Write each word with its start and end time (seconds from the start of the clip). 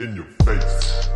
In 0.00 0.16
your 0.16 0.24
face. 0.46 1.10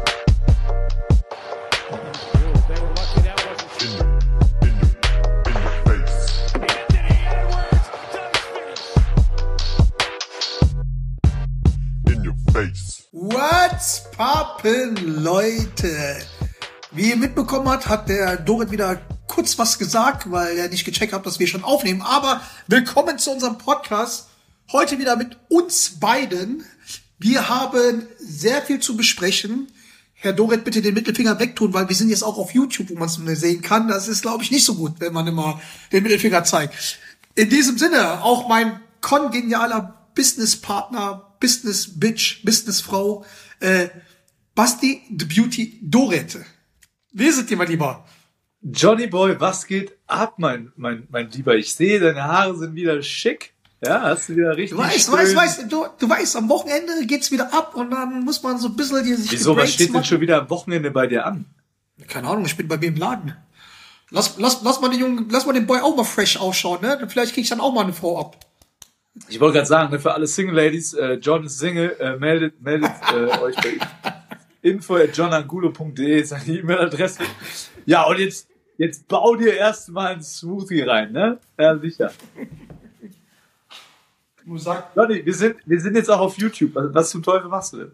What's 13.10 14.02
poppin', 14.10 14.96
Leute? 15.22 16.18
Wie 16.90 17.08
ihr 17.08 17.16
mitbekommen 17.16 17.66
habt, 17.70 17.88
hat 17.88 18.10
der 18.10 18.36
Dorit 18.36 18.70
wieder 18.70 19.00
kurz 19.28 19.58
was 19.58 19.78
gesagt, 19.78 20.30
weil 20.30 20.58
er 20.58 20.68
nicht 20.68 20.84
gecheckt 20.84 21.14
hat, 21.14 21.24
dass 21.24 21.38
wir 21.38 21.46
schon 21.46 21.64
aufnehmen. 21.64 22.02
Aber 22.02 22.42
willkommen 22.66 23.18
zu 23.18 23.30
unserem 23.30 23.56
Podcast. 23.56 24.28
Heute 24.72 24.98
wieder 24.98 25.16
mit 25.16 25.38
uns 25.48 25.98
beiden. 25.98 26.66
Wir 27.18 27.48
haben 27.48 28.06
sehr 28.18 28.62
viel 28.62 28.80
zu 28.80 28.96
besprechen. 28.96 29.68
Herr 30.14 30.32
Dorit, 30.32 30.64
bitte 30.64 30.82
den 30.82 30.94
Mittelfinger 30.94 31.38
wegtun, 31.38 31.74
weil 31.74 31.88
wir 31.88 31.96
sind 31.96 32.08
jetzt 32.08 32.22
auch 32.22 32.38
auf 32.38 32.52
YouTube, 32.52 32.90
wo 32.90 32.94
man 32.94 33.08
es 33.08 33.40
sehen 33.40 33.62
kann. 33.62 33.88
Das 33.88 34.08
ist, 34.08 34.22
glaube 34.22 34.42
ich, 34.42 34.50
nicht 34.50 34.64
so 34.64 34.74
gut, 34.74 34.94
wenn 34.98 35.12
man 35.12 35.26
immer 35.26 35.60
den 35.92 36.02
Mittelfinger 36.02 36.44
zeigt. 36.44 36.98
In 37.34 37.50
diesem 37.50 37.78
Sinne, 37.78 38.22
auch 38.22 38.48
mein 38.48 38.80
kongenialer 39.00 40.08
Businesspartner, 40.14 41.36
Business 41.40 41.98
Bitch, 41.98 42.44
Businessfrau, 42.44 43.24
äh, 43.60 43.88
Basti 44.54 45.02
the 45.10 45.24
Beauty 45.24 45.80
Doret. 45.82 46.38
Wie 47.12 47.26
es 47.26 47.44
dir, 47.44 47.56
mein 47.56 47.68
Lieber? 47.68 48.06
Johnny 48.62 49.06
Boy, 49.06 49.38
was 49.38 49.66
geht 49.66 49.92
ab, 50.06 50.38
mein, 50.38 50.72
mein, 50.76 51.06
mein 51.10 51.30
Lieber? 51.30 51.56
Ich 51.56 51.74
sehe, 51.74 52.00
deine 52.00 52.24
Haare 52.24 52.56
sind 52.56 52.74
wieder 52.74 53.02
schick. 53.02 53.53
Ja, 53.84 54.02
hast 54.02 54.28
du 54.28 54.36
wieder 54.36 54.56
richtig 54.56 54.76
Du 54.76 54.82
weißt, 54.82 55.12
weißt, 55.12 55.36
weißt, 55.36 55.72
du, 55.72 55.86
du 55.98 56.08
weißt, 56.08 56.36
am 56.36 56.48
Wochenende 56.48 57.06
geht's 57.06 57.30
wieder 57.30 57.52
ab 57.52 57.74
und 57.74 57.90
dann 57.90 58.24
muss 58.24 58.42
man 58.42 58.58
so 58.58 58.68
ein 58.68 58.76
bisschen 58.76 59.04
die 59.04 59.14
sich 59.14 59.32
Wieso, 59.32 59.56
was 59.56 59.72
steht 59.72 59.88
denn 59.88 59.94
machen. 59.94 60.04
schon 60.04 60.20
wieder 60.20 60.40
am 60.40 60.50
Wochenende 60.50 60.90
bei 60.90 61.06
dir 61.06 61.26
an? 61.26 61.44
Keine 62.08 62.28
Ahnung, 62.28 62.44
ich 62.46 62.56
bin 62.56 62.68
bei 62.68 62.76
mir 62.76 62.88
im 62.88 62.96
Laden. 62.96 63.36
Lass, 64.10 64.36
lass, 64.38 64.62
lass 64.62 64.80
mal 64.80 64.90
den 64.90 65.00
Jungen, 65.00 65.28
lass 65.30 65.46
mal 65.46 65.52
den 65.52 65.66
Boy 65.66 65.80
auch 65.80 65.96
mal 65.96 66.04
fresh 66.04 66.36
ausschauen, 66.36 66.80
ne? 66.82 67.06
Vielleicht 67.08 67.34
krieg 67.34 67.44
ich 67.44 67.50
dann 67.50 67.60
auch 67.60 67.72
mal 67.72 67.82
eine 67.82 67.92
Frau 67.92 68.20
ab. 68.20 68.36
Ich 69.28 69.40
wollte 69.40 69.54
gerade 69.54 69.66
sagen, 69.66 69.92
ne, 69.92 70.00
für 70.00 70.12
alle 70.12 70.26
Single 70.26 70.54
Ladies, 70.54 70.94
äh, 70.94 71.14
John 71.14 71.44
ist 71.44 71.58
Single, 71.58 71.96
äh, 72.00 72.16
meldet, 72.16 72.60
meldet 72.60 72.90
äh, 73.12 73.38
euch 73.42 73.56
bei 73.56 73.70
ihm. 73.70 73.80
Info 74.62 74.96
at 74.96 75.16
johnangulo.de 75.16 76.20
ist 76.20 76.30
seine 76.30 76.46
E-Mail-Adresse. 76.46 77.22
Ja, 77.86 78.04
und 78.04 78.18
jetzt, 78.18 78.48
jetzt 78.78 79.06
bau 79.08 79.36
dir 79.36 79.54
erstmal 79.54 80.14
einen 80.14 80.22
Smoothie 80.22 80.82
rein, 80.82 81.12
ne? 81.12 81.38
Ja, 81.58 81.78
sicher. 81.78 82.12
Muss 84.44 84.64
sagen, 84.64 84.84
Johnny, 84.94 85.24
wir 85.24 85.34
sind, 85.34 85.56
wir 85.64 85.80
sind 85.80 85.96
jetzt 85.96 86.10
auch 86.10 86.20
auf 86.20 86.36
YouTube. 86.38 86.72
Was, 86.74 87.10
zum 87.10 87.22
Teufel 87.22 87.48
machst 87.48 87.72
du 87.72 87.78
denn? 87.78 87.92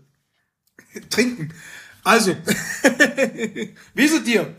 trinken. 1.11 1.55
Also, 2.03 2.34
wie 3.95 4.05
ist 4.05 4.15
es 4.15 4.25
dir? 4.25 4.55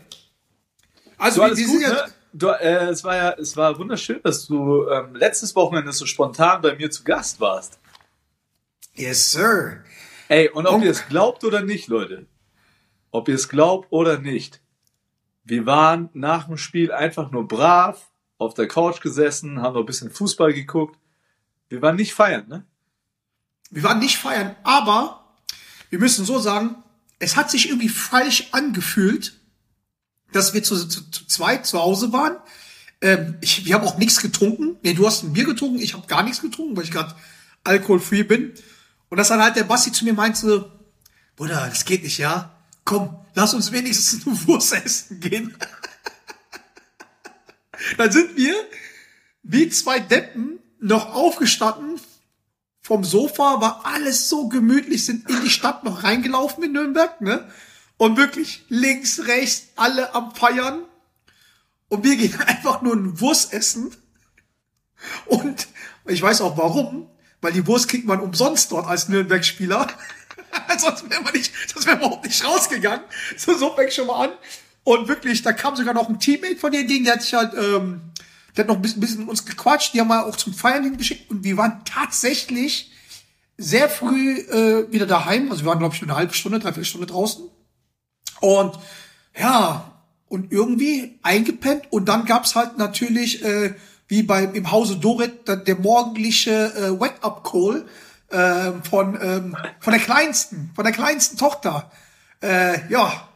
Also, 1.18 1.36
So, 1.36 1.40
wir, 1.42 1.46
alles 1.46 1.58
wir 1.58 1.66
gut, 1.66 1.72
sind 1.74 1.82
ja, 1.82 1.92
ne? 2.06 2.12
Du, 2.34 2.46
äh, 2.48 2.88
es 2.88 3.04
war 3.04 3.16
ja, 3.16 3.30
es 3.32 3.56
war 3.56 3.78
wunderschön, 3.78 4.20
dass 4.22 4.46
du 4.46 4.88
ähm, 4.88 5.14
letztes 5.14 5.54
Wochenende 5.54 5.92
so 5.92 6.06
spontan 6.06 6.62
bei 6.62 6.74
mir 6.76 6.90
zu 6.90 7.04
Gast 7.04 7.40
warst. 7.40 7.78
yes, 8.94 9.32
sir. 9.32 9.84
Ey, 10.28 10.48
und 10.48 10.66
ob 10.66 10.76
Und- 10.76 10.82
ihr 10.84 10.90
es 10.90 11.06
glaubt 11.08 11.44
oder 11.44 11.60
nicht, 11.62 11.88
Leute, 11.88 12.26
ob 13.10 13.28
ihr 13.28 13.34
es 13.34 13.48
glaubt 13.50 13.88
oder 13.90 14.18
nicht, 14.18 14.62
wir 15.44 15.66
waren 15.66 16.08
nach 16.14 16.46
dem 16.46 16.56
Spiel 16.56 16.90
einfach 16.90 17.30
nur 17.32 17.46
brav 17.46 18.10
auf 18.38 18.54
der 18.54 18.66
Couch 18.68 19.02
gesessen, 19.02 19.60
haben 19.60 19.74
noch 19.74 19.80
ein 19.80 19.86
bisschen 19.86 20.10
Fußball 20.10 20.54
geguckt. 20.54 20.98
Wir 21.72 21.80
waren 21.80 21.96
nicht 21.96 22.12
feiern, 22.12 22.46
ne? 22.48 22.66
Wir 23.70 23.82
waren 23.82 23.98
nicht 23.98 24.18
feiern, 24.18 24.54
aber 24.62 25.38
wir 25.88 25.98
müssen 25.98 26.26
so 26.26 26.38
sagen, 26.38 26.76
es 27.18 27.34
hat 27.34 27.50
sich 27.50 27.68
irgendwie 27.70 27.88
falsch 27.88 28.48
angefühlt, 28.52 29.40
dass 30.32 30.52
wir 30.52 30.62
zu, 30.62 30.86
zu, 30.86 31.10
zu 31.10 31.26
zweit 31.26 31.64
zu 31.64 31.80
Hause 31.80 32.12
waren. 32.12 32.36
Ähm, 33.00 33.38
ich, 33.40 33.64
wir 33.64 33.74
haben 33.74 33.86
auch 33.86 33.96
nichts 33.96 34.20
getrunken. 34.20 34.76
Nee, 34.82 34.92
du 34.92 35.06
hast 35.06 35.22
ein 35.22 35.32
Bier 35.32 35.46
getrunken, 35.46 35.78
ich 35.78 35.94
habe 35.94 36.06
gar 36.06 36.22
nichts 36.22 36.42
getrunken, 36.42 36.76
weil 36.76 36.84
ich 36.84 36.90
gerade 36.90 37.16
alkoholfree 37.64 38.24
bin. 38.24 38.52
Und 39.08 39.16
dass 39.16 39.28
dann 39.28 39.40
halt 39.40 39.56
der 39.56 39.64
Basti 39.64 39.92
zu 39.92 40.04
mir 40.04 40.12
meinte, 40.12 40.70
Bruder, 41.36 41.68
das 41.70 41.86
geht 41.86 42.02
nicht, 42.02 42.18
ja? 42.18 42.54
Komm, 42.84 43.16
lass 43.32 43.54
uns 43.54 43.72
wenigstens 43.72 44.26
eine 44.26 44.46
Wurst 44.46 44.74
essen 44.74 45.20
gehen. 45.20 45.56
dann 47.96 48.12
sind 48.12 48.36
wir 48.36 48.56
wie 49.42 49.70
zwei 49.70 50.00
Deppen 50.00 50.58
noch 50.82 51.14
aufgestanden 51.14 52.00
vom 52.80 53.04
Sofa, 53.04 53.60
war 53.60 53.82
alles 53.84 54.28
so 54.28 54.48
gemütlich, 54.48 55.06
sind 55.06 55.28
in 55.30 55.40
die 55.42 55.50
Stadt 55.50 55.84
noch 55.84 56.02
reingelaufen 56.02 56.64
in 56.64 56.72
Nürnberg, 56.72 57.20
ne? 57.20 57.48
Und 57.96 58.16
wirklich 58.16 58.64
links, 58.68 59.26
rechts, 59.26 59.68
alle 59.76 60.14
am 60.14 60.34
Feiern. 60.34 60.82
Und 61.88 62.02
wir 62.02 62.16
gehen 62.16 62.38
einfach 62.46 62.82
nur 62.82 62.94
eine 62.94 63.20
Wurst 63.20 63.52
essen. 63.52 63.94
Und 65.26 65.68
ich 66.06 66.20
weiß 66.20 66.40
auch 66.40 66.56
warum, 66.56 67.08
weil 67.40 67.52
die 67.52 67.66
Wurst 67.66 67.88
kriegt 67.88 68.06
man 68.06 68.20
umsonst 68.20 68.72
dort 68.72 68.88
als 68.88 69.08
Nürnberg-Spieler. 69.08 69.86
Sonst 70.78 71.08
wäre 71.08 71.22
man 71.22 71.32
nicht, 71.32 71.52
das 71.74 71.86
wäre 71.86 71.98
überhaupt 71.98 72.24
nicht 72.24 72.44
rausgegangen. 72.44 73.04
So, 73.36 73.56
so 73.56 73.74
fängt 73.76 73.92
schon 73.92 74.08
mal 74.08 74.26
an. 74.26 74.32
Und 74.82 75.06
wirklich, 75.06 75.42
da 75.42 75.52
kam 75.52 75.76
sogar 75.76 75.94
noch 75.94 76.08
ein 76.08 76.18
Teammate 76.18 76.56
von 76.56 76.72
den 76.72 76.88
Dingen, 76.88 77.04
der 77.04 77.14
hat 77.14 77.22
sich 77.22 77.34
halt, 77.34 77.54
ähm, 77.54 78.00
der 78.56 78.64
hat 78.64 78.68
noch 78.68 78.76
ein 78.76 78.82
bisschen, 78.82 79.00
bisschen 79.00 79.20
mit 79.20 79.28
uns 79.28 79.44
gequatscht, 79.44 79.94
die 79.94 80.00
haben 80.00 80.08
wir 80.08 80.26
auch 80.26 80.36
zum 80.36 80.52
Feiern 80.52 80.84
hingeschickt 80.84 81.30
und 81.30 81.44
wir 81.44 81.56
waren 81.56 81.82
tatsächlich 81.84 82.90
sehr 83.56 83.88
früh 83.88 84.38
äh, 84.38 84.90
wieder 84.92 85.06
daheim. 85.06 85.50
Also 85.50 85.64
wir 85.64 85.70
waren, 85.70 85.78
glaube 85.78 85.94
ich, 85.94 86.02
nur 86.02 86.10
eine 86.10 86.18
halbe 86.18 86.34
Stunde, 86.34 86.58
dreiviertel 86.58 86.84
Stunde 86.84 87.06
draußen. 87.06 87.44
Und 88.40 88.78
ja, 89.38 89.92
und 90.28 90.50
irgendwie 90.52 91.18
eingepennt. 91.22 91.84
Und 91.90 92.08
dann 92.08 92.24
gab's 92.24 92.54
halt 92.54 92.78
natürlich, 92.78 93.44
äh, 93.44 93.74
wie 94.08 94.22
bei 94.22 94.44
im 94.44 94.70
Hause 94.70 94.96
Dorit, 94.96 95.48
dann 95.48 95.64
der 95.64 95.76
morgendliche 95.76 96.72
äh, 96.74 97.00
Wake-up-Call 97.00 97.86
äh, 98.30 98.72
von, 98.88 99.18
ähm, 99.22 99.56
von 99.80 99.92
der 99.92 100.02
kleinsten, 100.02 100.70
von 100.74 100.84
der 100.84 100.92
kleinsten 100.92 101.36
Tochter. 101.36 101.90
Äh, 102.42 102.90
ja, 102.90 103.28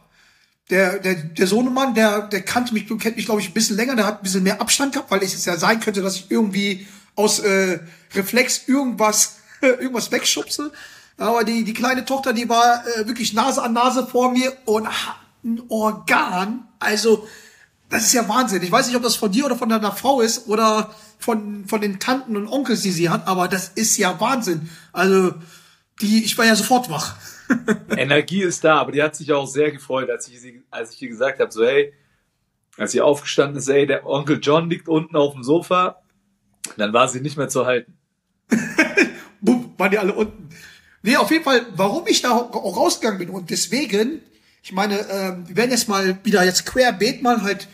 der, 0.69 0.99
der, 0.99 1.15
der 1.15 1.47
Sohnemann, 1.47 1.93
der, 1.93 2.23
der 2.23 2.41
kannte 2.41 2.73
mich, 2.73 2.87
kennt 2.87 3.15
mich, 3.15 3.25
glaube 3.25 3.41
ich, 3.41 3.49
ein 3.49 3.53
bisschen 3.53 3.77
länger, 3.77 3.95
der 3.95 4.05
hat 4.05 4.19
ein 4.19 4.23
bisschen 4.23 4.43
mehr 4.43 4.59
Abstand 4.59 4.93
gehabt, 4.93 5.11
weil 5.11 5.23
es 5.23 5.45
ja 5.45 5.57
sein 5.57 5.79
könnte, 5.79 6.01
dass 6.01 6.17
ich 6.17 6.25
irgendwie 6.29 6.87
aus 7.15 7.39
äh, 7.39 7.79
Reflex 8.13 8.67
irgendwas, 8.67 9.37
irgendwas 9.61 10.11
wegschubse. 10.11 10.71
Aber 11.17 11.43
die, 11.43 11.63
die 11.63 11.73
kleine 11.73 12.05
Tochter, 12.05 12.33
die 12.33 12.47
war 12.47 12.83
äh, 12.87 13.07
wirklich 13.07 13.33
Nase 13.33 13.63
an 13.63 13.73
Nase 13.73 14.05
vor 14.05 14.31
mir 14.31 14.53
und 14.65 14.87
hat 14.87 15.15
ein 15.43 15.61
Organ. 15.69 16.67
Also, 16.79 17.27
das 17.89 18.03
ist 18.03 18.13
ja 18.13 18.27
Wahnsinn. 18.27 18.61
Ich 18.61 18.71
weiß 18.71 18.87
nicht, 18.87 18.95
ob 18.95 19.03
das 19.03 19.15
von 19.15 19.31
dir 19.31 19.45
oder 19.45 19.55
von 19.55 19.69
deiner 19.69 19.93
Frau 19.93 20.21
ist 20.21 20.47
oder 20.47 20.93
von, 21.17 21.65
von 21.67 21.81
den 21.81 21.99
Tanten 21.99 22.35
und 22.35 22.47
Onkels, 22.47 22.81
die 22.81 22.91
sie 22.91 23.09
hat, 23.09 23.27
aber 23.27 23.47
das 23.47 23.71
ist 23.73 23.97
ja 23.97 24.19
Wahnsinn. 24.19 24.69
Also, 24.91 25.33
die, 26.01 26.23
ich 26.23 26.37
war 26.37 26.45
ja 26.45 26.55
sofort 26.55 26.89
wach. 26.89 27.15
Energie 27.95 28.43
ist 28.43 28.63
da, 28.63 28.77
aber 28.77 28.91
die 28.91 29.01
hat 29.01 29.15
sich 29.15 29.31
auch 29.31 29.47
sehr 29.47 29.71
gefreut, 29.71 30.09
als 30.09 30.27
ich, 30.27 30.39
sie, 30.39 30.63
als 30.69 30.93
ich 30.93 31.01
ihr 31.01 31.09
gesagt 31.09 31.39
habe, 31.39 31.51
so 31.51 31.65
hey, 31.65 31.93
als 32.77 32.91
sie 32.91 33.01
aufgestanden 33.01 33.57
ist, 33.57 33.67
ey, 33.67 33.87
der 33.87 34.05
Onkel 34.05 34.39
John 34.41 34.69
liegt 34.69 34.87
unten 34.87 35.15
auf 35.15 35.33
dem 35.33 35.43
Sofa, 35.43 36.01
dann 36.77 36.93
war 36.93 37.07
sie 37.07 37.21
nicht 37.21 37.37
mehr 37.37 37.49
zu 37.49 37.65
halten. 37.65 37.97
Bumm, 39.41 39.73
waren 39.77 39.91
die 39.91 39.97
alle 39.97 40.13
unten. 40.13 40.49
Nee, 41.01 41.15
auf 41.15 41.31
jeden 41.31 41.43
Fall, 41.43 41.65
warum 41.75 42.05
ich 42.07 42.21
da 42.21 42.31
auch 42.31 42.77
rausgegangen 42.77 43.19
bin 43.19 43.29
und 43.29 43.49
deswegen, 43.49 44.21
ich 44.61 44.73
meine, 44.73 44.99
ähm, 45.09 45.47
wir 45.47 45.55
werden 45.55 45.71
jetzt 45.71 45.87
mal 45.87 46.17
wieder 46.23 46.43
jetzt 46.43 46.65
querbeet 46.65 47.21
mal 47.21 47.41
halt 47.41 47.67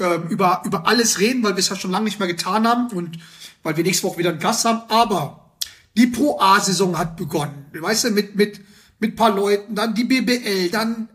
ähm, 0.00 0.28
über, 0.28 0.62
über 0.64 0.86
alles 0.86 1.18
reden, 1.18 1.42
weil 1.42 1.54
wir 1.54 1.60
es 1.60 1.68
ja 1.68 1.76
schon 1.76 1.90
lange 1.90 2.04
nicht 2.04 2.18
mehr 2.18 2.28
getan 2.28 2.66
haben 2.66 2.88
und 2.88 3.18
weil 3.62 3.76
wir 3.76 3.84
nächste 3.84 4.04
Woche 4.06 4.18
wieder 4.18 4.30
einen 4.30 4.38
Gast 4.38 4.64
haben, 4.64 4.82
aber 4.88 5.54
die 5.96 6.06
Pro 6.06 6.38
A-Saison 6.40 6.96
hat 6.96 7.16
begonnen. 7.16 7.66
Weißt 7.72 8.04
du, 8.04 8.10
mit, 8.10 8.36
mit, 8.36 8.60
mit 8.98 9.16
paar 9.16 9.34
Leuten, 9.34 9.74
dann 9.74 9.94
die 9.94 10.04
BBL, 10.04 10.70
dann 10.70 11.08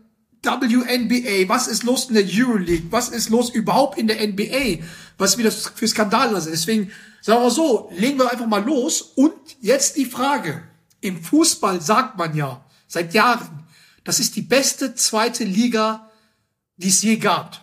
WNBA, 0.44 1.48
was 1.48 1.68
ist 1.68 1.84
los 1.84 2.06
in 2.06 2.14
der 2.14 2.24
Euroleague, 2.26 2.86
was 2.90 3.08
ist 3.08 3.30
los 3.30 3.50
überhaupt 3.50 3.98
in 3.98 4.06
der 4.06 4.26
NBA, 4.26 4.84
was 5.16 5.38
wieder 5.38 5.50
für 5.50 5.88
Skandale 5.88 6.40
sind. 6.40 6.52
Deswegen, 6.52 6.92
sagen 7.22 7.42
wir 7.42 7.50
so, 7.50 7.90
legen 7.96 8.18
wir 8.18 8.30
einfach 8.30 8.46
mal 8.46 8.64
los. 8.64 9.00
Und 9.00 9.34
jetzt 9.60 9.96
die 9.96 10.06
Frage. 10.06 10.62
Im 11.00 11.22
Fußball 11.22 11.80
sagt 11.80 12.16
man 12.16 12.34
ja 12.34 12.64
seit 12.86 13.14
Jahren, 13.14 13.66
das 14.04 14.20
ist 14.20 14.36
die 14.36 14.42
beste 14.42 14.94
zweite 14.94 15.44
Liga, 15.44 16.10
die 16.76 16.88
es 16.88 17.02
je 17.02 17.16
gab. 17.16 17.60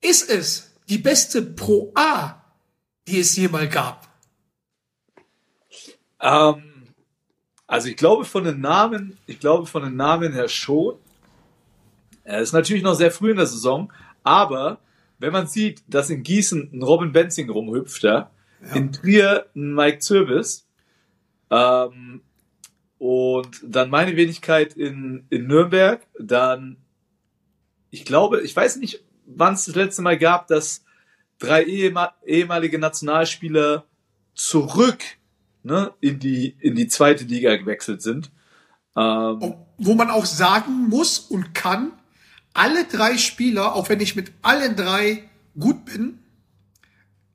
Ist 0.00 0.28
es 0.30 0.70
die 0.88 0.98
beste 0.98 1.42
Pro 1.42 1.92
A, 1.94 2.42
die 3.06 3.20
es 3.20 3.36
jemals 3.36 3.72
gab? 3.72 4.08
Ähm, 6.20 6.71
also 7.72 7.88
ich 7.88 7.96
glaube 7.96 8.26
von 8.26 8.44
den 8.44 8.60
Namen, 8.60 9.16
ich 9.26 9.40
glaube 9.40 9.64
von 9.64 9.82
den 9.82 9.96
Namen 9.96 10.34
her 10.34 10.46
schon. 10.46 10.96
Er 12.22 12.40
ist 12.40 12.52
natürlich 12.52 12.82
noch 12.82 12.92
sehr 12.92 13.10
früh 13.10 13.30
in 13.30 13.38
der 13.38 13.46
Saison, 13.46 13.90
aber 14.22 14.78
wenn 15.18 15.32
man 15.32 15.46
sieht, 15.46 15.82
dass 15.86 16.10
in 16.10 16.22
Gießen 16.22 16.68
ein 16.70 16.82
Robin 16.82 17.12
Benzing 17.12 17.48
rumhüpft, 17.48 18.02
ja, 18.02 18.30
in 18.74 18.92
Trier 18.92 19.46
ein 19.56 19.72
Mike 19.72 20.00
Zirbis, 20.00 20.68
ähm, 21.48 22.20
und 22.98 23.60
dann 23.64 23.88
meine 23.88 24.16
Wenigkeit 24.16 24.74
in, 24.74 25.24
in 25.30 25.46
Nürnberg. 25.46 26.06
Dann, 26.20 26.76
ich 27.88 28.04
glaube, 28.04 28.42
ich 28.42 28.54
weiß 28.54 28.76
nicht, 28.76 29.02
wann 29.24 29.54
es 29.54 29.64
das 29.64 29.76
letzte 29.76 30.02
Mal 30.02 30.18
gab, 30.18 30.46
dass 30.46 30.84
drei 31.38 31.64
ehema 31.64 32.12
ehemalige 32.26 32.78
Nationalspieler 32.78 33.86
zurück 34.34 35.02
ne, 35.62 35.92
in, 36.00 36.18
die, 36.18 36.56
in 36.60 36.74
die 36.74 36.88
zweite 36.88 37.24
Liga 37.24 37.56
gewechselt 37.56 38.02
sind. 38.02 38.30
Ähm, 38.96 39.54
Wo 39.78 39.94
man 39.94 40.10
auch 40.10 40.26
sagen 40.26 40.88
muss 40.88 41.18
und 41.18 41.54
kann, 41.54 41.92
alle 42.54 42.84
drei 42.84 43.16
Spieler, 43.16 43.74
auch 43.74 43.88
wenn 43.88 44.00
ich 44.00 44.14
mit 44.16 44.32
allen 44.42 44.76
drei 44.76 45.24
gut 45.58 45.86
bin, 45.86 46.18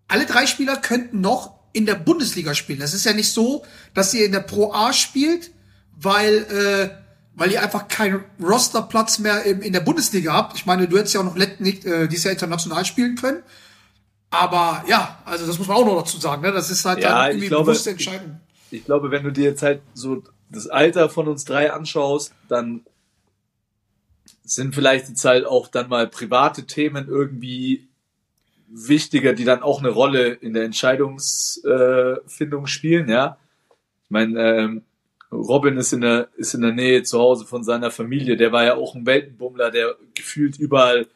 alle 0.08 0.26
drei 0.26 0.46
Spieler 0.46 0.78
könnten 0.78 1.22
noch 1.22 1.58
in 1.74 1.86
der 1.86 1.96
Bundesliga 1.96 2.54
spielen. 2.54 2.80
Das 2.80 2.94
ist 2.94 3.06
ja 3.06 3.14
nicht 3.14 3.32
so, 3.32 3.66
dass 3.94 4.14
ihr 4.14 4.26
in 4.26 4.32
der 4.32 4.40
Pro 4.40 4.72
A 4.74 4.94
spielt, 4.94 5.52
weil, 6.00 6.36
äh, 6.36 6.90
weil 7.36 7.52
ihr 7.52 7.62
einfach 7.62 7.88
keinen 7.88 8.24
Rosterplatz 8.42 9.20
mehr 9.20 9.44
in, 9.44 9.62
in 9.62 9.74
der 9.74 9.80
Bundesliga 9.82 10.34
habt. 10.34 10.56
Ich 10.56 10.66
meine, 10.66 10.88
du 10.88 10.98
hättest 10.98 11.16
ja 11.16 11.22
auch 11.22 11.26
noch 11.26 11.38
let- 11.38 11.60
nicht 11.60 11.86
äh, 11.86 12.08
dieses 12.08 12.24
Jahr 12.26 12.34
international 12.34 12.86
spielen 12.86 13.16
können. 13.16 13.44
Aber 14.30 14.84
ja, 14.88 15.20
also 15.26 15.48
das 15.48 15.58
muss 15.58 15.68
man 15.68 15.78
auch 15.78 15.86
noch 15.86 16.00
dazu 16.00 16.20
sagen. 16.20 16.42
Ne? 16.42 16.52
Das 16.52 16.70
ist 16.70 16.84
halt 16.86 17.02
Ja, 17.02 17.20
dann 17.20 17.30
ich 17.30 17.36
irgendwie 17.36 17.48
glaube, 17.48 17.64
eine 17.64 17.72
bewusste 17.72 17.92
Entscheidung. 17.92 18.42
ich 18.72 18.86
glaube, 18.86 19.12
wenn 19.12 19.24
du 19.24 19.32
dir 19.32 19.46
jetzt 19.46 19.64
halt 19.64 19.82
so 19.94 20.24
das 20.50 20.68
Alter 20.68 21.10
von 21.10 21.28
uns 21.28 21.46
drei 21.46 21.72
anschaust, 21.72 22.34
dann 22.48 22.82
sind 24.44 24.76
vielleicht 24.76 25.10
jetzt 25.10 25.26
halt 25.26 25.46
auch 25.46 25.68
dann 25.68 25.90
mal 25.90 26.08
private 26.08 26.66
Themen 26.66 27.08
irgendwie 27.08 27.88
wichtiger, 28.70 29.34
die 29.34 29.46
dann 29.46 29.62
auch 29.62 29.80
eine 29.80 29.90
Rolle 29.90 30.34
in 30.34 30.54
der 30.54 30.64
Entscheidungsfindung 30.64 32.68
spielen, 32.68 33.10
ja. 33.10 33.38
Ich 34.06 34.12
meine, 34.12 34.40
ähm, 34.42 34.84
Robin 35.32 35.78
ist 35.78 35.92
in 35.92 36.02
der 36.02 36.30
ist 36.38 36.54
in 36.54 36.62
der 36.62 36.72
Nähe 36.72 37.04
zu 37.04 37.20
Hause 37.20 37.46
von 37.46 37.64
seiner 37.64 37.92
Familie. 37.92 38.38
Der 38.38 38.54
war 38.54 38.64
ja 38.64 38.76
auch 38.76 38.96
ein 38.96 39.06
Weltenbummler, 39.06 39.72
der 39.72 39.96
gefühlt 40.16 40.58
überall 40.58 41.08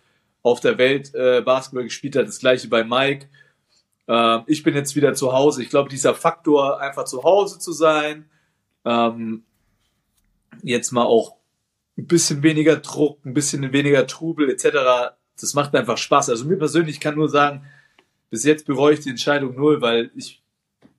auf 0.43 0.59
der 0.59 0.77
Welt 0.77 1.13
äh, 1.13 1.41
Basketball 1.41 1.83
gespielt 1.83 2.15
hat. 2.15 2.27
Das 2.27 2.39
gleiche 2.39 2.67
bei 2.67 2.83
Mike. 2.83 3.27
Ähm, 4.07 4.43
ich 4.47 4.63
bin 4.63 4.75
jetzt 4.75 4.95
wieder 4.95 5.13
zu 5.13 5.33
Hause. 5.33 5.63
Ich 5.63 5.69
glaube, 5.69 5.89
dieser 5.89 6.15
Faktor, 6.15 6.79
einfach 6.79 7.05
zu 7.05 7.23
Hause 7.23 7.59
zu 7.59 7.71
sein, 7.71 8.29
ähm, 8.85 9.43
jetzt 10.63 10.91
mal 10.91 11.03
auch 11.03 11.35
ein 11.97 12.07
bisschen 12.07 12.43
weniger 12.43 12.77
Druck, 12.77 13.25
ein 13.25 13.33
bisschen 13.33 13.71
weniger 13.73 14.07
Trubel 14.07 14.49
etc. 14.49 15.13
Das 15.39 15.53
macht 15.53 15.75
einfach 15.75 15.97
Spaß. 15.97 16.29
Also 16.29 16.45
mir 16.45 16.57
persönlich 16.57 16.99
kann 16.99 17.15
nur 17.15 17.29
sagen, 17.29 17.65
bis 18.29 18.43
jetzt 18.43 18.65
bereue 18.65 18.93
ich 18.93 19.01
die 19.01 19.09
Entscheidung 19.09 19.55
null, 19.55 19.81
weil 19.81 20.11
ich 20.15 20.41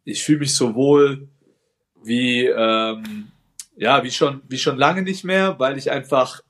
ich 0.05 0.23
fühle 0.23 0.41
mich 0.41 0.55
so 0.55 0.75
wohl 0.75 1.29
wie 2.03 2.47
ähm, 2.47 3.29
ja 3.77 4.03
wie 4.05 4.11
schon 4.11 4.43
wie 4.49 4.59
schon 4.59 4.77
lange 4.77 5.03
nicht 5.03 5.25
mehr, 5.25 5.59
weil 5.59 5.79
ich 5.79 5.91
einfach 5.91 6.43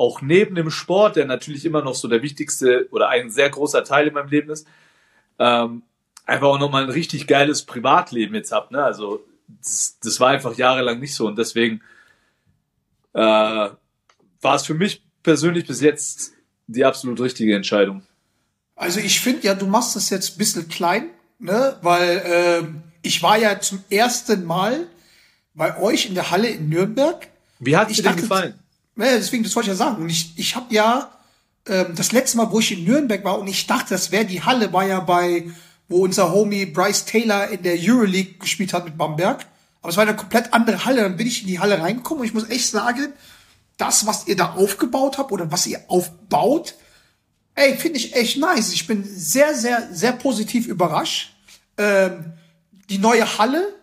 auch 0.00 0.22
neben 0.22 0.54
dem 0.54 0.70
Sport, 0.70 1.16
der 1.16 1.26
natürlich 1.26 1.64
immer 1.66 1.82
noch 1.82 1.94
so 1.94 2.08
der 2.08 2.22
wichtigste 2.22 2.88
oder 2.90 3.08
ein 3.10 3.30
sehr 3.30 3.50
großer 3.50 3.84
Teil 3.84 4.06
in 4.08 4.14
meinem 4.14 4.30
Leben 4.30 4.50
ist, 4.50 4.66
ähm, 5.38 5.82
einfach 6.24 6.46
auch 6.48 6.58
nochmal 6.58 6.84
ein 6.84 6.90
richtig 6.90 7.26
geiles 7.26 7.64
Privatleben 7.66 8.34
jetzt 8.34 8.50
hab. 8.50 8.70
Ne? 8.70 8.82
Also 8.82 9.22
das, 9.60 9.98
das 10.02 10.18
war 10.18 10.30
einfach 10.30 10.56
jahrelang 10.56 11.00
nicht 11.00 11.14
so 11.14 11.26
und 11.26 11.36
deswegen 11.38 11.82
äh, 13.12 13.20
war 13.20 14.54
es 14.54 14.64
für 14.64 14.74
mich 14.74 15.02
persönlich 15.22 15.66
bis 15.66 15.80
jetzt 15.80 16.32
die 16.66 16.84
absolut 16.84 17.20
richtige 17.20 17.54
Entscheidung. 17.54 18.02
Also 18.76 19.00
ich 19.00 19.20
finde 19.20 19.46
ja, 19.46 19.54
du 19.54 19.66
machst 19.66 19.96
das 19.96 20.08
jetzt 20.08 20.34
ein 20.34 20.38
bisschen 20.38 20.68
klein, 20.68 21.10
ne? 21.38 21.76
Weil 21.82 22.22
ähm, 22.24 22.82
ich 23.02 23.22
war 23.22 23.36
ja 23.38 23.60
zum 23.60 23.84
ersten 23.90 24.44
Mal 24.44 24.86
bei 25.52 25.78
euch 25.78 26.06
in 26.06 26.14
der 26.14 26.30
Halle 26.30 26.48
in 26.48 26.70
Nürnberg. 26.70 27.28
Wie 27.58 27.76
hat 27.76 27.90
Ich 27.90 27.96
dir 27.96 28.04
denn 28.04 28.12
dachte- 28.12 28.22
gefallen? 28.22 28.54
Ja, 28.96 29.16
deswegen, 29.16 29.44
das 29.44 29.54
wollte 29.56 29.70
ich 29.70 29.78
ja 29.78 29.84
sagen. 29.84 30.02
Und 30.02 30.10
ich, 30.10 30.32
ich 30.36 30.56
habe 30.56 30.72
ja 30.74 31.10
ähm, 31.66 31.94
das 31.94 32.12
letzte 32.12 32.36
Mal, 32.36 32.50
wo 32.50 32.60
ich 32.60 32.72
in 32.72 32.84
Nürnberg 32.84 33.24
war 33.24 33.38
und 33.38 33.46
ich 33.46 33.66
dachte, 33.66 33.90
das 33.90 34.10
wäre 34.10 34.24
die 34.24 34.42
Halle, 34.42 34.72
war 34.72 34.86
ja 34.86 35.00
bei, 35.00 35.50
wo 35.88 36.04
unser 36.04 36.32
Homie 36.32 36.66
Bryce 36.66 37.04
Taylor 37.04 37.48
in 37.48 37.62
der 37.62 37.76
Euroleague 37.78 38.38
gespielt 38.38 38.72
hat 38.72 38.84
mit 38.84 38.96
Bamberg. 38.98 39.46
Aber 39.82 39.90
es 39.90 39.96
war 39.96 40.02
eine 40.02 40.16
komplett 40.16 40.52
andere 40.52 40.84
Halle. 40.84 41.02
Dann 41.02 41.16
bin 41.16 41.26
ich 41.26 41.42
in 41.42 41.48
die 41.48 41.58
Halle 41.58 41.80
reingekommen 41.80 42.20
und 42.20 42.26
ich 42.26 42.34
muss 42.34 42.48
echt 42.48 42.68
sagen, 42.68 43.12
das, 43.76 44.06
was 44.06 44.26
ihr 44.26 44.36
da 44.36 44.52
aufgebaut 44.52 45.16
habt 45.18 45.32
oder 45.32 45.50
was 45.50 45.66
ihr 45.66 45.80
aufbaut, 45.88 46.74
ey, 47.54 47.76
finde 47.76 47.98
ich 47.98 48.14
echt 48.14 48.36
nice. 48.36 48.72
Ich 48.72 48.86
bin 48.86 49.04
sehr, 49.04 49.54
sehr, 49.54 49.88
sehr 49.92 50.12
positiv 50.12 50.66
überrascht. 50.66 51.34
Ähm, 51.78 52.32
die 52.90 52.98
neue 52.98 53.38
Halle 53.38 53.74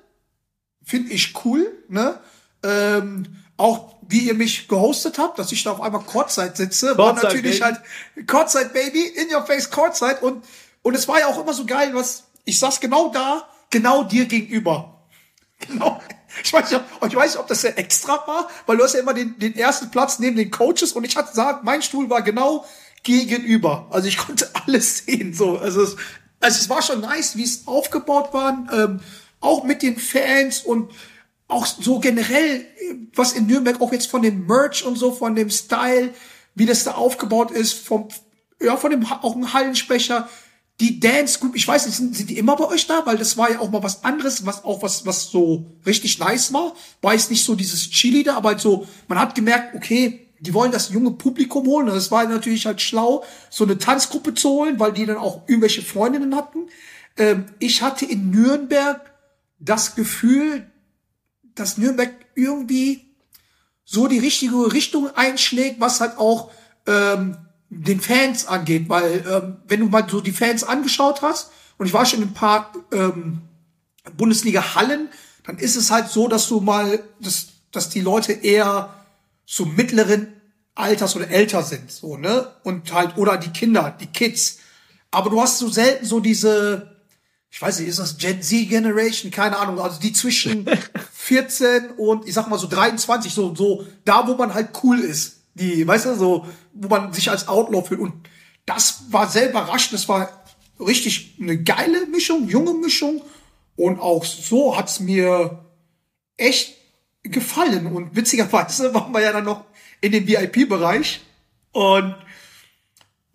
finde 0.83 1.11
ich 1.11 1.33
cool, 1.45 1.71
ne? 1.89 2.19
Ähm, 2.63 3.25
auch 3.57 3.95
wie 4.07 4.19
ihr 4.19 4.35
mich 4.35 4.67
gehostet 4.67 5.17
habt, 5.17 5.37
dass 5.39 5.51
ich 5.51 5.63
da 5.63 5.71
auf 5.71 5.81
einmal 5.81 6.03
Courtside 6.03 6.53
sitze, 6.55 6.97
war 6.97 7.13
Courtside, 7.13 7.27
natürlich 7.27 7.59
Baby. 7.59 7.73
halt 8.15 8.27
Courtside 8.27 8.69
Baby, 8.69 9.01
in 9.01 9.33
your 9.33 9.45
face 9.45 9.69
Courtside 9.69 10.19
und 10.21 10.43
und 10.83 10.93
es 10.93 11.05
war 11.07 11.19
ja 11.19 11.27
auch 11.27 11.41
immer 11.41 11.53
so 11.53 11.65
geil, 11.65 11.93
was 11.93 12.23
ich 12.45 12.59
saß 12.59 12.79
genau 12.79 13.09
da, 13.09 13.45
genau 13.69 14.03
dir 14.03 14.25
gegenüber. 14.25 14.93
Genau. 15.67 15.99
Ich 16.43 16.53
weiß 16.53 16.69
nicht, 16.69 16.79
ob, 16.79 17.07
ich 17.09 17.15
weiß 17.15 17.31
nicht, 17.31 17.39
ob 17.39 17.47
das 17.47 17.63
ja 17.63 17.71
extra 17.71 18.13
war, 18.27 18.47
weil 18.67 18.77
du 18.77 18.83
hast 18.83 18.93
ja 18.93 18.99
immer 18.99 19.15
den, 19.15 19.39
den 19.39 19.55
ersten 19.55 19.89
Platz 19.89 20.19
neben 20.19 20.37
den 20.37 20.51
Coaches 20.51 20.91
und 20.91 21.03
ich 21.03 21.17
hatte 21.17 21.29
gesagt, 21.29 21.63
mein 21.63 21.81
Stuhl 21.81 22.11
war 22.11 22.21
genau 22.21 22.63
gegenüber. 23.01 23.87
Also 23.89 24.07
ich 24.07 24.17
konnte 24.25 24.47
alles 24.53 24.99
sehen. 24.99 25.33
So, 25.33 25.57
also 25.57 25.81
es, 25.81 25.95
also 26.39 26.59
es 26.59 26.69
war 26.69 26.83
schon 26.83 27.01
nice, 27.01 27.37
wie 27.37 27.43
es 27.43 27.65
aufgebaut 27.65 28.33
war, 28.33 28.67
ähm, 28.71 28.99
auch 29.39 29.63
mit 29.63 29.81
den 29.81 29.97
Fans 29.97 30.59
und 30.59 30.91
auch 31.47 31.65
so 31.65 31.99
generell, 31.99 32.65
was 33.15 33.33
in 33.33 33.47
Nürnberg 33.47 33.81
auch 33.81 33.91
jetzt 33.91 34.07
von 34.07 34.21
dem 34.21 34.45
Merch 34.45 34.85
und 34.85 34.97
so, 34.97 35.11
von 35.11 35.35
dem 35.35 35.49
Style, 35.49 36.13
wie 36.55 36.65
das 36.65 36.83
da 36.83 36.91
aufgebaut 36.91 37.51
ist, 37.51 37.73
vom, 37.73 38.09
ja, 38.61 38.75
von 38.77 38.91
dem, 38.91 39.05
auch 39.05 39.35
ein 39.35 39.53
Hallensprecher, 39.53 40.27
die 40.79 40.99
Dance 40.99 41.39
Group, 41.39 41.55
ich 41.55 41.67
weiß 41.67 41.87
nicht, 41.87 41.95
sind, 41.95 42.15
sind 42.15 42.29
die 42.29 42.37
immer 42.37 42.55
bei 42.55 42.65
euch 42.65 42.85
da? 42.85 43.05
Weil 43.05 43.17
das 43.17 43.37
war 43.37 43.49
ja 43.49 43.59
auch 43.59 43.71
mal 43.71 43.81
was 43.81 44.03
anderes, 44.03 44.45
was 44.45 44.63
auch 44.63 44.83
was, 44.83 45.05
was 45.05 45.31
so 45.31 45.65
richtig 45.85 46.19
nice 46.19 46.53
war. 46.53 46.75
War 47.01 47.13
jetzt 47.13 47.31
nicht 47.31 47.43
so 47.43 47.55
dieses 47.55 47.89
Chili 47.89 48.23
da, 48.23 48.35
aber 48.35 48.49
halt 48.49 48.59
so, 48.59 48.87
man 49.07 49.19
hat 49.19 49.33
gemerkt, 49.33 49.75
okay, 49.75 50.27
die 50.39 50.53
wollen 50.53 50.71
das 50.71 50.89
junge 50.89 51.11
Publikum 51.11 51.65
holen. 51.65 51.87
Das 51.87 52.11
war 52.11 52.23
natürlich 52.25 52.67
halt 52.67 52.79
schlau, 52.79 53.23
so 53.49 53.63
eine 53.63 53.79
Tanzgruppe 53.79 54.35
zu 54.35 54.49
holen, 54.49 54.79
weil 54.79 54.93
die 54.93 55.07
dann 55.07 55.17
auch 55.17 55.47
irgendwelche 55.47 55.81
Freundinnen 55.81 56.35
hatten. 56.35 56.67
Ähm, 57.17 57.45
ich 57.57 57.81
hatte 57.81 58.05
in 58.05 58.29
Nürnberg 58.29 59.01
das 59.59 59.95
Gefühl, 59.95 60.69
dass 61.59 61.77
Nürnberg 61.77 62.13
irgendwie 62.35 63.05
so 63.83 64.07
die 64.07 64.19
richtige 64.19 64.73
Richtung 64.73 65.09
einschlägt, 65.15 65.79
was 65.79 66.01
halt 66.01 66.17
auch 66.17 66.51
ähm, 66.85 67.37
den 67.69 67.99
Fans 67.99 68.45
angeht, 68.45 68.89
weil 68.89 69.25
ähm, 69.29 69.57
wenn 69.67 69.81
du 69.81 69.87
mal 69.87 70.07
so 70.09 70.21
die 70.21 70.31
Fans 70.31 70.63
angeschaut 70.63 71.21
hast 71.21 71.51
und 71.77 71.85
ich 71.85 71.93
war 71.93 72.05
schon 72.05 72.21
in 72.21 72.29
ein 72.29 72.33
paar 72.33 72.73
ähm, 72.91 73.41
Bundesliga-Hallen, 74.15 75.09
dann 75.45 75.57
ist 75.57 75.75
es 75.75 75.91
halt 75.91 76.09
so, 76.09 76.27
dass 76.27 76.47
du 76.47 76.59
mal, 76.59 77.03
dass, 77.19 77.47
dass 77.71 77.89
die 77.89 78.01
Leute 78.01 78.33
eher 78.33 78.93
so 79.45 79.65
mittleren 79.65 80.33
Alters 80.75 81.15
oder 81.15 81.29
älter 81.29 81.63
sind, 81.63 81.91
so, 81.91 82.17
ne? 82.17 82.53
Und 82.63 82.93
halt, 82.93 83.17
oder 83.17 83.37
die 83.37 83.49
Kinder, 83.49 83.95
die 83.99 84.07
Kids. 84.07 84.59
Aber 85.09 85.29
du 85.29 85.41
hast 85.41 85.57
so 85.57 85.69
selten 85.69 86.05
so 86.05 86.19
diese, 86.19 86.96
ich 87.57 87.61
weiß 87.63 87.79
nicht, 87.79 87.89
ist 87.89 87.97
das 87.97 88.19
Gen 88.19 88.39
Z 88.39 88.69
Generation? 88.69 89.31
Keine 89.31 89.57
Ahnung, 89.57 89.79
also 89.79 89.99
die 89.99 90.13
zwischen 90.13 90.69
14 91.13 91.89
und 91.97 92.27
ich 92.27 92.35
sag 92.35 92.47
mal 92.49 92.59
so 92.59 92.67
23, 92.67 93.33
so, 93.33 93.55
so, 93.55 93.83
da 94.05 94.27
wo 94.27 94.35
man 94.35 94.53
halt 94.53 94.69
cool 94.83 94.99
ist. 94.99 95.41
Die, 95.55 95.87
weißt 95.87 96.05
du, 96.05 96.15
so, 96.15 96.45
wo 96.73 96.87
man 96.87 97.13
sich 97.13 97.31
als 97.31 97.47
Outlaw 97.47 97.81
fühlt. 97.81 97.99
Und 97.99 98.13
das 98.67 99.05
war 99.09 99.27
sehr 99.27 99.49
überraschend, 99.49 99.93
das 99.93 100.07
war 100.07 100.29
richtig 100.79 101.35
eine 101.41 101.57
geile 101.57 102.05
Mischung, 102.05 102.47
junge 102.47 102.75
Mischung. 102.75 103.23
Und 103.75 103.99
auch 103.99 104.23
so 104.23 104.77
hat's 104.77 104.99
mir 104.99 105.65
echt 106.37 106.75
gefallen. 107.23 107.87
Und 107.87 108.15
witzigerweise 108.15 108.93
waren 108.93 109.11
wir 109.11 109.21
ja 109.21 109.33
dann 109.33 109.45
noch 109.45 109.65
in 109.99 110.11
dem 110.11 110.27
VIP-Bereich. 110.27 111.21
Und 111.71 112.15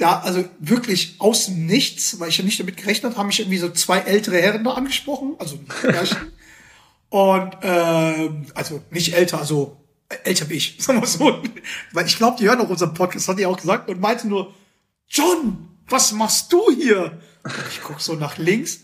da, 0.02 0.21
also 0.21 0.44
wirklich 0.59 1.16
aus 1.18 1.47
dem 1.47 1.66
Nichts, 1.66 2.18
weil 2.18 2.28
ich 2.28 2.38
ja 2.38 2.44
nicht 2.44 2.59
damit 2.59 2.76
gerechnet 2.76 3.11
habe, 3.11 3.16
haben 3.16 3.28
mich 3.28 3.38
irgendwie 3.38 3.59
so 3.59 3.71
zwei 3.71 3.99
ältere 3.99 4.40
Herren 4.40 4.64
da 4.64 4.73
angesprochen, 4.73 5.37
also. 5.38 5.59
Und 7.09 7.56
ähm, 7.62 8.47
also 8.54 8.82
nicht 8.90 9.14
älter, 9.14 9.38
also 9.38 9.76
älter 10.25 10.49
wie 10.49 10.54
ich, 10.54 10.76
sagen 10.80 11.00
wir 11.00 11.06
so. 11.06 11.42
Weil 11.92 12.06
ich 12.06 12.16
glaube, 12.16 12.37
die 12.38 12.49
hören 12.49 12.61
auch 12.61 12.68
unseren 12.68 12.94
Podcast, 12.94 13.28
hat 13.28 13.38
die 13.38 13.47
auch 13.47 13.56
gesagt, 13.56 13.88
und 13.88 14.00
meinte 14.00 14.26
nur, 14.26 14.52
John, 15.09 15.68
was 15.88 16.12
machst 16.12 16.52
du 16.52 16.71
hier? 16.73 17.21
Und 17.44 17.54
ich 17.71 17.80
guck 17.82 18.00
so 18.00 18.14
nach 18.14 18.38
links, 18.38 18.80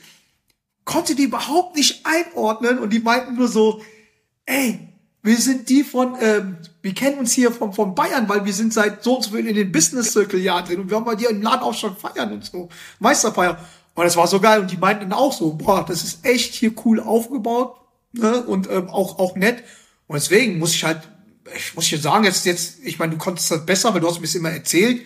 konnte 0.84 1.16
die 1.16 1.25
überhaupt 1.25 1.75
nicht 1.75 2.06
einordnen 2.06 2.78
und 2.78 2.90
die 2.90 3.00
meinten 3.00 3.34
nur 3.34 3.48
so, 3.48 3.82
ey, 4.46 4.88
wir 5.22 5.37
sind 5.37 5.68
die 5.68 5.82
von, 5.82 6.16
ähm, 6.20 6.56
wir 6.80 6.94
kennen 6.94 7.18
uns 7.18 7.32
hier 7.32 7.50
von, 7.50 7.72
von 7.72 7.94
Bayern, 7.94 8.28
weil 8.28 8.44
wir 8.44 8.52
sind 8.52 8.72
seit 8.72 9.02
so 9.02 9.16
und 9.16 9.25
so 9.25 9.30
viel 9.32 9.46
in 9.46 9.56
den 9.56 9.72
Business 9.72 10.12
Circle 10.12 10.40
Jahr 10.40 10.62
drin 10.62 10.80
und 10.80 10.90
wir 10.90 10.96
haben 10.96 11.04
bei 11.04 11.16
dir 11.16 11.30
im 11.30 11.42
Laden 11.42 11.62
auch 11.62 11.75
schon 11.75 11.96
feiern 11.96 12.32
und 12.32 12.44
so, 12.44 12.68
Meisterfeier. 13.00 13.58
Und 13.94 14.04
das 14.04 14.16
war 14.16 14.28
so 14.28 14.38
geil 14.38 14.60
und 14.60 14.70
die 14.70 14.76
meinten 14.76 15.12
auch 15.12 15.32
so, 15.32 15.54
boah, 15.54 15.84
das 15.84 16.04
ist 16.04 16.25
echt 16.25 16.54
hier 16.54 16.72
cool 16.84 17.00
aufgebaut 17.00 17.76
ne? 18.12 18.44
und 18.44 18.70
ähm, 18.70 18.88
auch, 18.88 19.18
auch 19.18 19.34
nett. 19.34 19.64
Und 20.06 20.14
deswegen 20.14 20.58
muss 20.58 20.72
ich 20.72 20.84
halt, 20.84 21.00
ich 21.56 21.75
muss 21.75 21.88
dir 21.88 21.98
sagen, 21.98 22.25
jetzt, 22.25 22.46
jetzt, 22.46 22.78
ich 22.84 23.00
meine, 23.00 23.12
du 23.12 23.18
konntest 23.18 23.50
das 23.50 23.66
besser, 23.66 23.92
weil 23.92 24.00
du 24.00 24.06
hast 24.06 24.20
mir 24.20 24.26
das 24.26 24.37
immer 24.37 24.50
erzählt, 24.50 25.02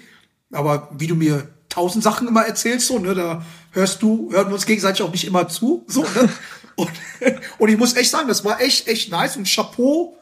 aber 0.53 0.91
wie 0.93 1.07
du 1.07 1.15
mir 1.15 1.49
tausend 1.71 2.05
Sachen 2.05 2.29
immer 2.29 2.45
erzählst, 2.45 2.89
so, 2.89 2.99
ne, 2.99 3.15
da 3.15 3.45
hörst 3.71 4.03
du, 4.03 4.31
hören 4.31 4.49
wir 4.49 4.55
uns 4.55 4.67
gegenseitig 4.67 5.03
auch 5.03 5.11
nicht 5.11 5.27
immer 5.27 5.49
zu, 5.49 5.85
so, 5.87 6.03
ne? 6.03 6.29
Und, 6.77 6.91
und 7.59 7.69
ich 7.69 7.77
muss 7.77 7.95
echt 7.95 8.11
sagen, 8.11 8.29
das 8.29 8.45
war 8.45 8.61
echt, 8.61 8.89
echt 8.89 9.11
nice 9.11 9.37
und 9.37 9.47
Chapeau 9.53 10.17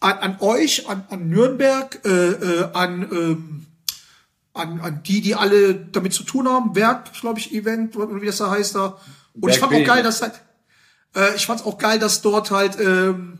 an, 0.00 0.18
an 0.18 0.36
euch, 0.40 0.88
an, 0.88 1.04
an 1.10 1.28
Nürnberg, 1.28 2.00
äh, 2.04 2.08
äh, 2.08 2.68
an, 2.72 3.02
ähm, 3.10 3.66
an, 4.52 4.80
an 4.80 5.02
die, 5.02 5.20
die 5.20 5.34
alle 5.34 5.74
damit 5.74 6.12
zu 6.14 6.22
tun 6.22 6.48
haben. 6.48 6.74
Werk, 6.74 7.12
glaube 7.20 7.38
ich, 7.38 7.52
Event, 7.52 7.96
oder 7.96 8.20
wie 8.20 8.26
das 8.26 8.38
da 8.38 8.50
heißt 8.50 8.74
da. 8.74 8.98
Und 9.40 9.50
ich 9.50 9.58
fand 9.58 9.74
auch 9.74 9.84
geil, 9.84 10.02
dass 10.02 10.22
halt, 10.22 10.40
äh, 11.14 11.34
ich 11.34 11.46
fand's 11.46 11.64
auch 11.64 11.78
geil, 11.78 11.98
dass 11.98 12.22
dort 12.22 12.50
halt, 12.50 12.78
ähm, 12.80 13.38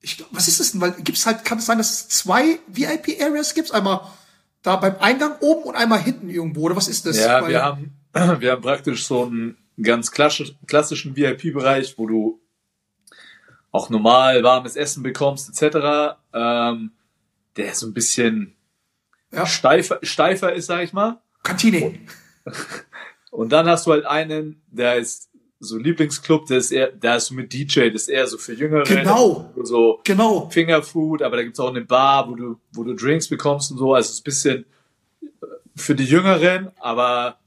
ich 0.00 0.18
glaub, 0.18 0.28
was 0.32 0.46
ist 0.46 0.60
das 0.60 0.72
denn? 0.72 0.80
Weil 0.80 0.92
gibt's 0.92 1.26
halt, 1.26 1.44
kann 1.44 1.58
es 1.58 1.66
sein, 1.66 1.78
dass 1.78 1.90
es 1.90 2.08
zwei 2.08 2.60
VIP-Areas 2.68 3.54
gibt? 3.54 3.72
Einmal 3.72 4.02
da 4.62 4.76
beim 4.76 4.96
Eingang 5.00 5.36
oben 5.40 5.64
und 5.64 5.74
einmal 5.76 6.00
hinten 6.00 6.28
irgendwo, 6.28 6.62
oder 6.62 6.76
was 6.76 6.88
ist 6.88 7.06
das? 7.06 7.18
Ja, 7.18 7.42
Weil- 7.42 7.50
wir 7.50 7.62
haben, 7.62 7.92
wir 8.40 8.52
haben 8.52 8.62
praktisch 8.62 9.06
so 9.06 9.24
einen 9.24 9.56
ganz 9.82 10.10
klassisch, 10.10 10.54
klassischen 10.66 11.16
VIP-Bereich, 11.16 11.98
wo 11.98 12.06
du 12.06 12.40
auch 13.72 13.90
normal 13.90 14.42
warmes 14.42 14.76
Essen 14.76 15.02
bekommst, 15.02 15.48
etc. 15.48 16.16
Ähm, 16.32 16.92
der 17.56 17.74
so 17.74 17.86
ein 17.86 17.94
bisschen 17.94 18.54
ja, 19.32 19.46
steifer, 19.46 19.98
steifer 20.02 20.52
ist, 20.52 20.66
sag 20.66 20.82
ich 20.82 20.92
mal. 20.92 21.20
Kantine. 21.42 21.98
Und 23.30 23.50
dann 23.52 23.68
hast 23.68 23.86
du 23.86 23.92
halt 23.92 24.06
einen, 24.06 24.62
der 24.68 24.96
ist 24.96 25.30
so 25.58 25.78
Lieblingsclub, 25.78 26.46
der 26.46 26.58
ist 26.58 26.70
eher, 26.70 26.92
der 26.92 27.16
ist 27.16 27.26
so 27.26 27.34
mit 27.34 27.52
DJ, 27.52 27.90
das 27.90 28.02
ist 28.02 28.08
eher 28.08 28.26
so 28.26 28.38
für 28.38 28.54
Jüngere. 28.54 28.84
Genau. 28.84 29.52
So 29.62 30.00
Genau. 30.04 30.48
Fingerfood, 30.50 31.22
aber 31.22 31.36
da 31.36 31.42
gibt's 31.42 31.60
auch 31.60 31.70
eine 31.70 31.82
Bar, 31.82 32.28
wo 32.28 32.34
du, 32.34 32.60
wo 32.72 32.84
du 32.84 32.94
Drinks 32.94 33.28
bekommst 33.28 33.70
und 33.70 33.78
so. 33.78 33.94
Also 33.94 34.08
es 34.08 34.14
ist 34.14 34.20
ein 34.20 34.24
bisschen 34.24 34.64
für 35.74 35.94
die 35.94 36.04
Jüngeren, 36.04 36.70
aber 36.78 37.38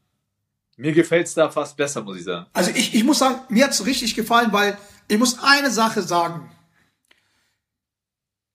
mir 0.79 0.93
gefällt's 0.93 1.33
da 1.33 1.50
fast 1.50 1.75
besser, 1.75 2.01
muss 2.01 2.17
ich 2.17 2.24
sagen. 2.24 2.48
Also 2.53 2.71
ich, 2.74 2.95
ich 2.95 3.03
muss 3.03 3.19
sagen, 3.19 3.41
mir 3.50 3.65
hat's 3.65 3.86
richtig 3.86 4.15
gefallen, 4.15 4.53
weil 4.53 4.77
ich 5.09 5.17
muss 5.17 5.38
eine 5.39 5.71
Sache 5.71 6.01
sagen. 6.01 6.50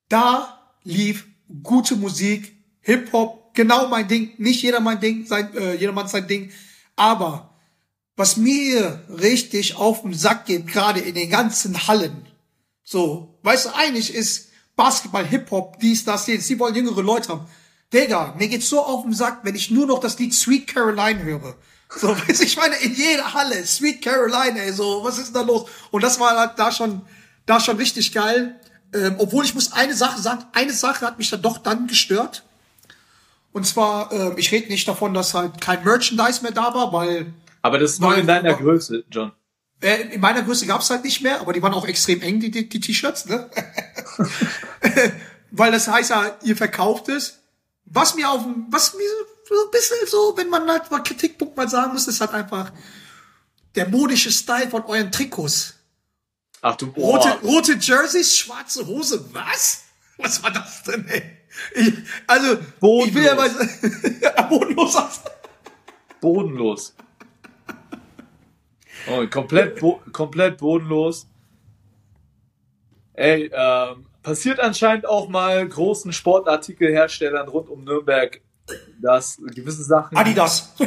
Da 0.09 0.59
lief 0.83 1.27
gute 1.61 1.95
Musik, 1.95 2.57
Hip-Hop, 2.81 3.53
genau 3.53 3.87
mein 3.89 4.07
Ding. 4.07 4.33
Nicht 4.37 4.63
jeder 4.63 4.79
mein 4.79 4.99
Ding, 4.99 5.27
sein, 5.27 5.55
äh, 5.55 5.75
jedermann 5.75 6.07
sein 6.07 6.27
Ding. 6.27 6.51
Aber 6.95 7.53
was 8.15 8.37
mir 8.37 9.03
richtig 9.09 9.75
auf 9.75 10.01
den 10.01 10.13
Sack 10.15 10.47
geht, 10.47 10.65
gerade 10.65 11.01
in 11.01 11.13
den 11.13 11.29
ganzen 11.29 11.87
Hallen, 11.87 12.25
so, 12.83 13.37
weißt 13.43 13.67
du, 13.67 13.75
eigentlich 13.75 14.13
ist 14.13 14.49
Basketball, 14.75 15.25
Hip-Hop, 15.25 15.79
dies, 15.79 16.05
das, 16.05 16.25
jenes, 16.25 16.47
die 16.47 16.57
wollen 16.57 16.73
jüngere 16.73 17.03
Leute 17.03 17.29
haben. 17.29 17.47
Digga, 17.93 18.33
mir 18.37 18.47
geht's 18.47 18.69
so 18.69 18.83
auf 18.83 19.03
den 19.03 19.13
Sack, 19.13 19.41
wenn 19.43 19.55
ich 19.55 19.69
nur 19.69 19.85
noch 19.85 19.99
das 19.99 20.17
Lied 20.17 20.33
Sweet 20.33 20.67
Caroline 20.67 21.21
höre. 21.23 21.55
So, 21.95 22.15
ich 22.27 22.57
meine, 22.57 22.75
in 22.77 22.93
jeder 22.93 23.33
Halle, 23.33 23.65
Sweet 23.65 24.01
Caroline, 24.01 24.59
ey, 24.61 24.71
so, 24.73 25.03
was 25.03 25.17
ist 25.17 25.27
denn 25.27 25.33
da 25.35 25.41
los? 25.41 25.69
Und 25.91 26.03
das 26.03 26.19
war 26.19 26.37
halt 26.37 26.51
da 26.57 26.71
schon, 26.71 27.01
da 27.45 27.59
schon 27.59 27.77
richtig 27.77 28.11
geil. 28.11 28.59
Ähm, 28.93 29.15
obwohl 29.17 29.45
ich 29.45 29.55
muss 29.55 29.73
eine 29.73 29.93
Sache 29.93 30.21
sagen, 30.21 30.45
eine 30.53 30.73
Sache 30.73 31.05
hat 31.05 31.17
mich 31.17 31.29
dann 31.29 31.41
doch 31.41 31.57
dann 31.57 31.87
gestört. 31.87 32.43
Und 33.51 33.65
zwar, 33.65 34.11
ähm, 34.11 34.33
ich 34.37 34.51
rede 34.51 34.67
nicht 34.67 34.87
davon, 34.87 35.13
dass 35.13 35.33
halt 35.33 35.61
kein 35.61 35.83
Merchandise 35.83 36.41
mehr 36.41 36.51
da 36.51 36.73
war, 36.73 36.91
weil 36.91 37.33
Aber 37.61 37.77
das 37.79 37.93
ist 37.93 38.01
nur 38.01 38.15
in 38.15 38.27
deiner 38.27 38.53
Größe, 38.53 39.05
John. 39.09 39.31
äh, 39.81 40.13
in 40.13 40.21
meiner 40.21 40.43
Größe 40.43 40.65
gab's 40.65 40.89
halt 40.89 41.03
nicht 41.03 41.21
mehr, 41.21 41.39
aber 41.39 41.53
die 41.53 41.61
waren 41.61 41.73
auch 41.73 41.87
extrem 41.87 42.21
eng, 42.21 42.39
die, 42.39 42.51
die, 42.51 42.67
die 42.67 42.79
T-Shirts, 42.79 43.25
ne? 43.27 43.49
Weil 45.51 45.71
das 45.71 45.87
heißt 45.87 46.09
ja, 46.09 46.37
ihr 46.43 46.57
verkauft 46.57 47.09
es. 47.09 47.39
Was 47.85 48.15
mir 48.15 48.29
auf 48.29 48.43
dem, 48.43 48.65
was 48.69 48.93
mir 48.95 49.09
ein 49.53 49.71
bisschen 49.71 49.97
so, 50.07 50.33
wenn 50.35 50.49
man 50.49 50.69
halt 50.69 50.89
mal 50.89 51.03
Kritikpunkt 51.03 51.55
mal 51.55 51.69
sagen 51.69 51.93
muss, 51.93 52.07
ist 52.07 52.21
halt 52.21 52.33
einfach 52.33 52.71
der 53.75 53.89
modische 53.89 54.31
Style 54.31 54.69
von 54.69 54.83
euren 54.85 55.11
Trikots. 55.11 55.75
Ach 56.61 56.75
du, 56.75 56.87
Rote, 56.87 57.37
boah. 57.41 57.49
rote 57.49 57.73
Jerseys, 57.73 58.35
schwarze 58.37 58.87
Hose, 58.87 59.23
was? 59.33 59.83
Was 60.17 60.41
war 60.41 60.51
das 60.51 60.83
denn, 60.83 61.07
ey? 61.07 61.21
Ich, 61.73 61.93
also, 62.27 62.53
ich 62.53 63.13
will 63.13 63.23
ja 63.23 63.35
mal, 63.35 63.49
bodenlos. 64.49 65.21
bodenlos. 66.19 66.95
Oh, 69.07 69.25
komplett, 69.27 69.79
bo 69.79 70.01
komplett 70.11 70.57
bodenlos. 70.57 71.27
Ey, 73.13 73.49
ähm, 73.53 74.07
passiert 74.23 74.59
anscheinend 74.59 75.05
auch 75.05 75.29
mal 75.29 75.67
großen 75.67 76.11
Sportartikelherstellern 76.11 77.47
rund 77.47 77.69
um 77.69 77.83
Nürnberg, 77.83 78.41
dass 78.99 79.37
gewisse 79.37 79.83
Sachen, 79.83 80.17
Adidas. 80.17 80.73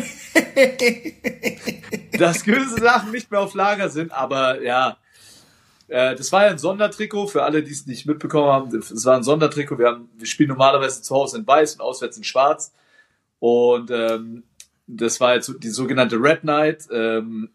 dass 2.18 2.42
gewisse 2.42 2.80
Sachen 2.80 3.12
nicht 3.12 3.30
mehr 3.30 3.40
auf 3.40 3.54
Lager 3.54 3.88
sind, 3.88 4.12
aber 4.12 4.60
ja, 4.62 4.96
äh, 5.88 6.14
das 6.14 6.30
war 6.32 6.44
ja 6.44 6.50
ein 6.50 6.58
Sondertrikot 6.58 7.28
für 7.28 7.42
alle, 7.42 7.62
die 7.62 7.72
es 7.72 7.86
nicht 7.86 8.06
mitbekommen 8.06 8.48
haben. 8.48 8.76
Es 8.76 9.04
war 9.04 9.16
ein 9.16 9.22
Sondertrikot. 9.22 9.78
Wir 9.78 9.86
haben, 9.88 10.08
wir 10.16 10.26
spielen 10.26 10.50
normalerweise 10.50 11.02
zu 11.02 11.14
Hause 11.14 11.38
in 11.38 11.46
Weiß 11.46 11.74
und 11.74 11.80
auswärts 11.80 12.16
in 12.16 12.24
Schwarz. 12.24 12.72
Und 13.40 13.90
ähm, 13.90 14.42
das 14.86 15.20
war 15.20 15.34
jetzt 15.34 15.54
die 15.60 15.70
sogenannte 15.70 16.16
Red 16.16 16.44
Night. 16.44 16.88
Ähm, 16.92 17.50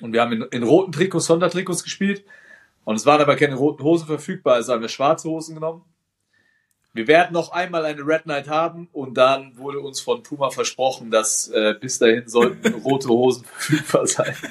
und 0.00 0.12
wir 0.12 0.22
haben 0.22 0.32
in, 0.32 0.42
in 0.42 0.62
roten 0.62 0.92
Trikots, 0.92 1.26
Sondertrikots 1.26 1.82
gespielt. 1.82 2.24
Und 2.84 2.96
es 2.96 3.06
waren 3.06 3.20
aber 3.20 3.36
keine 3.36 3.56
roten 3.56 3.82
Hosen 3.82 4.06
verfügbar, 4.06 4.54
also 4.54 4.72
haben 4.72 4.80
wir 4.80 4.88
schwarze 4.88 5.28
Hosen 5.28 5.54
genommen. 5.54 5.84
Wir 6.92 7.06
werden 7.06 7.32
noch 7.32 7.52
einmal 7.52 7.84
eine 7.84 8.04
Red 8.04 8.26
Night 8.26 8.48
haben 8.48 8.88
und 8.92 9.14
dann 9.14 9.56
wurde 9.56 9.80
uns 9.80 10.00
von 10.00 10.22
Puma 10.22 10.50
versprochen, 10.50 11.10
dass 11.10 11.48
äh, 11.48 11.74
bis 11.80 11.98
dahin 11.98 12.28
sollten 12.28 12.74
rote 12.82 13.08
Hosen 13.08 13.44
verfügbar 13.44 14.06
sein. 14.06 14.34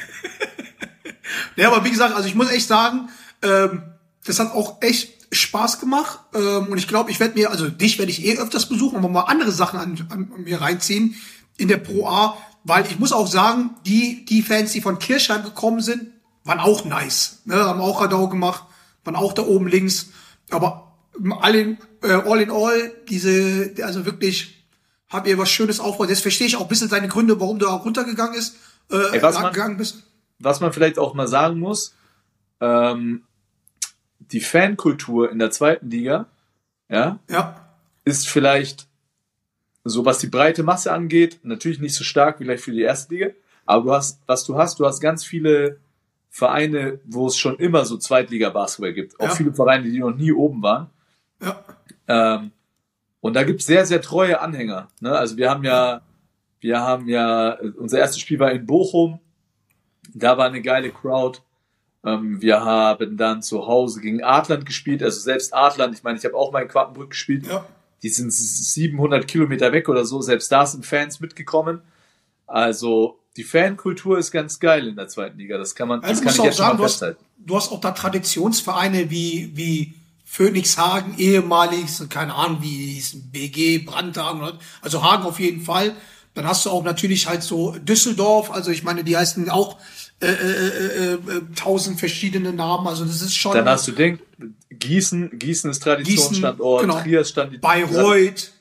Ja, 1.56 1.72
aber 1.72 1.86
wie 1.86 1.92
gesagt, 1.92 2.16
also 2.16 2.28
ich 2.28 2.36
muss 2.36 2.52
echt 2.52 2.68
sagen, 2.68 3.10
ähm, 3.44 3.84
das 4.26 4.40
hat 4.40 4.54
auch 4.54 4.82
echt 4.82 5.28
Spaß 5.32 5.80
gemacht. 5.80 6.20
Ähm, 6.34 6.68
und 6.68 6.78
ich 6.78 6.88
glaube, 6.88 7.12
ich 7.12 7.20
werde 7.20 7.36
mir, 7.36 7.52
also 7.52 7.70
dich 7.70 8.00
werde 8.00 8.12
ich 8.12 8.26
eh 8.26 8.38
öfters 8.38 8.68
besuchen, 8.68 8.98
aber 8.98 9.10
mal 9.10 9.22
andere 9.24 9.52
Sachen 9.52 9.80
an, 9.80 10.08
an, 10.10 10.32
an 10.34 10.44
mir 10.44 10.62
reinziehen 10.62 11.16
in 11.58 11.68
der 11.68 11.78
Pro 11.78 12.08
A, 12.08 12.38
weil 12.64 12.86
ich 12.86 13.00
muss 13.00 13.12
auch 13.12 13.28
sagen, 13.28 13.76
die, 13.86 14.26
die 14.26 14.42
Fans, 14.42 14.72
die 14.72 14.82
von 14.82 15.00
Kirchheim 15.00 15.44
gekommen 15.44 15.82
sind, 15.82 16.08
waren 16.44 16.60
auch 16.60 16.86
nice. 16.86 17.42
Ne, 17.46 17.56
haben 17.56 17.82
auch 17.82 18.02
Radau 18.02 18.28
gemacht, 18.28 18.64
waren 19.04 19.16
auch 19.16 19.34
da 19.34 19.44
oben 19.44 19.68
links. 19.68 20.10
Aber 20.50 20.89
all 21.40 21.56
in, 21.56 21.78
äh, 22.04 22.12
all 22.14 22.42
in 22.42 22.50
all, 22.52 22.92
diese, 23.10 23.74
also 23.84 24.06
wirklich, 24.06 24.64
habt 25.10 25.28
ihr 25.28 25.38
was 25.38 25.50
Schönes 25.50 25.80
aufgebaut. 25.80 26.10
Jetzt 26.10 26.22
verstehe 26.22 26.48
ich 26.48 26.56
auch 26.56 26.62
ein 26.64 26.68
bisschen 26.68 26.90
seine 26.90 27.08
Gründe, 27.08 27.40
warum 27.40 27.60
du 27.60 27.68
auch 27.68 27.86
runtergegangen 27.86 28.36
ist, 28.38 28.56
äh, 28.92 29.16
Ey, 29.16 29.22
was 29.22 29.40
man- 29.40 29.78
bist. 29.78 30.04
was 30.40 30.60
man 30.60 30.72
vielleicht 30.74 30.98
auch 31.00 31.14
mal 31.14 31.28
sagen 31.28 31.60
muss, 31.60 31.96
ähm, 32.62 33.24
die 34.20 34.42
Fankultur 34.42 35.32
in 35.32 35.40
der 35.40 35.52
zweiten 35.52 35.90
Liga, 35.90 36.28
ja, 36.90 37.20
Ja. 37.30 37.68
ist 38.06 38.28
vielleicht 38.28 38.88
so 39.86 40.06
was 40.06 40.20
die 40.20 40.28
breite 40.28 40.62
Masse 40.62 40.92
angeht, 40.92 41.40
natürlich 41.44 41.80
nicht 41.80 41.96
so 41.96 42.04
stark 42.04 42.40
wie 42.40 42.44
vielleicht 42.44 42.64
für 42.64 42.72
die 42.72 42.82
erste 42.82 43.14
Liga, 43.14 43.30
aber 43.66 43.84
du 43.86 43.94
hast, 43.94 44.20
was 44.28 44.44
du 44.44 44.58
hast, 44.58 44.80
du 44.80 44.86
hast 44.86 45.00
ganz 45.00 45.24
viele 45.24 45.78
Vereine, 46.30 47.00
wo 47.06 47.26
es 47.28 47.38
schon 47.38 47.58
immer 47.58 47.86
so 47.86 47.98
Zweitliga-Basketball 47.98 48.94
gibt. 48.94 49.20
Auch 49.20 49.30
Ja. 49.30 49.36
viele 49.36 49.54
Vereine, 49.54 49.90
die 49.90 49.98
noch 50.00 50.12
nie 50.14 50.32
oben 50.32 50.62
waren. 50.62 50.90
Ja. 51.42 51.64
Ähm, 52.08 52.52
und 53.22 53.34
da 53.36 53.44
gibt's 53.44 53.66
sehr, 53.66 53.86
sehr 53.86 54.02
treue 54.02 54.40
Anhänger. 54.40 54.88
Ne? 55.02 55.12
Also 55.12 55.38
wir 55.38 55.50
haben 55.50 55.64
ja, 55.64 56.02
wir 56.60 56.80
haben 56.82 57.08
ja, 57.08 57.58
unser 57.78 58.00
erstes 58.00 58.20
Spiel 58.20 58.40
war 58.40 58.52
in 58.52 58.66
Bochum. 58.66 59.20
Da 60.14 60.38
war 60.38 60.46
eine 60.48 60.62
geile 60.62 60.92
Crowd. 60.92 61.40
Ähm, 62.04 62.42
wir 62.42 62.64
haben 62.64 63.18
dann 63.18 63.42
zu 63.42 63.68
Hause 63.68 64.02
gegen 64.02 64.24
Adland 64.24 64.66
gespielt. 64.66 65.04
Also 65.04 65.20
selbst 65.20 65.54
Adland, 65.54 65.96
ich 65.96 66.04
meine, 66.04 66.18
ich 66.18 66.26
habe 66.26 66.36
auch 66.36 66.52
mal 66.52 66.62
in 66.62 66.70
Quakenbrück 66.70 67.12
gespielt. 67.12 67.46
Ja. 67.48 67.66
Die 68.02 68.10
sind 68.10 68.32
700 68.32 69.28
Kilometer 69.28 69.72
weg 69.74 69.90
oder 69.90 70.06
so. 70.06 70.22
Selbst 70.22 70.52
da 70.52 70.66
sind 70.66 70.86
Fans 70.86 71.20
mitgekommen. 71.20 71.82
Also 72.48 73.20
die 73.36 73.44
Fankultur 73.44 74.18
ist 74.18 74.32
ganz 74.32 74.60
geil 74.60 74.88
in 74.88 74.96
der 74.96 75.08
zweiten 75.08 75.38
Liga. 75.38 75.58
Das 75.58 75.76
kann 75.76 75.88
man, 75.88 76.02
das 76.02 76.10
Also 76.10 76.22
kann 76.22 76.28
musst 76.28 76.40
ich 76.40 76.46
jetzt 76.46 76.58
schon 76.58 76.66
sagen, 76.66 76.74
mal 76.74 76.78
du 76.78 76.84
hast, 76.86 76.92
festhalten. 76.94 77.26
du 77.38 77.56
hast 77.56 77.72
auch 77.72 77.82
da 77.82 77.92
Traditionsvereine 77.92 79.10
wie, 79.10 79.52
wie 79.54 79.94
Phoenixhagen, 80.32 81.18
ehemalig, 81.18 81.90
so 81.90 82.06
keine 82.08 82.36
Ahnung, 82.36 82.60
wie 82.62 82.70
die 82.70 82.94
hießen, 82.94 83.32
BG, 83.32 83.80
Brandhagen, 83.80 84.60
also 84.80 85.04
Hagen 85.04 85.24
auf 85.24 85.40
jeden 85.40 85.62
Fall. 85.62 85.96
Dann 86.36 86.46
hast 86.48 86.66
du 86.66 86.70
auch 86.70 86.84
natürlich 86.84 87.28
halt 87.28 87.42
so 87.42 87.72
Düsseldorf, 87.72 88.52
also 88.52 88.70
ich 88.70 88.84
meine, 88.84 89.04
die 89.04 89.18
heißen 89.18 89.50
auch 89.50 89.78
äh, 90.22 90.28
äh, 90.28 90.34
äh, 90.34 91.14
äh, 91.14 91.20
tausend 91.56 92.00
verschiedene 92.00 92.54
Namen, 92.54 92.88
also 92.88 93.06
das 93.06 93.24
ist 93.24 93.36
schon 93.36 93.54
Dann 93.54 93.68
hast 93.68 93.88
du 93.88 93.92
Ding, 93.92 94.20
Gießen, 94.70 95.40
Gießen 95.40 95.72
ist 95.72 95.82
Traditionsstandort, 95.82 96.84
genau. 96.84 97.02
Trier 97.02 97.26
stand 97.26 97.60
Bayreuth, 97.60 98.52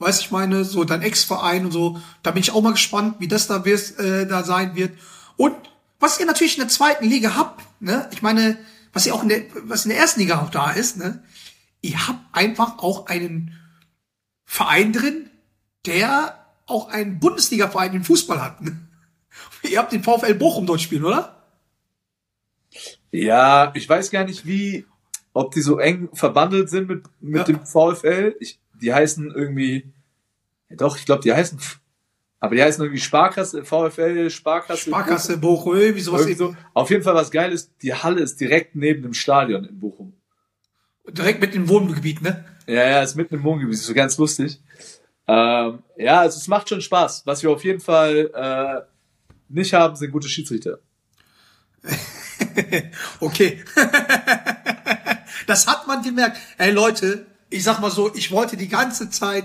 weiß 0.00 0.20
ich 0.20 0.30
meine, 0.30 0.64
so 0.64 0.84
dein 0.84 1.00
Ex-Verein 1.00 1.64
und 1.64 1.72
so. 1.72 1.98
Da 2.22 2.32
bin 2.32 2.42
ich 2.42 2.52
auch 2.52 2.60
mal 2.60 2.72
gespannt, 2.72 3.16
wie 3.18 3.28
das 3.28 3.46
da, 3.46 3.64
wird, 3.64 3.98
äh, 3.98 4.26
da 4.26 4.44
sein 4.44 4.76
wird. 4.76 4.92
Und 5.38 5.54
was 5.98 6.20
ihr 6.20 6.26
natürlich 6.26 6.58
in 6.58 6.64
der 6.64 6.68
zweiten 6.68 7.08
Liga 7.08 7.34
habt, 7.34 7.62
ne? 7.80 8.10
Ich 8.12 8.20
meine, 8.20 8.58
was 8.94 9.04
ja 9.04 9.12
auch 9.12 9.22
in 9.22 9.28
der, 9.28 9.42
was 9.64 9.84
in 9.84 9.90
der 9.90 9.98
ersten 9.98 10.20
Liga 10.20 10.40
auch 10.40 10.50
da 10.50 10.70
ist, 10.70 10.96
ne? 10.96 11.22
Ihr 11.82 12.08
habt 12.08 12.20
einfach 12.34 12.78
auch 12.78 13.06
einen 13.06 13.58
Verein 14.46 14.92
drin, 14.94 15.28
der 15.84 16.46
auch 16.66 16.88
einen 16.88 17.18
Bundesliga-Verein 17.20 17.92
im 17.92 18.04
Fußball 18.04 18.40
hat. 18.42 18.62
Ne? 18.62 18.78
Ihr 19.68 19.78
habt 19.78 19.92
den 19.92 20.02
VfL 20.02 20.34
Bochum 20.34 20.64
dort 20.66 20.80
spielen, 20.80 21.04
oder? 21.04 21.42
Ja, 23.10 23.70
ich 23.74 23.88
weiß 23.88 24.10
gar 24.10 24.24
nicht, 24.24 24.46
wie, 24.46 24.86
ob 25.32 25.52
die 25.52 25.60
so 25.60 25.78
eng 25.78 26.08
verbandelt 26.14 26.70
sind 26.70 26.88
mit, 26.88 27.04
mit 27.20 27.36
Ja. 27.36 27.44
dem 27.44 27.66
VfL. 27.66 28.34
Ich, 28.40 28.58
die 28.80 28.92
heißen 28.94 29.30
irgendwie, 29.30 29.92
ja 30.70 30.76
doch, 30.76 30.96
ich 30.96 31.04
glaube, 31.04 31.22
die 31.22 31.32
heißen, 31.32 31.58
aber 32.44 32.56
die 32.56 32.62
heißen 32.62 32.84
irgendwie 32.84 33.00
Sparkasse, 33.00 33.64
VfL, 33.64 34.28
Sparkasse. 34.28 34.90
Sparkasse, 34.90 35.38
Bochum, 35.38 35.76
irgendwie 35.76 36.02
sowas. 36.02 36.26
Irgendwie 36.26 36.36
so. 36.36 36.56
Auf 36.74 36.90
jeden 36.90 37.02
Fall 37.02 37.14
was 37.14 37.30
geil 37.30 37.50
ist, 37.50 37.72
die 37.80 37.94
Halle 37.94 38.20
ist 38.20 38.38
direkt 38.38 38.76
neben 38.76 39.02
dem 39.02 39.14
Stadion 39.14 39.64
in 39.64 39.80
Bochum. 39.80 40.12
Direkt 41.08 41.40
mit 41.40 41.54
dem 41.54 41.66
Wohngebiet, 41.70 42.20
ne? 42.20 42.44
Ja, 42.66 42.86
ja, 42.86 43.02
ist 43.02 43.14
mitten 43.14 43.36
im 43.36 43.44
Wohngebiet, 43.44 43.72
ist 43.72 43.86
so 43.86 43.94
ganz 43.94 44.18
lustig. 44.18 44.60
Ähm, 45.26 45.82
ja, 45.96 46.20
also 46.20 46.36
es 46.36 46.46
macht 46.46 46.68
schon 46.68 46.82
Spaß. 46.82 47.22
Was 47.24 47.42
wir 47.42 47.48
auf 47.48 47.64
jeden 47.64 47.80
Fall 47.80 48.30
äh, 48.34 48.82
nicht 49.48 49.72
haben, 49.72 49.96
sind 49.96 50.12
gute 50.12 50.28
Schiedsrichter. 50.28 50.80
Okay. 53.20 53.64
das 55.46 55.66
hat 55.66 55.88
man 55.88 56.02
gemerkt. 56.02 56.36
Ey 56.56 56.70
Leute, 56.70 57.26
ich 57.50 57.64
sag 57.64 57.80
mal 57.80 57.90
so, 57.90 58.14
ich 58.14 58.30
wollte 58.30 58.56
die 58.56 58.68
ganze 58.68 59.10
Zeit 59.10 59.44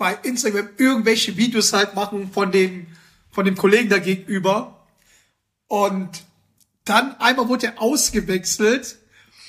bei 0.00 0.18
Instagram 0.22 0.70
irgendwelche 0.78 1.36
Videos 1.36 1.74
halt 1.74 1.94
machen 1.94 2.30
von 2.32 2.50
dem, 2.50 2.86
von 3.30 3.44
dem 3.44 3.54
Kollegen 3.54 3.90
da 3.90 3.98
gegenüber. 3.98 4.86
Und 5.68 6.08
dann 6.86 7.20
einmal 7.20 7.50
wurde 7.50 7.66
er 7.66 7.82
ausgewechselt. 7.82 8.96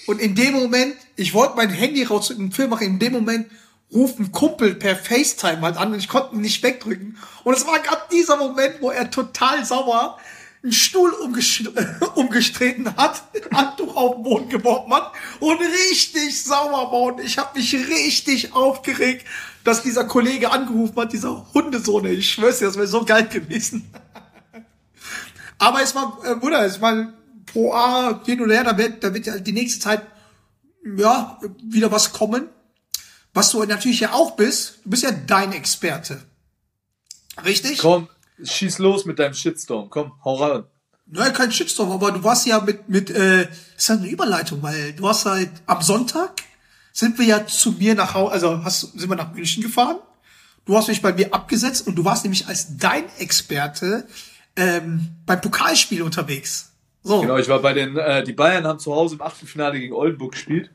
Und 0.08 0.20
in 0.20 0.36
dem 0.36 0.53
Moment, 0.53 0.98
ich 1.15 1.34
wollte 1.34 1.55
mein 1.55 1.70
Handy 1.70 2.03
raus 2.03 2.31
und 2.31 2.39
einen 2.39 2.51
Film 2.51 2.72
machen, 2.72 2.86
in 2.86 3.00
dem 3.00 3.13
Moment 3.13 3.50
ruft 3.93 4.20
ein 4.20 4.34
Kumpel 4.34 4.75
per 4.75 4.98
FaceTime 4.98 5.62
halt 5.62 5.77
an 5.77 5.93
und 5.93 6.00
ich 6.00 6.10
konnte 6.10 6.36
ihn 6.36 6.41
nicht 6.41 6.62
wegdrücken. 6.63 7.17
Und 7.46 7.55
es 7.55 7.65
war 7.65 7.79
gerade 7.79 8.01
dieser 8.12 8.36
Moment, 8.36 8.81
wo 8.81 8.91
er 8.91 9.10
total 9.10 9.63
sauer 9.63 10.20
einen 10.63 10.74
Stuhl 10.74 11.12
umgestreten 12.15 12.96
hat, 12.98 13.24
Handtuch 13.53 13.96
auf 13.96 14.15
den 14.15 14.24
Boden 14.24 14.50
geworfen 14.50 14.93
hat 14.93 15.13
und 15.39 15.60
richtig 15.62 16.43
sauer 16.43 16.91
war. 16.91 17.01
Und 17.03 17.22
ich 17.22 17.38
habe 17.38 17.58
mich 17.58 17.74
richtig 17.74 18.53
aufgeregt, 18.53 19.25
dass 19.63 19.84
dieser 19.84 20.06
Kollege 20.06 20.51
angerufen 20.51 20.96
hat, 20.98 21.13
dieser 21.13 21.53
Hundesohn. 21.53 22.06
ey. 22.06 22.15
Ich 22.15 22.32
schwör's 22.32 22.60
dir, 22.60 22.65
das 22.65 22.75
wäre 22.75 22.88
so 22.88 23.06
geil 23.06 23.27
gewesen. 23.27 23.89
Aber 25.58 25.82
es 25.82 25.94
war, 25.94 26.20
äh, 26.24 26.36
Bruder, 26.36 26.65
es 26.65 26.82
war 26.82 27.13
pro 27.46 27.74
A 27.74 28.22
hin 28.25 28.41
oder 28.41 28.56
her, 28.56 28.63
da 28.63 28.77
wird, 28.77 29.03
da 29.03 29.13
wird 29.13 29.25
ja 29.25 29.38
die 29.38 29.51
nächste 29.51 29.80
Zeit, 29.80 30.01
ja, 30.98 31.39
wieder 31.63 31.91
was 31.91 32.13
kommen. 32.13 32.50
Was 33.34 33.51
du 33.51 33.63
natürlich 33.63 34.01
ja 34.01 34.13
auch 34.13 34.36
bist, 34.36 34.80
du 34.84 34.89
bist 34.89 35.03
ja 35.03 35.12
dein 35.12 35.53
Experte. 35.53 36.22
Richtig? 37.46 37.77
Komm, 37.77 38.10
schieß 38.44 38.80
los 38.80 39.06
mit 39.06 39.20
deinem 39.20 39.34
Shitstorm. 39.34 39.89
Komm, 39.89 40.13
hau 40.24 40.36
ran. 40.36 40.65
Nein, 41.06 41.34
kein 41.34 41.51
Shitstorm, 41.51 41.91
aber 41.91 42.12
du 42.12 42.24
warst 42.24 42.46
ja 42.46 42.60
mit, 42.62 42.89
mit, 42.89 43.10
äh, 43.10 43.48
ist 43.77 43.89
ja 43.89 43.96
eine 43.96 44.08
Überleitung, 44.08 44.62
weil 44.63 44.94
du 44.94 45.08
hast 45.08 45.25
halt, 45.25 45.50
am 45.65 45.82
Sonntag 45.82 46.41
sind 46.91 47.17
wir 47.19 47.25
ja 47.25 47.45
zu 47.48 47.74
mir 47.74 47.95
nach 47.95 48.13
Hause, 48.13 48.31
also 48.33 48.63
hast, 48.63 48.81
sind 49.00 49.10
wir 49.10 49.15
nach 49.15 49.33
München 49.33 49.63
gefahren. 49.63 49.98
Du 50.65 50.77
hast 50.77 50.88
mich 50.88 51.01
bei 51.01 51.13
mir 51.13 51.33
abgesetzt 51.33 51.88
und 51.88 51.95
du 51.95 52.05
warst 52.05 52.24
nämlich 52.24 52.48
als 52.48 52.77
dein 52.77 53.05
Experte 53.17 54.05
ähm, 54.55 55.15
beim 55.25 55.41
Pokalspiel 55.41 56.01
unterwegs. 56.01 56.74
So. 57.03 57.21
Genau, 57.21 57.38
ich 57.38 57.50
war 57.50 57.60
bei 57.60 57.74
den, 57.74 57.98
äh, 57.98 58.24
die 58.24 58.33
Bayern 58.33 58.65
haben 58.65 58.79
zu 58.79 58.93
Hause 58.93 59.15
im 59.15 59.21
Achtelfinale 59.21 59.79
gegen 59.79 59.93
Oldenburg 59.93 60.33
gespielt. 60.33 60.69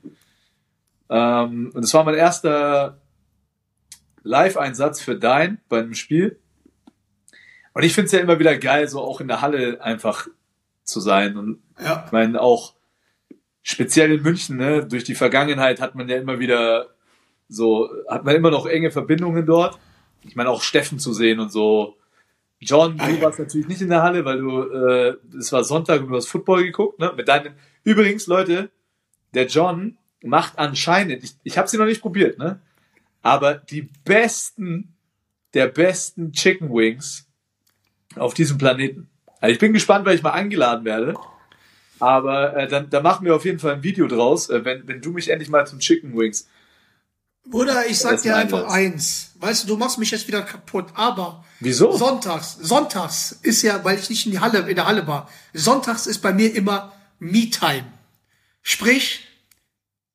Ähm, 1.08 1.70
und 1.72 1.84
es 1.84 1.94
war 1.94 2.02
mein 2.02 2.16
erster 2.16 3.00
Live-Einsatz 4.24 5.00
für 5.00 5.16
Dein 5.16 5.60
bei 5.68 5.78
einem 5.78 5.94
Spiel. 5.94 6.40
Und 7.74 7.84
ich 7.84 7.94
finde 7.94 8.06
es 8.06 8.12
ja 8.12 8.18
immer 8.20 8.38
wieder 8.38 8.56
geil, 8.56 8.88
so 8.88 9.00
auch 9.00 9.20
in 9.20 9.28
der 9.28 9.40
Halle 9.40 9.80
einfach 9.82 10.26
zu 10.82 11.00
sein. 11.00 11.36
Und 11.36 11.62
Ja. 11.78 12.04
ich 12.06 12.12
meine, 12.12 12.40
auch 12.40 12.74
speziell 13.68 14.12
in 14.12 14.22
München, 14.22 14.56
ne, 14.58 14.86
durch 14.86 15.02
die 15.02 15.16
Vergangenheit 15.16 15.80
hat 15.80 15.96
man 15.96 16.08
ja 16.08 16.16
immer 16.18 16.38
wieder 16.38 16.94
so, 17.48 17.90
hat 18.08 18.24
man 18.24 18.36
immer 18.36 18.52
noch 18.52 18.66
enge 18.66 18.92
Verbindungen 18.92 19.44
dort. 19.44 19.76
Ich 20.22 20.36
meine, 20.36 20.50
auch 20.50 20.62
Steffen 20.62 21.00
zu 21.00 21.12
sehen 21.12 21.40
und 21.40 21.50
so. 21.50 21.96
John, 22.60 22.94
Ah, 23.00 23.08
du 23.08 23.16
ja. 23.16 23.22
warst 23.22 23.40
natürlich 23.40 23.66
nicht 23.66 23.80
in 23.82 23.88
der 23.88 24.04
Halle, 24.04 24.24
weil 24.24 24.38
du, 24.38 24.62
äh, 24.62 25.16
es 25.36 25.50
war 25.52 25.64
Sonntag 25.64 26.00
und 26.00 26.08
du 26.08 26.14
hast 26.16 26.28
Football 26.28 26.62
geguckt, 26.62 27.00
ne? 27.00 27.12
Mit 27.16 27.26
deinen, 27.26 27.54
übrigens, 27.82 28.28
Leute, 28.28 28.70
der 29.34 29.46
John 29.46 29.98
macht 30.22 30.58
anscheinend, 30.58 31.24
ich, 31.24 31.34
ich 31.42 31.58
habe 31.58 31.66
sie 31.66 31.76
noch 31.76 31.86
nicht 31.86 32.02
probiert, 32.02 32.38
ne? 32.38 32.60
Aber 33.22 33.54
die 33.54 33.88
besten, 34.04 34.94
der 35.54 35.66
besten 35.66 36.30
Chicken 36.32 36.70
Wings 36.70 37.26
auf 38.14 38.32
diesem 38.34 38.58
Planeten. 38.58 39.08
Also 39.40 39.52
ich 39.52 39.58
bin 39.58 39.72
gespannt, 39.72 40.06
weil 40.06 40.14
ich 40.14 40.22
mal 40.22 40.30
eingeladen 40.30 40.84
werde. 40.84 41.14
Aber 41.98 42.56
äh, 42.56 42.68
dann, 42.68 42.90
dann 42.90 43.02
machen 43.02 43.24
wir 43.24 43.34
auf 43.34 43.44
jeden 43.44 43.58
Fall 43.58 43.74
ein 43.74 43.82
Video 43.82 44.06
draus, 44.06 44.50
äh, 44.50 44.64
wenn, 44.64 44.86
wenn 44.86 45.00
du 45.00 45.12
mich 45.12 45.30
endlich 45.30 45.48
mal 45.48 45.66
zum 45.66 45.78
Chicken 45.78 46.16
Wings. 46.16 46.46
Bruder, 47.48 47.86
ich 47.86 47.98
sag 47.98 48.12
Das 48.12 48.22
dir 48.22 48.36
einfach 48.36 48.68
eins. 48.68 49.32
Weißt 49.36 49.64
du, 49.64 49.68
du 49.68 49.76
machst 49.76 49.98
mich 49.98 50.10
jetzt 50.10 50.26
wieder 50.26 50.42
kaputt, 50.42 50.86
aber 50.94 51.44
Wieso? 51.60 51.96
Sonntags, 51.96 52.56
sonntags 52.60 53.38
ist 53.42 53.62
ja, 53.62 53.84
weil 53.84 53.98
ich 53.98 54.10
nicht 54.10 54.26
in 54.26 54.32
die 54.32 54.40
Halle, 54.40 54.68
in 54.68 54.74
der 54.74 54.86
Halle 54.86 55.06
war. 55.06 55.30
Sonntags 55.54 56.06
ist 56.06 56.20
bei 56.22 56.32
mir 56.32 56.54
immer 56.54 56.92
Me-Time. 57.18 57.84
Sprich, 58.62 59.26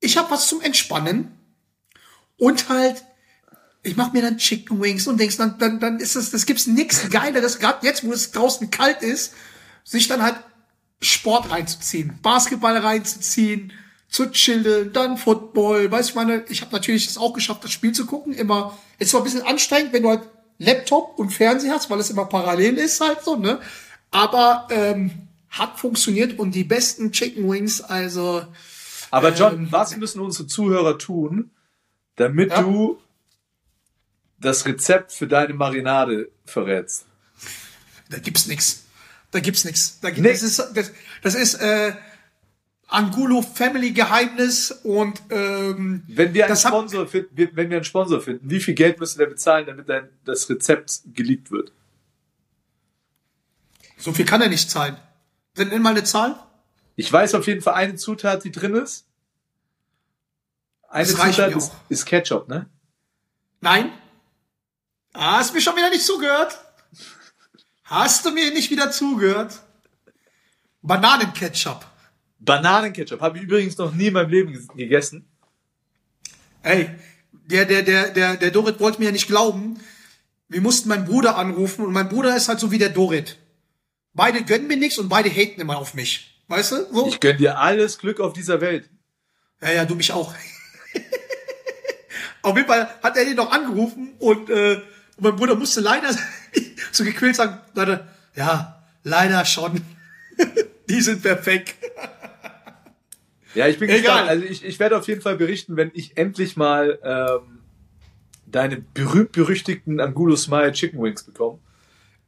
ich 0.01 0.17
habe 0.17 0.29
was 0.29 0.47
zum 0.47 0.61
Entspannen 0.61 1.31
und 2.37 2.69
halt, 2.69 3.03
ich 3.81 3.95
mache 3.95 4.11
mir 4.11 4.21
dann 4.21 4.37
Chicken 4.37 4.81
Wings 4.81 5.07
und 5.07 5.19
denkst, 5.19 5.37
dann, 5.37 5.57
dann, 5.57 5.79
dann 5.79 5.99
ist 5.99 6.15
das, 6.15 6.31
das 6.31 6.45
gibt's 6.45 6.67
nichts 6.67 7.09
Geileres, 7.09 7.59
gerade 7.59 7.85
jetzt, 7.85 8.03
wo 8.03 8.11
es 8.11 8.31
draußen 8.31 8.69
kalt 8.69 9.01
ist, 9.01 9.33
sich 9.83 10.07
dann 10.07 10.21
halt 10.21 10.35
Sport 11.01 11.49
reinzuziehen, 11.51 12.19
Basketball 12.21 12.77
reinzuziehen, 12.77 13.73
zu 14.09 14.29
chillen, 14.31 14.91
dann 14.93 15.17
Football, 15.17 15.89
weißt 15.89 16.09
du, 16.09 16.11
ich 16.11 16.15
meine, 16.15 16.45
ich 16.49 16.61
habe 16.61 16.71
natürlich 16.73 17.07
es 17.07 17.17
auch 17.17 17.33
geschafft, 17.33 17.63
das 17.63 17.71
Spiel 17.71 17.93
zu 17.93 18.05
gucken, 18.05 18.33
immer, 18.33 18.77
ist 18.99 19.11
zwar 19.11 19.21
ein 19.21 19.23
bisschen 19.23 19.41
anstrengend, 19.43 19.93
wenn 19.93 20.03
du 20.03 20.09
halt 20.09 20.21
Laptop 20.57 21.17
und 21.17 21.31
Fernseher 21.31 21.73
hast, 21.73 21.89
weil 21.89 21.99
es 21.99 22.09
immer 22.09 22.25
parallel 22.25 22.77
ist 22.77 22.99
halt 23.01 23.23
so, 23.23 23.35
ne, 23.37 23.59
aber 24.11 24.67
ähm, 24.69 25.11
hat 25.49 25.79
funktioniert 25.79 26.37
und 26.39 26.53
die 26.53 26.63
besten 26.63 27.11
Chicken 27.11 27.49
Wings, 27.49 27.81
also 27.81 28.45
Aber 29.09 29.33
John, 29.33 29.53
Ähm, 29.53 29.67
was 29.71 29.95
müssen 29.97 30.21
unsere 30.21 30.47
Zuhörer 30.47 30.97
tun, 30.97 31.49
damit 32.17 32.51
Ja. 32.51 32.61
du 32.61 32.99
das 34.39 34.65
Rezept 34.65 35.11
für 35.13 35.27
deine 35.27 35.53
Marinade 35.53 36.29
verrätst? 36.45 37.05
Da 38.09 38.19
gibt's 38.19 38.47
nix. 38.47 38.80
Da 39.31 39.39
gibt's 39.39 39.63
nix. 39.63 39.99
Da 40.01 40.09
gibt, 40.09 40.25
Nix. 40.25 40.41
Das 40.41 40.59
ist, 40.59 40.71
das, 40.75 40.91
das 41.21 41.35
ist 41.35 41.55
äh, 41.55 41.93
Angulo 42.87 43.41
Family 43.41 43.91
Geheimnis 43.91 44.71
und 44.83 45.21
ähm, 45.29 46.03
Wenn 46.07 46.33
wir 46.33 46.45
einen 46.45 46.57
Sponsor 46.57 47.07
finden, 47.07 47.49
wenn 47.55 47.69
wir 47.69 47.77
einen 47.77 47.85
Sponsor 47.85 48.19
finden, 48.21 48.49
wie 48.49 48.59
viel 48.59 48.73
Geld 48.73 48.99
müssen 48.99 49.19
wir 49.19 49.27
bezahlen, 49.27 49.65
damit 49.65 49.87
dein, 49.87 50.09
das 50.25 50.49
Rezept 50.49 51.01
geleakt 51.13 51.51
wird? 51.51 51.71
so 53.97 54.13
viel 54.13 54.25
kann 54.25 54.41
er 54.41 54.49
nicht 54.49 54.69
zahlen. 54.69 54.97
Dann 55.53 55.69
nenn 55.69 55.81
mal 55.81 55.91
eine 55.91 56.03
Zahl. 56.03 56.35
Ich 56.95 57.11
weiß 57.11 57.35
auf 57.35 57.47
jeden 57.47 57.61
Fall 57.61 57.75
eine 57.75 57.95
Zutat, 57.95 58.43
die 58.43 58.51
drin 58.51 58.75
ist. 58.75 59.05
Eine 60.89 61.05
Das 61.05 61.15
Zutat 61.15 61.55
ist, 61.55 61.71
ist 61.87 62.05
Ketchup, 62.05 62.49
ne? 62.49 62.67
Nein. 63.61 63.91
Ah, 65.13 65.37
hast 65.37 65.53
mir 65.53 65.61
schon 65.61 65.75
wieder 65.75 65.89
nicht 65.89 66.05
zugehört? 66.05 66.59
Hast 67.91 68.25
du 68.25 68.31
mir 68.31 68.51
nicht 68.53 68.71
wieder 68.71 68.89
zugehört? 68.89 69.59
Bananenketchup. 70.81 71.85
Bananenketchup 72.39 73.19
habe 73.19 73.37
ich 73.37 73.43
übrigens 73.43 73.77
noch 73.77 73.93
nie 73.93 74.07
in 74.07 74.13
meinem 74.13 74.29
Leben 74.29 74.53
ges- 74.53 74.73
gegessen. 74.73 75.25
Ey, 76.63 76.89
der, 77.33 77.65
der, 77.65 77.81
der, 77.81 78.09
der, 78.11 78.37
der 78.37 78.51
Dorit 78.51 78.79
wollte 78.79 78.99
mir 78.99 79.07
ja 79.07 79.11
nicht 79.11 79.27
glauben. 79.27 79.77
Wir 80.47 80.61
mussten 80.61 80.87
meinen 80.87 81.03
Bruder 81.03 81.35
anrufen 81.35 81.83
und 81.85 81.91
mein 81.91 82.07
Bruder 82.07 82.33
ist 82.37 82.47
halt 82.47 82.61
so 82.61 82.71
wie 82.71 82.77
der 82.77 82.89
Dorit. 82.89 83.37
Beide 84.13 84.41
gönnen 84.45 84.67
mir 84.67 84.77
nichts 84.77 84.97
und 84.97 85.09
beide 85.09 85.29
haten 85.29 85.59
immer 85.59 85.77
auf 85.77 85.93
mich. 85.93 86.41
Weißt 86.47 86.71
du? 86.71 86.93
So? 86.93 87.07
Ich 87.09 87.19
gönn 87.19 87.37
dir 87.37 87.57
alles 87.59 87.97
Glück 87.97 88.21
auf 88.21 88.31
dieser 88.31 88.61
Welt. 88.61 88.89
Ja, 89.61 89.71
ja, 89.71 89.83
du 89.85 89.95
mich 89.95 90.13
auch. 90.13 90.33
auf 92.41 92.55
jeden 92.55 92.67
Fall 92.69 92.89
hat 93.03 93.17
er 93.17 93.25
den 93.25 93.35
noch 93.35 93.51
angerufen 93.51 94.13
und, 94.19 94.49
äh, 94.49 94.81
und 95.21 95.29
mein 95.29 95.35
Bruder 95.35 95.55
musste 95.55 95.81
leider 95.81 96.09
so 96.91 97.03
gequält 97.03 97.35
sagen, 97.35 97.59
Leute, 97.75 98.07
ja, 98.35 98.83
leider 99.03 99.45
schon. 99.45 99.81
Die 100.89 101.01
sind 101.01 101.21
perfekt. 101.21 101.75
Ja, 103.53 103.67
ich 103.67 103.77
bin 103.77 103.89
Egal. 103.89 103.99
gespannt. 104.01 104.29
Also 104.29 104.45
ich, 104.45 104.65
ich 104.65 104.79
werde 104.79 104.97
auf 104.97 105.07
jeden 105.07 105.21
Fall 105.21 105.35
berichten, 105.37 105.75
wenn 105.77 105.91
ich 105.93 106.17
endlich 106.17 106.57
mal 106.57 106.99
ähm, 107.03 107.59
deine 108.45 108.77
berühmt-berüchtigten 108.77 109.99
Angulo 109.99 110.35
Smile 110.35 110.71
Chicken 110.71 111.01
Wings 111.01 111.23
bekomme. 111.23 111.59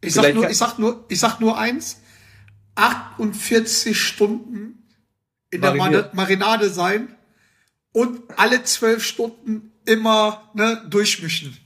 Ich 0.01 0.13
sag 0.13 0.33
nur, 0.35 0.49
ich 0.49 0.57
sag 0.57 0.77
nur, 0.79 1.03
ich 1.07 1.19
sag 1.19 1.39
nur 1.39 1.57
eins. 1.57 1.99
48 2.75 3.99
Stunden 3.99 4.83
in 5.49 5.61
der 5.61 5.73
Mariniert. 5.75 6.13
Mari- 6.13 6.37
Marinade 6.37 6.69
sein 6.69 7.15
und 7.91 8.21
alle 8.37 8.63
zwölf 8.63 9.03
Stunden 9.03 9.71
immer 9.85 10.49
ne, 10.53 10.81
durchmischen. 10.89 11.57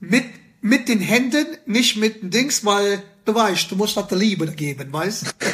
Mit, 0.00 0.24
mit 0.60 0.88
den 0.88 1.00
Händen, 1.00 1.46
nicht 1.66 1.96
mit 1.96 2.22
den 2.22 2.30
Dings, 2.30 2.64
weil 2.64 3.02
du 3.24 3.34
weißt, 3.34 3.70
du 3.70 3.76
musst 3.76 3.96
das 3.96 4.08
der 4.08 4.18
Liebe 4.18 4.46
geben, 4.52 4.92
weißt 4.92 5.34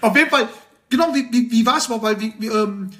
Auf 0.00 0.16
jeden 0.16 0.30
Fall, 0.30 0.48
genau, 0.90 1.14
wie, 1.14 1.28
wie, 1.30 1.50
wie 1.50 1.66
war 1.66 1.78
es 1.78 1.88
mal, 1.88 2.02
weil 2.02 2.20
wie, 2.20 2.34
wie, 2.38 2.48
ähm, 2.48 2.90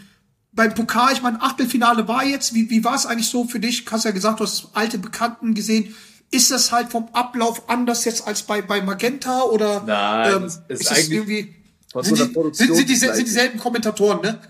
beim 0.53 0.75
Pokal, 0.75 1.13
ich 1.13 1.23
meine, 1.23 1.41
Achtelfinale 1.41 2.07
war 2.07 2.25
jetzt, 2.25 2.55
wie, 2.55 2.71
wie 2.71 2.85
war 2.85 2.95
es 2.95 3.07
eigentlich 3.07 3.29
so 3.29 3.45
für 3.45 3.59
dich? 3.59 3.85
Du 3.85 3.91
hast 3.91 4.05
ja 4.05 4.11
gesagt, 4.11 4.41
du 4.41 4.45
hast 4.45 4.69
alte 4.75 4.99
Bekannten 4.99 5.55
gesehen. 5.55 5.95
Ist 6.31 6.51
das 6.51 6.73
halt 6.73 6.91
vom 6.91 7.09
Ablauf 7.13 7.69
anders 7.69 8.05
jetzt 8.05 8.27
als 8.27 8.43
bei, 8.43 8.63
bei 8.63 8.81
Magenta 8.81 9.43
oder 9.43 9.83
Nein, 9.85 10.37
ähm, 10.37 10.45
es 10.45 10.57
ist 10.57 10.63
ist 10.69 10.91
das 10.91 10.99
eigentlich 10.99 11.11
irgendwie 11.11 11.55
von 11.93 12.05
sind 12.05 12.17
so 12.17 12.23
einer 12.23 12.29
die, 12.29 12.35
Produktion 12.35 12.67
sind, 12.69 12.77
sind, 12.77 12.89
die, 12.89 12.97
sind 12.97 13.27
dieselben 13.27 13.59
Kommentatoren, 13.59 14.23
ne? 14.23 14.41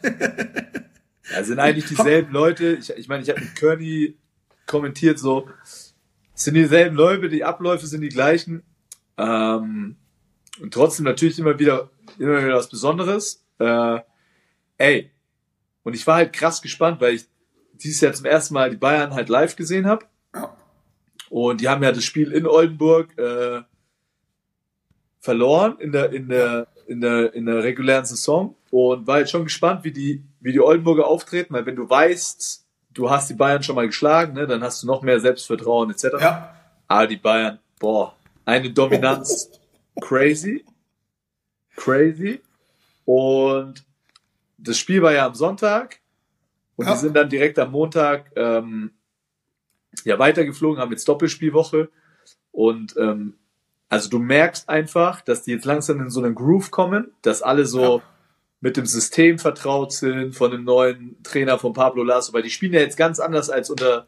Ja, 1.33 1.43
sind 1.43 1.59
eigentlich 1.59 1.87
dieselben 1.87 2.33
Leute. 2.33 2.79
Ich, 2.81 2.91
ich 2.91 3.09
meine, 3.09 3.23
ich 3.23 3.31
habe 3.31 3.41
mit 3.41 3.57
Kearney 3.57 4.15
kommentiert 4.73 5.19
so, 5.19 5.49
es 5.63 5.95
sind 6.35 6.55
dieselben 6.55 6.97
Leute, 6.97 7.29
die 7.29 7.45
Abläufe 7.45 7.87
sind 7.87 8.01
die 8.01 8.09
gleichen. 8.09 8.63
Ähm, 9.19 9.97
und 10.61 10.75
trotzdem 10.75 11.05
natürlich 11.05 11.39
immer 11.39 11.59
wieder, 11.59 11.91
immer 12.19 12.43
wieder 12.43 12.57
was 12.57 12.69
Besonderes. 12.69 13.45
Äh, 13.59 14.01
ey, 14.79 15.11
und 15.85 15.95
ich 15.95 16.07
war 16.07 16.17
halt 16.17 16.33
krass 16.33 16.63
gespannt, 16.63 17.01
weil 17.01 17.15
ich 17.15 17.27
dieses 17.75 18.01
Jahr 18.01 18.13
zum 18.13 18.27
ersten 18.27 18.55
Mal 18.55 18.71
die 18.71 18.77
Bayern 18.77 19.15
halt 19.15 19.29
live 19.29 19.57
gesehen 19.57 19.87
habe. 19.87 20.07
Und 21.29 21.61
die 21.61 21.69
haben 21.69 21.83
ja 21.83 21.93
das 21.93 22.05
Spiel 22.05 22.33
in 22.33 22.47
Oldenburg 22.47 23.17
äh, 23.19 23.63
verloren 25.21 25.79
in 25.81 25.93
der, 25.93 26.13
in 26.13 26.29
der, 26.29 26.69
in 26.87 27.01
der, 27.01 27.35
in 27.35 27.47
der 27.47 27.63
regulären 27.63 28.05
Saison 28.05 28.57
und 28.71 29.07
war 29.07 29.21
jetzt 29.21 29.31
schon 29.31 29.45
gespannt, 29.45 29.85
wie 29.85 29.93
die, 29.93 30.25
wie 30.41 30.53
die 30.53 30.61
Oldenburger 30.61 31.07
auftreten, 31.07 31.55
weil 31.55 31.67
wenn 31.67 31.77
du 31.77 31.89
weißt, 31.89 32.62
du 32.95 33.11
hast 33.11 33.31
die 33.31 33.35
Bayern 33.35 33.63
schon 33.63 33.77
mal 33.77 33.87
geschlagen, 33.87 34.35
ne, 34.35 34.47
dann 34.47 34.63
hast 34.63 34.83
du 34.83 34.87
noch 34.87 35.03
mehr 35.03 35.21
Selbstvertrauen 35.21 35.91
etc. 35.91 36.05
Ja. 36.21 36.55
Aber 36.89 37.07
die 37.07 37.17
Bayern, 37.17 37.59
boah, 37.79 38.15
eine 38.45 38.71
Dominanz, 38.71 39.51
crazy, 40.01 40.65
crazy. 41.77 42.41
Und 43.05 43.85
das 44.59 44.79
Spiel 44.79 45.03
war 45.03 45.13
ja 45.13 45.27
am 45.27 45.35
Sonntag 45.35 46.01
und 46.77 46.87
Ja. 46.87 46.93
die 46.93 46.99
sind 46.99 47.15
dann 47.15 47.29
direkt 47.29 47.59
am 47.59 47.71
Montag 47.73 48.31
ähm, 48.37 48.93
ja 50.05 50.19
weitergeflogen, 50.19 50.81
haben 50.81 50.93
jetzt 50.93 51.09
Doppelspielwoche 51.09 51.89
und 52.51 52.97
ähm, 52.97 53.35
also 53.89 54.09
du 54.09 54.19
merkst 54.19 54.69
einfach, 54.71 55.21
dass 55.21 55.43
die 55.43 55.51
jetzt 55.51 55.67
langsam 55.67 56.01
in 56.01 56.09
so 56.11 56.23
einen 56.23 56.35
Groove 56.35 56.71
kommen, 56.71 57.13
dass 57.23 57.43
alle 57.43 57.67
so 57.67 57.99
Ja. 57.99 58.03
Mit 58.63 58.77
dem 58.79 58.87
System 58.87 59.39
vertraut 59.39 59.93
sind 59.93 60.35
von 60.35 60.51
dem 60.51 60.65
neuen 60.65 61.23
Trainer 61.23 61.59
von 61.59 61.75
Pablo 61.75 62.03
Lasso, 62.05 62.33
weil 62.33 62.43
die 62.43 62.49
spielen 62.51 62.73
ja 62.73 62.81
jetzt 62.81 62.97
ganz 62.97 63.21
anders 63.21 63.51
als 63.51 63.69
unter 63.69 64.07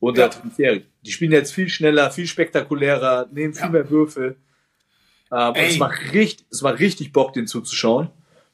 unter 0.00 0.22
Ja. 0.22 0.28
Trinkieri. 0.28 0.86
Die 1.04 1.12
spielen 1.12 1.30
jetzt 1.32 1.52
viel 1.52 1.68
schneller, 1.68 2.10
viel 2.10 2.26
spektakulärer, 2.26 3.28
nehmen 3.32 3.52
viel 3.52 3.64
Ja. 3.66 3.70
mehr 3.70 3.90
Würfel. 3.90 4.36
Ähm, 5.30 5.52
es 5.54 5.78
macht 5.78 6.12
richtig, 6.14 6.46
es 6.50 6.62
macht 6.62 6.78
richtig 6.80 7.12
Bock, 7.12 7.34
den 7.34 7.46
zuzuschauen. 7.46 8.08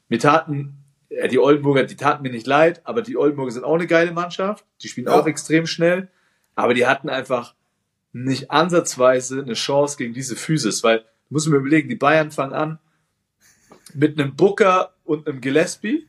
Mir 0.09 0.19
taten 0.19 0.73
ja, 1.09 1.27
die 1.29 1.39
Oldenburger, 1.39 1.83
die 1.85 1.95
taten 1.95 2.21
mir 2.23 2.31
nicht 2.31 2.45
leid, 2.45 2.81
aber 2.83 3.01
die 3.01 3.15
Oldenburger 3.15 3.51
sind 3.51 3.63
auch 3.63 3.75
eine 3.75 3.87
geile 3.87 4.11
Mannschaft. 4.11 4.65
Die 4.83 4.89
spielen 4.89 5.07
Ja. 5.07 5.13
auch 5.13 5.25
extrem 5.25 5.65
schnell, 5.65 6.09
aber 6.55 6.73
die 6.73 6.85
hatten 6.85 7.07
einfach 7.07 7.55
nicht 8.11 8.51
ansatzweise 8.51 9.41
eine 9.41 9.53
Chance 9.53 9.95
gegen 9.97 10.13
diese 10.13 10.35
Physis, 10.35 10.83
weil 10.83 10.99
du 10.99 11.05
musst 11.29 11.47
mir 11.47 11.55
überlegen, 11.55 11.87
die 11.87 11.95
Bayern 11.95 12.31
fangen 12.31 12.53
an 12.53 12.79
mit 13.97 14.19
einem 14.19 14.35
Booker 14.35 14.93
und 15.05 15.27
einem 15.27 15.41
Gillespie 15.41 16.07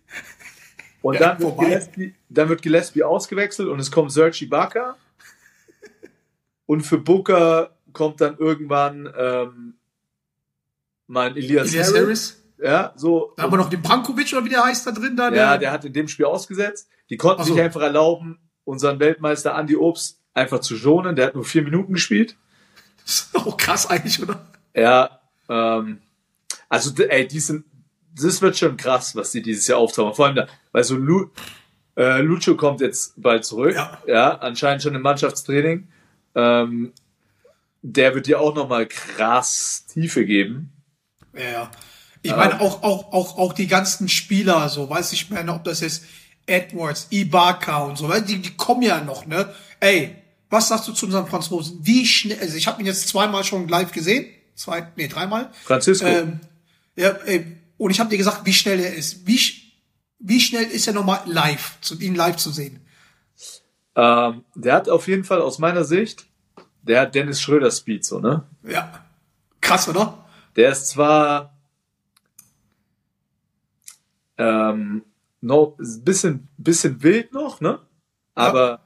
und 1.00 1.14
Ja, 1.14 1.20
dann, 1.20 1.40
wird. 1.40 1.58
Gillespie, 1.58 2.14
dann 2.28 2.48
wird 2.50 2.60
Gillespie 2.60 3.02
ausgewechselt 3.02 3.68
und 3.68 3.80
es 3.80 3.90
kommt 3.90 4.12
Serge 4.12 4.44
Ibaka 4.44 4.96
und 6.66 6.82
für 6.82 6.98
Booker 6.98 7.74
kommt 7.94 8.20
dann 8.20 8.36
irgendwann 8.36 9.10
ähm, 9.16 9.74
mein 11.06 11.34
Elias, 11.36 11.70
Elias 11.70 11.88
Harris. 11.88 12.02
Harris. 12.02 12.44
Ja, 12.62 12.92
so. 12.96 13.32
Da 13.36 13.44
haben 13.44 13.52
wir 13.52 13.56
noch 13.56 13.70
den 13.70 13.80
Brankovic 13.80 14.32
oder 14.32 14.44
wie 14.44 14.50
der 14.50 14.64
heißt 14.64 14.86
da 14.86 14.90
drin 14.90 15.16
da. 15.16 15.32
Ja, 15.32 15.56
der 15.56 15.72
hat 15.72 15.84
in 15.86 15.92
dem 15.94 16.08
Spiel 16.08 16.26
ausgesetzt. 16.26 16.90
Die 17.08 17.16
konnten 17.16 17.44
so. 17.44 17.54
sich 17.54 17.62
einfach 17.62 17.80
erlauben, 17.80 18.38
unseren 18.64 19.00
Weltmeister 19.00 19.56
Andy 19.58 19.76
Obst 19.76 20.20
einfach 20.34 20.60
zu 20.60 20.76
schonen. 20.76 21.16
Der 21.16 21.28
hat 21.28 21.34
nur 21.34 21.44
vier 21.44 21.62
Minuten 21.62 21.94
gespielt. 21.94 22.36
oh, 23.32 23.52
krass 23.52 23.88
eigentlich, 23.88 24.22
oder? 24.22 24.44
Ja, 24.74 25.20
ähm, 25.48 26.00
also 26.68 27.02
ey, 27.02 27.26
die 27.26 27.40
sind, 27.40 27.64
das 28.22 28.42
wird 28.42 28.56
schon 28.56 28.76
krass, 28.76 29.14
was 29.16 29.32
die 29.32 29.42
dieses 29.42 29.66
Jahr 29.66 29.78
auftauchen. 29.78 30.14
Vor 30.14 30.26
allem 30.26 30.36
da, 30.36 30.46
weil 30.72 30.84
so 30.84 30.96
Lu, 30.96 31.30
äh, 31.96 32.20
Lucho 32.20 32.56
kommt 32.56 32.80
jetzt 32.80 33.14
bald 33.16 33.44
zurück. 33.44 33.76
Ja. 34.06 34.38
anscheinend 34.38 34.82
schon 34.82 34.94
im 34.94 35.02
Mannschaftstraining. 35.02 35.88
Ähm, 36.34 36.92
der 37.82 38.14
wird 38.14 38.26
dir 38.26 38.40
auch 38.40 38.54
nochmal 38.54 38.86
krass 38.86 39.86
Tiefe 39.92 40.24
geben. 40.24 40.72
Ja, 41.34 41.50
ja. 41.50 41.70
Ich 42.22 42.34
meine, 42.34 42.60
auch, 42.60 42.82
auch, 42.82 43.12
auch, 43.12 43.38
auch 43.38 43.52
die 43.52 43.68
ganzen 43.68 44.08
Spieler, 44.08 44.68
so, 44.68 44.90
weiß 44.90 45.12
ich 45.12 45.30
meine, 45.30 45.54
ob 45.54 45.64
das 45.64 45.80
jetzt 45.80 46.04
Edwards, 46.46 47.06
Ibaka 47.10 47.84
und 47.84 47.96
so, 47.96 48.08
weil 48.08 48.22
die, 48.22 48.42
die 48.42 48.56
kommen 48.56 48.82
ja 48.82 49.02
noch, 49.02 49.26
ne? 49.26 49.54
Ey, 49.80 50.16
was 50.50 50.68
sagst 50.68 50.88
du 50.88 50.92
zu 50.92 51.06
unseren 51.06 51.26
Franzosen? 51.26 51.78
Wie 51.82 52.06
schnell, 52.06 52.38
also 52.40 52.56
ich 52.56 52.66
habe 52.66 52.80
ihn 52.80 52.86
jetzt 52.86 53.08
zweimal 53.08 53.44
schon 53.44 53.68
live 53.68 53.92
gesehen, 53.92 54.26
zwei, 54.54 54.88
nee, 54.96 55.06
dreimal. 55.08 55.50
Francisco. 55.64 56.06
Ähm, 56.06 56.40
ja, 56.96 57.10
ey, 57.24 57.57
und 57.78 57.90
ich 57.90 58.00
habe 58.00 58.10
dir 58.10 58.18
gesagt, 58.18 58.44
wie 58.44 58.52
schnell 58.52 58.80
er 58.80 58.94
ist. 58.94 59.26
Wie, 59.26 59.40
wie 60.18 60.40
schnell 60.40 60.64
ist 60.64 60.86
er 60.86 60.92
nochmal 60.92 61.22
live, 61.26 61.78
zu, 61.80 61.98
ihn 61.98 62.14
live 62.14 62.36
zu 62.36 62.50
sehen? 62.50 62.84
Ähm, 63.94 64.44
der 64.54 64.74
hat 64.74 64.88
auf 64.88 65.08
jeden 65.08 65.24
Fall 65.24 65.40
aus 65.40 65.58
meiner 65.58 65.84
Sicht, 65.84 66.26
der 66.82 67.02
hat 67.02 67.14
Dennis 67.14 67.40
Schröder 67.40 67.70
Speed 67.70 68.04
so, 68.04 68.20
ne? 68.20 68.44
Ja. 68.62 69.04
Krass, 69.60 69.88
oder? 69.88 70.26
Der 70.56 70.70
ist 70.70 70.88
zwar 70.88 71.56
ähm, 74.36 75.04
noch 75.40 75.76
ein 75.78 76.04
bisschen, 76.04 76.48
bisschen 76.56 77.02
wild 77.02 77.32
noch, 77.32 77.60
ne? 77.60 77.80
Aber 78.34 78.80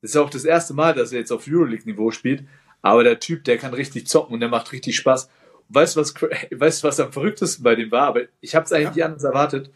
das 0.00 0.10
ist 0.10 0.14
ja 0.14 0.22
auch 0.22 0.30
das 0.30 0.44
erste 0.44 0.74
Mal, 0.74 0.94
dass 0.94 1.12
er 1.12 1.20
jetzt 1.20 1.32
auf 1.32 1.46
Euroleague-Niveau 1.46 2.10
spielt. 2.10 2.46
Aber 2.82 3.04
der 3.04 3.20
Typ, 3.20 3.44
der 3.44 3.58
kann 3.58 3.74
richtig 3.74 4.06
zocken 4.06 4.34
und 4.34 4.40
der 4.40 4.48
macht 4.48 4.72
richtig 4.72 4.96
Spaß. 4.96 5.28
Weißt 5.70 5.96
du, 5.96 6.00
was, 6.00 6.14
weißt, 6.50 6.84
was 6.84 7.00
am 7.00 7.12
verrücktesten 7.12 7.62
bei 7.64 7.74
dem 7.74 7.90
war? 7.90 8.08
Aber 8.08 8.22
ich 8.40 8.54
habe 8.54 8.64
es 8.66 8.72
eigentlich 8.72 8.84
Ja. 8.88 8.90
nicht 8.94 9.04
anders 9.04 9.24
erwartet. 9.24 9.70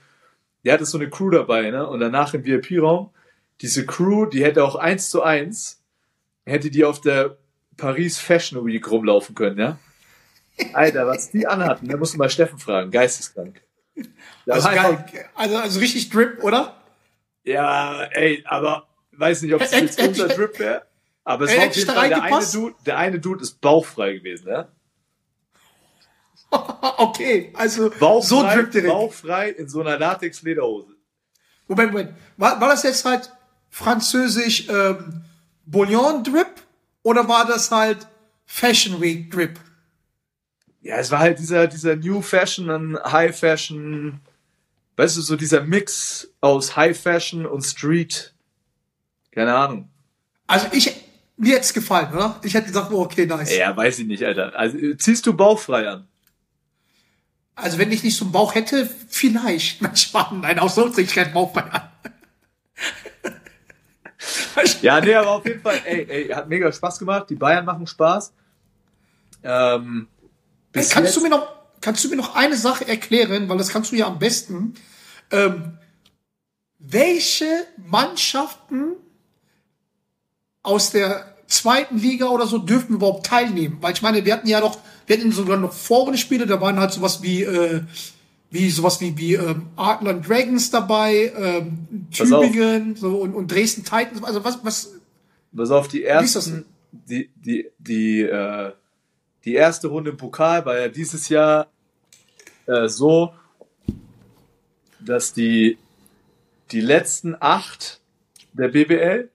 Der 0.64 0.74
hatte 0.74 0.84
so 0.86 0.98
eine 0.98 1.08
Crew 1.10 1.30
dabei, 1.30 1.70
ne? 1.70 1.86
Und 1.86 2.00
danach 2.00 2.34
im 2.34 2.44
VIP-Raum, 2.44 3.10
diese 3.60 3.86
Crew, 3.86 4.26
die 4.26 4.44
hätte 4.44 4.64
auch 4.64 4.76
eins 4.76 5.10
zu 5.10 5.22
eins, 5.22 5.82
hätte 6.46 6.70
die 6.70 6.84
auf 6.84 7.00
der 7.00 7.36
Paris 7.76 8.18
Fashion 8.18 8.64
Week 8.66 8.90
rumlaufen 8.90 9.34
können, 9.34 9.58
ja? 9.58 9.78
Alter, 10.72 11.06
was 11.06 11.30
die 11.30 11.46
anhatten, 11.46 11.88
da 11.88 11.96
musst 11.96 12.14
du 12.14 12.18
mal 12.18 12.30
Steffen 12.30 12.58
fragen, 12.58 12.90
geisteskrank. 12.90 13.60
Also 14.46 14.68
geil. 14.68 15.04
Also, 15.34 15.56
also 15.56 15.80
richtig 15.80 16.10
Drip, 16.10 16.42
oder? 16.42 16.76
Ja, 17.44 18.02
ey, 18.12 18.44
aber 18.46 18.86
weiß 19.12 19.40
nicht, 19.42 19.54
ob 19.54 19.62
es 19.62 19.70
jetzt 19.70 19.98
unser 20.00 20.28
Drip 20.28 20.58
wäre. 20.58 20.82
Aber 21.24 21.46
es 21.46 21.56
war 21.56 21.68
auf 21.68 21.74
jeden 21.76 21.90
Fall 21.90 22.08
der 22.10 22.22
eine? 22.22 22.44
Dude, 22.52 22.74
der 22.84 22.98
eine 22.98 23.18
Dude 23.20 23.42
ist 23.42 23.60
bauchfrei 23.62 24.14
gewesen, 24.14 24.48
ja? 24.48 24.68
okay, 26.98 27.50
also 27.54 27.90
Bauchfrei, 27.98 28.26
so 28.26 28.42
Drip 28.42 28.70
direkt. 28.70 28.92
bauchfrei 28.92 29.50
in 29.50 29.68
so 29.68 29.80
einer 29.80 29.98
Latex-Lederhose. 29.98 30.94
Moment, 31.68 31.92
Moment. 31.92 32.10
War, 32.36 32.60
war 32.60 32.68
das 32.68 32.82
jetzt 32.82 33.04
halt 33.04 33.32
französisch 33.70 34.68
ähm, 34.68 35.22
Bouillon 35.66 36.22
Drip 36.22 36.62
oder 37.02 37.26
war 37.26 37.46
das 37.46 37.70
halt 37.70 38.06
Fashion 38.46 39.00
Week 39.00 39.30
Drip? 39.30 39.58
Ja, 40.80 40.96
es 40.96 41.10
war 41.10 41.20
halt 41.20 41.38
dieser, 41.38 41.66
dieser 41.66 41.96
New 41.96 42.20
Fashion 42.20 42.68
und 42.68 43.02
High 43.04 43.36
Fashion, 43.36 44.20
weißt 44.96 45.16
du, 45.16 45.22
so 45.22 45.36
dieser 45.36 45.62
Mix 45.62 46.28
aus 46.40 46.76
High 46.76 46.98
Fashion 46.98 47.46
und 47.46 47.62
Street. 47.62 48.34
Keine 49.32 49.54
Ahnung. 49.54 49.88
Also 50.46 50.66
ich 50.72 50.94
mir 51.36 51.54
jetzt 51.54 51.72
gefallen, 51.74 52.12
oder? 52.12 52.38
Ich 52.42 52.54
hätte 52.54 52.66
gesagt, 52.66 52.92
oh, 52.92 53.02
okay, 53.02 53.26
nice. 53.26 53.56
Ja, 53.56 53.76
weiß 53.76 53.98
ich 54.00 54.06
nicht, 54.06 54.22
Alter. 54.22 54.56
Also, 54.56 54.78
ziehst 54.94 55.26
du 55.26 55.34
bauchfrei 55.34 55.88
an? 55.88 56.08
Also 57.56 57.78
wenn 57.78 57.92
ich 57.92 58.02
nicht 58.02 58.16
so 58.16 58.24
einen 58.24 58.32
Bauch 58.32 58.54
hätte, 58.54 58.88
vielleicht. 59.08 59.80
Manchmal, 59.82 60.26
nein, 60.32 60.58
auch 60.58 60.70
so 60.70 60.88
sehe 60.90 61.04
ich 61.04 61.14
keinen 61.14 61.32
Bauch 61.32 61.52
bei 61.52 61.62
an. 61.62 61.82
Ja, 64.80 65.00
nee, 65.00 65.14
aber 65.14 65.30
auf 65.32 65.44
jeden 65.46 65.60
Fall, 65.60 65.80
ey, 65.84 66.06
ey, 66.08 66.28
hat 66.28 66.48
mega 66.48 66.72
Spaß 66.72 66.98
gemacht. 66.98 67.26
Die 67.28 67.34
Bayern 67.34 67.64
machen 67.64 67.86
Spaß. 67.86 68.32
Ähm, 69.42 70.08
Ey, 70.72 70.82
kannst 70.82 70.96
jetzt- 70.96 71.16
du 71.16 71.20
mir 71.22 71.28
noch, 71.28 71.46
kannst 71.80 72.02
du 72.04 72.08
mir 72.08 72.16
noch 72.16 72.34
eine 72.34 72.56
Sache 72.56 72.86
erklären, 72.88 73.48
weil 73.48 73.58
das 73.58 73.68
kannst 73.68 73.92
du 73.92 73.96
ja 73.96 74.06
am 74.06 74.18
besten. 74.18 74.74
Ähm, 75.30 75.78
welche 76.78 77.66
Mannschaften 77.76 78.92
aus 80.62 80.90
der 80.90 81.36
zweiten 81.46 81.98
Liga 81.98 82.26
oder 82.28 82.46
so 82.46 82.58
dürfen 82.58 82.94
überhaupt 82.94 83.26
teilnehmen? 83.26 83.78
Weil 83.82 83.92
ich 83.92 84.02
meine, 84.02 84.24
wir 84.24 84.32
hatten 84.32 84.48
ja 84.48 84.60
noch, 84.60 84.78
wir 85.06 85.16
hatten 85.16 85.32
sogar 85.32 85.58
noch 85.58 85.72
Vorrundenspiele, 85.72 86.46
da 86.46 86.60
waren 86.60 86.78
halt 86.78 86.92
sowas 86.92 87.22
wie, 87.22 87.42
äh, 87.42 87.82
wie 88.50 88.70
sowas 88.70 89.00
wie, 89.00 89.16
wie 89.18 89.34
ähm, 89.34 89.66
Adler 89.76 90.14
Dragons 90.14 90.70
dabei, 90.70 91.32
ähm. 91.36 92.06
Tübingen 92.10 92.96
so, 92.96 93.16
und, 93.18 93.34
und 93.34 93.50
Dresden 93.50 93.84
Titans. 93.84 94.22
Also 94.22 94.44
was, 94.44 94.64
was, 94.64 94.94
Pass 95.56 95.70
auf, 95.70 95.88
die 95.88 96.04
ersten, 96.04 96.64
die, 96.90 97.30
die, 97.36 97.70
die, 97.78 98.22
äh, 98.22 98.72
die 99.44 99.54
erste 99.54 99.88
Runde 99.88 100.10
im 100.10 100.16
Pokal 100.16 100.64
war 100.64 100.78
ja 100.78 100.88
dieses 100.88 101.28
Jahr 101.28 101.68
äh, 102.66 102.88
so, 102.88 103.34
dass 104.98 105.32
die, 105.32 105.78
die 106.72 106.80
letzten 106.80 107.36
acht 107.38 108.00
der 108.52 108.68
BBL 108.68 109.28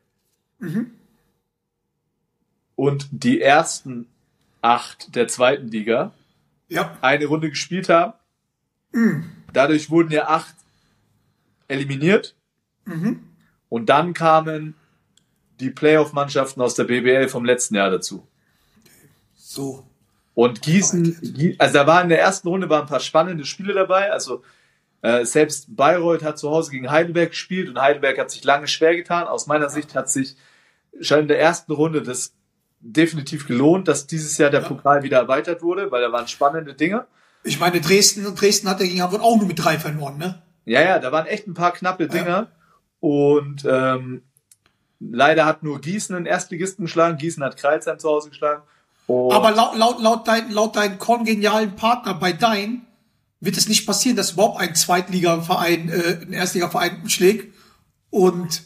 und 2.75 3.07
die 3.11 3.41
ersten 3.41 4.07
acht 4.61 5.15
der 5.15 5.27
zweiten 5.27 5.67
Liga 5.69 6.11
ja, 6.67 6.97
eine 7.01 7.25
Runde 7.25 7.49
gespielt 7.49 7.89
haben. 7.89 8.13
Dadurch 9.53 9.89
wurden 9.89 10.11
ja 10.11 10.27
acht 10.27 10.53
eliminiert. 11.67 12.35
Und 13.69 13.89
dann 13.89 14.13
kamen 14.13 14.75
die 15.59 15.69
Playoff-Mannschaften 15.69 16.61
aus 16.61 16.75
der 16.75 16.85
BBL 16.85 17.27
vom 17.27 17.45
letzten 17.45 17.75
Jahr 17.75 17.89
dazu. 17.89 18.27
so. 19.35 19.85
Und 20.35 20.61
Gießen, 20.61 21.19
Gie- 21.21 21.55
also 21.59 21.73
da 21.73 21.85
waren 21.87 22.03
in 22.03 22.09
der 22.09 22.21
ersten 22.21 22.47
Runde 22.47 22.69
waren 22.69 22.83
ein 22.83 22.87
paar 22.87 23.01
spannende 23.01 23.43
Spiele 23.45 23.73
dabei. 23.73 24.09
Also 24.11 24.41
äh, 25.01 25.25
selbst 25.25 25.75
Bayreuth 25.75 26.23
hat 26.23 26.39
zu 26.39 26.49
Hause 26.49 26.71
gegen 26.71 26.89
Heidelberg 26.89 27.31
gespielt 27.31 27.67
und 27.67 27.79
Heidelberg 27.81 28.17
hat 28.17 28.31
sich 28.31 28.43
lange 28.45 28.67
schwer 28.67 28.95
getan. 28.95 29.27
Aus 29.27 29.47
meiner 29.47 29.69
Sicht 29.69 29.95
hat 29.95 30.09
sich 30.09 30.37
schon 31.01 31.19
in 31.21 31.27
der 31.27 31.41
ersten 31.41 31.73
Runde 31.73 32.01
das 32.03 32.33
definitiv 32.79 33.47
gelohnt, 33.47 33.87
dass 33.87 34.07
dieses 34.07 34.37
Jahr 34.37 34.49
der 34.49 34.61
Pokal 34.61 35.03
wieder 35.03 35.17
erweitert 35.17 35.61
wurde, 35.61 35.91
weil 35.91 36.01
da 36.01 36.11
waren 36.11 36.27
spannende 36.27 36.73
Dinge. 36.73 37.05
Ich 37.43 37.59
meine, 37.59 37.81
Dresden, 37.81 38.23
Dresden 38.35 38.69
hat 38.69 38.79
der 38.79 38.87
gegen 38.87 39.01
Hamburg 39.01 39.21
auch 39.21 39.37
nur 39.37 39.47
mit 39.47 39.63
drei 39.63 39.79
verloren, 39.79 40.17
ne? 40.17 40.41
Ja, 40.65 40.81
ja, 40.81 40.99
da 40.99 41.11
waren 41.11 41.25
echt 41.25 41.47
ein 41.47 41.53
paar 41.53 41.71
knappe 41.71 42.07
Dinger. 42.07 42.51
Und 42.99 43.65
ähm, 43.65 44.23
leider 44.99 45.45
hat 45.45 45.63
nur 45.63 45.81
Gießen 45.81 46.15
einen 46.15 46.25
Erstligisten 46.25 46.85
geschlagen. 46.85 47.17
Gießen 47.17 47.43
hat 47.43 47.57
Kreilsheim 47.57 47.97
zu 47.97 48.09
Hause 48.09 48.29
geschlagen. 48.29 48.61
Und 49.07 49.33
Aber 49.33 49.51
laut, 49.51 49.75
laut, 49.75 50.01
laut, 50.01 50.27
dein, 50.27 50.51
laut 50.51 50.75
deinen 50.75 50.99
kongenialen 50.99 51.75
Partner 51.75 52.13
bei 52.13 52.33
Dein 52.33 52.85
wird 53.39 53.57
es 53.57 53.67
nicht 53.69 53.87
passieren, 53.87 54.17
dass 54.17 54.33
überhaupt 54.33 54.59
ein 54.59 54.75
Zweitligaverein, 54.75 55.89
äh, 55.89 56.19
ein 56.21 56.33
Erstligaverein 56.33 57.09
schlägt. 57.09 57.53
Und 58.09 58.63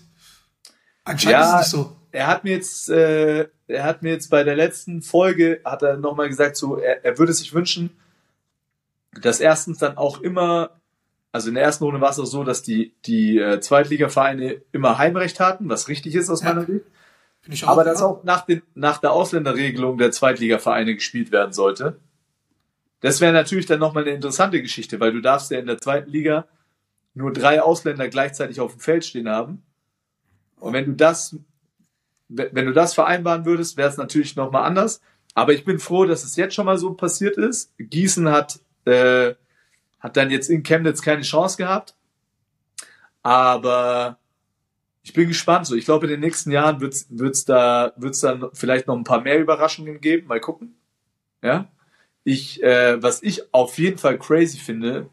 anscheinend 1.03 1.41
ist 1.41 1.47
es 1.47 1.57
nicht 1.57 1.69
so. 1.69 1.95
Er 2.13 2.27
hat 2.27 2.43
mir 2.43 2.51
jetzt, 2.51 2.89
äh, 2.89 3.47
er 3.67 3.83
hat 3.83 4.03
mir 4.03 4.11
jetzt 4.11 4.29
bei 4.29 4.43
der 4.43 4.55
letzten 4.55 5.01
Folge, 5.01 5.61
hat 5.65 5.81
er 5.81 5.97
nochmal 5.97 6.29
gesagt, 6.29 6.55
so, 6.55 6.77
er, 6.77 7.03
er 7.03 7.17
würde 7.17 7.33
sich 7.33 7.53
wünschen, 7.53 7.89
dass 9.21 9.39
erstens 9.39 9.79
dann 9.79 9.97
auch 9.97 10.21
immer, 10.21 10.79
also 11.31 11.49
in 11.49 11.55
der 11.55 11.63
ersten 11.63 11.83
Runde 11.83 12.01
war 12.01 12.11
es 12.11 12.19
auch 12.19 12.25
so, 12.25 12.43
dass 12.43 12.61
die, 12.61 12.93
die 13.05 13.39
äh, 13.39 13.59
Zweitligavereine 13.59 14.61
immer 14.71 14.97
Heimrecht 14.99 15.39
hatten, 15.39 15.67
was 15.69 15.87
richtig 15.87 16.15
ist 16.15 16.29
aus 16.29 16.43
Ja. 16.43 16.53
meiner 16.53 16.65
Sicht. 16.67 16.85
Ich 17.49 17.67
Aber 17.67 17.85
ja. 17.85 17.91
dass 17.91 18.01
auch 18.01 18.23
nach, 18.23 18.45
den, 18.45 18.61
nach 18.73 18.99
der 18.99 19.11
Ausländerregelung 19.11 19.97
der 19.97 20.11
Zweitligavereine 20.11 20.95
gespielt 20.95 21.31
werden 21.31 21.51
sollte. 21.51 21.99
Das 23.01 23.19
wäre 23.19 23.33
natürlich 23.33 23.65
dann 23.65 23.79
nochmal 23.79 24.03
eine 24.03 24.13
interessante 24.13 24.61
Geschichte, 24.61 24.99
weil 24.99 25.11
du 25.11 25.19
darfst 25.19 25.51
ja 25.51 25.59
in 25.59 25.65
der 25.65 25.77
zweiten 25.79 26.09
Liga 26.09 26.47
nur 27.15 27.33
drei 27.33 27.61
Ausländer 27.61 28.07
gleichzeitig 28.07 28.61
auf 28.61 28.71
dem 28.73 28.79
Feld 28.79 29.03
stehen 29.03 29.27
haben. 29.27 29.63
Und 30.59 30.71
wenn 30.71 30.85
du 30.85 30.93
das, 30.93 31.35
wenn 32.29 32.65
du 32.65 32.73
das 32.73 32.93
vereinbaren 32.93 33.45
würdest, 33.45 33.77
wäre 33.77 33.89
es 33.89 33.97
natürlich 33.97 34.35
nochmal 34.35 34.63
anders. 34.63 35.01
Aber 35.35 35.53
ich 35.53 35.65
bin 35.65 35.79
froh, 35.79 36.05
dass 36.05 36.23
es 36.23 36.35
jetzt 36.35 36.55
schon 36.55 36.65
mal 36.65 36.77
so 36.77 36.93
passiert 36.93 37.37
ist. 37.37 37.73
Gießen 37.77 38.29
hat, 38.29 38.59
äh, 38.85 39.33
hat 39.99 40.17
dann 40.17 40.29
jetzt 40.29 40.49
in 40.49 40.63
Chemnitz 40.63 41.01
keine 41.01 41.23
Chance 41.23 41.57
gehabt. 41.57 41.95
Aber 43.23 44.19
ich 45.01 45.13
bin 45.13 45.27
gespannt. 45.27 45.65
So, 45.65 45.75
ich 45.75 45.85
glaube, 45.85 46.05
in 46.05 46.11
den 46.11 46.19
nächsten 46.19 46.51
Jahren 46.51 46.81
wird's 46.81 47.07
wird's 47.09 47.45
da 47.45 47.93
wird's 47.97 48.19
dann 48.19 48.49
vielleicht 48.53 48.87
noch 48.87 48.95
ein 48.95 49.03
paar 49.03 49.21
mehr 49.21 49.39
Überraschungen 49.39 50.01
geben. 50.01 50.27
Mal 50.27 50.39
gucken. 50.39 50.75
Ja. 51.41 51.71
Ich, 52.23 52.63
äh, 52.63 53.01
was 53.01 53.21
ich 53.21 53.53
auf 53.53 53.77
jeden 53.77 53.97
Fall 53.97 54.17
crazy 54.17 54.57
finde, 54.57 55.09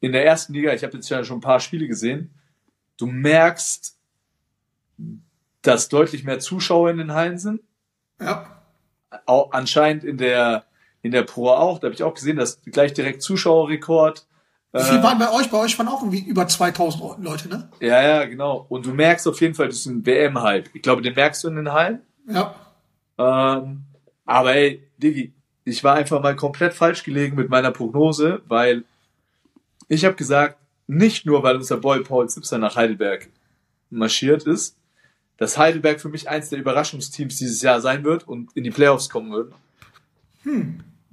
in 0.00 0.12
der 0.12 0.24
ersten 0.24 0.52
Liga, 0.52 0.72
ich 0.72 0.84
habe 0.84 0.94
jetzt 0.94 1.08
ja 1.08 1.24
schon 1.24 1.38
ein 1.38 1.42
paar 1.42 1.58
Spiele 1.58 1.88
gesehen, 1.88 2.30
du 2.98 3.06
merkst, 3.06 3.96
dass 5.62 5.88
deutlich 5.88 6.24
mehr 6.24 6.38
Zuschauer 6.38 6.90
in 6.90 6.98
den 6.98 7.12
Hallen 7.12 7.38
sind. 7.38 7.62
Ja. 8.20 8.62
Auch 9.26 9.52
anscheinend 9.52 10.04
in 10.04 10.18
der 10.18 10.64
in 11.02 11.12
der 11.12 11.22
Pro 11.22 11.50
auch. 11.50 11.78
Da 11.78 11.86
habe 11.86 11.94
ich 11.94 12.02
auch 12.02 12.14
gesehen, 12.14 12.36
dass 12.36 12.62
gleich 12.62 12.92
direkt 12.92 13.22
Zuschauerrekord. 13.22 14.26
Wie 14.72 14.82
viel 14.82 15.02
waren 15.02 15.18
bei 15.18 15.32
euch? 15.32 15.50
Bei 15.50 15.58
euch 15.58 15.78
waren 15.78 15.88
auch 15.88 16.02
irgendwie 16.02 16.24
über 16.24 16.46
2000 16.46 17.24
Leute, 17.24 17.48
ne? 17.48 17.70
Ja, 17.80 18.02
ja, 18.02 18.24
genau. 18.26 18.66
Und 18.68 18.84
du 18.84 18.92
merkst 18.92 19.26
auf 19.26 19.40
jeden 19.40 19.54
Fall, 19.54 19.68
das 19.68 19.76
ist 19.76 19.86
ein 19.86 20.04
WM-Hype. 20.04 20.68
Ich 20.74 20.82
glaube, 20.82 21.00
den 21.00 21.14
merkst 21.14 21.42
du 21.42 21.48
in 21.48 21.56
den 21.56 21.72
Hallen. 21.72 22.02
Ja. 22.28 22.54
Ähm, 23.16 23.84
aber 24.26 24.54
ey, 24.54 24.86
Diggi, 24.98 25.32
ich 25.64 25.82
war 25.84 25.94
einfach 25.94 26.20
mal 26.22 26.36
komplett 26.36 26.74
falsch 26.74 27.02
gelegen 27.02 27.34
mit 27.34 27.48
meiner 27.48 27.70
Prognose, 27.70 28.42
weil 28.46 28.84
ich 29.88 30.04
habe 30.04 30.16
gesagt, 30.16 30.58
nicht 30.86 31.24
nur, 31.24 31.42
weil 31.42 31.56
unser 31.56 31.78
Boy 31.78 32.00
Paul 32.00 32.28
Zipser 32.28 32.58
nach 32.58 32.76
Heidelberg 32.76 33.30
marschiert 33.88 34.44
ist, 34.44 34.76
dass 35.38 35.56
Heidelberg 35.56 36.00
für 36.00 36.08
mich 36.08 36.28
eins 36.28 36.50
der 36.50 36.58
Überraschungsteams 36.58 37.36
dieses 37.36 37.62
Jahr 37.62 37.80
sein 37.80 38.04
wird 38.04 38.28
und 38.28 38.54
in 38.54 38.64
die 38.64 38.70
Playoffs 38.70 39.08
kommen 39.08 39.32
wird. 39.32 39.54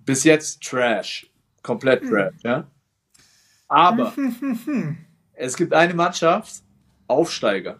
Bis 0.06 0.24
jetzt 0.24 0.62
Trash. 0.62 1.28
Komplett 1.62 2.04
Trash, 2.04 2.34
ja. 2.44 2.68
Aber 3.68 4.14
es 5.34 5.56
gibt 5.56 5.74
eine 5.74 5.94
Mannschaft, 5.94 6.62
Aufsteiger. 7.08 7.80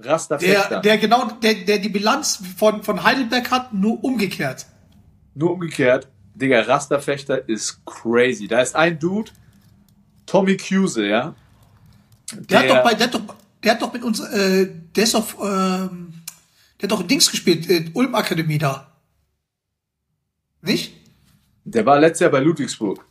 Rasta 0.00 0.38
Der, 0.38 0.80
der 0.80 0.98
genau, 0.98 1.30
der, 1.42 1.54
der 1.54 1.78
die 1.78 1.88
Bilanz 1.88 2.42
von, 2.56 2.82
von 2.82 3.04
Heidelberg 3.04 3.50
hat, 3.50 3.72
nur 3.72 4.02
umgekehrt. 4.02 4.66
Nur 5.34 5.52
umgekehrt, 5.52 6.08
Digga, 6.34 6.62
Rasterfechter 6.62 7.48
ist 7.48 7.84
crazy. 7.86 8.48
Da 8.48 8.60
ist 8.60 8.74
ein 8.74 8.98
Dude, 8.98 9.30
Tommy 10.26 10.56
Cuse, 10.56 11.06
ja. 11.06 11.34
Der, 12.32 12.58
hat 12.58 12.70
doch 12.70 12.82
bei, 12.82 12.94
der 12.94 13.06
hat 13.06 13.14
doch, 13.14 13.36
der 13.64 13.72
hat 13.72 13.82
doch 13.82 13.92
mit 13.92 14.02
uns, 14.02 14.20
äh, 14.20 14.70
der 14.94 15.04
ist 15.04 15.14
auf, 15.14 15.36
ähm, 15.40 16.22
der 16.78 16.82
hat 16.82 16.92
doch 16.92 17.00
in 17.00 17.08
Dings 17.08 17.30
gespielt, 17.30 17.68
äh, 17.70 17.90
Ulm 17.94 18.14
Akademie 18.14 18.58
da. 18.58 18.92
Nicht? 20.60 20.94
Der 21.64 21.86
war 21.86 21.98
letztes 21.98 22.20
Jahr 22.20 22.30
bei 22.30 22.40
Ludwigsburg. 22.40 23.04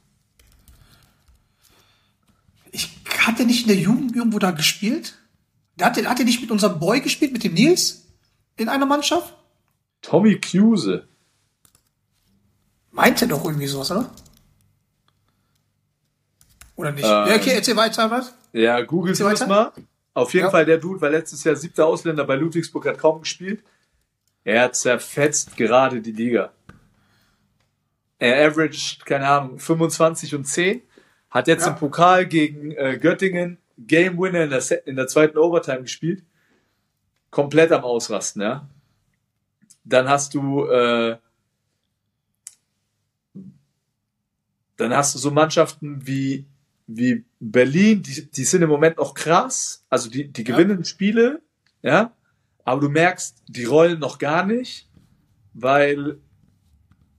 Ich 2.72 2.90
hat 3.20 3.40
der 3.40 3.46
nicht 3.48 3.64
in 3.64 3.68
der 3.68 3.78
Jugend 3.78 4.16
irgendwo 4.16 4.38
da 4.40 4.52
gespielt? 4.52 5.18
Der 5.76 5.88
hat, 5.88 5.98
der, 5.98 6.08
hat 6.08 6.20
der 6.20 6.26
nicht 6.26 6.42
mit 6.42 6.52
unserem 6.52 6.80
Boy 6.80 7.02
gespielt, 7.02 7.34
mit 7.34 7.44
dem 7.44 7.56
Nils? 7.56 8.06
In 8.56 8.70
einer 8.70 8.86
Mannschaft? 8.86 9.36
Tommy 10.02 10.40
Cuse. 10.40 11.08
Meint 12.92 13.22
er 13.24 13.28
doch 13.28 13.44
irgendwie 13.44 13.66
sowas, 13.66 13.90
oder? 13.90 14.12
Oder 16.76 16.92
nicht? 16.92 17.06
Ähm. 17.06 17.10
ja, 17.10 17.36
okay, 17.36 17.54
erzähl 17.56 17.76
weiter 17.76 18.12
was. 18.12 18.36
Ja, 18.52 18.82
googelt 18.82 19.20
Erzähl 19.20 19.32
das 19.32 19.48
mal. 19.48 19.72
Auf 20.14 20.34
jeden 20.34 20.46
Ja. 20.46 20.52
Fall, 20.52 20.66
der 20.66 20.78
Dude 20.78 21.02
war 21.02 21.10
letztes 21.10 21.44
Jahr 21.44 21.56
siebter 21.56 21.86
Ausländer 21.88 22.24
bei 22.26 22.36
Ludwigsburg, 22.36 22.86
hat 22.86 22.98
kaum 23.00 23.22
gespielt. 23.22 23.64
Er 24.44 24.72
zerfetzt 24.72 25.56
gerade 25.58 26.02
die 26.02 26.12
Liga. 26.12 26.52
Er 28.20 28.48
averaged, 28.48 29.06
keine 29.06 29.28
Ahnung, 29.28 29.60
25 29.60 30.36
und 30.36 30.46
10. 30.46 30.82
Hat 31.30 31.48
jetzt 31.48 31.66
Ja. 31.66 31.72
im 31.72 31.78
Pokal 31.78 32.26
gegen 32.28 32.72
äh, 32.72 32.98
Göttingen 33.02 33.58
Game 33.78 34.20
Winner 34.20 34.44
in 34.44 34.50
der, 34.52 34.88
in 34.88 34.96
der 34.96 35.08
zweiten 35.08 35.38
Overtime 35.38 35.82
gespielt. 35.82 36.24
Komplett 37.32 37.72
am 37.72 37.84
Ausrasten, 37.84 38.42
ja. 38.44 38.68
Dann 39.84 40.08
hast 40.08 40.36
du, 40.36 40.66
äh, 40.68 41.18
dann 44.78 44.94
hast 44.96 45.16
du 45.16 45.20
so 45.20 45.32
Mannschaften 45.32 46.06
wie, 46.06 46.46
wie 46.88 47.24
Berlin, 47.52 48.02
die, 48.04 48.30
die 48.32 48.44
sind 48.46 48.62
im 48.62 48.70
Moment 48.70 48.98
noch 48.98 49.14
krass. 49.14 49.84
Also 49.90 50.10
die, 50.10 50.32
die 50.32 50.44
gewinnen 50.44 50.86
Spiele, 50.86 51.42
ja. 51.82 52.14
Aber 52.64 52.80
du 52.82 52.90
merkst, 52.90 53.44
die 53.48 53.66
rollen 53.66 54.00
noch 54.00 54.18
gar 54.18 54.46
nicht, 54.46 54.88
weil 55.54 56.18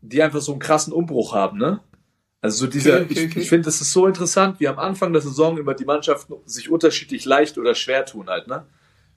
die 0.01 0.23
einfach 0.23 0.41
so 0.41 0.53
einen 0.53 0.61
krassen 0.61 0.93
Umbruch 0.93 1.35
haben, 1.35 1.59
ne? 1.59 1.81
Also 2.41 2.65
so 2.65 2.67
dieser, 2.67 2.97
Okay, 3.03 3.05
okay, 3.05 3.13
ich, 3.25 3.31
okay. 3.31 3.41
ich 3.41 3.49
finde, 3.49 3.65
das 3.67 3.81
ist 3.81 3.93
so 3.93 4.07
interessant, 4.07 4.61
wie 4.61 4.69
am 4.69 4.79
Anfang 4.79 5.13
der 5.13 5.23
Saison 5.23 5.57
immer 5.59 5.75
die 5.75 5.85
Mannschaften 5.87 6.35
sich 6.47 6.69
unterschiedlich 6.71 7.25
leicht 7.25 7.57
oder 7.59 7.75
schwer 7.75 8.05
tun 8.07 8.29
halt, 8.29 8.47
ne? 8.49 8.67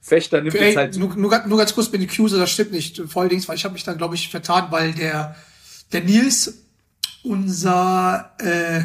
Fechter 0.00 0.40
nimmt 0.40 0.54
jetzt 0.54 0.76
halt, 0.76 0.96
nur, 0.96 1.14
nur, 1.16 1.30
ganz- 1.30 1.46
nur 1.46 1.58
ganz 1.58 1.74
kurz 1.74 1.90
mit 1.90 2.00
den 2.00 2.08
Cuse, 2.08 2.38
das 2.38 2.50
stimmt 2.50 2.72
nicht. 2.72 3.02
Volldings, 3.06 3.48
weil 3.48 3.56
ich 3.56 3.64
habe 3.64 3.72
mich 3.74 3.84
dann, 3.84 3.98
glaube 3.98 4.14
ich, 4.14 4.28
vertan, 4.30 4.68
weil 4.70 4.92
der, 4.92 5.34
der 5.92 6.02
Nils, 6.02 6.62
unser, 7.24 8.32
äh, 8.38 8.82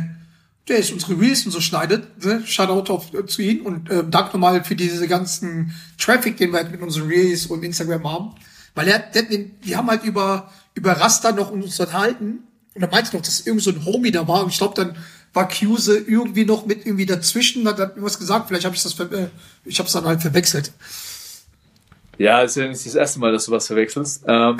der 0.68 0.78
ist 0.78 0.92
unsere 0.92 1.20
Reels 1.20 1.46
und 1.46 1.52
so 1.52 1.60
schneidet, 1.60 2.24
ne? 2.24 2.42
Shoutout 2.46 2.92
auf, 2.92 3.14
äh, 3.14 3.26
zu 3.26 3.42
ihm 3.42 3.66
und 3.66 3.92
ähm, 3.92 4.12
danke 4.12 4.32
nochmal 4.34 4.64
für 4.64 4.76
diese 4.76 5.08
ganzen 5.08 5.74
Traffic, 5.98 6.38
den 6.38 6.52
wir 6.52 6.60
halt 6.60 6.72
mit 6.72 6.82
unseren 6.82 7.08
Reels 7.08 7.48
und 7.48 7.64
Instagram 7.64 8.10
haben. 8.10 8.36
Weil 8.76 8.88
er, 8.88 9.00
der, 9.00 9.24
den, 9.24 9.56
wir 9.62 9.78
haben 9.78 9.90
halt 9.90 10.04
über, 10.04 10.52
über 10.74 10.94
Raster 10.94 11.34
noch 11.34 11.52
uns 11.52 11.80
unterhalten 11.80 12.40
und 12.74 12.82
er 12.82 12.90
meinte 12.90 13.16
noch, 13.16 13.22
dass 13.22 13.42
irgend 13.42 13.62
so 13.62 13.72
ein 13.72 13.86
Homie 13.86 14.12
da 14.12 14.28
war 14.28 14.44
und 14.44 14.50
ich 14.50 14.58
glaube 14.58 14.74
dann 14.76 14.96
war 15.34 15.48
Cuse 15.48 15.98
irgendwie 15.98 16.46
noch 16.46 16.66
mit 16.66 16.86
irgendwie 16.86 17.06
dazwischen, 17.06 17.68
hat, 17.68 17.80
hat 17.80 17.98
mir 17.98 18.04
was 18.04 18.20
gesagt, 18.20 18.48
vielleicht 18.48 18.66
habe 18.66 18.76
ich 18.76 18.84
das, 18.84 19.00
äh, 19.00 19.28
ich 19.66 19.80
habe 19.80 19.88
es 19.88 19.94
dann 19.94 20.06
halt 20.06 20.22
verwechselt. 20.22 20.72
Ja, 22.18 22.42
ist 22.42 22.56
ja 22.56 22.68
nicht 22.68 22.86
das 22.86 22.96
erste 22.96 23.20
Mal, 23.20 23.32
dass 23.32 23.46
du 23.46 23.52
was 23.52 23.68
verwechselst. 23.68 24.24
Ähm, 24.28 24.58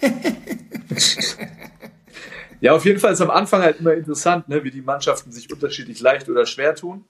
ja, 2.62 2.74
auf 2.76 2.84
jeden 2.84 3.00
Fall 3.00 3.12
ist 3.12 3.20
am 3.20 3.30
Anfang 3.30 3.60
halt 3.60 3.80
immer 3.80 3.92
interessant, 3.92 4.48
ne, 4.48 4.62
wie 4.62 4.70
die 4.70 4.82
Mannschaften 4.82 5.32
sich 5.32 5.52
unterschiedlich 5.52 5.98
leicht 5.98 6.28
oder 6.28 6.46
schwer 6.46 6.76
tun. 6.76 7.04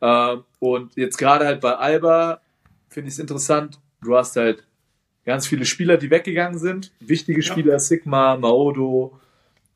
Ähm, 0.00 0.44
und 0.60 0.94
jetzt 0.94 1.18
gerade 1.18 1.44
halt 1.44 1.60
bei 1.60 1.74
Alba 1.74 2.40
finde 2.88 3.08
ich 3.08 3.14
es 3.14 3.18
interessant. 3.18 3.80
Du 4.00 4.16
hast 4.16 4.36
halt 4.36 4.62
ganz 5.24 5.48
viele 5.48 5.64
Spieler, 5.64 5.96
die 5.96 6.08
weggegangen 6.08 6.60
sind. 6.60 6.92
Wichtige 7.00 7.42
Spieler, 7.42 7.80
Sigma, 7.80 8.36
Maodo, 8.36 9.18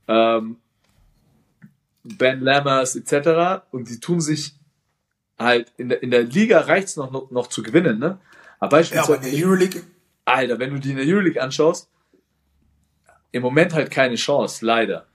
ähm, 0.07 0.59
Ben 2.05 2.41
Lammers 2.41 2.95
etc. 2.95 3.65
Und 3.73 3.91
die 3.91 3.99
tun 3.99 4.21
sich 4.21 4.55
halt, 5.37 5.73
in 5.77 5.89
der, 5.89 6.05
in 6.05 6.13
der 6.13 6.23
Liga 6.23 6.61
reicht's 6.61 6.95
noch, 6.95 7.11
noch, 7.11 7.33
noch 7.33 7.49
zu 7.49 7.65
gewinnen, 7.65 7.99
ne? 7.99 8.21
Aber 8.61 8.77
Ja, 8.77 8.79
beispielsweise, 8.79 9.15
aber 9.15 9.27
in 9.27 9.33
der 9.33 9.45
Euroleague, 9.45 9.83
Alter, 10.25 10.59
wenn 10.61 10.71
du 10.71 10.79
die 10.79 10.91
in 10.91 10.99
der 10.99 11.07
Euroleague 11.07 11.43
anschaust, 11.43 11.89
im 13.33 13.43
Moment 13.43 13.75
halt 13.75 13.91
keine 13.91 14.17
Chance, 14.17 14.65
leider. 14.65 15.07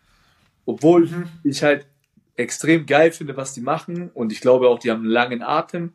Obwohl 0.65 1.10
ich 1.43 1.63
halt 1.63 1.86
extrem 2.36 2.86
geil 2.86 3.12
finde, 3.12 3.38
was 3.38 3.54
die 3.54 3.62
machen 3.62 4.10
und 4.13 4.32
ich 4.32 4.41
glaube 4.41 4.67
auch, 4.67 4.80
die 4.80 4.91
haben 4.91 5.01
einen 5.01 5.10
langen 5.12 5.41
Atem. 5.41 5.93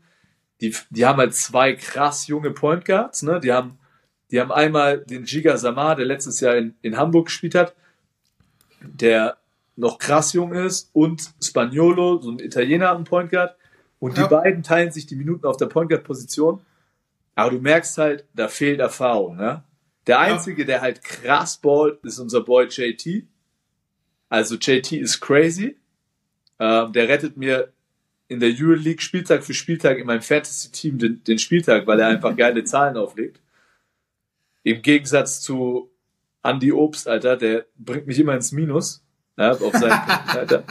Die, 0.61 0.75
die 0.91 1.07
haben 1.07 1.19
halt 1.19 1.35
zwei 1.35 1.73
krass 1.75 2.27
junge 2.27 2.51
Point 2.51 2.85
Guards, 2.85 3.23
ne? 3.23 3.41
Die 3.41 3.53
haben, 3.53 3.79
die 4.31 4.41
haben 4.41 4.53
einmal 4.53 4.99
den 4.99 5.25
Giga 5.25 5.57
Samar, 5.57 5.97
der 5.97 6.07
letztes 6.07 6.41
Jahr 6.41 6.57
in, 6.57 6.75
in 6.83 6.97
Hamburg 6.97 7.27
gespielt 7.27 7.55
hat, 7.55 7.75
der 8.81 9.37
noch 9.77 9.99
krass 9.99 10.33
jung 10.35 10.53
ist 10.53 10.91
und 10.93 11.31
Spagnolo, 11.43 12.21
so 12.21 12.31
ein 12.31 12.39
Italiener 12.39 12.91
am 12.91 13.05
Point 13.05 13.31
Guard. 13.31 13.57
Und 13.99 14.17
die 14.17 14.23
Ja. 14.23 14.27
beiden 14.29 14.63
teilen 14.63 14.93
sich 14.93 15.07
die 15.07 15.17
Minuten 15.17 15.47
auf 15.47 15.57
der 15.57 15.67
Point 15.67 15.91
Guard 15.91 16.05
Position. 16.05 16.61
Aber 17.35 17.51
du 17.51 17.59
merkst 17.59 17.97
halt, 17.99 18.25
da 18.35 18.49
fehlt 18.49 18.81
Erfahrung. 18.81 19.37
Ne? 19.37 19.63
Der 20.11 20.21
Einzige, 20.21 20.65
der 20.67 20.81
halt 20.81 21.03
krass 21.03 21.59
ballt, 21.59 22.05
ist 22.05 22.19
unser 22.19 22.41
Boy 22.43 22.67
JT. 22.67 23.25
Also 24.29 24.57
JT 24.57 24.93
ist 24.93 25.21
crazy. 25.21 25.77
Ähm, 26.59 26.93
der 26.93 27.09
rettet 27.09 27.37
mir 27.37 27.73
in 28.29 28.41
der 28.41 28.51
Euroleague 28.51 29.01
Spieltag 29.01 29.43
für 29.45 29.55
Spieltag 29.55 29.99
in 29.99 30.07
meinem 30.07 30.23
Fantasy-Team 30.23 30.99
den, 30.99 31.25
den 31.25 31.39
Spieltag, 31.39 31.87
weil 31.87 31.99
er 32.01 32.09
einfach 32.09 32.37
geile 32.37 32.63
Zahlen 32.65 32.97
auflegt. 32.97 33.41
Im 34.63 34.83
Gegensatz 34.83 35.41
zu 35.41 35.91
Andy 36.43 36.73
Obst, 36.73 37.09
Alter, 37.09 37.37
der 37.37 37.67
bringt 37.77 38.07
mich 38.07 38.19
immer 38.19 38.35
ins 38.35 38.53
Minus. 38.53 39.03
Ja, 39.37 39.53
auf 39.53 39.73
seinen, 39.73 39.93
Alter. 40.29 40.65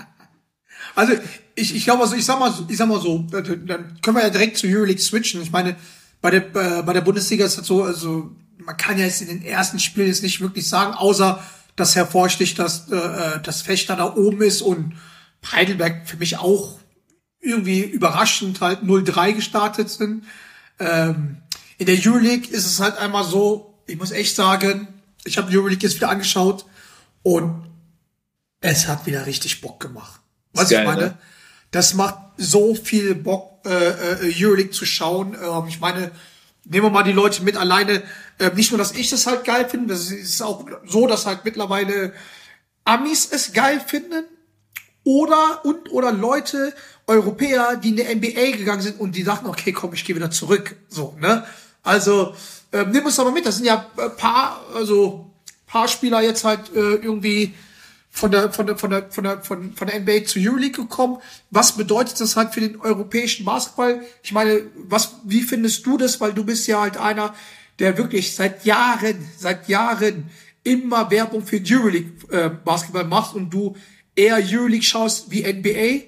Also 0.95 1.13
ich, 1.55 1.75
ich 1.75 1.83
glaube, 1.85 2.03
also 2.03 2.15
ich 2.15 2.25
sag 2.25 2.39
mal, 2.39 2.51
so- 2.51 2.65
ich 2.69 2.77
sag 2.77 2.87
mal 2.87 3.01
so, 3.01 3.25
dann 3.31 3.99
können 4.01 4.15
wir 4.17 4.23
ja 4.23 4.29
direkt 4.29 4.57
zur 4.57 4.69
Euroleague 4.69 5.01
switchen. 5.01 5.41
Ich 5.41 5.51
meine, 5.51 5.75
bei 6.21 6.29
der 6.31 6.43
äh, 6.55 6.83
bei 6.83 6.93
der 6.93 7.01
Bundesliga 7.01 7.45
ist 7.45 7.57
es 7.57 7.67
so, 7.67 7.83
also 7.83 8.31
man 8.69 8.77
kann 8.77 8.99
ja 8.99 9.05
jetzt 9.05 9.21
in 9.21 9.29
den 9.29 9.43
ersten 9.43 9.79
Spielen 9.79 10.09
jetzt 10.09 10.21
nicht 10.21 10.41
wirklich 10.41 10.69
sagen, 10.69 10.93
außer 10.93 11.43
dass 11.75 11.95
hervorsticht, 11.95 12.59
dass 12.59 12.87
äh, 12.91 13.39
das 13.41 13.63
Fechter 13.63 13.95
da 13.95 14.15
oben 14.15 14.43
ist 14.43 14.61
und 14.61 14.95
Heidelberg 15.51 16.07
für 16.07 16.17
mich 16.17 16.37
auch 16.37 16.77
irgendwie 17.39 17.81
überraschend 17.81 18.61
halt 18.61 18.83
0-3 18.83 19.33
gestartet 19.33 19.89
sind. 19.89 20.23
Ähm, 20.77 21.37
in 21.79 21.87
der 21.87 21.95
Euroleague 21.95 22.47
ist 22.47 22.67
es 22.67 22.79
halt 22.79 22.95
einmal 22.99 23.23
so, 23.23 23.73
ich 23.87 23.97
muss 23.97 24.11
echt 24.11 24.35
sagen, 24.35 24.87
ich 25.23 25.39
habe 25.39 25.49
die 25.49 25.57
Euroleague 25.57 25.81
jetzt 25.81 25.95
wieder 25.95 26.11
angeschaut 26.11 26.67
und 27.23 27.65
es 28.61 28.87
hat 28.87 29.07
wieder 29.07 29.25
richtig 29.25 29.61
Bock 29.61 29.79
gemacht. 29.79 30.21
Was 30.53 30.65
Ist 30.65 30.71
ich 30.73 30.77
geil, 30.77 30.85
meine, 30.85 31.01
ne? 31.01 31.17
das 31.71 31.95
macht 31.95 32.19
so 32.37 32.75
viel 32.75 33.15
Bock, 33.15 33.65
äh, 33.65 34.27
äh, 34.27 34.43
Euroleague 34.43 34.73
zu 34.73 34.85
schauen. 34.85 35.33
Ähm, 35.33 35.67
ich 35.67 35.79
meine, 35.79 36.11
nehmen 36.69 36.85
wir 36.85 36.91
mal 36.91 37.03
die 37.03 37.11
Leute 37.11 37.43
mit 37.43 37.57
alleine. 37.57 38.01
Äh, 38.37 38.51
nicht 38.55 38.71
nur, 38.71 38.77
dass 38.77 38.93
ich 38.93 39.09
das 39.09 39.27
halt 39.27 39.43
geil 39.43 39.67
finde, 39.67 39.93
das 39.93 40.11
ist 40.11 40.41
auch 40.41 40.65
so, 40.85 41.07
dass 41.07 41.25
halt 41.25 41.43
mittlerweile 41.43 42.13
Amis 42.85 43.27
es 43.31 43.51
geil 43.51 43.81
finden 43.85 44.23
oder 45.03 45.65
und 45.65 45.91
oder 45.91 46.11
Leute 46.11 46.73
Europäer, 47.07 47.75
die 47.75 47.89
in 47.89 47.95
der 47.97 48.15
NBA 48.15 48.57
gegangen 48.57 48.81
sind 48.81 48.99
und 48.99 49.15
die 49.15 49.23
dachten, 49.23 49.47
okay, 49.47 49.73
komm, 49.73 49.93
ich 49.93 50.05
gehe 50.05 50.15
wieder 50.15 50.31
zurück, 50.31 50.75
so 50.87 51.15
ne. 51.19 51.43
Also 51.81 52.35
ähm, 52.71 52.91
nimm 52.91 53.05
uns 53.05 53.15
doch 53.15 53.25
mal 53.25 53.31
mit. 53.31 53.45
Das 53.45 53.55
sind 53.57 53.65
ja 53.65 53.85
äh, 53.97 54.09
paar, 54.09 54.61
also 54.75 55.31
paar 55.65 55.87
Spieler 55.87 56.21
jetzt 56.21 56.43
halt 56.43 56.73
äh, 56.75 56.95
irgendwie 56.95 57.55
von 58.09 58.31
der 58.31 58.51
von 58.51 58.65
der 58.67 58.77
von 58.77 58.89
der 58.89 59.11
von 59.11 59.23
der 59.23 59.41
von, 59.41 59.73
von 59.73 59.87
der 59.87 59.99
NBA 59.99 60.25
zur 60.25 60.41
Euroleague 60.41 60.83
gekommen. 60.83 61.17
Was 61.51 61.77
bedeutet 61.77 62.19
das 62.19 62.35
halt 62.35 62.53
für 62.53 62.61
den 62.61 62.79
europäischen 62.81 63.45
Basketball? 63.45 64.01
Ich 64.23 64.31
meine, 64.31 64.63
was 64.75 65.15
wie 65.23 65.41
findest 65.41 65.85
du 65.85 65.97
das? 65.97 66.19
Weil 66.19 66.33
du 66.33 66.43
bist 66.43 66.67
ja 66.67 66.81
halt 66.81 66.97
einer, 66.97 67.33
der 67.77 67.97
wirklich 67.97 68.35
seit 68.35 68.65
Jahren, 68.65 69.27
seit 69.37 69.69
Jahren 69.69 70.29
immer 70.63 71.09
Werbung 71.11 71.45
für 71.45 71.61
Euroleague 71.63 72.11
äh, 72.31 72.49
Basketball 72.49 73.05
macht 73.05 73.35
und 73.35 73.49
du 73.51 73.75
eher 74.15 74.37
Euroleague 74.37 74.83
schaust 74.83 75.31
wie 75.31 75.41
NBA. 75.41 76.07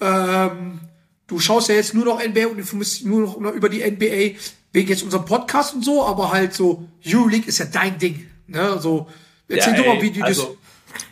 Ähm, 0.00 0.80
du 1.26 1.38
schaust 1.40 1.68
ja 1.68 1.74
jetzt 1.74 1.94
nur 1.94 2.04
noch 2.04 2.24
NBA 2.24 2.46
und 2.46 2.58
informierst 2.58 3.00
dich 3.00 3.04
nur 3.04 3.40
noch 3.40 3.52
über 3.52 3.68
die 3.68 3.80
NBA 3.80 4.38
wegen 4.72 4.88
jetzt 4.88 5.02
unserem 5.02 5.24
Podcast 5.24 5.74
und 5.74 5.84
so, 5.84 6.04
aber 6.04 6.30
halt 6.30 6.54
so 6.54 6.88
Euroleague 7.04 7.48
ist 7.48 7.58
ja 7.58 7.64
dein 7.64 7.98
Ding. 7.98 8.28
Ne? 8.46 8.78
So 8.80 9.08
erzähl 9.48 9.74
Ja, 9.74 9.82
du 9.82 9.88
mal, 9.88 9.96
ey, 9.96 10.02
wie 10.02 10.10
du 10.10 10.22
also, 10.22 10.56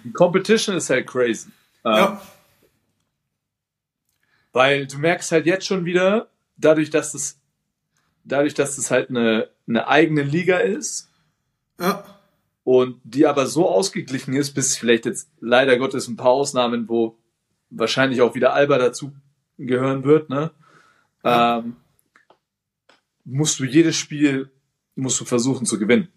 die 0.06 0.12
Competition 0.12 0.76
ist 0.76 0.90
halt 0.90 1.06
crazy. 1.06 1.48
Ähm. 1.84 1.92
Ja. 1.92 2.22
Weil 4.52 4.86
du 4.86 4.98
merkst 4.98 5.32
halt 5.32 5.46
jetzt 5.46 5.66
schon 5.66 5.84
wieder, 5.84 6.30
dadurch, 6.56 6.90
dass 6.90 7.12
das, 7.12 7.38
dadurch, 8.24 8.54
dass 8.54 8.76
das 8.76 8.90
halt 8.90 9.10
eine, 9.10 9.50
eine 9.68 9.86
eigene 9.88 10.22
Liga 10.22 10.58
ist 10.58 11.10
Ja. 11.78 12.04
und 12.64 13.00
die 13.04 13.26
aber 13.26 13.46
so 13.46 13.68
ausgeglichen 13.68 14.34
ist, 14.34 14.54
bis 14.54 14.76
vielleicht 14.76 15.04
jetzt 15.04 15.28
leider 15.40 15.76
Gottes 15.76 16.08
ein 16.08 16.16
paar 16.16 16.30
Ausnahmen, 16.30 16.88
wo 16.88 17.18
wahrscheinlich 17.68 18.22
auch 18.22 18.34
wieder 18.34 18.54
Alba 18.54 18.78
dazu 18.78 19.12
gehören 19.58 20.04
wird, 20.04 20.30
ne? 20.30 20.52
Ähm, 21.24 21.76
musst 23.24 23.58
du 23.58 23.64
jedes 23.64 23.96
Spiel 23.96 24.50
musst 24.94 25.20
du 25.20 25.24
versuchen 25.26 25.66
zu 25.66 25.78
gewinnen, 25.78 26.08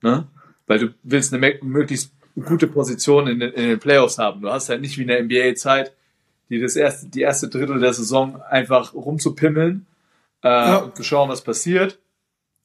ne? 0.00 0.28
Weil 0.66 0.78
du 0.78 0.94
willst 1.02 1.34
eine 1.34 1.58
möglichst 1.62 2.15
gute 2.42 2.66
Position 2.66 3.26
in 3.28 3.40
den, 3.40 3.52
in 3.52 3.68
den 3.68 3.78
Playoffs 3.78 4.18
haben. 4.18 4.42
Du 4.42 4.50
hast 4.50 4.68
halt 4.68 4.80
nicht 4.80 4.98
wie 4.98 5.02
in 5.02 5.08
der 5.08 5.22
NBA 5.22 5.54
Zeit, 5.54 5.92
die 6.50 6.60
das 6.60 6.76
erste, 6.76 7.08
die 7.08 7.22
erste 7.22 7.48
Drittel 7.48 7.80
der 7.80 7.92
Saison 7.92 8.40
einfach 8.42 8.94
rumzupimmeln 8.94 9.86
äh, 10.42 10.48
Ja. 10.48 10.76
und 10.78 10.96
zu 10.96 11.02
schauen, 11.02 11.28
was 11.28 11.42
passiert. 11.42 11.98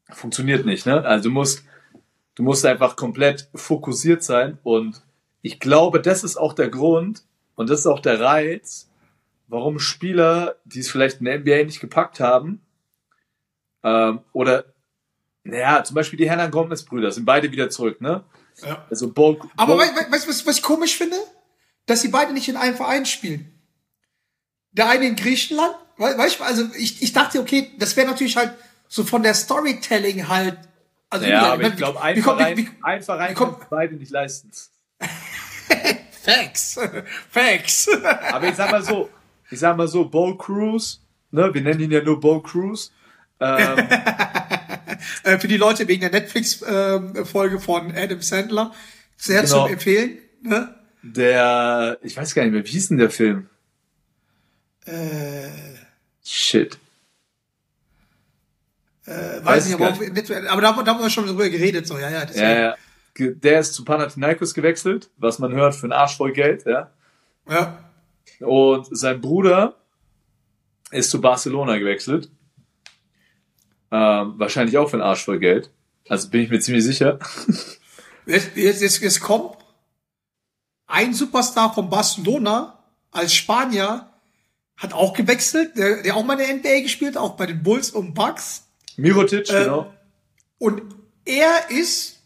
Funktioniert 0.10 0.66
nicht, 0.66 0.86
ne? 0.86 1.04
Also 1.06 1.30
du 1.30 1.34
musst, 1.34 1.64
du 2.36 2.44
musst 2.44 2.66
einfach 2.66 2.96
komplett 2.96 3.48
fokussiert 3.56 4.24
sein 4.24 4.58
und 4.64 5.02
ich 5.42 5.60
glaube, 5.60 6.02
das 6.02 6.24
ist 6.24 6.38
auch 6.38 6.54
der 6.54 6.70
Grund 6.70 7.24
und 7.56 7.70
das 7.70 7.80
ist 7.80 7.88
auch 7.88 8.00
der 8.02 8.20
Reiz, 8.20 8.90
warum 9.48 9.80
Spieler, 9.80 10.56
die 10.66 10.80
es 10.80 10.92
vielleicht 10.92 11.20
in 11.20 11.26
der 11.26 11.40
NBA 11.40 11.64
nicht 11.64 11.80
gepackt 11.80 12.20
haben, 12.20 12.62
ähm, 13.84 14.20
oder 14.34 14.66
naja, 15.44 15.84
zum 15.84 15.96
Beispiel 15.96 16.18
die 16.18 16.30
Hernan 16.30 16.52
Gomez-Brüder 16.52 17.12
sind 17.12 17.26
beide 17.26 17.52
wieder 17.52 17.70
zurück, 17.70 18.00
ne? 18.02 18.24
Ja. 18.66 18.86
Also 18.90 19.12
Bo, 19.12 19.40
Aber 19.58 19.74
Bo, 19.76 19.80
weißt 19.80 19.94
du, 20.08 20.12
weißt, 20.12 20.28
was, 20.28 20.46
was 20.46 20.58
ich 20.58 20.62
komisch 20.64 20.98
finde? 20.98 21.18
Dass 21.86 22.02
sie 22.02 22.10
beide 22.10 22.34
nicht 22.34 22.48
in 22.48 22.58
einem 22.58 22.76
Verein 22.76 23.06
spielen. 23.06 23.54
Der 24.72 24.88
eine 24.90 25.06
in 25.08 25.16
Griechenland, 25.16 25.76
we- 25.98 26.18
weißt 26.18 26.40
du, 26.40 26.44
also 26.44 26.64
ich, 26.78 27.02
ich 27.02 27.12
dachte, 27.14 27.40
okay, 27.40 27.72
das 27.78 27.96
wäre 27.98 28.08
natürlich 28.08 28.38
halt 28.38 28.54
so 28.88 29.04
von 29.04 29.24
der 29.24 29.34
Storytelling 29.34 30.28
halt. 30.28 30.58
Also 31.10 31.26
ja, 31.26 31.54
aber 31.54 31.64
ich 31.64 31.76
glaube, 31.76 32.02
ein 32.02 32.22
Verein, 32.22 32.58
wie- 32.58 32.70
ein 32.84 33.02
Verein 33.04 33.36
kann 33.36 33.56
beide 33.70 33.96
nicht 33.96 34.12
leisten. 34.12 34.52
Facts. 36.24 36.80
Facts. 37.30 37.90
Aber 38.32 38.48
ich 38.48 38.56
sag 38.56 38.72
mal 38.72 38.84
so, 38.84 39.10
ich 39.50 39.60
sag 39.60 39.76
mal 39.76 39.88
so, 39.88 40.06
Bo 40.08 40.36
Cruz, 40.36 41.02
ne, 41.32 41.54
wir 41.54 41.62
nennen 41.62 41.80
ihn 41.82 41.92
ja 41.92 42.02
nur 42.02 42.20
Bo 42.20 42.40
Cruz, 42.42 42.92
ähm, 43.40 43.78
äh, 45.24 45.38
für 45.38 45.48
die 45.48 45.58
Leute 45.58 45.88
wegen 45.88 46.02
der 46.02 46.12
Netflix-Folge 46.12 47.60
von 47.60 47.94
Adam 47.96 48.22
Sandler. 48.22 48.74
Sehr 49.18 49.42
Genau. 49.42 49.66
zum 49.66 49.74
Empfehlen. 49.74 50.18
Ne? 50.44 50.76
der, 51.02 51.98
ich 52.02 52.16
weiß 52.16 52.34
gar 52.36 52.44
nicht 52.44 52.54
mehr, 52.54 52.66
wie 52.66 52.70
hieß 52.70 52.90
denn 52.90 52.98
der 52.98 53.10
Film? 53.10 53.50
Äh, 54.86 55.50
Shit. 56.24 56.78
weiß, 59.06 59.46
Weiß 59.46 59.66
nicht, 59.66 59.80
ich 59.80 60.38
aber, 60.38 60.52
aber 60.52 60.62
da, 60.62 60.84
da 60.84 60.94
haben 60.94 61.02
wir 61.02 61.10
schon 61.10 61.26
drüber 61.26 61.50
geredet. 61.50 61.88
So, 61.88 61.98
ja, 61.98 62.10
ja. 62.10 62.26
deswegen. 62.26 62.46
Ja, 62.46 62.60
ja. 62.62 62.76
Der 63.18 63.60
ist 63.60 63.74
zu 63.74 63.84
Panathinaikos 63.84 64.54
gewechselt, 64.54 65.10
was 65.18 65.40
man 65.40 65.52
hört 65.52 65.76
für 65.76 65.84
einen 65.84 65.92
Arsch 65.92 66.16
voll 66.16 66.32
Geld, 66.32 66.66
ja. 66.66 66.92
ja. 67.50 67.92
Und 68.40 68.88
sein 68.92 69.20
Bruder 69.20 69.76
ist 70.92 71.12
zu 71.12 71.20
Barcelona 71.20 71.78
gewechselt. 71.78 72.30
Ähm, 73.92 74.34
wahrscheinlich 74.38 74.78
auch 74.78 74.90
für 74.90 74.98
einen 74.98 75.04
Arsch 75.04 75.26
voll 75.26 75.40
Geld. 75.40 75.70
Also 76.08 76.30
bin 76.30 76.42
ich 76.42 76.50
mir 76.50 76.60
ziemlich 76.60 76.84
sicher. 76.84 77.20
Jetzt, 78.26 78.56
jetzt, 78.56 78.82
jetzt, 78.82 79.02
jetzt 79.02 79.20
kommt 79.20 79.58
ein 80.88 81.14
Superstar 81.14 81.74
von 81.74 81.90
Barcelona 81.90 82.78
als 83.12 83.34
Spanier 83.34 84.10
hat 84.78 84.94
auch 84.94 85.14
gewechselt, 85.14 85.78
der, 85.78 86.02
der 86.02 86.16
auch 86.16 86.24
mal 86.24 86.40
in 86.40 86.62
der 86.62 86.74
NBA 86.74 86.82
gespielt, 86.84 87.18
auch 87.18 87.36
bei 87.36 87.46
den 87.46 87.62
Bulls 87.62 87.92
und 87.92 88.14
Bucks. 88.14 88.64
Mirotic, 88.98 89.50
Äh, 89.50 89.64
genau. 89.64 89.94
Und 90.58 90.82
er 91.26 91.70
ist 91.70 92.20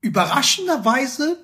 überraschenderweise 0.00 1.38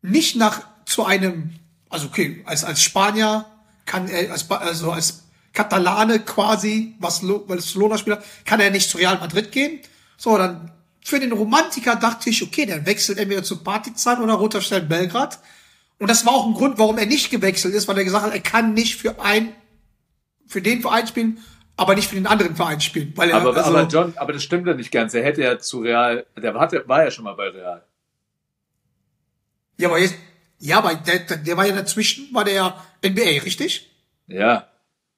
nicht 0.00 0.36
nach 0.36 0.66
zu 0.86 1.04
einem, 1.04 1.54
also 1.88 2.06
okay, 2.08 2.42
als, 2.46 2.64
als 2.64 2.82
Spanier 2.82 3.44
kann 3.84 4.08
er, 4.08 4.32
als, 4.32 4.50
also 4.50 4.92
als 4.92 5.24
Katalane 5.52 6.20
quasi, 6.20 6.94
Barcelo- 7.00 7.46
Barcelona-Spieler, 7.46 8.22
kann 8.44 8.60
er 8.60 8.70
nicht 8.70 8.88
zu 8.88 8.98
Real 8.98 9.18
Madrid 9.18 9.52
gehen. 9.52 9.80
So, 10.16 10.36
dann 10.38 10.72
für 11.04 11.18
den 11.20 11.32
Romantiker 11.32 11.96
dachte 11.96 12.30
ich, 12.30 12.42
okay, 12.42 12.64
der 12.64 12.86
wechselt 12.86 13.18
entweder 13.18 13.42
zu 13.42 13.62
Partizan 13.62 14.22
oder 14.22 14.34
Roter 14.34 14.60
Stern 14.60 14.88
Belgrad. 14.88 15.38
Und 15.98 16.08
das 16.08 16.24
war 16.26 16.32
auch 16.32 16.46
ein 16.46 16.54
Grund, 16.54 16.78
warum 16.78 16.96
er 16.98 17.06
nicht 17.06 17.30
gewechselt 17.30 17.74
ist, 17.74 17.86
weil 17.88 17.98
er 17.98 18.04
gesagt 18.04 18.24
hat, 18.24 18.32
er 18.32 18.40
kann 18.40 18.74
nicht 18.74 18.96
für 18.96 19.20
ein, 19.20 19.52
für 20.46 20.62
den 20.62 20.80
Verein 20.80 21.06
spielen, 21.06 21.38
aber 21.76 21.94
nicht 21.94 22.08
für 22.08 22.14
den 22.14 22.26
anderen 22.26 22.56
Verein 22.56 22.80
spielen. 22.80 23.12
Weil 23.16 23.30
er, 23.30 23.36
Aber, 23.36 23.56
also, 23.56 23.70
aber 23.70 23.88
John, 23.88 24.12
aber 24.16 24.32
das 24.32 24.42
stimmt 24.42 24.66
ja 24.66 24.74
nicht 24.74 24.90
ganz. 24.92 25.14
Er 25.14 25.24
hätte 25.24 25.42
ja 25.42 25.58
zu 25.58 25.80
Real, 25.80 26.26
der 26.36 26.54
hatte, 26.54 26.84
war 26.86 27.04
ja 27.04 27.10
schon 27.10 27.24
mal 27.24 27.34
bei 27.34 27.48
Real. 27.48 27.84
Ja, 29.78 29.88
aber 29.88 29.98
jetzt, 29.98 30.14
ja, 30.58 30.78
aber 30.78 30.94
der, 30.94 31.20
der, 31.20 31.36
der 31.38 31.56
war 31.56 31.66
ja 31.66 31.74
dazwischen, 31.74 32.32
war 32.32 32.44
der 32.44 32.54
ja 32.54 32.86
NBA, 33.04 33.42
richtig? 33.44 33.90
Ja. 34.28 34.68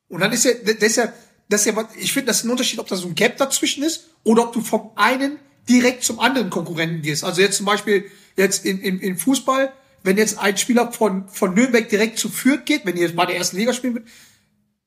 Und 0.09 0.21
dann 0.21 0.33
ist 0.33 0.45
ja, 0.45 0.53
das 0.55 0.75
ist 0.77 0.97
ja, 0.97 1.13
das 1.49 1.67
ist 1.67 1.75
ja, 1.75 1.89
ich 1.99 2.13
finde, 2.13 2.29
das 2.29 2.39
ist 2.39 2.45
ein 2.45 2.51
Unterschied, 2.51 2.79
ob 2.79 2.89
da 2.89 2.97
so 2.97 3.09
ein 3.09 3.15
Gap 3.15 3.37
dazwischen 3.37 3.83
ist 3.83 4.11
oder 4.23 4.45
ob 4.45 4.53
du 4.53 4.61
vom 4.61 4.91
einen 4.97 5.39
direkt 5.69 6.05
zum 6.05 6.21
anderen 6.21 6.51
Konkurrenten 6.51 7.03
gehst. 7.03 7.25
Also 7.25 7.41
jetzt 7.41 7.57
zum 7.57 7.67
Beispiel 7.67 8.11
jetzt 8.37 8.65
in, 8.65 8.81
in, 8.81 9.01
in 9.01 9.17
Fußball, 9.17 9.73
wenn 10.03 10.19
jetzt 10.19 10.39
ein 10.39 10.57
Spieler 10.57 10.93
von, 10.93 11.29
von 11.29 11.55
Nürnberg 11.55 11.89
direkt 11.89 12.19
zu 12.19 12.29
Fürth 12.29 12.67
geht, 12.67 12.85
wenn 12.85 12.97
ihr 12.97 13.05
jetzt 13.05 13.17
bei 13.17 13.27
der 13.27 13.37
ersten 13.37 13.57
Liga 13.57 13.73
spielen 13.73 13.95
wird, 13.95 14.09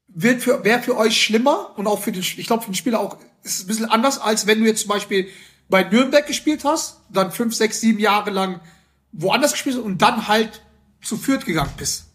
wird 0.08 0.42
für, 0.42 0.64
wäre 0.64 0.82
für 0.82 0.98
euch 0.98 1.22
schlimmer 1.22 1.74
und 1.78 1.88
auch 1.88 2.02
für 2.02 2.12
den, 2.12 2.22
ich 2.22 2.48
glaube 2.48 2.64
für 2.64 2.72
den 2.72 2.76
Spieler 2.76 3.00
auch, 3.00 3.18
ist 3.44 3.56
es 3.56 3.64
ein 3.64 3.68
bisschen 3.68 3.86
anders, 3.86 4.20
als 4.20 4.48
wenn 4.48 4.60
du 4.60 4.66
jetzt 4.66 4.82
zum 4.82 4.90
Beispiel 4.90 5.28
bei 5.70 5.84
Nürnberg 5.84 6.26
gespielt 6.26 6.64
hast, 6.64 7.02
dann 7.12 7.32
fünf, 7.32 7.54
sechs, 7.56 7.82
sieben 7.82 8.00
Jahre 8.00 8.30
lang 8.30 8.62
woanders 9.12 9.52
gespielt 9.52 9.76
hast 9.76 9.84
und 9.84 10.02
dann 10.02 10.28
halt 10.28 10.62
zu 11.02 11.18
Fürth 11.18 11.46
gegangen 11.46 11.74
bist. 11.78 12.07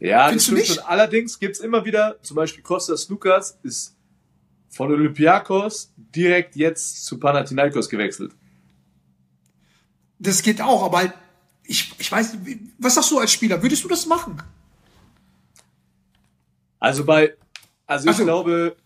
Ja, 0.00 0.28
Findest 0.28 0.50
das 0.50 0.58
stimmt 0.64 0.78
schon. 0.78 0.84
Allerdings 0.86 1.38
gibt's 1.38 1.60
immer 1.60 1.84
wieder, 1.84 2.16
zum 2.22 2.34
Beispiel 2.36 2.62
Kostas 2.62 3.08
Lukas 3.08 3.58
ist 3.62 3.94
von 4.70 4.90
Olympiakos 4.90 5.92
direkt 5.96 6.56
jetzt 6.56 7.04
zu 7.04 7.18
Panathinaikos 7.20 7.88
gewechselt. 7.88 8.32
Das 10.18 10.42
geht 10.42 10.60
auch, 10.60 10.82
aber 10.84 10.98
halt, 10.98 11.12
ich, 11.64 11.92
ich 11.98 12.10
weiß 12.10 12.36
was 12.78 12.94
sagst 12.94 13.10
du 13.10 13.18
als 13.18 13.30
Spieler? 13.32 13.62
Würdest 13.62 13.84
du 13.84 13.88
das 13.88 14.06
machen? 14.06 14.42
Also 16.78 17.04
bei, 17.04 17.34
also, 17.86 18.08
Also- 18.08 18.22
ich 18.22 18.26
glaube, 18.26 18.76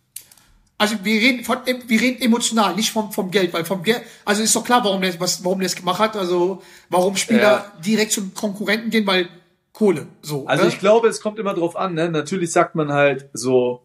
Also 0.76 0.96
wir 1.04 1.20
reden 1.20 1.44
von, 1.44 1.58
wir 1.64 2.00
reden 2.00 2.20
emotional, 2.20 2.74
nicht 2.74 2.90
vom, 2.90 3.12
vom 3.12 3.30
Geld, 3.30 3.52
weil 3.52 3.64
vom 3.64 3.82
Geld, 3.84 4.02
also 4.24 4.42
ist 4.42 4.54
doch 4.56 4.64
klar, 4.64 4.82
warum 4.82 5.00
der, 5.00 5.18
was, 5.20 5.44
warum 5.44 5.60
der 5.60 5.66
es 5.66 5.76
gemacht 5.76 6.00
hat, 6.00 6.16
also 6.16 6.62
warum 6.88 7.16
Spieler 7.16 7.40
Ja. 7.40 7.72
direkt 7.84 8.10
zum 8.10 8.34
Konkurrenten 8.34 8.90
gehen, 8.90 9.06
weil 9.06 9.28
Kohle, 9.74 10.06
so. 10.22 10.46
also 10.46 10.62
ne? 10.62 10.68
ich 10.68 10.78
glaube, 10.78 11.08
es 11.08 11.20
kommt 11.20 11.38
immer 11.38 11.52
drauf 11.52 11.74
an, 11.74 11.94
ne? 11.94 12.08
Natürlich 12.08 12.52
sagt 12.52 12.76
man 12.76 12.92
halt 12.92 13.28
so, 13.32 13.84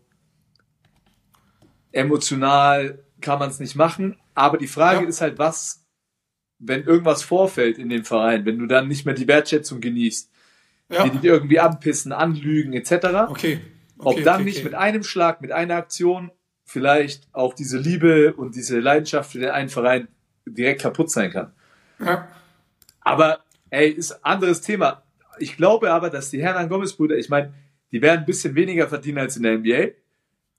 emotional 1.92 3.04
kann 3.22 3.40
man 3.40 3.50
es 3.50 3.60
nicht 3.60 3.76
machen, 3.76 4.16
aber 4.36 4.60
die 4.60 4.68
Frage 4.68 5.02
Ja. 5.02 5.10
ist 5.10 5.20
halt, 5.20 5.40
was, 5.40 5.84
wenn 6.60 6.84
irgendwas 6.84 7.24
vorfällt 7.24 7.80
in 7.80 7.90
dem 7.90 8.06
Verein, 8.06 8.46
wenn 8.46 8.60
du 8.60 8.68
dann 8.68 8.88
nicht 8.88 9.06
mehr 9.06 9.16
die 9.16 9.28
Wertschätzung 9.28 9.82
genießt, 9.82 10.32
ja. 10.90 11.04
die 11.06 11.10
dich 11.10 11.24
irgendwie 11.24 11.60
anpissen, 11.60 12.12
anlügen, 12.12 12.74
etc. 12.74 12.92
Okay. 13.28 13.60
Ob 13.98 14.14
okay, 14.14 14.24
dann 14.24 14.36
okay, 14.36 14.44
nicht 14.44 14.58
okay. 14.58 14.66
mit 14.66 14.76
einem 14.76 15.04
Schlag, 15.04 15.42
mit 15.42 15.52
einer 15.52 15.76
Aktion 15.76 16.32
vielleicht 16.66 17.28
auch 17.34 17.56
diese 17.56 17.80
Liebe 17.80 18.36
und 18.36 18.56
diese 18.56 18.80
Leidenschaft 18.80 19.32
für 19.32 19.40
den 19.40 19.50
einen 19.50 19.70
Verein 19.70 20.08
direkt 20.46 20.84
kaputt 20.84 21.10
sein 21.10 21.32
kann. 21.32 21.52
Ja. 22.00 22.28
Aber, 23.02 23.40
ey, 23.72 23.90
ist 23.90 24.12
ein 24.12 24.20
anderes 24.24 24.62
Thema. 24.62 25.02
Ich 25.42 25.58
glaube 25.58 25.92
aber, 25.92 26.10
dass 26.10 26.30
die 26.30 26.42
Hernan 26.42 26.70
Gomez-Brüder, 26.70 27.18
ich 27.18 27.30
meine, 27.30 27.54
die 27.92 28.02
werden 28.02 28.20
ein 28.22 28.26
bisschen 28.26 28.56
weniger 28.56 28.88
verdienen 28.88 29.18
als 29.20 29.38
in 29.38 29.44
der 29.44 29.54
NBA. 29.58 29.94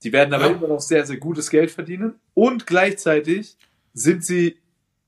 Die 0.02 0.12
werden 0.12 0.32
aber 0.34 0.46
Ja. 0.46 0.52
immer 0.56 0.68
noch 0.68 0.80
sehr, 0.80 1.04
sehr 1.06 1.18
gutes 1.18 1.50
Geld 1.50 1.70
verdienen. 1.70 2.14
Und 2.34 2.66
gleichzeitig 2.66 3.56
sind 3.92 4.24
sie 4.24 4.56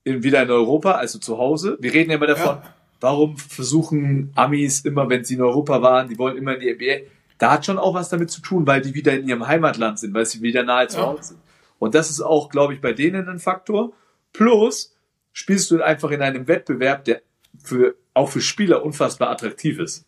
in, 0.03 0.23
wieder 0.23 0.43
in 0.43 0.51
Europa, 0.51 0.91
also 0.93 1.19
zu 1.19 1.37
Hause. 1.37 1.77
Wir 1.79 1.93
reden 1.93 2.11
ja 2.11 2.17
immer 2.17 2.27
davon, 2.27 2.57
Ja. 2.57 2.75
warum 3.01 3.37
versuchen 3.37 4.31
Amis 4.35 4.81
immer, 4.81 5.09
wenn 5.09 5.23
sie 5.23 5.35
in 5.35 5.41
Europa 5.41 5.81
waren, 5.81 6.09
die 6.09 6.17
wollen 6.17 6.37
immer 6.37 6.55
in 6.55 6.59
die 6.59 6.69
NBA. 6.73 7.07
Da 7.39 7.51
hat 7.51 7.65
schon 7.65 7.77
auch 7.79 7.93
was 7.93 8.09
damit 8.09 8.29
zu 8.29 8.41
tun, 8.41 8.67
weil 8.67 8.81
die 8.81 8.93
wieder 8.93 9.13
in 9.13 9.27
ihrem 9.27 9.47
Heimatland 9.47 9.99
sind, 9.99 10.13
weil 10.13 10.25
sie 10.25 10.41
wieder 10.41 10.63
nahe 10.63 10.87
zu 10.87 10.97
Ja. 10.99 11.05
Hause 11.07 11.23
sind. 11.23 11.39
Und 11.79 11.95
das 11.95 12.09
ist 12.09 12.21
auch, 12.21 12.49
glaube 12.49 12.73
ich, 12.73 12.79
bei 12.81 12.93
denen 12.93 13.27
ein 13.27 13.39
Faktor. 13.39 13.91
Plus 14.31 14.95
spielst 15.33 15.71
du 15.71 15.81
einfach 15.81 16.11
in 16.11 16.21
einem 16.21 16.47
Wettbewerb, 16.47 17.03
der 17.05 17.21
für, 17.63 17.95
auch 18.13 18.29
für 18.29 18.41
Spieler 18.41 18.83
unfassbar 18.83 19.29
attraktiv 19.29 19.79
ist. 19.79 20.05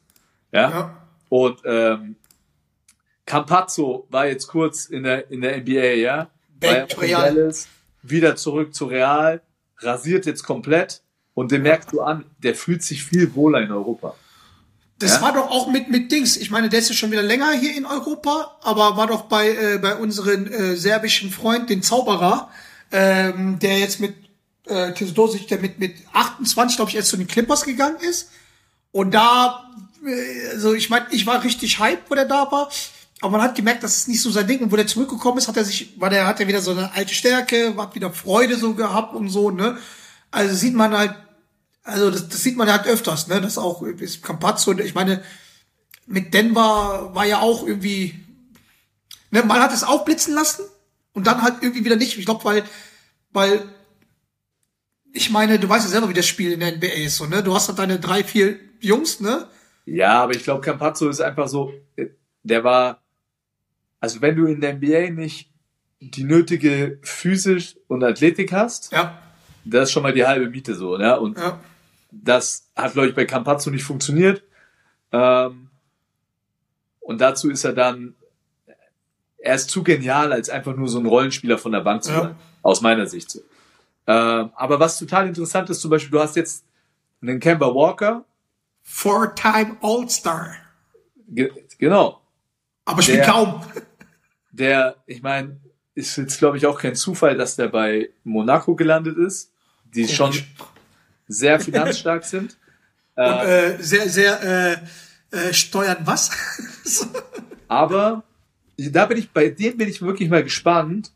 Ja. 0.51 0.70
Ja. 0.70 1.08
Und 1.30 1.60
ähm, 1.66 2.16
Campazzo 3.26 4.08
war 4.10 4.28
jetzt 4.28 4.47
kurz 4.47 4.86
in 4.86 5.03
der, 5.03 5.30
in 5.32 5.41
der 5.41 5.58
NBA, 5.58 5.95
ja. 5.95 6.30
Back 6.60 6.99
Real. 7.01 7.34
Dallas, 7.34 7.68
wieder 8.03 8.36
zurück 8.36 8.74
zu 8.74 8.86
Real, 8.86 9.41
rasiert 9.80 10.26
jetzt 10.26 10.43
komplett 10.43 11.01
und 11.34 11.51
den 11.51 11.64
merkst 11.64 11.91
du 11.91 12.01
an, 12.01 12.26
der 12.38 12.56
fühlt 12.56 12.84
sich 12.84 13.03
viel 13.03 13.36
wohler 13.36 13.62
in 13.62 13.72
Europa. 13.72 14.16
Das 14.99 15.16
Ja? 15.16 15.22
war 15.24 15.34
doch 15.34 15.49
auch 15.49 15.70
mit, 15.70 15.89
mit 15.89 16.12
Dings. 16.12 16.38
Ich 16.38 16.51
meine, 16.51 16.70
der 16.70 16.80
ist 16.80 16.89
ja 16.89 16.95
schon 16.95 17.12
wieder 17.12 17.24
länger 17.24 17.51
hier 17.51 17.76
in 17.76 17.86
Europa, 17.86 18.58
aber 18.62 18.95
war 18.95 19.08
doch 19.08 19.24
bei, 19.24 19.49
äh, 19.49 19.78
bei 19.82 19.95
unseren 19.95 20.47
äh, 20.47 20.76
serbischen 20.78 21.32
Freund, 21.32 21.70
den 21.70 21.82
Zauberer, 21.82 22.49
ähm, 22.91 23.60
der 23.60 23.80
jetzt 23.80 23.99
mit 23.99 24.14
äh, 24.66 24.93
Teodosic, 24.93 25.47
der 25.47 25.59
mit, 25.59 25.80
mit 25.80 25.95
28, 26.13 26.78
glaube 26.78 26.89
ich, 26.89 26.97
erst 26.97 27.09
zu 27.09 27.18
den 27.18 27.28
Clippers 27.28 27.63
gegangen 27.63 27.97
ist. 28.01 28.30
Und 28.91 29.11
da, 29.11 29.72
äh, 30.05 30.49
also 30.51 30.74
ich 30.74 30.89
meine, 30.89 31.07
ich 31.11 31.26
war 31.26 31.43
richtig 31.43 31.80
hype, 31.80 32.09
wo 32.09 32.16
der 32.16 32.26
da 32.26 32.51
war. 32.51 32.70
Aber 33.22 33.38
man 33.38 33.41
hat 33.41 33.55
gemerkt, 33.55 33.84
das 33.84 33.97
ist 33.97 34.07
nicht 34.07 34.22
so 34.22 34.30
sein 34.30 34.47
Ding. 34.47 34.61
Und 34.61 34.72
wo 34.72 34.76
der 34.76 34.88
zurückgekommen 34.88 35.38
ist, 35.38 35.47
hat 35.47 35.57
er 35.57 35.66
sich, 35.66 35.99
war 35.99 36.09
der, 36.09 36.28
hat 36.28 36.39
er 36.39 36.47
wieder 36.47 36.61
so 36.61 36.72
eine 36.72 36.91
alte 36.93 37.13
Stärke, 37.13 37.76
hat 37.78 37.95
wieder 37.95 38.11
Freude 38.11 38.57
so 38.57 38.74
gehabt 38.74 39.16
und 39.16 39.30
so, 39.30 39.51
ne? 39.51 39.78
Also 40.32 40.55
sieht 40.55 40.74
man 40.74 40.97
halt, 40.97 41.16
also 41.84 42.11
das, 42.11 42.28
das 42.28 42.43
sieht 42.43 42.57
man 42.57 42.72
halt 42.72 42.88
öfters, 42.88 43.28
ne? 43.28 43.39
Das 43.41 43.57
auch 43.57 43.84
ist 43.84 44.22
Campazzo. 44.22 44.78
Ich 44.80 44.95
meine, 44.95 45.24
mit 46.07 46.34
Denver 46.34 47.11
war 47.13 47.26
ja 47.26 47.39
auch 47.39 47.66
irgendwie, 47.66 48.16
ne, 49.32 49.43
man 49.43 49.59
hat 49.59 49.74
es 49.74 49.84
aufblitzen 49.84 50.34
lassen 50.34 50.63
und 51.13 51.26
dann 51.28 51.41
halt 51.41 51.55
irgendwie 51.61 51.86
wieder 51.86 51.95
nicht. 51.95 52.18
Ich 52.18 52.26
glaube, 52.26 52.43
weil, 52.43 52.63
weil, 53.32 53.63
ich 55.16 55.30
meine, 55.30 55.57
du 55.57 55.68
weißt 55.70 55.86
ja 55.86 55.91
selber, 55.91 56.09
wie 56.09 56.13
das 56.13 56.26
Spiel 56.28 56.51
in 56.51 56.59
der 56.59 56.76
NBA 56.76 56.88
ist, 57.05 57.18
so, 57.18 57.26
ne? 57.26 57.41
Du 57.41 57.53
hast 57.55 57.68
halt 57.70 57.80
deine 57.80 57.99
drei, 57.99 58.24
vier 58.24 58.59
Jungs, 58.82 59.20
ne? 59.22 59.47
Ja, 59.86 60.22
aber 60.24 60.36
ich 60.36 60.43
glaube, 60.43 60.61
Campazzo 60.61 61.07
ist 61.09 61.22
einfach 61.22 61.47
so, 61.47 61.74
äh, 61.95 62.07
der 62.43 62.63
war, 62.63 63.01
also 63.99 64.22
wenn 64.22 64.36
du 64.36 64.45
in 64.45 64.59
der 64.61 64.74
NBA 64.76 65.09
nicht 65.11 65.49
die 66.01 66.24
nötige 66.24 66.99
Physis 67.03 67.78
und 67.88 68.03
Athletik 68.03 68.51
hast, 68.51 68.91
Ja, 68.91 69.18
das 69.63 69.84
ist 69.89 69.91
schon 69.93 70.03
mal 70.03 70.13
die 70.13 70.26
halbe 70.26 70.49
Miete 70.49 70.76
so, 70.76 70.97
ne? 70.97 71.20
Und 71.20 71.38
ja, 71.38 71.59
das 72.11 72.70
hat, 72.76 72.93
glaube 72.93 73.07
ich, 73.09 73.16
bei 73.16 73.26
Campazzo 73.26 73.70
nicht 73.72 73.84
funktioniert. 73.84 74.43
Ähm, 75.11 75.70
und 76.99 77.22
dazu 77.22 77.49
ist 77.49 77.63
er 77.63 77.74
dann, 77.74 78.16
er 79.38 79.55
ist 79.55 79.70
zu 79.70 79.84
genial, 79.84 80.34
als 80.34 80.49
einfach 80.49 80.76
nur 80.76 80.88
so 80.89 80.99
ein 80.99 81.05
Rollenspieler 81.05 81.57
von 81.57 81.72
der 81.72 81.82
Bank 81.82 82.03
zu 82.03 82.11
Ja. 82.11 82.22
sein. 82.22 82.36
Aus 82.63 82.82
meiner 82.82 83.05
Sicht 83.05 83.30
so. 83.32 83.41
Ähm, 84.08 84.51
aber 84.56 84.80
was 84.80 84.99
total 84.99 85.28
interessant 85.28 85.70
ist, 85.70 85.82
zum 85.82 85.89
Beispiel, 85.91 86.12
du 86.12 86.20
hast 86.20 86.36
jetzt 86.36 86.64
einen 87.22 87.39
Kemba 87.39 87.68
Walker, 87.74 88.24
Four-Time 88.84 89.78
All-Star. 89.82 90.56
ge 91.28 91.51
genau, 91.80 92.22
Aber 92.86 93.01
spielt 93.01 93.20
Der- 93.20 93.26
kaum. 93.26 93.62
der, 94.51 94.95
ich 95.08 95.24
meine, 95.24 95.60
ist 95.95 96.18
jetzt, 96.18 96.38
glaube 96.38 96.58
ich, 96.58 96.66
auch 96.68 96.80
kein 96.80 96.95
Zufall, 96.95 97.36
dass 97.36 97.56
der 97.56 97.68
bei 97.70 98.10
Monaco 98.24 98.76
gelandet 98.76 99.18
ist, 99.18 99.51
die 99.93 100.08
schon 100.08 100.34
sehr 101.28 101.60
finanzstark 101.60 102.24
sind. 102.26 102.58
Und, 103.16 103.24
äh, 103.24 103.78
sehr, 103.82 104.10
sehr, 104.10 104.43
äh, 104.43 105.38
äh, 105.49 105.53
steuern 105.53 105.97
was? 106.06 106.30
Aber 107.68 108.24
da 108.78 109.06
bin 109.06 109.18
ich, 109.18 109.32
bei 109.32 109.49
dem 109.49 109.78
bin 109.78 109.88
ich 109.89 110.01
wirklich 110.01 110.30
mal 110.30 110.43
gespannt. 110.43 111.12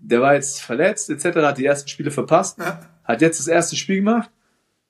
Der 0.00 0.20
war 0.20 0.34
jetzt 0.34 0.60
verletzt, 0.62 1.10
etc., 1.10 1.24
hat 1.38 1.58
die 1.58 1.66
ersten 1.66 1.88
Spiele 1.88 2.10
verpasst, 2.10 2.58
ja. 2.58 2.80
hat 3.04 3.20
jetzt 3.20 3.38
das 3.40 3.48
erste 3.48 3.76
Spiel 3.76 3.96
gemacht. 3.96 4.30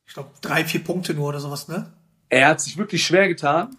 Ich 0.07 0.15
glaube, 0.15 0.31
drei, 0.41 0.65
vier 0.65 0.83
Punkte 0.85 1.15
nur 1.15 1.29
oder 1.29 1.41
sowas, 1.41 1.69
ne? 1.69 1.93
Er 2.29 2.49
hat 2.49 2.61
sich 2.61 2.77
wirklich 2.79 3.05
schwer 3.05 3.29
getan. 3.29 3.77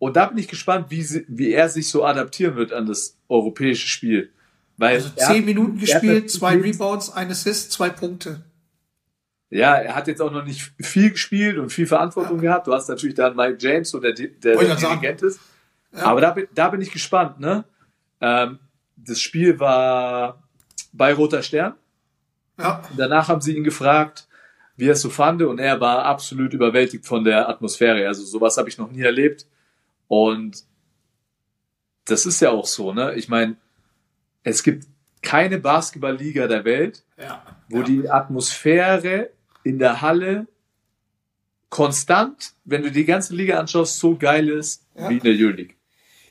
Und 0.00 0.16
da 0.16 0.26
bin 0.26 0.38
ich 0.38 0.46
gespannt, 0.48 0.86
wie, 0.90 1.02
sie, 1.02 1.24
wie 1.28 1.52
er 1.52 1.68
sich 1.68 1.88
so 1.88 2.04
adaptieren 2.04 2.54
wird 2.56 2.72
an 2.72 2.86
das 2.86 3.16
europäische 3.28 3.88
Spiel. 3.88 4.30
Weil 4.76 4.96
Also 4.96 5.10
zehn 5.10 5.38
hat- 5.38 5.44
Minuten 5.44 5.78
gespielt, 5.78 6.30
zwei 6.30 6.54
Rebounds, 6.56 7.10
ein 7.10 7.30
Assist, 7.30 7.72
zwei 7.72 7.90
Punkte. 7.90 8.44
Ja, 9.50 9.74
er 9.76 9.94
hat 9.96 10.06
jetzt 10.06 10.20
auch 10.20 10.30
noch 10.30 10.44
nicht 10.44 10.72
viel 10.80 11.10
gespielt 11.10 11.58
und 11.58 11.70
viel 11.70 11.86
Verantwortung 11.86 12.38
gehabt. 12.38 12.66
Du 12.66 12.74
hast 12.74 12.88
natürlich 12.88 13.16
dann 13.16 13.34
Mike 13.34 13.56
James, 13.58 13.90
so 13.90 13.98
der, 13.98 14.12
der, 14.12 14.28
der. 14.28 14.56
Dirigent 14.76 15.22
ist. 15.22 15.40
Aber 15.92 16.20
da, 16.20 16.30
bin- 16.32 16.46
da 16.54 16.68
bin 16.68 16.80
ich 16.80 16.92
gespannt, 16.92 17.40
ne? 17.40 17.64
Ähm, 18.20 18.58
das 18.96 19.20
Spiel 19.20 19.58
war 19.58 20.42
bei 20.98 21.14
Roter 21.14 21.42
Stern. 21.42 21.74
Ja. 22.58 22.82
Danach 22.96 23.28
haben 23.28 23.40
sie 23.40 23.56
ihn 23.56 23.64
gefragt, 23.64 24.28
wie 24.76 24.86
er 24.88 24.92
es 24.92 25.00
so 25.00 25.10
fand, 25.10 25.40
und 25.42 25.58
er 25.58 25.80
war 25.80 26.04
absolut 26.04 26.52
überwältigt 26.52 27.06
von 27.06 27.24
der 27.24 27.48
Atmosphäre. 27.48 28.06
Also 28.06 28.24
sowas 28.24 28.56
habe 28.58 28.68
ich 28.68 28.78
noch 28.78 28.90
nie 28.90 29.02
erlebt. 29.02 29.46
Und 30.08 30.64
das 32.04 32.26
ist 32.26 32.40
ja 32.40 32.50
auch 32.50 32.66
so, 32.66 32.92
ne? 32.92 33.14
Ich 33.14 33.28
meine, 33.28 33.56
es 34.42 34.62
gibt 34.62 34.86
keine 35.22 35.58
Basketballliga 35.58 36.46
der 36.46 36.64
Welt, 36.64 37.04
Ja. 37.16 37.44
wo 37.68 37.82
die 37.82 38.08
Atmosphäre 38.08 39.30
in 39.64 39.78
der 39.78 40.00
Halle 40.00 40.46
konstant, 41.70 42.52
wenn 42.64 42.82
du 42.82 42.90
die 42.90 43.04
ganze 43.04 43.34
Liga 43.34 43.58
anschaust, 43.58 43.98
so 43.98 44.16
geil 44.16 44.48
ist 44.48 44.86
Ja. 44.96 45.10
wie 45.10 45.14
in 45.18 45.22
der 45.22 45.32
Euroleague. 45.34 45.74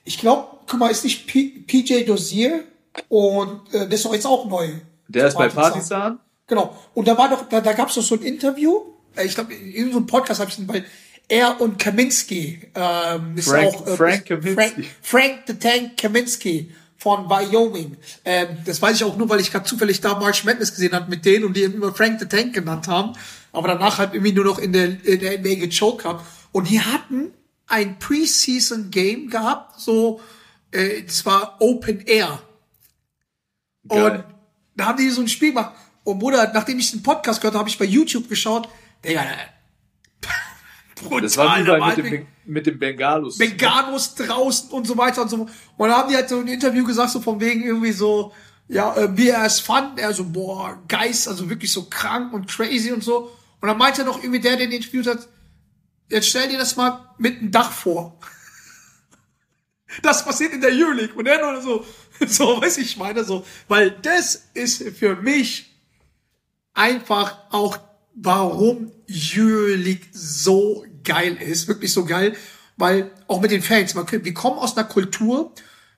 Ich 0.03 0.17
glaube, 0.19 0.47
guck 0.67 0.79
mal, 0.79 0.89
ist 0.89 1.03
nicht 1.03 1.27
P 1.27 1.63
PJ 1.67 2.05
Dozier 2.05 2.63
und 3.09 3.73
äh, 3.73 3.85
das 3.87 3.95
ist 3.95 4.05
doch 4.05 4.13
jetzt 4.13 4.25
auch 4.27 4.47
neu. 4.47 4.69
Der 5.07 5.27
ist 5.27 5.37
bei 5.37 5.47
Partisan. 5.49 5.71
Partisan. 5.71 6.19
Genau. 6.47 6.77
Und 6.93 7.07
da 7.07 7.17
war 7.17 7.29
doch, 7.29 7.47
da, 7.49 7.61
da 7.61 7.73
gab 7.73 7.89
es 7.89 7.95
doch 7.95 8.01
so 8.01 8.15
ein 8.15 8.21
Interview. 8.21 8.81
Äh, 9.15 9.25
Ich 9.25 9.35
glaube, 9.35 9.53
in 9.53 9.71
irgendeinem 9.73 10.07
Podcast 10.07 10.39
habe 10.39 10.49
ich 10.49 10.55
den, 10.57 10.67
weil 10.67 10.85
er 11.29 11.59
und 11.59 11.77
Kaminski, 11.79 12.61
ähm, 12.75 13.35
ist 13.37 13.49
Frank- 13.49 13.75
auch, 13.75 13.87
äh, 13.87 13.97
Frank 13.97 14.25
Kaminsky. 14.25 14.53
Frank, 14.55 14.85
Frank 15.01 15.39
the 15.47 15.53
Tank 15.55 15.97
Kaminski 15.97 16.71
von 16.97 17.29
Wyoming. 17.29 17.97
Ähm, 18.25 18.47
das 18.65 18.81
weiß 18.81 18.95
ich 18.97 19.03
auch 19.03 19.17
nur, 19.17 19.27
weil 19.29 19.39
ich 19.41 19.51
gerade 19.51 19.65
zufällig 19.65 19.99
da 20.01 20.17
March 20.17 20.43
Madness 20.45 20.71
gesehen 20.71 20.93
habe 20.93 21.09
mit 21.09 21.25
denen 21.25 21.45
und 21.45 21.55
die 21.55 21.63
immer 21.63 21.93
Frank 21.93 22.19
the 22.19 22.25
Tank 22.27 22.53
genannt 22.53 22.87
haben. 22.87 23.13
Aber 23.51 23.67
danach 23.67 23.97
halt 23.97 24.13
irgendwie 24.13 24.33
nur 24.33 24.45
noch 24.45 24.57
in 24.59 24.71
der, 24.73 25.03
in 25.05 25.19
der 25.19 25.37
NBA 25.39 25.55
gechoked 25.65 26.05
haben. 26.05 26.19
Und 26.53 26.69
die 26.69 26.79
hatten 26.81 27.33
ein 27.67 27.99
Preseason 27.99 28.89
Game 28.91 29.29
gehabt, 29.29 29.79
so, 29.79 30.21
äh, 30.71 31.03
das 31.03 31.25
war 31.25 31.57
Open 31.59 32.01
Air. 32.05 32.41
Geil. 33.87 34.11
Und 34.11 34.23
da 34.75 34.85
haben 34.85 34.97
die 34.97 35.09
so 35.09 35.21
ein 35.21 35.27
Spiel 35.27 35.49
gemacht. 35.49 35.73
Und 36.03 36.19
Bruder, 36.19 36.51
nachdem 36.53 36.79
ich 36.79 36.91
den 36.91 37.03
Podcast 37.03 37.41
gehört 37.41 37.55
habe, 37.55 37.59
habe 37.59 37.69
ich 37.69 37.77
bei 37.77 37.85
YouTube 37.85 38.29
geschaut. 38.29 38.69
Digga, 39.03 39.25
brutal. 40.95 41.21
Das 41.21 41.37
war 41.37 41.67
war 41.67 41.95
mit 41.95 41.97
dem, 41.97 42.27
mit 42.45 42.65
dem 42.65 42.79
Bengalus. 42.79 43.37
Bengalos 43.37 44.15
draußen 44.15 44.71
und 44.71 44.87
so 44.87 44.97
weiter 44.97 45.23
und 45.23 45.29
so. 45.29 45.47
Und 45.77 45.89
da 45.89 45.97
haben 45.97 46.09
die 46.09 46.15
halt 46.15 46.29
so 46.29 46.39
ein 46.39 46.47
Interview 46.47 46.85
gesagt, 46.85 47.11
so 47.11 47.19
von 47.19 47.39
wegen 47.39 47.63
irgendwie 47.63 47.91
so, 47.91 48.33
ja, 48.67 48.95
äh, 48.95 49.17
wie 49.17 49.29
er 49.29 49.45
es 49.45 49.59
fand. 49.59 49.99
Er 49.99 50.13
so, 50.13 50.25
boah, 50.25 50.81
Geist, 50.87 51.27
also 51.27 51.49
wirklich 51.49 51.71
so 51.71 51.83
krank 51.89 52.33
und 52.33 52.47
crazy 52.47 52.91
und 52.91 53.03
so. 53.03 53.31
Und 53.59 53.67
dann 53.67 53.77
meinte 53.77 54.03
noch 54.03 54.19
irgendwie 54.19 54.39
der, 54.39 54.55
der 54.55 54.67
den 54.67 54.77
interviewt 54.77 55.07
hat, 55.07 55.27
jetzt 56.09 56.29
stell 56.29 56.47
dir 56.47 56.57
das 56.57 56.75
mal 56.75 57.13
mit 57.17 57.39
einem 57.39 57.51
Dach 57.51 57.71
vor. 57.71 58.19
Das 60.03 60.25
passiert 60.25 60.51
in 60.51 60.59
der 60.59 60.71
Euroleague. 60.71 61.15
Und 61.15 61.27
er 61.27 61.41
nur 61.41 61.61
so, 61.61 61.85
so, 62.27 62.61
weiß 62.61 62.77
ich 62.77 62.97
meine, 62.97 63.23
so, 63.23 63.45
weil 63.67 63.91
das 63.91 64.49
ist 64.53 64.83
für 64.97 65.15
mich 65.15 65.75
einfach 66.73 67.37
auch, 67.51 67.77
warum 68.13 68.91
Euroleague 69.09 70.07
so 70.11 70.85
geil 71.03 71.37
ist, 71.39 71.67
wirklich 71.67 71.93
so 71.93 72.05
geil, 72.05 72.35
weil 72.75 73.11
auch 73.27 73.41
mit 73.41 73.51
den 73.51 73.61
Fans, 73.61 73.95
man, 73.95 74.05
wir 74.09 74.33
kommen 74.33 74.57
aus 74.59 74.77
einer 74.77 74.87
Kultur, 74.87 75.51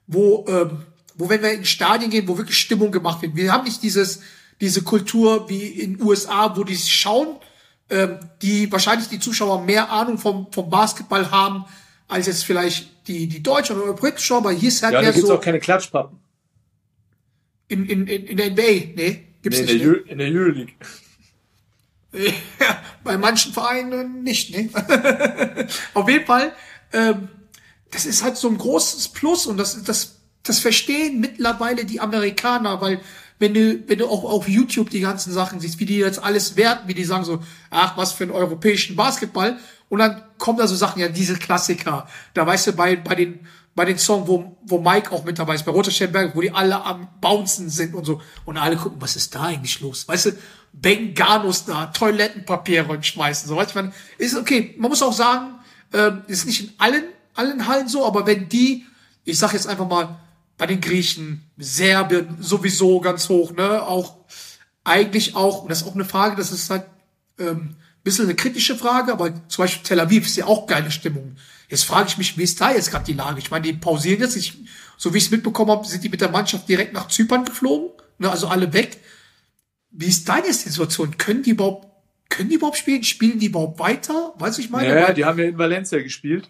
wo, 0.07 0.45
ähm, 0.47 0.83
wo 1.15 1.29
wenn 1.29 1.41
wir 1.41 1.51
in 1.51 1.65
Stadien 1.65 2.09
gehen, 2.09 2.27
wo 2.27 2.37
wirklich 2.37 2.57
Stimmung 2.57 2.91
gemacht 2.91 3.21
wird. 3.21 3.35
Wir 3.35 3.51
haben 3.51 3.65
nicht 3.65 3.83
dieses, 3.83 4.21
diese 4.61 4.81
Kultur 4.83 5.49
wie 5.49 5.67
in 5.67 6.01
USA, 6.01 6.55
wo 6.55 6.63
die 6.63 6.77
schauen, 6.77 7.35
ähm, 7.89 8.19
die 8.41 8.71
wahrscheinlich 8.71 9.09
die 9.09 9.19
Zuschauer 9.19 9.63
mehr 9.63 9.91
Ahnung 9.91 10.17
vom, 10.17 10.51
vom 10.51 10.69
Basketball 10.69 11.31
haben, 11.31 11.65
als 12.09 12.27
jetzt 12.27 12.43
vielleicht 12.43 13.07
die, 13.07 13.27
die 13.27 13.41
Deutschen 13.41 13.79
oder 13.79 13.93
Britischen, 13.93 14.35
aber 14.35 14.51
hier 14.51 14.67
ist 14.67 14.83
halt 14.83 14.93
ja, 14.93 14.99
da 14.99 15.03
mehr 15.05 15.13
gibt's 15.13 15.29
so 15.29 15.35
auch 15.35 15.41
keine 15.41 15.59
Klatschpappen. 15.59 16.19
in, 17.69 17.85
in, 17.85 18.07
in, 18.07 18.25
in 18.25 18.37
der 18.37 18.49
NBA, 18.51 18.61
nee, 18.95 19.27
gibt's 19.41 19.59
Nee, 19.59 19.65
in, 19.65 19.73
nicht. 19.77 19.85
der 19.85 19.91
ne? 19.91 19.97
In 20.07 20.17
der 20.17 20.27
Euroleague. 20.27 20.73
Ja, 22.11 22.81
bei 23.03 23.19
manchen 23.19 23.53
Vereinen 23.53 24.23
nicht, 24.23 24.49
ne? 24.49 24.67
Auf 25.93 26.09
jeden 26.09 26.25
Fall, 26.25 26.53
ähm, 26.91 27.29
das 27.91 28.07
ist 28.07 28.23
halt 28.23 28.35
so 28.35 28.49
ein 28.49 28.57
großes 28.57 29.09
Plus 29.09 29.45
und 29.45 29.57
das, 29.57 29.83
das, 29.83 30.17
das 30.41 30.57
verstehen 30.57 31.19
mittlerweile 31.19 31.85
die 31.85 31.99
Amerikaner, 31.99 32.81
weil 32.81 32.99
wenn 33.37 33.53
du, 33.53 33.83
wenn 33.87 33.99
du 33.99 34.07
auch 34.07 34.23
auf 34.23 34.49
YouTube 34.49 34.89
die 34.89 35.01
ganzen 35.01 35.31
Sachen 35.31 35.59
siehst, 35.59 35.79
wie 35.79 35.85
die 35.85 35.97
jetzt 35.97 36.17
alles 36.23 36.55
werten, 36.57 36.87
wie 36.87 36.95
die 36.95 37.03
sagen 37.03 37.25
so, 37.25 37.43
ach, 37.69 37.95
was 37.95 38.11
für 38.11 38.23
einen 38.23 38.31
europäischen 38.33 38.95
Basketball, 38.95 39.59
und 39.89 39.99
dann 39.99 40.21
kommen 40.37 40.59
da 40.59 40.67
so 40.67 40.75
Sachen, 40.75 41.01
ja, 41.01 41.09
diese 41.09 41.35
Klassiker, 41.35 42.07
da 42.33 42.45
weißt 42.45 42.67
du, 42.67 42.73
bei, 42.73 42.95
bei 42.95 43.15
den, 43.15 43.39
bei 43.75 43.85
den 43.85 43.97
Songs, 43.97 44.27
wo, 44.27 44.57
wo 44.65 44.79
Mike 44.79 45.11
auch 45.11 45.23
mit 45.23 45.39
dabei 45.39 45.55
ist, 45.55 45.65
bei 45.65 45.71
Roter 45.71 45.91
Sternberg, 45.91 46.35
wo 46.35 46.41
die 46.41 46.51
alle 46.51 46.83
am 46.83 47.07
Bouncen 47.19 47.69
sind 47.69 47.95
und 47.95 48.05
so, 48.05 48.21
und 48.45 48.57
alle 48.57 48.77
gucken, 48.77 49.01
was 49.01 49.15
ist 49.15 49.33
da 49.33 49.43
eigentlich 49.43 49.79
los? 49.81 50.07
Weißt 50.07 50.27
du, 50.27 50.31
Benganos 50.73 51.65
da, 51.65 51.87
Toilettenpapiere 51.87 53.01
schmeißen, 53.01 53.49
so, 53.49 53.55
weißt 53.55 53.71
du, 53.75 53.79
meine, 53.79 53.93
ist 54.17 54.35
okay, 54.37 54.75
man 54.77 54.89
muss 54.89 55.01
auch 55.01 55.13
sagen, 55.13 55.55
ähm, 55.91 56.21
ist 56.27 56.45
nicht 56.45 56.61
in 56.61 56.73
allen, 56.77 57.03
allen 57.33 57.67
Hallen 57.67 57.87
so, 57.87 58.05
aber 58.05 58.27
wenn 58.27 58.47
die, 58.47 58.85
ich 59.25 59.39
sag 59.39 59.53
jetzt 59.53 59.67
einfach 59.67 59.87
mal, 59.87 60.19
bei 60.57 60.67
den 60.67 60.81
Griechen, 60.81 61.49
Serbien 61.57 62.37
sowieso 62.41 62.99
ganz 62.99 63.29
hoch, 63.29 63.53
ne, 63.53 63.81
auch, 63.81 64.17
eigentlich 64.83 65.35
auch, 65.35 65.63
und 65.63 65.69
das 65.69 65.81
ist 65.81 65.87
auch 65.87 65.95
eine 65.95 66.05
Frage, 66.05 66.35
das 66.35 66.51
ist 66.51 66.69
halt, 66.69 66.85
ähm, 67.39 67.75
bisschen 68.03 68.25
eine 68.25 68.35
kritische 68.35 68.75
Frage, 68.75 69.11
aber 69.11 69.33
zum 69.49 69.63
Beispiel 69.63 69.83
Tel 69.83 69.99
Aviv 69.99 70.25
ist 70.25 70.37
ja 70.37 70.45
auch 70.45 70.67
geile 70.67 70.91
Stimmung. 70.91 71.35
Jetzt 71.67 71.83
frage 71.85 72.07
ich 72.09 72.17
mich, 72.17 72.37
wie 72.37 72.43
ist 72.43 72.59
da 72.59 72.71
jetzt 72.73 72.89
gerade 72.91 73.05
die 73.05 73.13
Lage? 73.13 73.39
Ich 73.39 73.51
meine, 73.51 73.63
die 73.63 73.73
pausieren 73.73 74.21
jetzt, 74.21 74.35
ich, 74.35 74.57
so 74.97 75.13
wie 75.13 75.17
ich 75.19 75.25
es 75.25 75.31
mitbekommen 75.31 75.71
habe, 75.71 75.85
sind 75.85 76.03
die 76.03 76.09
mit 76.09 76.21
der 76.21 76.29
Mannschaft 76.29 76.67
direkt 76.67 76.93
nach 76.93 77.07
Zypern 77.09 77.45
geflogen, 77.45 77.91
ne, 78.17 78.29
also 78.31 78.47
alle 78.47 78.73
weg. 78.73 78.97
Wie 79.91 80.07
ist 80.07 80.27
da 80.27 80.37
jetzt 80.37 80.65
die 80.65 80.69
Situation? 80.69 81.17
Können 81.17 81.43
die 81.43 81.51
überhaupt, 81.51 81.87
können 82.29 82.49
die 82.49 82.55
überhaupt 82.55 82.77
spielen? 82.77 83.03
Spielen 83.03 83.39
die 83.39 83.47
überhaupt 83.47 83.79
weiter? 83.79 84.33
Weiß 84.37 84.57
ich 84.59 84.69
meine? 84.69 84.87
Ja, 84.89 85.13
die 85.13 85.25
haben 85.25 85.37
ja 85.39 85.45
in 85.45 85.57
Valencia 85.57 85.99
gespielt. 85.99 86.49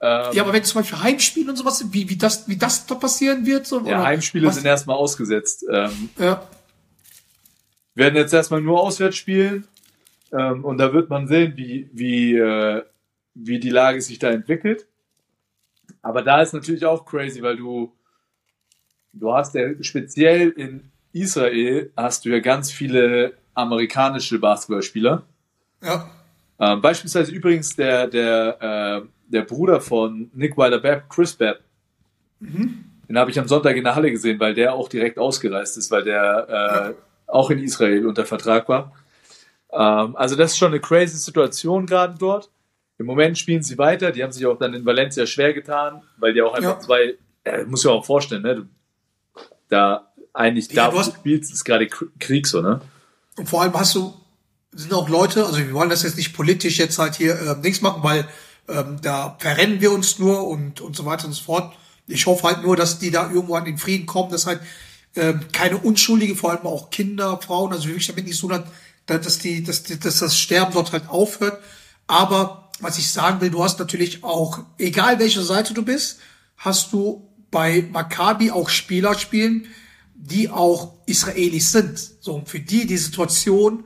Ähm, 0.00 0.32
ja, 0.34 0.42
aber 0.42 0.52
wenn 0.52 0.64
zum 0.64 0.80
Beispiel 0.80 1.00
Heimspiele 1.00 1.50
und 1.50 1.56
sowas, 1.56 1.84
wie, 1.92 2.08
wie 2.08 2.16
das, 2.16 2.48
wie 2.48 2.56
das 2.56 2.86
da 2.86 2.94
passieren 2.96 3.46
wird, 3.46 3.66
so, 3.66 3.80
ja, 3.86 4.02
Heimspiele 4.04 4.46
was- 4.46 4.56
sind 4.56 4.66
erstmal 4.66 4.96
ausgesetzt. 4.96 5.64
Ähm, 5.70 6.10
ja, 6.18 6.46
werden 7.94 8.16
jetzt 8.16 8.34
erstmal 8.34 8.60
nur 8.60 8.80
auswärts 8.80 9.16
spielen. 9.16 9.66
Ähm, 10.34 10.64
und 10.64 10.78
da 10.78 10.92
wird 10.92 11.08
man 11.10 11.28
sehen, 11.28 11.54
wie, 11.56 11.88
wie, 11.92 12.36
äh, 12.36 12.82
wie 13.34 13.60
die 13.60 13.70
Lage 13.70 14.00
sich 14.00 14.18
da 14.18 14.30
entwickelt. 14.30 14.86
Aber 16.02 16.22
da 16.22 16.42
ist 16.42 16.52
natürlich 16.52 16.84
auch 16.84 17.04
crazy, 17.06 17.42
weil 17.42 17.56
du, 17.56 17.92
du 19.12 19.32
hast 19.32 19.54
ja 19.54 19.70
speziell 19.80 20.50
in 20.50 20.90
Israel 21.12 21.92
hast 21.96 22.24
du 22.24 22.30
ja 22.30 22.40
ganz 22.40 22.72
viele 22.72 23.34
amerikanische 23.54 24.38
Basketballspieler. 24.38 25.22
ja, 25.82 26.10
Ähm, 26.58 26.80
beispielsweise 26.80 27.32
übrigens 27.32 27.76
der, 27.76 28.08
der, 28.08 29.02
äh, 29.02 29.08
der 29.28 29.42
Bruder 29.42 29.80
von 29.80 30.30
Nick 30.34 30.56
Wilder 30.56 30.80
Babb, 30.80 31.08
Chris 31.08 31.34
Babb. 31.34 31.60
Den 33.08 33.18
habe 33.18 33.30
ich 33.30 33.38
am 33.38 33.48
Sonntag 33.48 33.76
in 33.76 33.84
der 33.84 33.94
Halle 33.94 34.10
gesehen, 34.10 34.40
weil 34.40 34.54
der 34.54 34.74
auch 34.74 34.88
direkt 34.88 35.18
ausgereist 35.18 35.76
ist, 35.76 35.90
weil 35.90 36.04
der 36.04 36.94
äh, 36.96 37.30
auch 37.30 37.50
in 37.50 37.58
Israel 37.58 38.06
unter 38.06 38.24
Vertrag 38.24 38.68
war. 38.68 38.92
Ähm, 39.74 40.16
also 40.16 40.36
das 40.36 40.52
ist 40.52 40.58
schon 40.58 40.68
eine 40.72 40.80
crazy 40.80 41.16
Situation 41.16 41.86
gerade 41.86 42.14
dort. 42.18 42.50
Im 42.98 43.06
Moment 43.06 43.36
spielen 43.36 43.62
sie 43.62 43.76
weiter. 43.76 44.12
Die 44.12 44.22
haben 44.22 44.30
sich 44.32 44.46
auch 44.46 44.56
dann 44.58 44.72
in 44.74 44.84
Valencia 44.86 45.26
schwer 45.26 45.52
getan, 45.52 46.02
weil 46.18 46.32
die 46.32 46.42
auch 46.42 46.54
einfach 46.54 46.74
Ja. 46.74 46.80
zwei, 46.80 47.14
äh, 47.44 47.64
muss 47.64 47.82
ja 47.84 47.90
auch 47.90 48.04
vorstellen, 48.06 48.42
ne? 48.42 48.54
Du, 48.56 48.64
da 49.68 50.12
eigentlich 50.32 50.70
Ja, 50.72 50.86
da, 50.86 50.90
du 50.90 50.98
wo 50.98 51.02
du 51.02 51.16
spielst, 51.16 51.52
ist 51.52 51.64
gerade 51.64 51.86
Kr- 51.86 52.08
Krieg 52.20 52.46
so, 52.46 52.60
ne? 52.60 52.80
Und 53.36 53.48
vor 53.48 53.62
allem 53.62 53.74
hast 53.74 53.94
du, 53.96 54.14
sind 54.72 54.92
auch 54.92 55.08
Leute, 55.08 55.44
also 55.44 55.58
wir 55.58 55.72
wollen 55.72 55.90
das 55.90 56.02
jetzt 56.04 56.16
nicht 56.16 56.34
politisch 56.36 56.78
jetzt 56.78 56.98
halt 56.98 57.14
hier 57.16 57.36
ähm, 57.40 57.60
nichts 57.62 57.80
machen, 57.80 58.02
weil 58.04 58.26
ähm, 58.68 58.98
da 59.02 59.36
verrennen 59.40 59.80
wir 59.80 59.90
uns 59.92 60.18
nur 60.18 60.46
und, 60.46 60.80
und 60.80 60.94
so 60.96 61.04
weiter 61.04 61.26
und 61.26 61.32
so 61.32 61.42
fort. 61.42 61.74
Ich 62.06 62.26
hoffe 62.26 62.46
halt 62.46 62.62
nur, 62.62 62.76
dass 62.76 62.98
die 62.98 63.10
da 63.10 63.30
irgendwo 63.30 63.54
an 63.56 63.64
den 63.64 63.78
Frieden 63.78 64.06
kommen, 64.06 64.30
dass 64.30 64.46
halt 64.46 64.60
ähm, 65.16 65.40
keine 65.52 65.78
Unschuldige, 65.78 66.36
vor 66.36 66.50
allem 66.52 66.66
auch 66.66 66.90
Kinder, 66.90 67.38
Frauen, 67.40 67.72
also 67.72 67.88
wirklich 67.88 68.06
damit 68.06 68.26
nicht 68.26 68.38
so, 68.38 68.48
dass, 69.06 69.38
die, 69.38 69.62
dass, 69.62 69.82
die, 69.82 69.98
dass 69.98 70.18
das 70.20 70.38
Sterben 70.38 70.72
dort 70.72 70.92
halt 70.92 71.08
aufhört. 71.08 71.62
Aber 72.06 72.70
was 72.80 72.98
ich 72.98 73.10
sagen 73.10 73.40
will, 73.40 73.50
du 73.50 73.62
hast 73.62 73.78
natürlich 73.78 74.24
auch, 74.24 74.60
egal 74.78 75.18
welche 75.18 75.42
Seite 75.42 75.74
du 75.74 75.82
bist, 75.82 76.18
hast 76.56 76.92
du 76.92 77.28
bei 77.50 77.86
Maccabi 77.92 78.50
auch 78.50 78.68
Spieler 78.68 79.14
spielen, 79.14 79.66
die 80.14 80.48
auch 80.48 80.94
Israelis 81.06 81.72
sind. 81.72 81.98
So, 82.20 82.42
für 82.46 82.60
die 82.60 82.86
die 82.86 82.96
Situation 82.96 83.84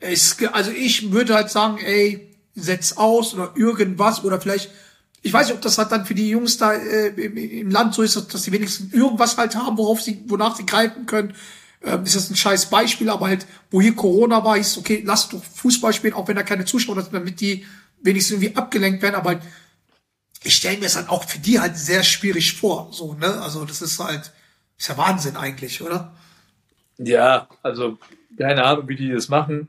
ist, 0.00 0.42
also 0.52 0.70
ich 0.70 1.10
würde 1.10 1.34
halt 1.34 1.50
sagen, 1.50 1.78
ey, 1.78 2.36
setz 2.54 2.92
aus 2.92 3.34
oder 3.34 3.52
irgendwas 3.56 4.24
oder 4.24 4.40
vielleicht, 4.40 4.70
ich 5.22 5.32
weiß 5.32 5.48
nicht, 5.48 5.56
ob 5.56 5.62
das 5.62 5.78
halt 5.78 5.90
dann 5.92 6.06
für 6.06 6.14
die 6.14 6.30
Jungs 6.30 6.58
da 6.58 6.72
äh, 6.72 7.08
im, 7.08 7.36
im 7.36 7.70
Land 7.70 7.94
so 7.94 8.02
ist, 8.02 8.16
dass 8.16 8.42
sie 8.42 8.52
wenigstens 8.52 8.92
irgendwas 8.92 9.36
halt 9.36 9.56
haben, 9.56 9.76
worauf 9.76 10.00
sie, 10.00 10.22
wonach 10.26 10.56
sie 10.56 10.66
greifen 10.66 11.06
können. 11.06 11.34
Ähm, 11.82 12.02
ist 12.04 12.16
das 12.16 12.30
ein 12.30 12.36
scheiß 12.36 12.70
Beispiel, 12.70 13.08
aber 13.08 13.28
halt, 13.28 13.46
wo 13.70 13.80
hier 13.80 13.94
Corona 13.94 14.44
war, 14.44 14.56
ist 14.56 14.78
okay, 14.78 15.02
lass 15.06 15.28
doch 15.28 15.42
Fußball 15.42 15.92
spielen, 15.92 16.14
auch 16.14 16.26
wenn 16.26 16.36
da 16.36 16.42
keine 16.42 16.64
Zuschauer 16.64 17.00
sind, 17.02 17.14
damit 17.14 17.40
die 17.40 17.64
wenigstens 18.02 18.36
irgendwie 18.36 18.56
abgelenkt 18.56 19.02
werden, 19.02 19.14
aber 19.14 19.30
halt, 19.30 19.42
ich 20.42 20.56
stelle 20.56 20.78
mir 20.78 20.86
es 20.86 20.94
dann 20.94 21.08
auch 21.08 21.24
für 21.24 21.38
die 21.38 21.60
halt 21.60 21.76
sehr 21.76 22.02
schwierig 22.02 22.54
vor, 22.54 22.88
so, 22.92 23.14
ne? 23.14 23.40
Also 23.42 23.64
das 23.64 23.82
ist 23.82 23.98
halt, 23.98 24.32
ist 24.76 24.88
ja 24.88 24.96
Wahnsinn 24.96 25.36
eigentlich, 25.36 25.82
oder? 25.82 26.12
Ja, 26.98 27.48
also 27.62 27.98
keine 28.36 28.64
Ahnung, 28.64 28.88
wie 28.88 28.96
die 28.96 29.10
das 29.10 29.28
machen. 29.28 29.68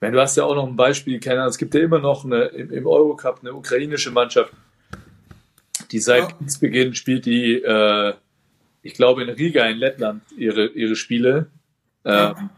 Meine, 0.00 0.14
du 0.14 0.20
hast 0.20 0.36
ja 0.36 0.44
auch 0.44 0.54
noch 0.54 0.66
ein 0.66 0.76
Beispiel, 0.76 1.20
keine 1.20 1.40
Ahnung, 1.40 1.50
es 1.50 1.58
gibt 1.58 1.74
ja 1.74 1.80
immer 1.80 1.98
noch 1.98 2.24
eine, 2.24 2.44
im, 2.46 2.72
im 2.72 2.86
Eurocup 2.86 3.40
eine 3.40 3.52
ukrainische 3.54 4.10
Mannschaft, 4.10 4.52
die 5.90 5.98
seit 5.98 6.22
Ja. 6.22 6.36
Kriegsbeginn 6.36 6.94
spielt 6.94 7.26
die, 7.26 7.54
äh, 7.54 8.14
ich 8.82 8.94
glaube 8.94 9.22
in 9.22 9.28
Riga 9.28 9.66
in 9.66 9.78
Lettland 9.78 10.22
ihre, 10.36 10.66
ihre 10.68 10.96
Spiele. 10.96 11.50
Ähm, 12.04 12.12
Ja. 12.12 12.50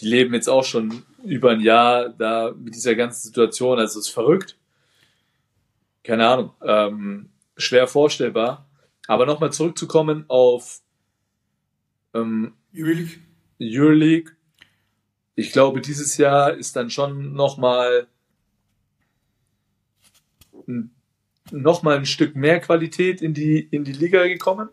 Die 0.00 0.08
leben 0.08 0.34
jetzt 0.34 0.48
auch 0.48 0.64
schon 0.64 1.04
über 1.24 1.52
ein 1.52 1.60
Jahr 1.60 2.08
da 2.08 2.52
mit 2.52 2.74
dieser 2.74 2.96
ganzen 2.96 3.28
Situation, 3.28 3.78
also 3.78 4.00
es 4.00 4.08
ist 4.08 4.12
verrückt. 4.12 4.56
Keine 6.02 6.26
Ahnung, 6.26 6.50
ähm, 6.62 7.30
schwer 7.56 7.86
vorstellbar. 7.86 8.68
Aber 9.06 9.24
nochmal 9.26 9.52
zurückzukommen 9.52 10.24
auf 10.28 10.80
ähm, 12.14 12.54
Jülich. 12.72 13.18
Euroleague. 13.60 14.32
Ich 15.36 15.52
glaube, 15.52 15.80
dieses 15.80 16.16
Jahr 16.16 16.54
ist 16.54 16.74
dann 16.76 16.90
schon 16.90 17.34
nochmal 17.34 18.08
noch 21.50 21.82
mal 21.82 21.96
ein 21.96 22.06
Stück 22.06 22.36
mehr 22.36 22.60
Qualität 22.60 23.20
in 23.20 23.34
die, 23.34 23.60
in 23.60 23.84
die 23.84 23.92
Liga 23.92 24.26
gekommen. 24.26 24.70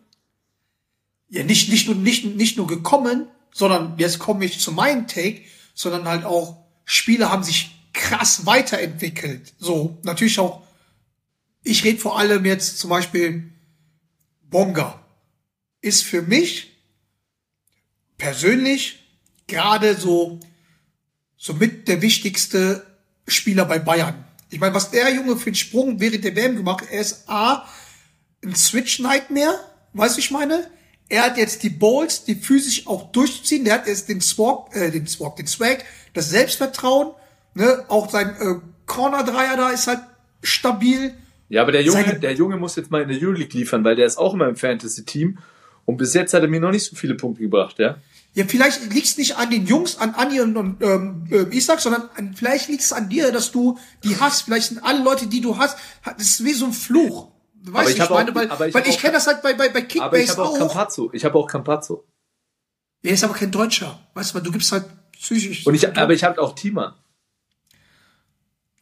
Ja, 1.32 1.42
nicht, 1.44 1.70
nicht 1.70 1.86
nur, 1.86 1.96
nicht, 1.96 2.26
nicht 2.26 2.58
nur 2.58 2.66
gekommen, 2.66 3.26
sondern 3.54 3.94
jetzt 3.96 4.18
komme 4.18 4.44
ich 4.44 4.60
zu 4.60 4.70
meinem 4.70 5.08
Take, 5.08 5.40
sondern 5.72 6.04
halt 6.04 6.26
auch 6.26 6.62
Spiele 6.84 7.30
haben 7.30 7.42
sich 7.42 7.70
krass 7.94 8.44
weiterentwickelt. 8.44 9.54
So, 9.58 9.96
natürlich 10.02 10.38
auch, 10.38 10.62
ich 11.64 11.84
rede 11.84 11.98
vor 11.98 12.18
allem 12.18 12.44
jetzt 12.44 12.78
zum 12.78 12.90
Beispiel 12.90 13.50
Bonga. 14.42 15.02
Ist 15.80 16.02
für 16.02 16.20
mich 16.20 16.70
persönlich 18.18 18.98
gerade 19.46 19.96
so, 19.96 20.38
so 21.38 21.54
mit 21.54 21.88
der 21.88 22.02
wichtigste 22.02 22.86
Spieler 23.26 23.64
bei 23.64 23.78
Bayern. 23.78 24.22
Ich 24.50 24.60
meine, 24.60 24.74
was 24.74 24.90
der 24.90 25.14
Junge 25.14 25.38
für 25.38 25.46
einen 25.46 25.54
Sprung 25.54 25.98
während 25.98 26.24
der 26.24 26.36
WM 26.36 26.56
gemacht 26.56 26.84
er 26.90 27.00
ist 27.00 27.26
A, 27.26 27.66
ein 28.44 28.54
Switch-Nightmare, 28.54 29.58
weißt 29.94 30.16
du, 30.16 30.20
ich 30.20 30.30
meine? 30.30 30.70
Er 31.12 31.24
hat 31.24 31.36
jetzt 31.36 31.62
die 31.62 31.68
Balls, 31.70 32.24
die 32.24 32.34
physisch 32.34 32.86
auch 32.86 33.12
durchziehen. 33.12 33.64
Der 33.64 33.74
hat 33.74 33.86
jetzt 33.86 34.08
den 34.08 34.22
Swag, 34.22 34.74
äh, 34.74 34.90
den 34.90 35.06
Swag, 35.06 35.36
den 35.36 35.46
Swag, 35.46 35.84
das 36.14 36.30
Selbstvertrauen, 36.30 37.12
ne? 37.54 37.84
Auch 37.88 38.10
sein 38.10 38.30
äh, 38.40 38.54
Corner-Dreier 38.86 39.56
da 39.58 39.70
ist 39.70 39.86
halt 39.86 40.00
stabil. 40.42 41.12
Ja, 41.50 41.60
aber 41.62 41.72
der 41.72 41.82
Junge, 41.82 42.02
Seine- 42.04 42.18
der 42.18 42.32
Junge 42.32 42.56
muss 42.56 42.76
jetzt 42.76 42.90
mal 42.90 43.02
in 43.02 43.08
der 43.08 43.18
Euroleague 43.20 43.58
liefern, 43.58 43.84
weil 43.84 43.94
der 43.94 44.06
ist 44.06 44.16
auch 44.16 44.32
immer 44.32 44.48
im 44.48 44.56
Fantasy-Team. 44.56 45.38
Und 45.84 45.96
bis 45.98 46.14
jetzt 46.14 46.32
hat 46.32 46.42
er 46.42 46.48
mir 46.48 46.60
noch 46.60 46.70
nicht 46.70 46.84
so 46.88 46.96
viele 46.96 47.14
Punkte 47.14 47.42
gebracht, 47.42 47.78
ja. 47.78 47.96
Ja, 48.34 48.46
vielleicht 48.46 48.90
liegt's 48.94 49.18
nicht 49.18 49.36
an 49.36 49.50
den 49.50 49.66
Jungs, 49.66 49.98
an 49.98 50.14
Anni 50.14 50.40
und, 50.40 50.56
und 50.56 50.82
ähm, 50.82 51.26
äh, 51.30 51.54
Isaac, 51.54 51.80
sondern 51.80 52.08
an, 52.16 52.34
vielleicht 52.34 52.70
liegt's 52.70 52.90
an 52.92 53.10
dir, 53.10 53.30
dass 53.32 53.52
du 53.52 53.78
die 54.02 54.16
hast. 54.18 54.42
Vielleicht 54.42 54.68
sind 54.68 54.82
alle 54.82 55.02
Leute, 55.04 55.26
die 55.26 55.42
du 55.42 55.58
hast, 55.58 55.76
das 56.04 56.26
ist 56.26 56.44
wie 56.44 56.54
so 56.54 56.64
ein 56.64 56.72
Fluch. 56.72 57.28
Du, 57.64 57.78
ich 57.80 57.90
ich 57.90 58.00
hab 58.00 58.10
meine, 58.10 58.30
auch- 58.30 58.34
weil, 58.34 58.50
aber 58.50 58.66
ich 58.68 58.74
weil 58.74 58.82
hab 58.82 58.88
ich 58.88 58.98
kenne 58.98 59.12
das 59.14 59.26
halt 59.26 59.40
bei, 59.42 59.54
bei, 59.54 59.68
bei 59.68 59.78
Aber 59.78 59.78
ich 59.78 59.88
Kickbase 59.88 60.30
habe 60.32 60.42
auch. 60.42 60.58
Campazzo. 60.58 61.10
Ich 61.12 61.24
habe 61.24 61.38
auch 61.38 61.46
Campazzo. 61.46 62.04
Der 63.04 63.12
ist 63.12 63.22
aber 63.24 63.34
kein 63.34 63.50
Deutscher. 63.50 64.00
Weißt 64.14 64.34
du, 64.34 64.40
du 64.40 64.50
gibst 64.50 64.72
halt 64.72 64.84
psychisch. 65.12 65.64
Und 65.66 65.74
ich, 65.74 65.96
aber 65.96 66.12
ich 66.12 66.24
habe 66.24 66.40
auch. 66.42 66.54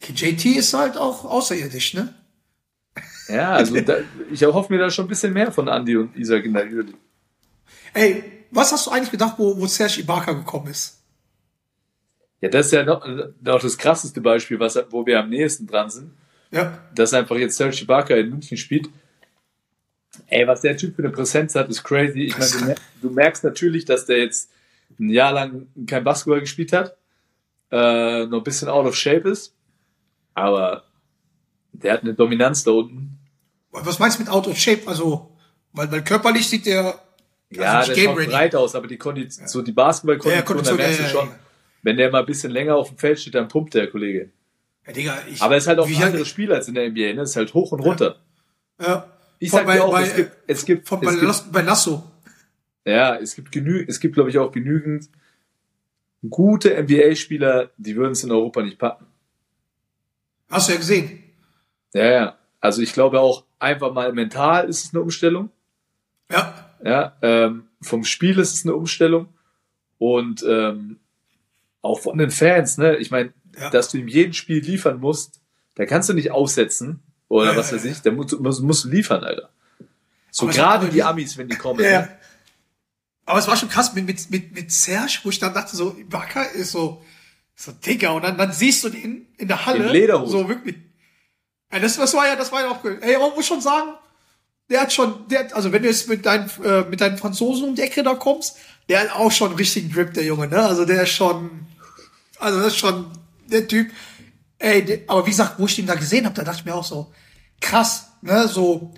Okay, 0.03 0.13
JT 0.15 0.45
ist 0.57 0.73
halt 0.73 0.97
auch 0.97 1.25
außerirdisch, 1.25 1.95
ne? 1.95 2.15
Ja, 3.29 3.53
also 3.53 3.79
da, 3.81 3.99
ich 4.33 4.43
erhoffe 4.43 4.73
mir 4.73 4.79
da 4.79 4.91
schon 4.91 5.05
ein 5.05 5.09
bisschen 5.09 5.33
mehr 5.33 5.53
von 5.53 5.69
Andy 5.69 5.97
und 5.97 6.17
Isaac 6.17 6.45
in 6.45 6.55
der 6.55 6.65
Euroleague. 6.65 6.99
Ey, 7.93 8.25
was 8.51 8.73
hast 8.73 8.87
du 8.87 8.91
eigentlich 8.91 9.11
gedacht, 9.11 9.35
wo, 9.39 9.57
wo 9.57 9.67
Serge 9.67 10.01
Ibaka 10.01 10.33
gekommen 10.33 10.69
ist? 10.69 10.99
Ja, 12.41 12.49
das 12.49 12.67
ist 12.67 12.73
ja 12.73 12.83
noch, 12.85 13.07
noch 13.43 13.61
das 13.61 13.77
krasseste 13.77 14.21
Beispiel, 14.21 14.59
was, 14.59 14.79
wo 14.91 15.05
wir 15.07 15.21
am 15.21 15.29
nächsten 15.29 15.67
dran 15.67 15.91
sind. 15.91 16.13
Ja. 16.51 16.79
dass 16.95 17.15
einfach 17.15 17.37
jetzt 17.37 17.57
Serge 17.57 17.83
Ibaka 17.83 18.15
in 18.15 18.31
München 18.31 18.57
spielt. 18.57 18.89
Ey, 20.27 20.47
was 20.47 20.63
der 20.63 20.77
Typ 20.77 20.97
für 20.97 21.03
eine 21.03 21.13
Präsenz 21.13 21.55
hat, 21.55 21.69
ist 21.69 21.85
crazy. 21.85 22.23
Ich 22.23 22.39
meine, 22.39 22.75
du, 23.01 23.09
du 23.09 23.15
merkst 23.15 23.45
natürlich, 23.45 23.85
dass 23.85 24.07
der 24.07 24.19
jetzt 24.19 24.51
ein 24.99 25.11
Jahr 25.11 25.33
lang 25.33 25.69
kein 25.87 26.03
Basketball 26.05 26.41
gespielt 26.41 26.73
hat, 26.73 26.97
äh, 27.71 28.27
noch 28.27 28.39
ein 28.39 28.45
bisschen 28.45 28.69
out 28.69 28.87
of 28.87 28.97
shape 28.97 29.29
ist, 29.29 29.55
aber 30.35 30.85
der 31.73 31.95
hat 31.95 32.03
eine 32.03 32.15
Dominanz 32.15 32.65
da 32.65 32.73
unten. 32.73 33.19
Was 33.71 33.99
meinst 34.01 34.19
du 34.19 34.25
mit 34.25 34.33
out 34.33 34.49
of 34.49 34.57
shape? 34.57 34.83
Also, 34.87 35.37
weil, 35.73 35.91
weil 35.93 36.03
körperlich 36.03 36.49
sieht 36.49 36.67
der 36.67 37.01
Ja, 37.51 37.79
also 37.79 37.95
der 37.95 38.03
schaut 38.03 38.27
breit 38.27 38.55
aus, 38.57 38.75
aber 38.75 38.89
die 38.89 38.99
Kondition, 38.99 39.47
so 39.47 39.63
die 39.63 39.73
Basketballkondition, 39.73 40.59
Ja, 40.59 40.71
da 40.71 40.75
merkst 40.75 40.99
ja, 40.99 41.07
du 41.07 41.13
ja, 41.13 41.21
schon, 41.21 41.29
ja. 41.29 41.39
wenn 41.83 41.97
der 41.97 42.11
mal 42.11 42.21
ein 42.21 42.27
bisschen 42.27 42.51
länger 42.51 42.75
auf 42.75 42.89
dem 42.89 42.99
Feld 42.99 43.21
steht, 43.21 43.37
dann 43.37 43.47
pumpt 43.47 43.75
der 43.75 43.89
Kollege. 43.89 44.31
Ja, 44.87 44.93
Digga, 44.93 45.19
ich, 45.31 45.41
Aber 45.43 45.55
er 45.55 45.59
ist 45.59 45.67
halt 45.67 45.79
auch 45.79 45.87
ein 45.89 46.03
anderes 46.03 46.29
Spiel 46.29 46.53
als 46.53 46.69
in 46.69 46.75
der 46.75 46.89
NBA, 46.91 47.15
ne? 47.15 47.23
Es 47.23 47.31
ist 47.31 47.37
halt 47.37 47.53
hoch 47.55 47.73
und 47.73 47.81
runter. 47.81 48.17
Ja. 48.81 49.07
Ich 49.39 49.51
Von 49.51 49.59
sag 49.61 49.67
bei- 49.67 49.75
dir 49.77 49.85
auch, 49.85 49.93
bei- 49.93 50.03
es 50.03 50.17
gibt, 50.17 50.33
es 50.47 50.65
gibt, 50.65 50.89
Von 50.89 50.99
es 51.01 51.05
bei, 51.07 51.13
gibt 51.13 51.23
Lasso, 51.25 51.45
bei 51.53 51.63
Lasso. 51.63 52.11
Ja, 52.85 53.17
es 53.17 53.35
gibt 53.35 53.53
genü 53.53 53.85
es 53.87 54.01
gibt, 54.01 54.15
glaube 54.15 54.31
ich, 54.31 54.39
auch 54.39 54.53
genügend 54.53 55.09
gute 56.29 56.75
NBA-Spieler, 56.83 57.71
die 57.77 57.97
würden 57.97 58.13
es 58.13 58.25
in 58.25 58.31
Europa 58.31 58.63
nicht 58.63 58.79
packen. 58.79 59.07
Hast 60.51 60.69
du 60.69 60.73
ja 60.73 60.79
gesehen. 60.79 61.23
Ja, 61.95 62.05
ja. 62.11 62.39
Also 62.61 62.83
ich 62.83 62.93
glaube 62.93 63.21
auch 63.21 63.45
einfach 63.59 63.93
mal 63.93 64.13
mental 64.13 64.69
ist 64.69 64.85
es 64.85 64.95
eine 64.95 65.03
Umstellung. 65.03 65.51
Ja. 66.31 66.71
Ja, 66.85 67.17
ähm, 67.23 67.65
vom 67.83 68.05
Spiel 68.05 68.39
ist 68.39 68.55
es 68.55 68.65
eine 68.65 68.75
Umstellung 68.75 69.29
und 69.99 70.43
ähm, 70.49 70.99
auch 71.83 72.01
von 72.01 72.19
den 72.19 72.31
Fans. 72.31 72.79
Ne, 72.79 72.97
ich 72.97 73.11
meine, 73.11 73.33
Ja. 73.61 73.71
dass 73.71 73.89
du 73.91 73.99
ihm 73.99 74.09
jeden 74.09 74.33
Spiel 74.33 74.63
liefern 74.63 74.99
musst, 75.01 75.41
da 75.75 75.85
kannst 75.87 76.09
du 76.09 76.15
nicht 76.15 76.31
aussetzen 76.31 77.03
oder 77.29 77.53
Ja, 77.53 77.57
was 77.59 77.73
weiß 77.73 77.85
ich. 77.85 78.01
Da 78.01 78.11
musst, 78.11 78.33
du- 78.33 78.41
musst, 78.43 78.63
musst 78.63 78.85
du 78.85 78.89
liefern, 78.89 79.23
Alter. 79.23 79.51
So 80.31 80.47
Aber 80.47 80.53
gerade 80.55 80.89
die 80.89 81.03
Amis, 81.03 81.37
wenn 81.37 81.49
die 81.49 81.57
kommen. 81.57 81.83
Ja. 81.85 82.03
Ne? 82.03 82.09
Aber 83.27 83.39
es 83.39 83.47
war 83.49 83.57
schon 83.57 83.69
krass 83.69 83.95
mit, 83.95 84.07
mit, 84.07 84.31
mit, 84.31 84.53
mit 84.55 84.73
Serge, 84.73 85.21
wo 85.23 85.31
ich 85.31 85.39
dann 85.39 85.55
dachte, 85.55 85.77
so, 85.77 85.95
Ibaka 85.97 86.43
ist 86.43 86.73
so, 86.73 87.05
so 87.55 87.71
Digga, 87.73 88.11
und 88.11 88.23
dann, 88.23 88.37
dann 88.39 88.53
siehst 88.53 88.83
du 88.85 88.89
den 88.89 89.27
in 89.37 89.47
der 89.49 89.67
Halle. 89.67 89.87
In 89.87 89.93
Lederhosen. 89.93 90.33
So 90.33 90.49
wirklich. 90.49 90.77
Ja, 91.73 91.79
das, 91.79 91.97
das 91.97 92.15
war 92.15 92.27
ja, 92.27 92.35
das 92.37 92.51
war 92.51 92.63
ja 92.63 92.71
auch 92.71 92.83
cool. 92.85 92.99
Ey, 93.01 93.17
man 93.19 93.31
muss 93.35 93.47
schon 93.47 93.61
sagen, 93.61 93.91
der 94.69 94.81
hat 94.83 94.93
schon, 94.93 95.29
der 95.29 95.41
hat, 95.41 95.53
also 95.53 95.71
wenn 95.73 95.83
du 95.83 95.89
jetzt 95.89 96.09
mit 96.09 96.27
deinen, 96.27 96.51
äh, 96.65 96.83
mit 96.83 97.01
deinen 97.01 97.19
Franzosen 97.19 97.69
um 97.69 97.75
die 97.75 97.83
Ecke 97.83 98.03
da 98.03 98.15
kommst, 98.15 98.57
der 98.89 99.01
hat 99.01 99.13
auch 99.15 99.31
schon 99.31 99.49
einen 99.49 99.57
richtigen 99.59 99.93
Grip, 99.93 100.15
der 100.15 100.25
Junge, 100.25 100.49
ne? 100.49 100.61
Also 100.63 100.85
der 100.85 101.03
ist 101.03 101.11
schon, 101.11 101.67
also 102.39 102.59
das 102.59 102.69
ist 102.69 102.79
schon 102.79 103.07
der 103.51 103.69
Typ. 103.69 103.91
Ey, 104.59 104.85
der, 104.85 105.01
aber 105.07 105.27
wie 105.27 105.31
gesagt, 105.31 105.59
wo 105.59 105.67
ich 105.67 105.77
den 105.77 105.87
da 105.87 105.95
gesehen 105.95 106.25
habe, 106.27 106.35
da 106.35 106.45
dachte 106.45 106.61
ich 106.61 106.65
mir 106.65 106.75
auch 106.75 106.85
so, 106.85 107.13
krass, 107.61 108.13
ne? 108.23 108.49
So, 108.49 108.93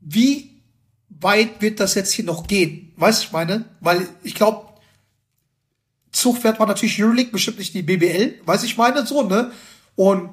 wie 0.00 0.62
weit 1.08 1.60
wird 1.60 1.80
das 1.80 1.94
jetzt 1.94 2.12
hier 2.12 2.24
noch 2.24 2.46
gehen? 2.46 2.92
Weißt 2.96 3.22
du, 3.22 3.26
ich 3.26 3.32
meine? 3.32 3.64
Weil 3.80 4.08
ich 4.22 4.34
glaube, 4.34 4.68
Zugpferd 6.12 6.58
war 6.60 6.66
natürlich 6.66 7.02
Euroleague, 7.02 7.32
bestimmt 7.32 7.58
nicht 7.58 7.74
die 7.74 7.82
BBL, 7.82 8.40
weiß 8.44 8.62
ich 8.64 8.76
meine, 8.76 9.06
so, 9.06 9.22
ne? 9.22 9.50
Und 9.96 10.30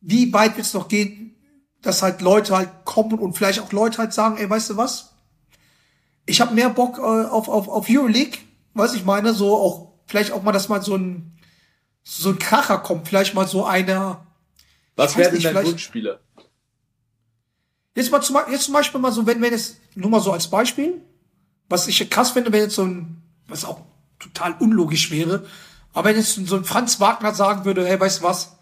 wie 0.00 0.32
weit 0.32 0.56
wird 0.56 0.66
es 0.66 0.74
noch 0.74 0.88
gehen, 0.88 1.34
dass 1.82 2.02
halt 2.02 2.20
Leute 2.20 2.56
halt 2.56 2.84
kommen 2.84 3.18
und 3.18 3.34
vielleicht 3.34 3.60
auch 3.60 3.72
Leute 3.72 3.98
halt 3.98 4.12
sagen, 4.12 4.36
ey, 4.38 4.48
weißt 4.48 4.70
du 4.70 4.76
was? 4.76 5.14
Ich 6.26 6.40
habe 6.40 6.54
mehr 6.54 6.70
Bock 6.70 6.98
äh, 6.98 7.02
auf, 7.02 7.48
auf, 7.48 7.68
auf 7.68 7.88
Euroleague, 7.88 8.38
weiß 8.74 8.94
ich 8.94 9.04
meine, 9.04 9.34
so 9.34 9.56
auch, 9.56 9.92
vielleicht 10.06 10.32
auch 10.32 10.42
mal, 10.42 10.52
dass 10.52 10.68
mal 10.68 10.82
so 10.82 10.96
ein, 10.96 11.36
so 12.04 12.28
ein 12.28 12.38
Kracher 12.38 12.78
kommt, 12.78 13.08
vielleicht 13.08 13.34
mal 13.34 13.48
so 13.48 13.64
einer, 13.64 14.26
Was 14.94 15.16
wäre 15.16 15.32
denn 15.32 15.42
dein 15.42 15.64
Wunschspieler? 15.64 16.20
Jetzt 17.96 18.10
mal 18.10 18.20
zum, 18.20 18.36
jetzt 18.50 18.64
zum 18.64 18.74
Beispiel 18.74 19.00
mal 19.00 19.12
so, 19.12 19.26
wenn, 19.26 19.40
wenn 19.40 19.52
jetzt, 19.52 19.78
nur 19.94 20.10
mal 20.10 20.20
so 20.20 20.32
als 20.32 20.48
Beispiel, 20.48 21.00
was 21.68 21.88
ich 21.88 22.10
krass 22.10 22.32
finde, 22.32 22.52
wenn 22.52 22.60
jetzt 22.60 22.74
so 22.74 22.84
ein, 22.84 23.22
was 23.48 23.64
auch 23.64 23.80
total 24.18 24.54
unlogisch 24.58 25.10
wäre, 25.10 25.46
aber 25.92 26.10
wenn 26.10 26.16
jetzt 26.16 26.34
so 26.34 26.56
ein 26.56 26.64
Franz 26.64 27.00
Wagner 27.00 27.34
sagen 27.34 27.64
würde, 27.64 27.86
hey, 27.86 27.98
weißt 27.98 28.20
du 28.20 28.24
was, 28.24 28.58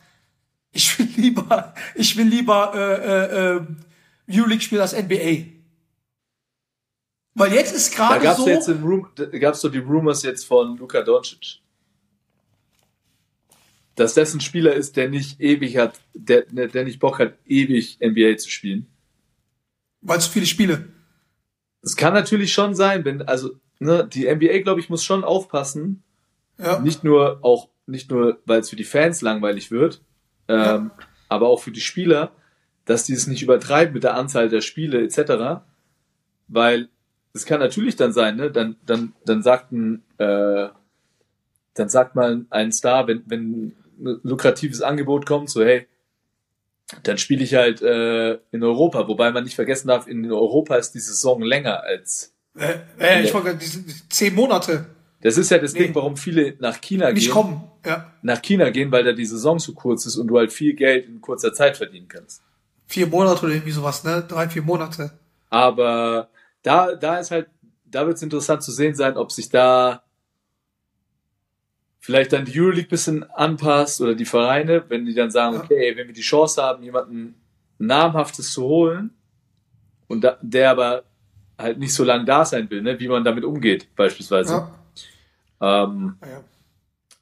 ich 0.70 0.98
will 0.98 1.08
lieber, 1.16 1.74
ich 1.94 2.16
will 2.16 2.26
lieber 2.26 2.72
äh, 2.74 3.04
äh, 3.04 3.56
äh, 3.56 3.66
Euroleague 4.30 4.62
spielen 4.62 4.82
als 4.82 4.92
NBA. 4.92 5.46
Weil 7.34 7.54
jetzt 7.54 7.74
ist 7.74 7.98
Da 7.98 8.08
gerade 8.08 8.24
gab's 8.24 8.38
so, 8.38 8.48
jetzt 8.48 8.68
den 8.68 8.82
Rum, 8.82 9.08
da 9.14 9.24
gab's 9.24 9.60
so 9.60 9.70
die 9.70 9.78
Rumors 9.78 10.22
jetzt 10.22 10.44
von 10.44 10.76
Luka 10.76 11.00
Doncic. 11.00 11.61
Dass 13.94 14.14
das 14.14 14.32
ein 14.34 14.40
Spieler 14.40 14.72
ist, 14.72 14.96
der 14.96 15.08
nicht 15.08 15.40
ewig 15.40 15.76
hat, 15.76 16.00
der, 16.14 16.42
der 16.42 16.84
nicht 16.84 16.98
Bock 16.98 17.18
hat, 17.18 17.34
ewig 17.46 17.98
NBA 18.00 18.38
zu 18.38 18.50
spielen. 18.50 18.86
weil 20.00 20.20
zu 20.20 20.30
viele 20.30 20.46
Spiele. 20.46 20.88
Es 21.82 21.96
kann 21.96 22.14
natürlich 22.14 22.52
schon 22.52 22.74
sein, 22.74 23.04
wenn, 23.04 23.22
also, 23.22 23.50
ne, 23.78 24.08
die 24.10 24.32
NBA, 24.32 24.60
glaube 24.60 24.80
ich, 24.80 24.88
muss 24.88 25.04
schon 25.04 25.24
aufpassen. 25.24 26.02
Ja. 26.58 26.78
Nicht 26.78 27.04
nur 27.04 27.38
auch, 27.42 27.68
nicht 27.86 28.10
nur, 28.10 28.38
weil 28.46 28.60
es 28.60 28.70
für 28.70 28.76
die 28.76 28.84
Fans 28.84 29.20
langweilig 29.20 29.70
wird, 29.70 30.00
ähm, 30.48 30.90
aber 31.28 31.48
auch 31.48 31.60
für 31.60 31.72
die 31.72 31.80
Spieler, 31.80 32.32
dass 32.84 33.04
die 33.04 33.14
es 33.14 33.26
nicht 33.26 33.42
übertreiben 33.42 33.94
mit 33.94 34.04
der 34.04 34.14
Anzahl 34.14 34.48
der 34.48 34.60
Spiele 34.60 35.02
etc. 35.02 35.62
Weil 36.48 36.88
es 37.32 37.46
kann 37.46 37.60
natürlich 37.60 37.96
dann 37.96 38.12
sein, 38.12 38.36
ne? 38.36 38.50
Dann, 38.50 38.76
dann, 38.84 39.14
dann 39.24 39.42
sagt 39.42 39.72
ein, 39.72 40.02
äh, 40.18 40.68
dann 41.74 41.88
sagt 41.88 42.14
mal 42.14 42.44
ein 42.50 42.72
Star, 42.72 43.06
wenn, 43.08 43.22
wenn 43.26 43.74
ein 44.04 44.20
lukratives 44.22 44.82
Angebot 44.82 45.26
kommt, 45.26 45.50
so 45.50 45.62
hey, 45.64 45.86
dann 47.04 47.16
spiele 47.18 47.42
ich 47.42 47.54
halt 47.54 47.80
äh, 47.82 48.34
in 48.50 48.62
Europa, 48.62 49.08
wobei 49.08 49.30
man 49.30 49.44
nicht 49.44 49.54
vergessen 49.54 49.88
darf, 49.88 50.06
in 50.06 50.30
Europa 50.30 50.76
ist 50.76 50.92
die 50.92 51.00
Saison 51.00 51.42
länger 51.42 51.82
als. 51.82 52.34
Äh, 52.58 52.74
äh, 52.98 53.22
ich 53.22 53.32
wollte 53.32 53.58
zehn 54.10 54.34
Monate 54.34 54.84
Das 55.22 55.38
ist 55.38 55.50
ja 55.50 55.56
das 55.58 55.72
Nee. 55.72 55.84
Ding, 55.84 55.94
warum 55.94 56.16
viele 56.18 56.54
nach 56.58 56.80
China 56.82 57.10
nicht 57.10 57.24
gehen. 57.24 57.32
kommen. 57.32 57.64
Ja. 57.86 58.12
Nach 58.22 58.42
China 58.42 58.68
gehen, 58.70 58.92
weil 58.92 59.04
da 59.04 59.12
die 59.12 59.24
Saison 59.24 59.58
so 59.58 59.72
kurz 59.72 60.04
ist 60.04 60.16
und 60.16 60.26
du 60.28 60.36
halt 60.38 60.52
viel 60.52 60.74
Geld 60.74 61.06
in 61.06 61.20
kurzer 61.22 61.52
Zeit 61.54 61.76
verdienen 61.78 62.08
kannst. 62.08 62.42
Vier 62.86 63.06
Monate 63.06 63.46
oder 63.46 63.54
irgendwie 63.54 63.72
sowas, 63.72 64.04
ne? 64.04 64.22
Drei, 64.28 64.48
vier 64.50 64.62
Monate. 64.62 65.12
Aber 65.48 66.28
da, 66.62 66.94
da 66.94 67.18
ist 67.18 67.30
halt, 67.30 67.48
da 67.86 68.06
wird 68.06 68.16
es 68.16 68.22
interessant 68.22 68.62
zu 68.62 68.70
sehen 68.70 68.94
sein, 68.94 69.16
ob 69.16 69.32
sich 69.32 69.48
da 69.48 70.02
vielleicht 72.02 72.32
dann 72.32 72.44
die 72.44 72.60
Euroleague 72.60 72.88
bisschen 72.88 73.22
anpasst 73.30 74.00
oder 74.00 74.14
die 74.14 74.24
Vereine, 74.24 74.84
wenn 74.88 75.06
die 75.06 75.14
dann 75.14 75.30
sagen, 75.30 75.56
okay, 75.56 75.96
wenn 75.96 76.08
wir 76.08 76.14
die 76.14 76.20
Chance 76.20 76.60
haben, 76.60 76.82
jemanden 76.82 77.36
namhaftes 77.78 78.52
zu 78.52 78.64
holen 78.64 79.10
und 80.08 80.22
da, 80.22 80.36
der 80.42 80.72
aber 80.72 81.04
halt 81.56 81.78
nicht 81.78 81.94
so 81.94 82.02
lange 82.02 82.24
da 82.24 82.44
sein 82.44 82.68
will, 82.70 82.82
ne, 82.82 82.98
wie 82.98 83.06
man 83.06 83.22
damit 83.22 83.44
umgeht, 83.44 83.94
beispielsweise. 83.94 84.68
Ja. 85.60 85.84
Ähm, 85.84 86.16
ja. 86.22 86.42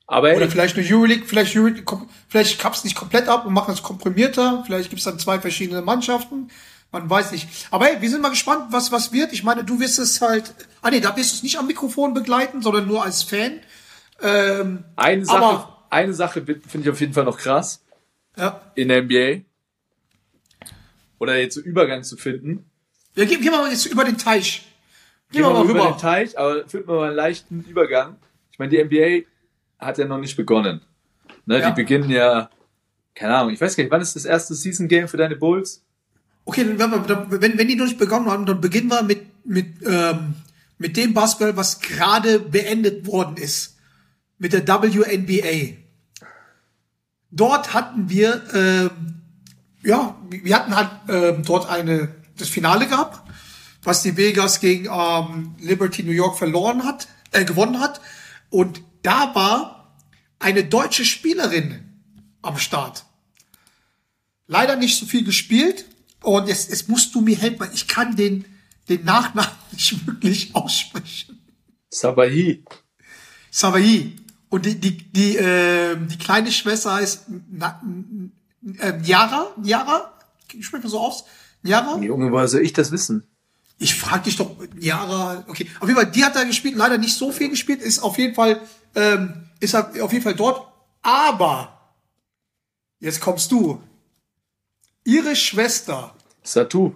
aber 0.07 0.35
Oder 0.35 0.43
ey, 0.43 0.51
vielleicht 0.51 0.79
eine 0.79 0.87
Euroleague, 0.89 1.27
vielleicht 1.27 1.55
Euroleague, 1.55 1.85
vielleicht 2.29 2.59
kapp's 2.59 2.83
nicht 2.83 2.97
komplett 2.97 3.29
ab 3.29 3.45
und 3.45 3.53
machen 3.53 3.75
es 3.75 3.83
komprimierter. 3.83 4.63
Vielleicht 4.65 4.89
gibt's 4.89 5.05
dann 5.05 5.19
zwei 5.19 5.39
verschiedene 5.39 5.83
Mannschaften. 5.83 6.49
Man 6.91 7.09
weiß 7.09 7.33
nicht. 7.33 7.49
Aber 7.71 7.85
hey, 7.85 8.01
wir 8.01 8.09
sind 8.09 8.23
mal 8.23 8.31
gespannt, 8.31 8.69
was, 8.71 8.91
was 8.91 9.13
wird. 9.13 9.35
Ich 9.35 9.45
meine, 9.45 9.63
du 9.63 9.79
wirst 9.79 9.99
es 9.99 10.23
halt, 10.23 10.55
ah 10.81 10.91
nee, 10.91 11.01
da 11.01 11.15
wirst 11.19 11.33
du 11.33 11.37
es 11.37 11.43
nicht 11.43 11.59
am 11.59 11.67
Mikrofon 11.67 12.15
begleiten, 12.15 12.63
sondern 12.63 12.87
nur 12.89 13.05
als 13.05 13.23
Fan. 13.23 13.61
Ähm, 14.23 14.85
eine 14.97 15.25
Sache, 15.25 15.37
aber- 15.45 15.87
eine 15.91 16.13
Sache 16.15 16.45
finde 16.45 16.63
ich 16.81 16.91
auf 16.91 17.01
jeden 17.01 17.13
Fall 17.13 17.25
noch 17.25 17.39
krass. 17.39 17.83
ja. 18.37 18.61
in 18.75 18.89
der 18.89 19.03
NBA 19.03 19.43
oder 21.19 21.37
jetzt 21.39 21.55
so 21.55 21.61
Übergang 21.61 22.03
zu 22.03 22.17
finden. 22.17 22.65
Ja, 23.17 23.25
gehen, 23.25 23.43
wir 23.43 23.51
mal 23.51 23.71
jetzt 23.71 23.87
über 23.87 24.05
den 24.05 24.17
Teich. 24.17 24.63
Gehen 25.31 25.43
Gehen 25.43 25.43
wir 25.43 25.51
mal 25.53 25.65
über 25.65 25.75
rüber. 25.87 25.93
den 25.93 25.99
Teich, 25.99 26.39
aber 26.39 26.67
finden 26.69 26.89
wir 26.89 26.95
mal 26.97 27.07
einen 27.09 27.17
leichten 27.17 27.61
Übergang. 27.69 28.17
Ich 28.53 28.59
meine, 28.59 28.71
die 28.71 28.79
NBA 28.83 29.27
hat 29.79 29.99
ja 29.99 30.07
noch 30.07 30.19
nicht 30.19 30.37
begonnen. 30.37 30.81
Ne, 31.47 31.59
Ja. 31.61 31.71
Die 31.71 31.77
beginnen 31.83 32.09
ja, 32.11 32.51
keine 33.15 33.37
Ahnung, 33.37 33.53
ich 33.53 33.61
weiß 33.61 33.77
gar 33.77 33.85
nicht, 33.85 33.91
wann 33.91 34.01
ist 34.01 34.17
das 34.17 34.25
erste 34.25 34.55
Season 34.55 34.89
Game 34.89 35.09
für 35.09 35.17
deine 35.17 35.37
Bulls? 35.37 35.83
Okay, 36.45 36.65
dann, 36.77 37.07
dann, 37.07 37.27
wenn, 37.31 37.59
wenn 37.59 37.69
die 37.69 37.77
noch 37.77 37.85
nicht 37.87 37.99
begonnen 37.99 38.31
haben, 38.31 38.47
dann 38.47 38.61
beginnen 38.61 38.89
wir 38.89 39.03
mit, 39.03 39.23
mit, 39.45 39.67
ähm, 39.87 40.35
mit 40.79 40.97
dem 40.97 41.13
Basketball, 41.15 41.57
was 41.57 41.81
gerade 41.81 42.39
beendet 42.41 43.07
worden 43.07 43.37
ist. 43.37 43.77
Mit 44.41 44.53
der 44.53 44.67
WNBA. 44.67 45.77
Dort 47.31 47.73
hatten 47.73 48.11
wir, 48.11 48.43
ähm, 48.53 49.23
ja, 49.85 50.17
wir 50.29 50.57
hatten 50.57 50.75
halt 50.75 50.91
ähm, 51.09 51.45
dort 51.45 51.71
eine, 51.71 52.13
das 52.37 52.49
Finale 52.49 52.89
gehabt, 52.89 53.23
was 53.85 54.03
die 54.03 54.17
Vegas 54.17 54.59
gegen 54.59 54.87
ähm, 54.87 55.55
Liberty 55.61 56.03
New 56.03 56.11
York 56.11 56.37
verloren 56.37 56.83
hat, 56.83 57.07
äh, 57.31 57.45
gewonnen 57.45 57.79
hat. 57.79 58.01
Und 58.49 58.83
da 59.03 59.33
war 59.37 59.97
eine 60.41 60.65
deutsche 60.65 61.05
Spielerin 61.05 61.85
am 62.43 62.59
Start 62.59 63.05
leider 64.51 64.77
nicht 64.77 64.99
so 64.99 65.07
viel 65.07 65.25
gespielt. 65.25 65.87
Und 66.23 66.49
jetzt, 66.49 66.69
jetzt 66.69 66.89
musst 66.89 67.15
du 67.15 67.23
mir 67.23 67.39
helfen, 67.39 67.61
weil 67.61 67.73
ich 67.73 67.89
kann 67.89 68.15
den, 68.15 68.45
den 68.91 69.05
Nachnamen 69.05 69.51
nicht 69.73 70.07
wirklich 70.07 70.55
aussprechen. 70.55 71.41
Sabahi. 71.89 72.63
Savai. 73.51 74.13
Und 74.51 74.67
die, 74.67 74.79
die, 74.79 74.99
die, 74.99 75.37
äh, 75.37 75.97
die 75.97 76.19
kleine 76.19 76.53
Schwester 76.53 76.95
heißt 76.95 77.27
Na, 77.51 77.81
äh, 78.79 79.01
Yara. 79.05 79.55
Yara? 79.63 80.13
Ich 80.53 80.67
spreche 80.67 80.83
mal 80.83 80.91
so 80.91 81.01
aus. 81.01 81.25
Yara? 81.63 81.99
Junge, 81.99 82.31
woher 82.31 82.49
soll 82.49 82.61
ich 82.61 82.73
das 82.73 82.91
wissen? 82.91 83.27
Ich 83.79 83.95
frag 83.95 84.25
dich 84.25 84.37
doch, 84.37 84.51
Yara, 84.79 85.45
okay. 85.49 85.67
Auf 85.81 85.89
jeden 85.89 85.99
Fall, 85.99 86.11
die 86.11 86.23
hat 86.23 86.37
da 86.37 86.45
gespielt, 86.45 86.77
leider 86.77 86.99
nicht 86.99 87.17
so 87.17 87.33
viel 87.33 87.49
gespielt, 87.49 87.81
ist 87.81 88.01
auf 88.01 88.19
jeden 88.19 88.35
Fall, 88.35 88.61
ähm, 88.95 89.49
ist 89.59 89.75
auf 89.75 90.13
jeden 90.13 90.23
Fall 90.23 90.35
dort. 90.35 90.71
Aber, 91.01 91.95
jetzt 92.99 93.23
kommst 93.23 93.51
du. 93.53 93.81
Ihre 95.05 95.35
Schwester 95.35 96.15
Satu. 96.43 96.95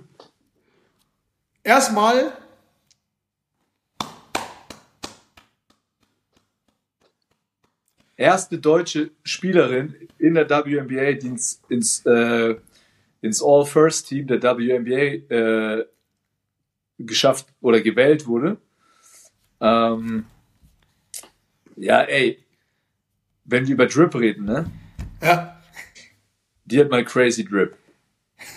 Erstmal 1.62 2.36
Erste 8.16 8.58
deutsche 8.58 9.10
Spielerin 9.24 9.94
in 10.18 10.34
der 10.34 10.48
WNBA, 10.48 11.12
die 11.12 11.26
ins, 11.28 11.60
ins, 11.68 12.04
äh, 12.06 12.54
ins 13.20 13.42
All-First-Team 13.42 14.26
der 14.28 14.42
WNBA 14.42 15.34
äh, 15.34 15.86
geschafft 16.98 17.46
oder 17.60 17.80
gewählt 17.80 18.26
wurde. 18.26 18.56
Ähm, 19.60 20.26
ja, 21.76 22.02
ey, 22.02 22.38
wenn 23.44 23.66
wir 23.66 23.74
über 23.74 23.86
Drip 23.86 24.14
reden, 24.14 24.44
ne? 24.44 24.70
Ja, 25.20 25.60
Die 26.66 26.78
hat 26.80 26.90
mal 26.90 27.04
crazy 27.04 27.44
Drip. 27.44 27.76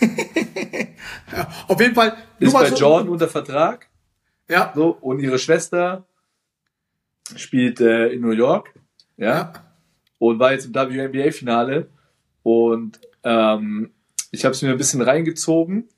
ja 1.32 1.48
auf 1.66 1.80
jeden 1.80 1.94
Fall. 1.94 2.16
Ist 2.38 2.52
bei 2.52 2.70
so- 2.70 2.76
Jordan 2.76 3.08
unter 3.08 3.28
Vertrag. 3.28 3.88
Ja, 4.48 4.72
So, 4.74 4.90
und 4.90 5.20
ihre 5.20 5.38
Schwester 5.38 6.06
spielt 7.36 7.80
äh, 7.80 8.08
in 8.08 8.20
New 8.22 8.30
York. 8.30 8.72
Ja. 9.18 9.52
Und 10.18 10.38
war 10.38 10.52
jetzt 10.52 10.66
im 10.66 10.74
WNBA-Finale. 10.74 11.88
Und 12.42 13.00
ähm, 13.24 13.90
ich 14.30 14.44
habe 14.44 14.54
es 14.54 14.62
mir 14.62 14.70
ein 14.70 14.78
bisschen 14.78 15.02
reingezogen. 15.02 15.88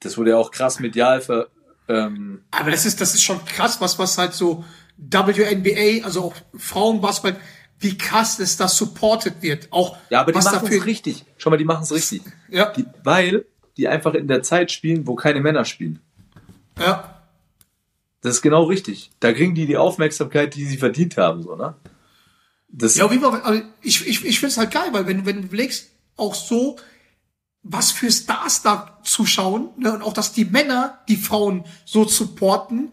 Das 0.00 0.18
wurde 0.18 0.30
ja 0.30 0.36
auch 0.36 0.50
krass 0.50 0.80
medial 0.80 1.20
ver, 1.20 1.48
ähm, 1.88 2.42
Aber 2.50 2.70
das 2.70 2.86
ist, 2.86 3.00
das 3.00 3.14
ist 3.14 3.22
schon 3.22 3.44
krass, 3.44 3.80
was, 3.80 3.98
was 3.98 4.16
halt 4.16 4.32
so 4.32 4.64
WNBA, 4.96 6.04
also 6.04 6.24
auch 6.24 6.34
Frauenbasketball, 6.56 7.40
wie 7.80 7.96
krass 7.96 8.38
es 8.38 8.56
das 8.56 8.76
supported 8.76 9.42
wird. 9.42 9.68
Auch 9.70 9.96
Ja, 10.10 10.20
aber 10.20 10.32
die 10.32 10.38
machen 10.38 10.60
dafür, 10.60 10.78
es 10.78 10.86
richtig. 10.86 11.24
Schau 11.38 11.50
mal, 11.50 11.56
die 11.56 11.64
machen 11.64 11.82
es 11.82 11.92
richtig. 11.92 12.22
Ja, 12.48 12.72
Die, 12.72 12.86
weil 13.02 13.44
die 13.76 13.88
einfach 13.88 14.14
in 14.14 14.28
der 14.28 14.42
Zeit 14.42 14.70
spielen, 14.70 15.06
wo 15.06 15.14
keine 15.14 15.40
Männer 15.40 15.64
spielen. 15.64 16.00
ja. 16.78 17.16
Das 18.22 18.36
ist 18.36 18.42
genau 18.42 18.64
richtig. 18.64 19.10
Da 19.20 19.32
kriegen 19.32 19.54
die 19.54 19.66
die 19.66 19.76
Aufmerksamkeit, 19.76 20.54
die 20.54 20.66
sie 20.66 20.76
verdient 20.76 21.16
haben, 21.16 21.42
so, 21.42 21.56
ne? 21.56 21.74
Das, 22.68 22.96
Ja, 22.96 23.04
auf 23.06 23.10
jeden 23.10 23.24
Fall, 23.24 23.64
ich, 23.82 24.06
ich, 24.06 24.24
ich 24.24 24.38
finde 24.38 24.52
es 24.52 24.58
halt 24.58 24.70
geil, 24.70 24.88
weil 24.92 25.06
wenn, 25.06 25.26
wenn 25.26 25.40
du 25.40 25.48
überlegst, 25.48 25.90
auch 26.16 26.34
so, 26.34 26.76
was 27.62 27.90
für 27.90 28.10
Stars 28.10 28.62
da 28.62 29.00
zuschauen, 29.02 29.70
ne, 29.76 29.92
und 29.92 30.02
auch, 30.02 30.12
dass 30.12 30.32
die 30.32 30.44
Männer 30.44 31.00
die 31.08 31.16
Frauen 31.16 31.64
so 31.84 32.06
supporten 32.06 32.92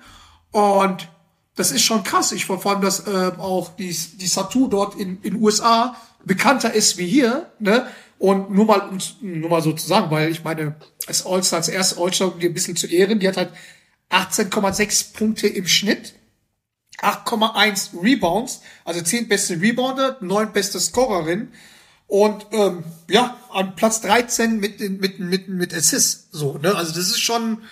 und 0.52 1.08
das 1.56 1.72
ist 1.72 1.84
schon 1.84 2.04
krass. 2.04 2.32
Ich 2.32 2.46
vor 2.46 2.66
allem, 2.66 2.82
dass 2.82 3.08
äh, 3.08 3.32
auch 3.38 3.76
die, 3.76 3.90
die 3.90 4.28
Satu 4.28 4.68
dort 4.68 4.96
in 4.96 5.22
in 5.24 5.42
USA 5.42 5.96
bekannter 6.24 6.74
ist 6.74 6.98
wie 6.98 7.08
hier, 7.08 7.52
ne? 7.60 7.88
Und 8.20 8.52
nur 8.52 8.66
mal, 8.66 8.90
nur 9.22 9.50
mal 9.50 9.62
so 9.62 9.74
zu 9.74 9.88
sagen, 9.88 10.10
weil 10.10 10.32
ich 10.32 10.44
meine, 10.44 10.76
als 11.06 11.26
All-Star, 11.26 11.58
als 11.58 11.68
erste 11.68 12.02
All-Star, 12.02 12.34
um 12.34 12.40
dir 12.40 12.50
ein 12.50 12.54
bisschen 12.54 12.76
zu 12.76 12.88
ehren, 12.88 13.20
die 13.20 13.28
hat 13.28 13.38
halt 13.38 13.50
18,6 14.12 15.14
Punkte 15.14 15.48
im 15.48 15.68
Schnitt 15.68 16.14
8,1 17.00 18.02
Rebounds, 18.02 18.62
also 18.84 19.02
10 19.02 19.28
beste 19.28 19.62
Rebounder, 19.62 20.18
9 20.22 20.52
beste 20.52 20.80
Scorerin 20.80 21.52
und 22.08 22.48
ähm, 22.52 22.84
ja, 23.10 23.38
an 23.52 23.76
Platz 23.76 24.02
13 24.02 24.60
mit 24.60 24.80
mit 24.80 25.20
mit 25.20 25.48
mit 25.50 25.74
Assists 25.74 26.30
so, 26.32 26.58
ne? 26.58 26.74
Also 26.76 26.94
das 26.94 27.08
ist 27.10 27.20
schon 27.20 27.64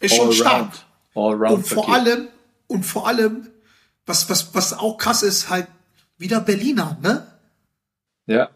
ist 0.00 0.16
schon 0.16 0.32
stark. 0.32 0.72
Und 1.14 1.66
vor 1.66 1.92
allem 1.92 2.28
und 2.66 2.84
vor 2.84 3.06
allem 3.06 3.48
was 4.06 4.28
was 4.30 4.54
was 4.54 4.72
auch 4.72 4.96
krass 4.96 5.22
ist, 5.22 5.48
halt 5.48 5.68
wieder 6.18 6.40
Berliner, 6.40 6.98
ne? 7.02 7.26
Ja. 8.26 8.50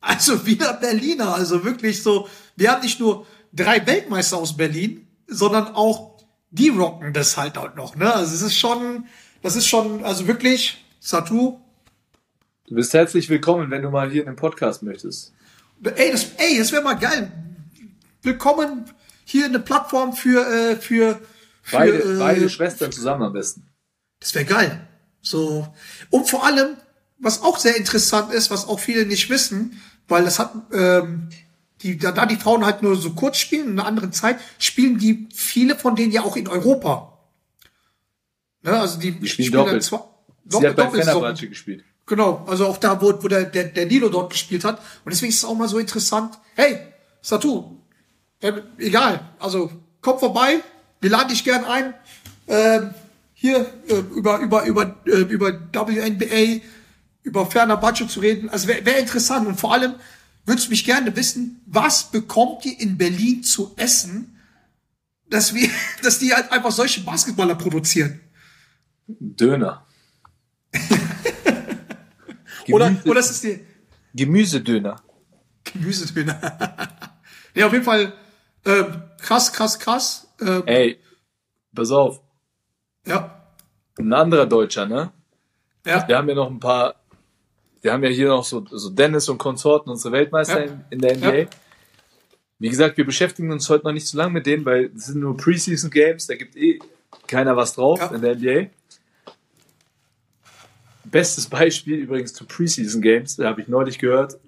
Also 0.00 0.46
wieder 0.46 0.72
Berliner, 0.74 1.34
also 1.34 1.64
wirklich 1.64 2.02
so, 2.02 2.28
wir 2.56 2.72
haben 2.72 2.82
nicht 2.82 3.00
nur 3.00 3.26
drei 3.52 3.86
Weltmeister 3.86 4.38
aus 4.38 4.56
Berlin, 4.56 5.06
sondern 5.26 5.74
auch 5.74 6.13
die 6.54 6.68
rocken 6.68 7.12
das 7.12 7.36
halt 7.36 7.58
auch 7.58 7.74
noch, 7.74 7.96
ne? 7.96 8.14
Also 8.14 8.32
es 8.32 8.42
ist 8.42 8.56
schon, 8.56 9.06
das 9.42 9.56
ist 9.56 9.66
schon, 9.66 10.04
also 10.04 10.28
wirklich, 10.28 10.84
Satu, 11.00 11.58
Du 12.66 12.76
bist 12.76 12.94
herzlich 12.94 13.28
willkommen, 13.28 13.70
wenn 13.70 13.82
du 13.82 13.90
mal 13.90 14.10
hier 14.10 14.22
in 14.22 14.26
den 14.26 14.36
Podcast 14.36 14.82
möchtest. 14.82 15.34
ey, 15.82 16.12
das, 16.12 16.28
ey, 16.38 16.56
das 16.56 16.72
wäre 16.72 16.82
mal 16.82 16.94
geil. 16.94 17.30
Willkommen 18.22 18.86
hier 19.24 19.44
eine 19.46 19.58
Plattform 19.58 20.14
für, 20.14 20.46
äh, 20.46 20.76
für, 20.76 21.20
für 21.62 21.76
Beide, 21.76 21.98
äh, 21.98 22.18
beide 22.18 22.48
Schwestern 22.48 22.90
zusammen 22.90 23.24
am 23.24 23.32
besten. 23.34 23.66
Das 24.20 24.34
wäre 24.34 24.46
geil. 24.46 24.88
So. 25.20 25.68
Und 26.08 26.30
vor 26.30 26.46
allem, 26.46 26.76
was 27.18 27.42
auch 27.42 27.58
sehr 27.58 27.76
interessant 27.76 28.32
ist, 28.32 28.50
was 28.50 28.66
auch 28.66 28.80
viele 28.80 29.04
nicht 29.04 29.28
wissen, 29.28 29.82
weil 30.08 30.24
das 30.24 30.38
hat 30.38 30.54
ähm, 30.72 31.28
die, 31.84 31.98
da, 31.98 32.10
da 32.10 32.26
die 32.26 32.36
Frauen 32.36 32.64
halt 32.64 32.82
nur 32.82 32.96
so 32.96 33.10
kurz 33.12 33.36
spielen, 33.36 33.66
in 33.68 33.78
einer 33.78 33.86
anderen 33.86 34.12
Zeit, 34.12 34.38
spielen 34.58 34.98
die 34.98 35.28
viele 35.32 35.76
von 35.76 35.94
denen 35.94 36.10
ja 36.10 36.22
auch 36.22 36.34
in 36.36 36.48
Europa. 36.48 37.16
Ne, 38.62 38.72
also 38.80 38.98
die, 38.98 39.12
Die 39.12 39.28
spielen 39.28 39.52
dann 39.52 39.64
doppelt. 39.66 39.82
zwei- 39.84 40.00
Sie 40.46 40.56
hat 40.56 40.76
bei 40.76 40.82
doppelt- 40.84 41.04
Fenerbahce 41.04 41.48
gespielt. 41.48 41.84
Genau, 42.06 42.44
also 42.46 42.66
auch 42.66 42.76
da, 42.78 43.00
wo, 43.00 43.14
wo 43.22 43.28
der, 43.28 43.44
der, 43.44 43.64
der 43.64 43.86
Nilo 43.86 44.08
dort 44.10 44.30
gespielt 44.32 44.64
hat. 44.64 44.78
Und 45.04 45.12
deswegen 45.12 45.30
ist 45.30 45.38
es 45.38 45.44
auch 45.44 45.54
mal 45.54 45.68
so 45.68 45.78
interessant. 45.78 46.38
Hey, 46.54 46.78
Satu, 47.22 47.76
äh, 48.40 48.52
egal, 48.78 49.20
also 49.38 49.70
komm 50.02 50.18
vorbei, 50.18 50.60
wir 51.00 51.10
laden 51.10 51.28
dich 51.28 51.44
gern 51.44 51.64
ein. 51.64 51.94
Ähm, 52.46 52.90
hier 53.32 53.66
äh, 53.88 53.94
über 54.14 54.38
über 54.40 54.64
über 54.64 54.96
äh, 55.06 55.10
über 55.20 55.52
WNBA, 55.72 56.60
über 57.22 57.46
ferner 57.46 57.78
Budget 57.78 58.10
zu 58.10 58.20
reden. 58.20 58.50
Also 58.50 58.68
wäre 58.68 58.84
wär 58.84 58.98
interessant 58.98 59.46
und 59.46 59.58
vor 59.58 59.72
allem 59.72 59.94
würdest 60.46 60.66
du 60.66 60.70
mich 60.70 60.84
gerne 60.84 61.14
wissen, 61.16 61.60
was 61.66 62.10
bekommt 62.10 62.64
ihr 62.64 62.78
in 62.80 62.96
Berlin 62.98 63.42
zu 63.42 63.72
essen, 63.76 64.38
dass 65.28 65.54
wir, 65.54 65.68
dass 66.02 66.18
die 66.18 66.32
halt 66.34 66.50
einfach 66.52 66.70
solche 66.72 67.00
Basketballer 67.02 67.54
produzieren? 67.54 68.20
Döner. 69.06 69.86
Oder 72.70 72.96
oder 73.04 73.20
ist 73.20 73.30
es 73.30 73.40
die 73.42 73.60
Gemüsedöner. 74.14 74.96
Gemüsedöner. 75.64 76.40
ja, 77.54 77.66
auf 77.66 77.72
jeden 77.72 77.84
Fall 77.84 78.14
ähm, 78.64 79.02
krass, 79.20 79.52
krass, 79.52 79.78
krass. 79.78 80.28
Ähm, 80.40 80.62
Ey, 80.66 80.98
pass 81.74 81.90
auf. 81.90 82.22
ja, 83.06 83.44
Ein 83.98 84.12
anderer 84.12 84.46
Deutscher, 84.46 84.86
ne? 84.86 85.12
ja, 85.84 86.08
Wir 86.08 86.16
haben 86.16 86.28
ja 86.28 86.34
noch 86.34 86.50
ein 86.50 86.58
paar, 86.60 86.94
wir 87.84 87.92
haben 87.92 88.02
ja 88.02 88.08
hier 88.08 88.28
noch 88.28 88.44
so, 88.44 88.64
so 88.70 88.88
Dennis 88.88 89.28
und 89.28 89.36
Konsorten, 89.36 89.90
unsere 89.90 90.12
Weltmeister 90.12 90.64
Ja. 90.64 90.72
in, 90.72 90.84
in 90.90 90.98
der 91.00 91.16
NBA. 91.18 91.34
Ja. 91.34 91.46
Wie 92.58 92.68
gesagt, 92.70 92.96
wir 92.96 93.04
beschäftigen 93.04 93.52
uns 93.52 93.68
heute 93.68 93.84
noch 93.84 93.92
nicht 93.92 94.06
so 94.06 94.16
lange 94.16 94.32
mit 94.32 94.46
denen, 94.46 94.64
weil 94.64 94.90
es 94.96 95.04
sind 95.06 95.20
nur 95.20 95.36
Preseason 95.36 95.90
Games, 95.90 96.26
da 96.26 96.34
gibt 96.34 96.56
eh 96.56 96.78
keiner 97.26 97.56
was 97.56 97.74
drauf 97.74 98.00
Ja. 98.00 98.14
in 98.14 98.22
der 98.22 98.36
NBA. 98.36 98.70
Bestes 101.04 101.46
Beispiel 101.46 101.96
übrigens 101.98 102.32
zu 102.32 102.46
Preseason 102.46 103.02
Games, 103.02 103.36
da 103.36 103.48
habe 103.48 103.60
ich 103.60 103.68
neulich 103.68 103.98
gehört, 103.98 104.38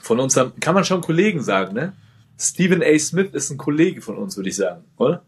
von 0.00 0.18
unserem, 0.18 0.58
kann 0.58 0.74
man 0.74 0.84
schon 0.84 1.02
Kollegen 1.02 1.42
sagen, 1.42 1.74
ne? 1.74 1.92
Stephen 2.38 2.82
A. 2.82 2.98
Smith 2.98 3.28
ist 3.34 3.50
ein 3.50 3.58
Kollege 3.58 4.00
von 4.00 4.16
uns, 4.16 4.36
würde 4.36 4.48
ich 4.48 4.56
sagen, 4.56 4.82
oder? 4.96 5.22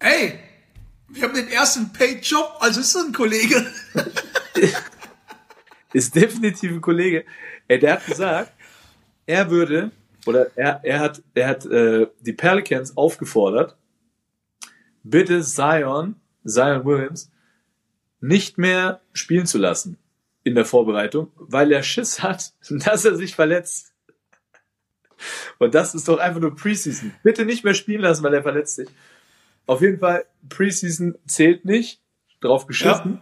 Ey, 0.00 0.38
wir 1.08 1.22
haben 1.22 1.34
den 1.34 1.48
ersten 1.48 1.92
Paid-Job, 1.94 2.56
also 2.60 2.80
ist 2.80 2.94
das 2.94 3.06
ein 3.06 3.12
Kollege. 3.14 3.66
ist 5.92 6.14
definitiv 6.14 6.72
ein 6.72 6.80
Kollege. 6.80 7.24
Ey, 7.66 7.78
der 7.78 7.94
hat 7.94 8.06
gesagt, 8.06 8.52
er 9.26 9.50
würde, 9.50 9.90
oder 10.26 10.56
er, 10.56 10.80
er 10.82 11.00
hat, 11.00 11.22
er 11.34 11.48
hat 11.48 11.66
äh, 11.66 12.06
die 12.20 12.32
Pelicans 12.32 12.96
aufgefordert, 12.96 13.76
bitte 15.02 15.42
Zion, 15.42 16.16
Zion 16.44 16.84
Williams, 16.84 17.30
nicht 18.20 18.58
mehr 18.58 19.00
spielen 19.12 19.46
zu 19.46 19.58
lassen 19.58 19.98
in 20.44 20.54
der 20.54 20.64
Vorbereitung, 20.64 21.30
weil 21.36 21.72
er 21.72 21.82
Schiss 21.82 22.22
hat, 22.22 22.52
dass 22.70 23.04
er 23.04 23.16
sich 23.16 23.34
verletzt. 23.34 23.94
Und 25.58 25.74
das 25.74 25.94
ist 25.94 26.06
doch 26.06 26.18
einfach 26.18 26.40
nur 26.40 26.54
Preseason. 26.54 27.12
Bitte 27.22 27.44
nicht 27.44 27.64
mehr 27.64 27.74
spielen 27.74 28.02
lassen, 28.02 28.22
weil 28.22 28.34
er 28.34 28.42
verletzt 28.42 28.76
sich. 28.76 28.88
Auf 29.66 29.80
jeden 29.80 29.98
Fall, 29.98 30.24
Preseason 30.48 31.16
zählt 31.26 31.64
nicht. 31.64 32.00
Drauf 32.40 32.66
geschissen. 32.66 33.20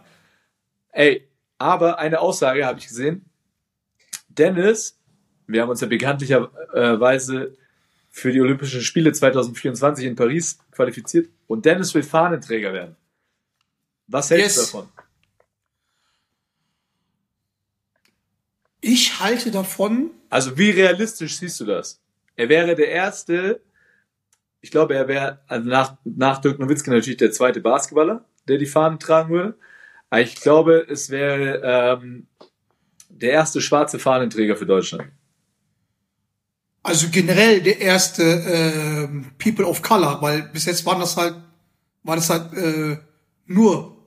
Ey, 0.91 1.27
aber 1.57 1.99
eine 1.99 2.19
Aussage 2.19 2.65
habe 2.65 2.79
ich 2.79 2.87
gesehen. 2.87 3.25
Dennis, 4.29 4.99
wir 5.47 5.61
haben 5.61 5.69
uns 5.69 5.81
ja 5.81 5.87
bekanntlicherweise 5.87 7.57
für 8.09 8.31
die 8.31 8.41
Olympischen 8.41 8.81
Spiele 8.81 9.11
2024 9.11 10.05
in 10.05 10.15
Paris 10.15 10.59
qualifiziert 10.71 11.29
und 11.47 11.65
Dennis 11.65 11.93
will 11.93 12.03
Fahnenträger 12.03 12.73
werden. 12.73 12.95
Was 14.07 14.29
hältst 14.29 14.57
du 14.57 14.61
Yes. 14.61 14.71
davon? 14.71 14.89
Ich 18.81 19.19
halte 19.19 19.51
davon, 19.51 20.11
Also 20.29 20.57
wie 20.57 20.69
realistisch 20.69 21.37
siehst 21.37 21.59
du 21.59 21.65
das? 21.65 21.99
Er 22.35 22.49
wäre 22.49 22.75
der 22.75 22.89
erste, 22.89 23.61
ich 24.61 24.71
glaube, 24.71 24.95
er 24.95 25.07
wäre 25.07 25.39
also 25.47 25.67
nach, 25.67 25.97
nach 26.03 26.39
Dirk 26.39 26.59
Nowitzki 26.59 26.89
natürlich 26.89 27.17
der 27.17 27.31
zweite 27.31 27.59
Basketballer, 27.61 28.23
der 28.47 28.57
die 28.57 28.65
Fahnen 28.65 28.99
tragen 28.99 29.29
würde. 29.33 29.57
Aber 30.09 30.21
ich 30.21 30.35
glaube, 30.35 30.85
es 30.89 31.09
wäre 31.09 31.61
ähm, 31.63 32.27
der 33.09 33.31
erste 33.31 33.61
schwarze 33.61 33.99
Fahnenträger 33.99 34.55
für 34.55 34.65
Deutschland. 34.65 35.09
also 36.87 37.09
generell 37.09 37.61
der 37.61 37.81
erste 37.81 38.23
ähm, 38.23 39.31
People 39.37 39.65
of 39.65 39.81
Color, 39.81 40.21
weil 40.21 40.43
bis 40.43 40.65
jetzt 40.65 40.85
waren 40.85 40.99
das 41.01 41.17
halt, 41.17 41.35
war 42.03 42.15
das 42.15 42.29
halt 42.29 42.53
äh, 42.53 42.97
nur 43.45 43.97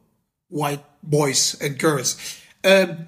White 0.48 0.84
Boys 1.02 1.58
and 1.60 1.78
Girls. 1.78 2.16
Ähm, 2.62 3.06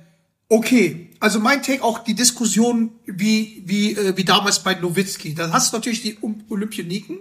okay, 0.49 1.11
also 1.21 1.41
mein 1.41 1.63
Take 1.63 1.83
auch 1.83 2.01
die 2.01 2.15
Diskussion 2.15 2.93
wie 3.07 3.63
wie 3.65 3.93
äh, 3.93 4.15
wie 4.17 4.25
damals 4.25 4.63
bei 4.63 4.75
Nowitzki. 4.75 5.35
Da 5.35 5.51
hast 5.51 5.73
du 5.73 5.79
natürlich 5.79 6.03
die 6.03 6.19
Olympioniken, 6.51 7.21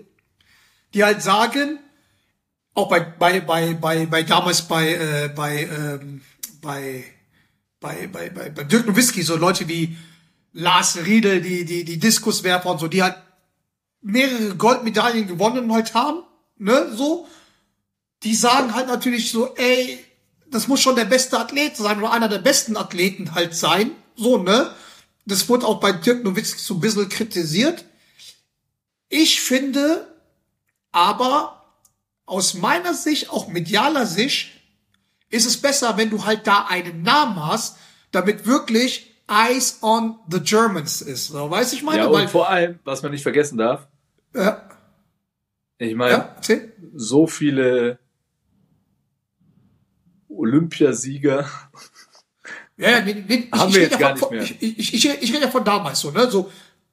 die 0.94 1.06
halt 1.06 1.22
sagen, 1.22 1.80
auch 2.74 2.90
bei 2.90 3.02
bei 3.02 3.42
bei 3.42 3.74
bei, 3.74 4.06
bei 4.06 4.24
damals 4.24 4.62
bei 4.64 4.94
äh, 4.94 5.30
bei 5.36 5.64
ähm, 5.64 6.22
bei 6.62 7.04
bei 7.80 8.08
bei 8.08 8.30
bei, 8.30 8.50
bei 8.50 8.64
Dirk 8.64 8.88
Nowitzki 8.88 9.24
so 9.24 9.36
Leute 9.36 9.68
wie 9.68 9.98
Lars 10.54 10.98
Riedel, 11.06 11.42
die 11.42 11.66
die 11.66 11.84
die 11.84 12.00
Diskuswerfer 12.00 12.72
und 12.72 12.80
so, 12.80 12.88
die 12.88 13.04
halt 13.04 13.16
mehrere 14.02 14.56
Goldmedaillen 14.56 15.28
gewonnen 15.28 15.72
halt 15.72 15.94
haben, 15.94 16.24
ne, 16.58 16.92
so. 16.96 17.28
Die 18.24 18.36
sagen 18.36 18.76
halt 18.76 18.88
natürlich 18.88 19.32
so, 19.32 19.56
ey, 19.56 19.98
das 20.48 20.68
muss 20.68 20.80
schon 20.82 20.96
der 20.96 21.06
beste 21.06 21.40
Athlet 21.40 21.76
sein 21.76 21.98
oder 22.00 22.12
einer 22.12 22.28
der 22.28 22.40
besten 22.40 22.78
Athleten 22.78 23.34
halt 23.34 23.56
sein, 23.56 23.92
so, 24.16 24.38
ne. 24.38 24.72
Das 25.26 25.48
wurde 25.50 25.68
auch 25.68 25.80
bei 25.80 25.92
Dirk 25.92 26.24
Nowitzki 26.24 26.60
so 26.60 26.76
ein 26.76 26.80
bisschen 26.80 27.10
kritisiert. 27.10 27.86
Ich 29.08 29.42
finde 29.42 30.08
aber 30.92 31.61
aus 32.32 32.54
meiner 32.54 32.94
Sicht, 32.94 33.30
auch 33.30 33.50
medialer 33.50 34.06
Sicht, 34.06 34.52
ist 35.30 35.46
es 35.46 35.62
besser, 35.62 35.98
wenn 35.98 36.10
du 36.10 36.26
halt 36.26 36.48
da 36.48 36.66
einen 36.70 37.04
Namen 37.04 37.46
hast, 37.46 37.78
damit 38.12 38.46
wirklich 38.46 39.14
Eyes 39.28 39.80
on 39.82 40.16
the 40.30 40.40
Germans 40.40 41.02
ist. 41.02 41.28
So, 41.28 41.52
weiß 41.52 41.74
ich 41.74 41.84
meine? 41.84 42.04
Ja, 42.04 42.12
Weil, 42.12 42.24
und 42.24 42.30
vor 42.30 42.50
allem, 42.50 42.80
was 42.86 43.04
man 43.04 43.12
nicht 43.12 43.24
vergessen 43.24 43.58
darf, 43.58 43.86
ja, 44.34 44.62
ich 45.78 45.94
meine, 45.94 46.12
ja, 46.14 46.36
so 46.94 47.28
viele 47.28 48.00
Olympiasieger. 50.30 51.50
Ja, 52.78 52.92
ja, 52.92 53.02
nee, 53.02 53.26
nee, 53.28 53.50
ich, 53.52 53.52
Haben 53.60 53.70
ich 53.70 53.76
wir 53.76 53.82
rede 53.82 53.92
jetzt 53.92 54.00
gar 54.00 54.16
von, 54.16 54.38
nicht 54.38 54.62
mehr. 54.62 54.70
Ich, 54.70 54.80
ich, 54.80 54.94
ich, 54.94 55.22
ich 55.22 55.34
rede 55.34 55.46
ja 55.46 55.52
von 55.52 55.66
damals 55.66 56.00
so, 56.00 56.12
ne? 56.12 56.32
So 56.32 56.50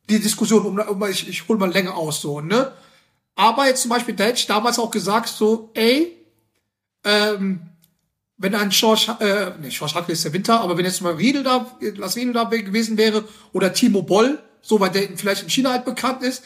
die 0.08 0.18
Diskussion, 0.18 0.66
um, 0.66 0.78
um 0.78 1.08
ich, 1.08 1.28
ich 1.28 1.46
hol 1.46 1.58
mal 1.58 1.70
länger 1.70 1.94
aus, 1.94 2.20
so, 2.20 2.40
ne? 2.40 2.72
Aber 3.38 3.66
jetzt 3.66 3.82
zum 3.82 3.90
Beispiel, 3.90 4.16
da 4.16 4.24
hätte 4.24 4.40
ich 4.40 4.48
damals 4.48 4.80
auch 4.80 4.90
gesagt, 4.90 5.28
so, 5.28 5.70
ey, 5.74 6.12
ähm, 7.04 7.60
wenn 8.36 8.52
ein 8.56 8.72
Schorsch, 8.72 9.08
äh, 9.20 9.52
nee, 9.60 9.70
Schorsch 9.70 9.94
Hackel 9.94 10.12
ist 10.12 10.24
der 10.24 10.32
Winter, 10.32 10.60
aber 10.60 10.76
wenn 10.76 10.84
jetzt 10.84 11.02
mal 11.02 11.12
Riedel 11.12 11.44
da, 11.44 11.70
Lars 11.80 12.16
Riedel 12.16 12.32
da 12.32 12.42
gewesen 12.42 12.98
wäre, 12.98 13.22
oder 13.52 13.72
Timo 13.72 14.02
Boll, 14.02 14.42
so, 14.60 14.80
weil 14.80 14.90
der 14.90 15.16
vielleicht 15.16 15.44
in 15.44 15.50
China 15.50 15.70
halt 15.70 15.84
bekannt 15.84 16.24
ist, 16.24 16.42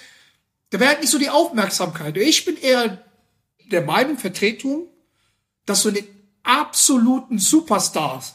da 0.68 0.80
wäre 0.80 0.90
halt 0.90 1.00
nicht 1.00 1.08
so 1.08 1.18
die 1.18 1.30
Aufmerksamkeit. 1.30 2.14
Ich 2.18 2.44
bin 2.44 2.58
eher 2.58 3.02
der 3.70 3.82
Meinung, 3.82 4.18
Vertretung, 4.18 4.86
dass 5.64 5.80
so 5.80 5.88
eine 5.88 6.04
absoluten 6.42 7.38
Superstars 7.38 8.34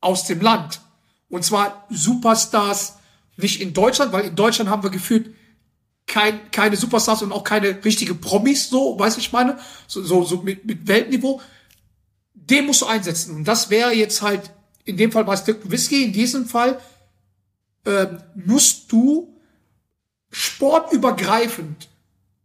aus 0.00 0.24
dem 0.24 0.40
Land. 0.40 0.80
Und 1.28 1.44
zwar 1.44 1.86
Superstars 1.90 2.96
nicht 3.36 3.60
in 3.60 3.74
Deutschland, 3.74 4.12
weil 4.12 4.24
in 4.24 4.36
Deutschland 4.36 4.70
haben 4.70 4.82
wir 4.82 4.90
gefühlt 4.90 5.34
kein, 6.08 6.50
keine 6.50 6.76
Superstars 6.76 7.22
und 7.22 7.32
auch 7.32 7.44
keine 7.44 7.84
richtige 7.84 8.14
Promis, 8.14 8.68
so, 8.68 8.98
weiß 8.98 9.18
ich 9.18 9.30
meine, 9.30 9.58
so, 9.86 10.02
so, 10.02 10.24
so 10.24 10.38
mit, 10.38 10.64
mit 10.64 10.88
Weltniveau. 10.88 11.40
Den 12.34 12.66
musst 12.66 12.82
du 12.82 12.86
einsetzen. 12.86 13.36
Und 13.36 13.44
das 13.44 13.70
wäre 13.70 13.92
jetzt 13.92 14.22
halt, 14.22 14.50
in 14.84 14.96
dem 14.96 15.12
Fall 15.12 15.28
es 15.28 15.44
Dirk 15.44 15.70
Whisky, 15.70 16.04
in 16.04 16.12
diesem 16.12 16.46
Fall 16.46 16.80
ähm, 17.84 18.18
musst 18.34 18.90
du 18.90 19.38
sportübergreifend, 20.30 21.88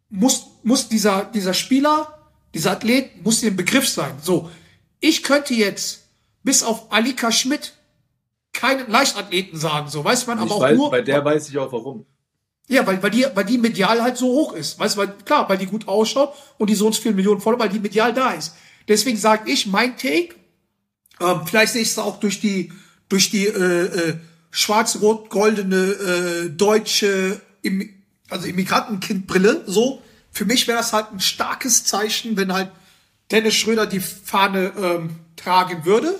muss, 0.10 0.48
muss 0.62 0.90
dieser, 0.90 1.26
dieser 1.26 1.54
Spieler, 1.54 2.20
dieser 2.54 2.72
Athlet, 2.72 3.24
muss 3.24 3.40
dir 3.40 3.52
ein 3.52 3.56
Begriff 3.56 3.88
sein. 3.88 4.14
So, 4.22 4.52
ich 5.00 5.24
könnte 5.24 5.54
jetzt 5.54 6.04
bis 6.44 6.64
auf 6.64 6.92
Alika 6.92 7.32
Schmidt 7.32 7.74
keinen 8.52 8.90
Leichtathleten 8.90 9.58
sagen, 9.58 9.88
so 9.90 10.04
weiß 10.04 10.28
man, 10.28 10.38
Ich 10.38 10.44
aber 10.44 10.56
auch 10.56 10.62
weiß, 10.62 10.78
nur, 10.78 10.92
bei 10.92 11.02
der 11.02 11.24
weiß 11.26 11.50
ich 11.50 11.58
auch 11.58 11.72
warum. 11.72 12.06
Ja, 12.68 12.86
weil, 12.88 13.02
weil 13.04 13.12
die, 13.12 13.26
weil 13.34 13.46
die 13.46 13.58
medial 13.58 14.02
halt 14.02 14.18
so 14.18 14.28
hoch 14.28 14.54
ist. 14.54 14.80
Weißt 14.80 14.96
du, 14.96 15.02
weil, 15.02 15.10
klar, 15.26 15.50
weil 15.50 15.58
die 15.58 15.66
gut 15.66 15.88
ausschaut 15.88 16.34
und 16.58 16.70
die 16.70 16.76
so 16.76 16.88
uns 16.88 16.98
vielen 16.98 17.16
Millionen 17.16 17.42
Follower, 17.42 17.60
weil 17.60 17.70
die 17.70 17.80
medial 17.80 18.14
da 18.14 18.32
ist. 18.32 18.56
Deswegen 18.88 19.18
sage 19.18 19.52
ich, 19.52 19.68
mein 19.68 19.98
Take, 19.98 20.36
ähm, 21.20 21.42
vielleicht 21.46 21.74
sehe 21.74 21.82
ich 21.82 21.90
es 21.90 22.00
auch 22.00 22.20
durch 22.20 22.40
die, 22.40 22.72
durch 23.10 23.30
die, 23.30 23.46
äh, 23.46 23.86
äh, 23.86 24.18
schwarz-rot-goldene 24.54 25.76
äh, 25.76 26.50
deutsche 26.52 27.42
Im 27.64 27.90
also 28.30 28.48
Immigrantenkindbrille. 28.48 29.64
So, 29.68 30.02
für 30.32 30.46
mich 30.46 30.68
wäre 30.68 30.78
das 30.78 30.94
halt 30.94 31.12
ein 31.12 31.20
starkes 31.20 31.84
Zeichen, 31.84 32.38
wenn 32.38 32.54
halt 32.54 32.72
Dennis 33.32 33.56
Schröder 33.56 33.86
die 33.86 34.00
Fahne 34.00 34.72
ähm, 34.78 35.16
tragen 35.36 35.86
würde. 35.86 36.16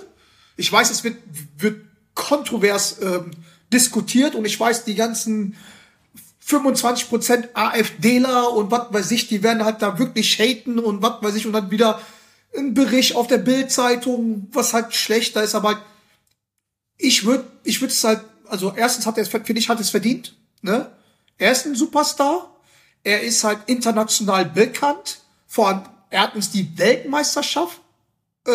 Ich 0.56 0.70
weiß, 0.70 0.90
es 0.90 1.04
wird, 1.04 1.16
wird 1.58 1.80
kontrovers 2.14 3.00
ähm, 3.00 3.30
diskutiert 3.72 4.34
und 4.34 4.44
ich 4.44 4.58
weiß, 4.58 4.84
die 4.84 4.94
ganzen 4.94 5.56
25% 6.46 7.54
AfDler 7.54 8.52
und 8.52 8.70
was 8.70 8.92
weiß 8.92 9.10
ich, 9.12 9.28
die 9.28 9.42
werden 9.42 9.64
halt 9.64 9.80
da 9.80 9.98
wirklich 9.98 10.38
haten 10.38 10.78
und 10.78 11.00
was 11.00 11.22
weiß 11.22 11.34
ich 11.36 11.46
und 11.46 11.54
dann 11.54 11.70
wieder 11.70 12.00
ein 12.56 12.74
Bericht 12.74 13.16
auf 13.16 13.26
der 13.26 13.38
Bildzeitung, 13.38 14.48
was 14.52 14.74
halt 14.74 14.94
schlechter 14.94 15.42
ist, 15.42 15.54
aber 15.54 15.68
halt, 15.68 15.78
ich 16.98 17.24
würde 17.24 17.44
ich 17.64 17.80
würde 17.80 17.92
es 17.92 18.04
halt, 18.04 18.20
also 18.46 18.72
erstens 18.76 19.06
hat 19.06 19.16
er 19.16 19.22
es, 19.22 19.28
finde 19.28 19.54
ich, 19.54 19.68
hat 19.68 19.80
es 19.80 19.90
verdient, 19.90 20.36
ne? 20.60 20.90
Er 21.38 21.50
ist 21.50 21.66
ein 21.66 21.74
Superstar, 21.74 22.54
er 23.02 23.22
ist 23.22 23.42
halt 23.42 23.60
international 23.66 24.44
bekannt, 24.44 25.20
vor 25.46 25.68
allem, 25.68 25.82
er 26.10 26.22
hat 26.22 26.36
uns 26.36 26.50
die 26.50 26.78
Weltmeisterschaft 26.78 27.80
äh, 28.46 28.50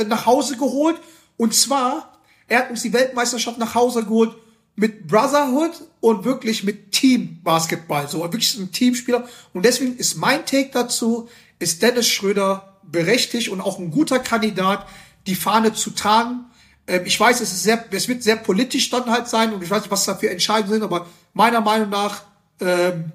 äh, 0.00 0.04
nach 0.04 0.26
Hause 0.26 0.56
geholt 0.56 1.00
und 1.38 1.54
zwar, 1.54 2.20
er 2.46 2.60
hat 2.60 2.70
uns 2.70 2.82
die 2.82 2.92
Weltmeisterschaft 2.92 3.58
nach 3.58 3.74
Hause 3.74 4.04
geholt 4.04 4.36
mit 4.80 5.06
Brotherhood 5.06 5.72
und 6.00 6.24
wirklich 6.24 6.64
mit 6.64 6.92
Team 6.92 7.40
Basketball, 7.44 8.08
so 8.08 8.20
wirklich 8.20 8.56
ein 8.56 8.72
Teamspieler 8.72 9.28
und 9.52 9.66
deswegen 9.66 9.94
ist 9.98 10.16
mein 10.16 10.46
Take 10.46 10.70
dazu, 10.72 11.28
ist 11.58 11.82
Dennis 11.82 12.08
Schröder 12.08 12.80
berechtigt 12.82 13.50
und 13.50 13.60
auch 13.60 13.78
ein 13.78 13.90
guter 13.90 14.18
Kandidat, 14.20 14.88
die 15.26 15.34
Fahne 15.34 15.74
zu 15.74 15.90
tragen. 15.90 16.46
Ähm, 16.86 17.02
ich 17.04 17.20
weiß, 17.20 17.42
es 17.42 17.52
ist 17.52 17.62
sehr, 17.62 17.84
es 17.90 18.08
wird 18.08 18.22
sehr 18.22 18.36
politisch 18.36 18.88
dann 18.88 19.10
halt 19.10 19.28
sein 19.28 19.52
und 19.52 19.62
ich 19.62 19.68
weiß 19.68 19.82
nicht, 19.82 19.90
was 19.90 20.06
da 20.06 20.14
für 20.14 20.30
Entscheidungen 20.30 20.72
sind, 20.72 20.82
aber 20.82 21.06
meiner 21.34 21.60
Meinung 21.60 21.90
nach 21.90 22.22
ähm, 22.60 23.12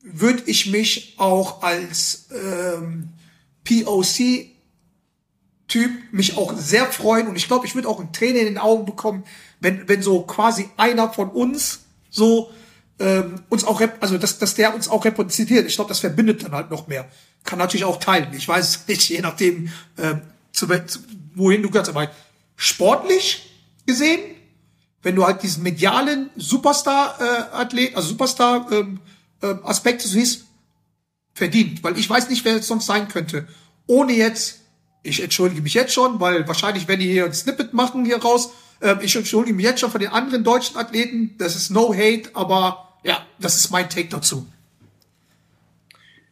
würde 0.00 0.44
ich 0.46 0.70
mich 0.70 1.14
auch 1.18 1.62
als 1.62 2.28
ähm, 2.32 3.10
POC 3.64 4.48
Typ 5.68 5.90
mich 6.12 6.36
auch 6.36 6.56
sehr 6.56 6.86
freuen 6.86 7.28
und 7.28 7.36
ich 7.36 7.46
glaube, 7.46 7.66
ich 7.66 7.74
würde 7.74 7.88
auch 7.88 8.00
ein 8.00 8.12
Tränen 8.12 8.40
in 8.40 8.46
den 8.46 8.58
Augen 8.58 8.86
bekommen, 8.86 9.24
wenn 9.60 9.88
wenn 9.88 10.02
so 10.02 10.22
quasi 10.22 10.70
einer 10.76 11.12
von 11.12 11.30
uns 11.30 11.80
so 12.10 12.50
ähm, 12.98 13.42
uns 13.48 13.64
auch 13.64 13.80
also 14.00 14.18
dass 14.18 14.38
dass 14.38 14.54
der 14.54 14.74
uns 14.74 14.88
auch 14.88 15.04
repräsentiert. 15.04 15.66
Ich 15.66 15.74
glaube, 15.74 15.88
das 15.88 16.00
verbindet 16.00 16.42
dann 16.42 16.52
halt 16.52 16.70
noch 16.70 16.88
mehr. 16.88 17.06
Kann 17.44 17.58
natürlich 17.58 17.84
auch 17.84 17.98
teilen. 18.00 18.32
Ich 18.32 18.48
weiß 18.48 18.68
es 18.68 18.88
nicht, 18.88 19.08
je 19.10 19.20
nachdem 19.20 19.70
ähm, 19.98 20.22
zu, 20.52 20.66
zu, 20.86 21.00
wohin 21.34 21.62
du 21.62 21.70
kannst. 21.70 21.90
Aber 21.90 22.10
sportlich 22.56 23.50
gesehen, 23.86 24.20
wenn 25.02 25.14
du 25.14 25.24
halt 25.24 25.42
diesen 25.42 25.62
medialen 25.62 26.30
Superstar-Athlet, 26.36 27.94
also 27.94 28.08
Superstar 28.08 28.70
ähm, 28.72 29.00
äh, 29.42 29.54
Aspekte 29.62 30.08
siehst, 30.08 30.44
verdient. 31.34 31.82
Weil 31.84 31.96
ich 31.98 32.08
weiß 32.10 32.28
nicht, 32.28 32.44
wer 32.44 32.56
es 32.56 32.66
sonst 32.66 32.86
sein 32.86 33.08
könnte. 33.08 33.46
Ohne 33.86 34.12
jetzt, 34.12 34.60
ich 35.02 35.22
entschuldige 35.22 35.62
mich 35.62 35.74
jetzt 35.74 35.92
schon, 35.92 36.20
weil 36.20 36.46
wahrscheinlich, 36.48 36.88
wenn 36.88 37.00
die 37.00 37.10
hier 37.10 37.24
ein 37.24 37.32
Snippet 37.32 37.72
machen 37.72 38.04
hier 38.04 38.18
raus, 38.18 38.52
ähm, 38.80 38.98
ich 39.02 39.14
entschuldige 39.16 39.54
mich 39.54 39.64
jetzt 39.64 39.80
schon 39.80 39.90
von 39.90 40.00
den 40.00 40.10
anderen 40.10 40.44
deutschen 40.44 40.76
Athleten. 40.76 41.34
Das 41.38 41.56
ist 41.56 41.70
no 41.70 41.94
hate, 41.94 42.30
aber 42.34 42.98
ja, 43.02 43.26
das 43.38 43.56
ist 43.56 43.70
mein 43.70 43.88
Take 43.88 44.08
dazu. 44.08 44.46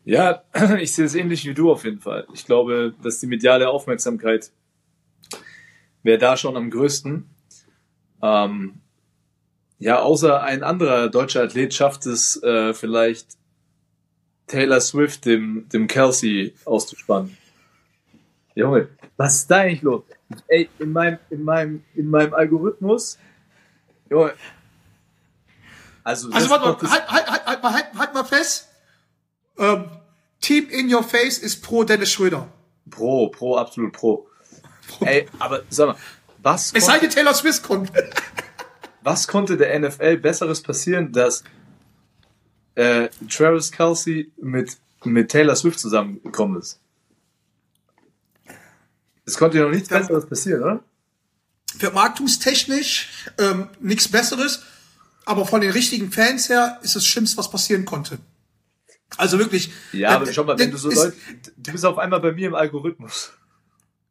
Ja, 0.05 0.45
ich 0.79 0.93
sehe 0.95 1.05
es 1.05 1.15
ähnlich 1.15 1.45
wie 1.45 1.55
du 1.55 1.71
auf 1.71 1.85
jeden 1.85 2.01
Fall. 2.01 2.27
Ich 2.33 2.47
glaube, 2.47 2.95
dass 3.03 3.21
die 3.21 3.27
mediale 3.27 3.69
Aufmerksamkeit 3.69 4.51
wäre 6.03 6.19
da 6.19 6.37
schon 6.37 6.57
am 6.57 6.71
größten. 6.71 7.29
Ähm, 8.23 8.81
ja, 9.79 10.01
außer 10.01 10.43
ein 10.43 10.63
anderer 10.63 11.09
deutscher 11.09 11.43
Athlet 11.43 11.75
schafft 11.75 12.07
es 12.07 12.43
äh, 12.43 12.73
vielleicht 12.73 13.37
Taylor 14.47 14.81
Swift 14.81 15.25
dem, 15.25 15.69
dem 15.73 15.89
Kelsey 15.89 16.55
auszuspannen. 16.65 17.37
Junge, 18.57 18.89
was 19.19 19.37
ist 19.37 19.51
da 19.51 19.59
eigentlich 19.59 19.83
los? 19.83 20.03
Ey, 20.49 20.69
in 20.79 20.91
meinem, 20.91 21.19
in 21.31 21.45
meinem, 21.45 21.85
in 21.95 22.09
meinem 22.11 22.33
Algorithmus, 22.35 23.19
Junge. 24.11 24.33
Also, 26.03 26.31
Also 26.31 26.49
warte 26.51 26.65
mal, 26.65 26.91
halt, 26.91 27.11
halt, 27.11 27.27
halt, 27.31 27.47
halt, 27.47 27.63
mal, 27.63 27.73
halt, 27.73 27.87
halt 27.99 28.15
mal 28.15 28.25
fest. 28.25 28.69
Ähm, 29.59 29.91
Team 30.41 30.69
in 30.71 30.93
your 30.93 31.03
face 31.03 31.39
ist 31.39 31.63
pro 31.63 31.85
Dennis 31.85 32.13
Schröder. 32.13 32.49
Pro, 32.89 33.29
pro, 33.29 33.57
absolut 33.57 33.93
pro. 33.93 34.27
Ey, 35.01 35.27
aber 35.39 35.63
sag 35.69 35.89
mal, 35.89 35.97
was, 36.43 36.73
Es 36.73 36.87
sei 36.87 36.99
denn, 36.99 37.11
Taylor 37.11 37.35
Swift 37.35 37.63
kommt. 37.63 37.93
was 39.03 39.29
konnte 39.29 39.57
der 39.59 39.79
NFL 39.79 40.17
Besseres 40.17 40.63
passieren, 40.63 41.13
dass 41.13 41.45
äh, 42.75 43.09
Travis 43.29 43.71
Kelsey 43.71 44.33
mit, 44.37 44.79
mit 45.05 45.31
Taylor 45.31 45.57
Swift 45.57 45.79
zusammengekommen 45.79 46.61
ist? 46.61 46.81
Es 49.27 49.37
konnte 49.37 49.59
ja 49.59 49.65
noch 49.65 49.71
nichts. 49.71 49.89
Besseres 49.89 50.27
passieren, 50.27 50.63
oder? 50.63 50.85
Vermarktungstechnisch 51.79 53.09
ähm, 53.39 53.69
nichts 53.81 54.09
Besseres, 54.09 54.63
aber 55.25 55.45
von 55.47 55.61
den 55.61 55.71
richtigen 55.71 56.11
Fans 56.13 56.49
her 56.49 56.79
ist 56.83 56.97
das 56.97 57.05
Schlimmste, 57.07 57.37
was 57.37 57.51
passieren 57.51 57.85
konnte. 57.85 58.19
Also 59.17 59.39
wirklich. 59.39 59.71
Ja, 59.93 60.13
äh, 60.13 60.15
aber 60.15 60.33
schau 60.33 60.45
mal, 60.45 60.59
wenn 60.59 60.69
äh, 60.69 60.73
du 60.73 60.79
so 60.79 60.89
ist- 60.89 60.97
Leute, 60.97 61.17
du 61.57 61.73
bist 61.73 61.85
auf 61.85 61.99
einmal 61.99 62.21
bei 62.21 62.33
mir 62.33 62.49
im 62.49 62.55
Algorithmus. 62.55 63.31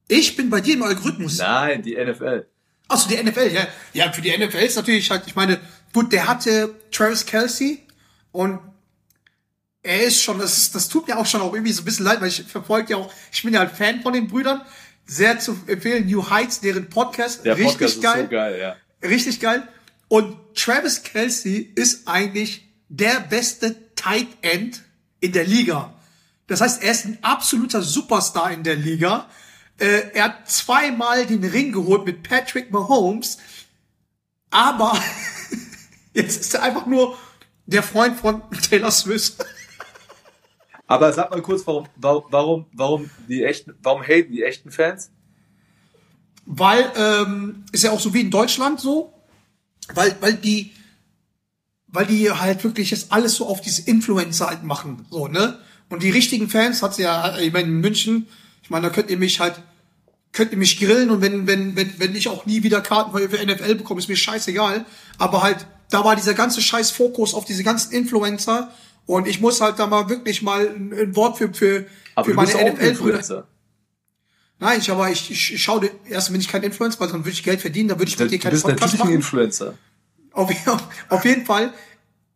Ich 0.08 0.36
bin 0.36 0.50
bei 0.50 0.62
dir 0.62 0.76
im 0.76 0.84
Algorithmus. 0.84 1.38
Nein, 1.38 1.82
die 1.82 1.96
NFL. 1.96 2.46
Achso, 2.88 3.10
die 3.10 3.22
NFL, 3.22 3.52
ja. 3.52 3.68
Ja, 3.94 4.12
für 4.12 4.22
die 4.22 4.38
NFL 4.38 4.58
ist 4.58 4.76
natürlich 4.76 5.10
halt, 5.10 5.24
ich 5.26 5.36
meine, 5.36 5.60
gut, 5.92 6.14
der 6.14 6.28
hatte 6.28 6.76
Travis 6.92 7.26
Kelsey 7.26 7.84
und 8.32 8.60
er 9.82 10.04
ist 10.04 10.22
schon, 10.22 10.38
das, 10.40 10.72
das 10.72 10.88
tut 10.90 11.08
mir 11.08 11.18
auch 11.18 11.26
schon 11.26 11.42
auch 11.42 11.54
irgendwie 11.54 11.72
so 11.72 11.82
ein 11.82 11.86
bisschen 11.86 12.06
leid, 12.06 12.22
weil 12.22 12.28
ich 12.28 12.44
verfolge 12.44 12.92
ja 12.92 12.98
auch, 12.98 13.12
ich 13.32 13.42
bin 13.44 13.54
ja 13.54 13.60
halt 13.62 13.72
Fan 13.72 14.02
von 14.02 14.14
den 14.14 14.28
Brüdern. 14.28 14.62
Sehr 15.06 15.40
zu 15.40 15.58
empfehlen, 15.68 16.08
New 16.08 16.30
Heights, 16.30 16.62
deren 16.62 16.90
Podcast. 16.90 17.46
Der 17.46 17.58
richtig 17.58 17.74
Podcast 17.74 18.02
geil. 18.02 18.24
ist 18.24 18.26
so 18.26 18.32
geil, 18.32 18.60
ja. 18.60 19.08
Richtig 19.08 19.40
geil. 19.40 19.68
Und 20.08 20.38
Travis 20.56 21.04
Kelsey 21.04 21.72
ist 21.76 22.08
eigentlich 22.08 22.68
der 22.90 23.20
beste 23.20 23.94
Tight 23.96 24.28
End 24.42 24.84
in 25.20 25.32
der 25.32 25.46
Liga. 25.46 25.94
Das 26.48 26.62
heißt, 26.62 26.84
er 26.84 26.92
ist 26.92 27.06
ein 27.06 27.18
absoluter 27.22 27.82
Superstar 27.82 28.52
in 28.52 28.64
der 28.64 28.76
Liga. 28.76 29.30
Äh, 29.78 30.12
er 30.14 30.26
hat 30.26 30.50
zweimal 30.50 31.26
den 31.26 31.44
Ring 31.44 31.72
geholt 31.72 32.06
mit 32.06 32.24
Patrick 32.24 32.72
Mahomes. 32.72 33.38
Aber 34.52 34.98
jetzt 36.14 36.42
ist 36.42 36.54
er 36.54 36.64
einfach 36.64 36.86
nur 36.86 37.18
der 37.66 37.84
Freund 37.84 38.20
von 38.20 38.42
Taylor 38.70 38.92
Swift. 38.92 39.44
Aber 40.88 41.12
sag 41.14 41.32
mal 41.32 41.42
kurz, 41.42 41.66
warum, 41.66 41.88
warum, 41.98 42.66
warum, 42.74 43.10
die 43.28 43.44
echten, 43.44 43.74
warum 43.82 44.04
haten 44.04 44.32
die 44.32 44.44
echten 44.44 44.72
Fans? 44.72 45.12
Weil, 46.46 46.92
ähm, 46.96 47.66
ist 47.72 47.84
ja 47.84 47.92
auch 47.92 48.00
so 48.00 48.14
wie 48.14 48.22
in 48.22 48.30
Deutschland 48.30 48.80
so, 48.80 49.12
weil, 49.94 50.16
weil 50.20 50.34
die, 50.34 50.72
weil 51.88 52.06
die 52.06 52.32
halt 52.32 52.64
wirklich 52.64 52.92
jetzt 52.92 53.12
alles 53.12 53.36
so 53.36 53.48
auf 53.48 53.62
diese 53.62 53.90
Influencer 53.90 54.48
halt 54.48 54.64
machen, 54.64 55.06
so, 55.10 55.28
ne? 55.28 55.60
Und 55.90 56.04
die 56.04 56.10
richtigen 56.10 56.50
Fans 56.50 56.82
hat 56.82 56.98
ja, 56.98 57.38
ich 57.38 57.54
meine, 57.54 57.68
in 57.68 57.80
München, 57.80 58.28
ich 58.64 58.70
meine, 58.70 58.88
da 58.88 58.94
könnt 58.94 59.10
ihr 59.10 59.18
mich 59.18 59.40
halt, 59.40 59.62
könnt 60.32 60.52
ihr 60.52 60.58
mich 60.58 60.80
grillen 60.80 61.10
und 61.10 61.22
wenn, 61.22 61.48
wenn, 61.48 61.76
wenn, 61.76 62.00
wenn 62.00 62.16
ich 62.16 62.28
auch 62.28 62.46
nie 62.46 62.64
wieder 62.64 62.82
Karten 62.82 63.16
für 63.16 63.46
NFL 63.46 63.76
bekomme, 63.76 64.00
ist 64.00 64.10
mir 64.10 64.16
scheißegal. 64.16 64.86
Aber 65.20 65.44
halt, 65.44 65.68
da 65.92 66.04
war 66.04 66.16
dieser 66.16 66.34
ganze 66.34 66.62
scheiß 66.62 66.92
Fokus 66.92 67.34
auf 67.34 67.46
diese 67.46 67.64
ganzen 67.64 67.92
Influencer 67.92 68.72
und 69.06 69.28
ich 69.28 69.40
muss 69.42 69.62
halt 69.62 69.78
da 69.80 69.88
mal 69.88 70.10
wirklich 70.10 70.42
mal 70.42 70.68
ein, 70.68 71.16
Wort 71.16 71.38
für, 71.38 71.54
für, 71.54 71.86
Aber 72.16 72.26
für 72.26 72.32
du 72.32 72.38
meine 72.38 72.52
NFL-Brüder. 72.52 72.88
Influencer. 72.90 73.48
Nein, 74.60 74.80
ich 74.80 74.90
aber 74.90 75.10
ich, 75.12 75.30
ich, 75.32 75.54
ich 75.54 75.62
schaue 75.62 75.90
erst 76.10 76.32
bin 76.32 76.40
ich 76.40 76.48
kein 76.48 76.64
Influencer, 76.64 77.00
weil 77.02 77.10
dann 77.10 77.20
würde 77.26 77.32
ich 77.32 77.44
Geld 77.44 77.62
verdienen, 77.62 77.90
dann 77.90 78.00
würde 78.00 78.10
ich 78.10 78.16
Du 78.16 78.24
mit 78.24 78.32
dir 78.32 78.40
keinen 78.40 78.52
bist 78.52 78.64
Podcast 78.64 78.94
natürlich 78.94 79.06
ein. 79.06 79.16
Influencer. 79.16 79.74
Auf, 80.32 80.50
auf 81.10 81.26
jeden 81.26 81.46
Fall, 81.46 81.74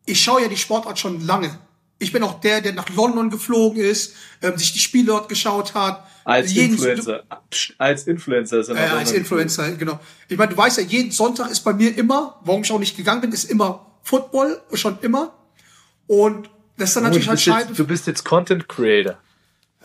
ich 0.06 0.22
schaue 0.22 0.42
ja 0.42 0.48
die 0.48 0.56
Sportart 0.56 0.98
schon 0.98 1.24
lange. 1.26 1.58
Ich 1.98 2.12
bin 2.12 2.22
auch 2.22 2.40
der, 2.40 2.60
der 2.62 2.72
nach 2.72 2.88
London 2.90 3.28
geflogen 3.30 3.78
ist, 3.82 4.14
ähm, 4.40 4.56
sich 4.56 4.72
die 4.72 4.78
Spiele 4.78 5.06
dort 5.06 5.28
geschaut 5.28 5.74
hat. 5.74 6.06
Als 6.24 6.52
Jeden- 6.52 6.74
Influencer. 6.74 7.24
Psst, 7.50 7.74
Als 7.78 8.06
Influencer 8.06 8.60
ist 8.60 8.68
er 8.68 8.76
Äh, 8.76 8.88
als 8.88 9.12
Influencer, 9.12 9.72
genau. 9.72 9.98
Ich 10.28 10.38
meine, 10.38 10.50
du 10.52 10.56
weißt 10.56 10.78
ja, 10.78 10.84
jeden 10.84 11.10
Sonntag 11.10 11.50
ist 11.50 11.60
bei 11.60 11.72
mir 11.74 11.96
immer, 11.98 12.40
warum 12.44 12.62
ich 12.62 12.72
auch 12.72 12.78
nicht 12.78 12.96
gegangen 12.96 13.20
bin, 13.20 13.32
ist 13.32 13.44
immer 13.50 13.86
Football, 14.02 14.62
schon 14.74 14.98
immer. 15.00 15.34
Und 16.06 16.48
das 16.80 16.90
ist 16.90 16.96
dann 16.96 17.04
Oh, 17.04 17.08
natürlich 17.08 17.44
du, 17.44 17.52
halt 17.52 17.68
jetzt, 17.68 17.78
du 17.78 17.86
bist 17.86 18.06
jetzt 18.06 18.24
Content 18.24 18.68
Creator. 18.68 19.18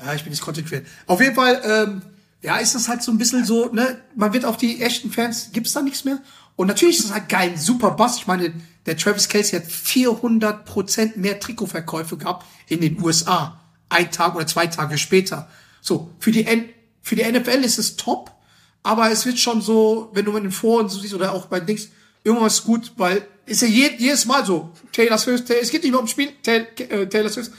Ja, 0.04 0.14
ich 0.14 0.24
bin 0.24 0.32
nicht 0.32 0.42
Content 0.42 0.68
Creator. 0.68 0.88
Auf 1.08 1.22
jeden 1.22 1.36
Fall, 1.36 1.62
ähm, 1.64 2.02
ja, 2.42 2.58
ist 2.58 2.74
das 2.74 2.88
halt 2.88 3.04
so 3.04 3.12
ein 3.12 3.18
bisschen 3.18 3.44
so, 3.44 3.72
ne, 3.72 4.00
man 4.16 4.34
wird 4.34 4.46
auf 4.46 4.58
die 4.58 4.82
echten 4.82 5.12
Fans, 5.12 5.50
gibt's 5.52 5.74
da 5.74 5.82
nichts 5.82 6.06
mehr. 6.06 6.20
Und 6.56 6.68
natürlich 6.68 7.00
ist 7.00 7.06
es 7.06 7.14
halt 7.14 7.28
geil, 7.28 7.58
super 7.58 7.92
Bass. 7.92 8.18
Ich 8.18 8.28
meine, 8.28 8.54
der 8.86 8.96
Travis 8.96 9.28
Kelsey 9.28 9.60
hat 9.60 9.68
400% 9.68 11.18
mehr 11.18 11.40
Trikotverkäufe 11.40 12.18
gehabt 12.18 12.46
in 12.68 12.80
den 12.80 13.02
USA. 13.04 13.60
Ein 13.90 14.12
Tag 14.12 14.36
oder 14.36 14.48
zwei 14.48 14.68
Tage 14.68 14.98
später. 14.98 15.50
So, 15.82 16.12
für 16.20 16.32
die, 16.32 16.46
N 16.46 16.70
für 17.02 17.16
die 17.16 17.30
NFL 17.30 17.64
ist 17.64 17.78
es 17.78 17.98
top, 17.98 18.32
aber 18.84 19.12
es 19.12 19.26
wird 19.26 19.38
schon 19.38 19.62
so, 19.62 20.12
wenn 20.14 20.26
du 20.26 20.36
in 20.38 20.44
den 20.44 20.52
Foren 20.52 20.88
so 20.88 21.00
siehst 21.00 21.14
oder 21.14 21.34
auch 21.34 21.48
bei 21.48 21.60
Dings, 21.60 21.90
irgendwann 22.26 22.48
ist 22.48 22.66
gut, 22.66 22.92
weil 22.98 23.26
ist 23.46 23.62
ja 23.62 23.68
je, 23.68 23.92
jedes 23.98 24.26
Mal 24.26 24.46
so. 24.46 24.72
Taylor 24.92 25.18
Swift, 25.18 25.48
Taylor, 25.48 25.62
es 25.62 25.70
geht 25.70 25.84
nicht 25.84 25.92
mehr 25.92 26.00
ums 26.00 26.12
Spiel, 26.12 26.30
Taylor, 26.44 26.66
äh, 26.80 27.08
Taylor 27.08 27.30
Swift. 27.30 27.52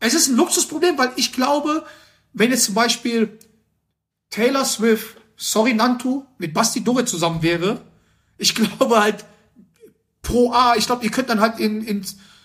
Es 0.00 0.14
ist 0.14 0.28
ein 0.28 0.36
Luxusproblem, 0.36 0.98
weil 0.98 1.12
ich 1.16 1.32
glaube, 1.32 1.84
wenn 2.32 2.50
jetzt 2.50 2.64
zum 2.64 2.74
Beispiel 2.74 3.38
Taylor 4.30 4.64
Swift, 4.64 5.16
sorry 5.36 5.74
Nantu, 5.74 6.24
mit 6.38 6.54
Basti 6.54 6.82
Dore 6.82 7.04
zusammen 7.04 7.42
wäre, 7.42 7.82
ich 8.38 8.54
glaube 8.54 9.00
halt 9.00 9.24
pro 10.22 10.52
A, 10.52 10.74
ich 10.76 10.86
glaube, 10.86 11.04
ihr 11.04 11.10
könnt 11.10 11.28
dann 11.28 11.40
halt 11.40 11.60
in, 11.60 11.82
in 11.82 12.04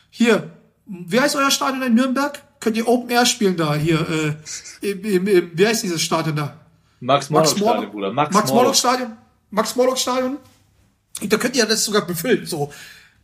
hier, 0.09 0.51
wie 0.85 1.19
heißt 1.19 1.35
euer 1.35 1.51
Stadion 1.51 1.83
in 1.83 1.95
Nürnberg? 1.95 2.43
Könnt 2.59 2.75
ihr 2.75 2.87
Open 2.87 3.09
Air 3.09 3.25
spielen 3.25 3.55
da 3.55 3.75
hier, 3.75 4.35
äh, 4.81 4.91
im, 4.91 5.05
im, 5.05 5.27
im, 5.27 5.51
wie 5.53 5.67
heißt 5.67 5.83
dieses 5.83 6.01
Stadion 6.01 6.35
da? 6.35 6.59
Max 6.99 7.29
Morlock 7.29 7.57
Stadion, 7.57 7.91
Bruder. 7.91 8.11
Max, 8.11 8.33
Max 8.33 9.75
Morlock. 9.75 10.35
Da 11.22 11.38
könnt 11.38 11.55
ihr 11.55 11.65
das 11.65 11.84
sogar 11.84 12.05
befüllen, 12.05 12.45
so. 12.45 12.72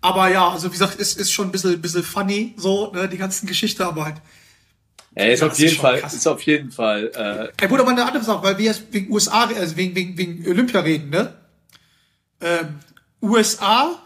Aber 0.02 0.30
ja, 0.30 0.50
also 0.50 0.68
wie 0.68 0.72
gesagt, 0.74 0.96
ist, 0.96 1.18
ist 1.18 1.32
schon 1.32 1.48
ein 1.48 1.52
bisschen, 1.52 1.82
bisschen 1.82 2.04
funny, 2.04 2.54
so, 2.58 2.92
ne, 2.92 3.08
die 3.08 3.18
ganzen 3.18 3.48
Geschichte, 3.48 3.86
aber 3.86 4.06
halt. 4.06 4.16
Ey, 5.16 5.34
ist 5.34 5.42
Ja, 5.42 5.48
auf 5.48 5.58
jeden 5.60 5.72
ist 5.74 5.80
Fall, 5.80 6.00
krass. 6.00 6.14
ist 6.14 6.28
auf 6.28 6.42
jeden 6.42 6.72
Fall, 6.72 7.52
äh, 7.58 7.62
Ey, 7.64 7.68
Bruder, 7.68 7.84
mal 7.84 7.92
eine 7.92 8.06
andere 8.06 8.24
Sache, 8.24 8.44
weil 8.44 8.58
wir 8.58 8.66
jetzt 8.66 8.84
wegen 8.92 9.12
USA, 9.12 9.46
also 9.46 9.78
wegen, 9.78 9.96
wegen, 9.96 10.18
wegen 10.18 10.48
Olympia 10.50 10.82
reden, 10.82 11.10
ne? 11.10 11.34
Ähm, 12.42 12.80
USA, 13.22 13.98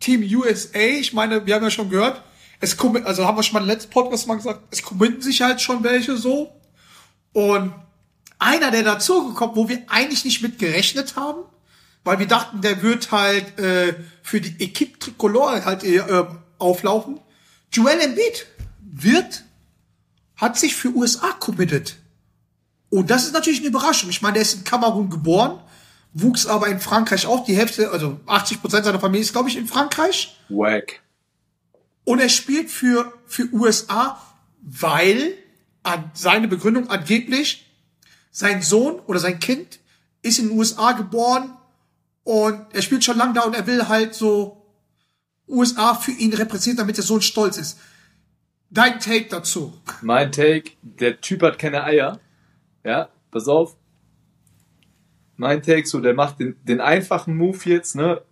Team 0.00 0.22
USA, 0.36 0.78
ich 0.78 1.12
meine, 1.12 1.46
wir 1.46 1.54
haben 1.54 1.62
ja 1.62 1.70
schon 1.70 1.90
gehört, 1.90 2.22
es 2.60 2.76
kommen, 2.76 3.04
also 3.06 3.26
haben 3.26 3.36
wir 3.36 3.42
schon 3.42 3.54
mal 3.54 3.60
im 3.60 3.66
letzten 3.68 3.90
Podcast 3.90 4.26
mal 4.26 4.36
gesagt, 4.36 4.60
es 4.70 4.82
committen 4.82 5.20
sich 5.22 5.40
halt 5.42 5.60
schon 5.60 5.84
welche 5.84 6.16
so. 6.16 6.52
Und 7.32 7.72
einer, 8.38 8.70
der 8.70 8.82
dazugekommen, 8.82 9.54
wo 9.54 9.68
wir 9.68 9.82
eigentlich 9.88 10.24
nicht 10.24 10.42
mit 10.42 10.58
gerechnet 10.58 11.14
haben, 11.16 11.44
weil 12.04 12.18
wir 12.18 12.26
dachten, 12.26 12.60
der 12.60 12.82
wird 12.82 13.10
halt 13.10 13.58
äh, 13.58 13.94
für 14.22 14.40
die 14.40 14.62
Equipe 14.62 14.98
Tricolore 14.98 15.64
halt 15.64 15.82
äh, 15.82 15.96
äh, 15.96 16.26
auflaufen. 16.58 17.20
Joel 17.72 18.00
Embiid 18.00 18.46
wird, 18.80 19.44
hat 20.36 20.58
sich 20.58 20.76
für 20.76 20.90
USA 20.94 21.32
committed. 21.32 21.96
Und 22.90 23.10
das 23.10 23.24
ist 23.24 23.32
natürlich 23.32 23.60
eine 23.60 23.68
Überraschung. 23.68 24.10
Ich 24.10 24.22
meine, 24.22 24.34
der 24.34 24.42
ist 24.42 24.54
in 24.54 24.64
Kamerun 24.64 25.10
geboren, 25.10 25.58
wuchs 26.12 26.46
aber 26.46 26.68
in 26.68 26.78
Frankreich 26.78 27.26
auf. 27.26 27.44
Die 27.44 27.56
Hälfte, 27.56 27.90
also 27.90 28.20
80 28.26 28.60
Prozent 28.60 28.84
seiner 28.84 29.00
Familie 29.00 29.22
ist, 29.22 29.32
glaube 29.32 29.48
ich, 29.48 29.56
in 29.56 29.66
Frankreich. 29.66 30.38
wack. 30.48 31.00
Und 32.04 32.20
er 32.20 32.28
spielt 32.28 32.70
für, 32.70 33.12
für 33.26 33.50
USA, 33.52 34.20
weil 34.60 35.34
an 35.82 36.10
seine 36.14 36.48
Begründung 36.48 36.88
angeblich 36.90 37.66
sein 38.30 38.62
Sohn 38.62 39.00
oder 39.00 39.18
sein 39.18 39.40
Kind 39.40 39.80
ist 40.22 40.38
in 40.38 40.48
den 40.48 40.58
USA 40.58 40.92
geboren 40.92 41.56
und 42.24 42.66
er 42.72 42.82
spielt 42.82 43.04
schon 43.04 43.18
lange 43.18 43.34
da 43.34 43.42
und 43.42 43.54
er 43.54 43.66
will 43.66 43.86
halt 43.86 44.14
so 44.14 44.62
USA 45.46 45.94
für 45.94 46.12
ihn 46.12 46.32
repräsentieren, 46.32 46.78
damit 46.78 46.96
der 46.96 47.04
Sohn 47.04 47.22
stolz 47.22 47.58
ist. 47.58 47.78
Dein 48.70 48.98
Take 48.98 49.26
dazu. 49.28 49.74
Mein 50.02 50.32
Take, 50.32 50.72
der 50.82 51.20
Typ 51.20 51.42
hat 51.42 51.58
keine 51.58 51.84
Eier. 51.84 52.18
Ja, 52.82 53.08
pass 53.30 53.46
auf. 53.46 53.76
Mein 55.36 55.62
Take, 55.62 55.86
so, 55.86 56.00
der 56.00 56.14
macht 56.14 56.40
den, 56.40 56.56
den 56.64 56.80
einfachen 56.80 57.36
Move 57.36 57.58
jetzt, 57.64 57.94
ne? 57.94 58.22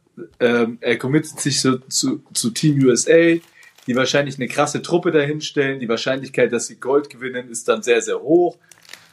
Ähm, 0.40 0.78
er 0.80 0.98
committet 0.98 1.40
sich 1.40 1.60
so 1.60 1.78
zu, 1.78 2.22
zu 2.32 2.50
Team 2.50 2.82
USA, 2.84 3.38
die 3.86 3.96
wahrscheinlich 3.96 4.36
eine 4.36 4.48
krasse 4.48 4.82
Truppe 4.82 5.10
dahinstellen. 5.10 5.80
Die 5.80 5.88
Wahrscheinlichkeit, 5.88 6.52
dass 6.52 6.66
sie 6.66 6.76
Gold 6.76 7.10
gewinnen, 7.10 7.48
ist 7.48 7.68
dann 7.68 7.82
sehr, 7.82 8.02
sehr 8.02 8.20
hoch. 8.20 8.58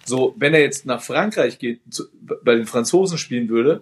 So, 0.05 0.35
wenn 0.37 0.53
er 0.53 0.61
jetzt 0.61 0.85
nach 0.85 1.01
Frankreich 1.01 1.59
geht, 1.59 1.81
zu, 1.89 2.05
bei 2.21 2.55
den 2.55 2.65
Franzosen 2.65 3.17
spielen 3.17 3.49
würde, 3.49 3.81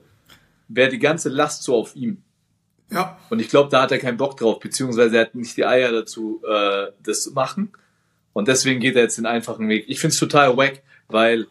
wäre 0.68 0.90
die 0.90 1.00
ganze 1.00 1.30
Last 1.30 1.64
so 1.64 1.76
auf 1.76 1.96
ihm. 1.96 2.22
Ja, 2.90 3.18
Und 3.30 3.40
ich 3.40 3.50
glaube, 3.50 3.70
da 3.70 3.82
hat 3.82 3.92
er 3.92 4.00
keinen 4.00 4.18
Bock 4.18 4.38
drauf, 4.38 4.60
beziehungsweise 4.60 5.16
er 5.18 5.22
hat 5.24 5.36
nicht 5.36 5.58
die 5.58 5.66
Eier 5.66 5.92
dazu, 5.92 6.42
äh, 6.48 6.88
das 7.04 7.24
zu 7.24 7.32
machen. 7.34 7.72
Und 8.34 8.48
deswegen 8.48 8.80
geht 8.80 8.96
er 8.96 9.02
jetzt 9.04 9.18
den 9.18 9.26
einfachen 9.26 9.68
Weg. 9.68 9.86
Ich 9.88 10.00
find's 10.00 10.18
total 10.18 10.56
wack, 10.56 10.82
weil 11.10 11.48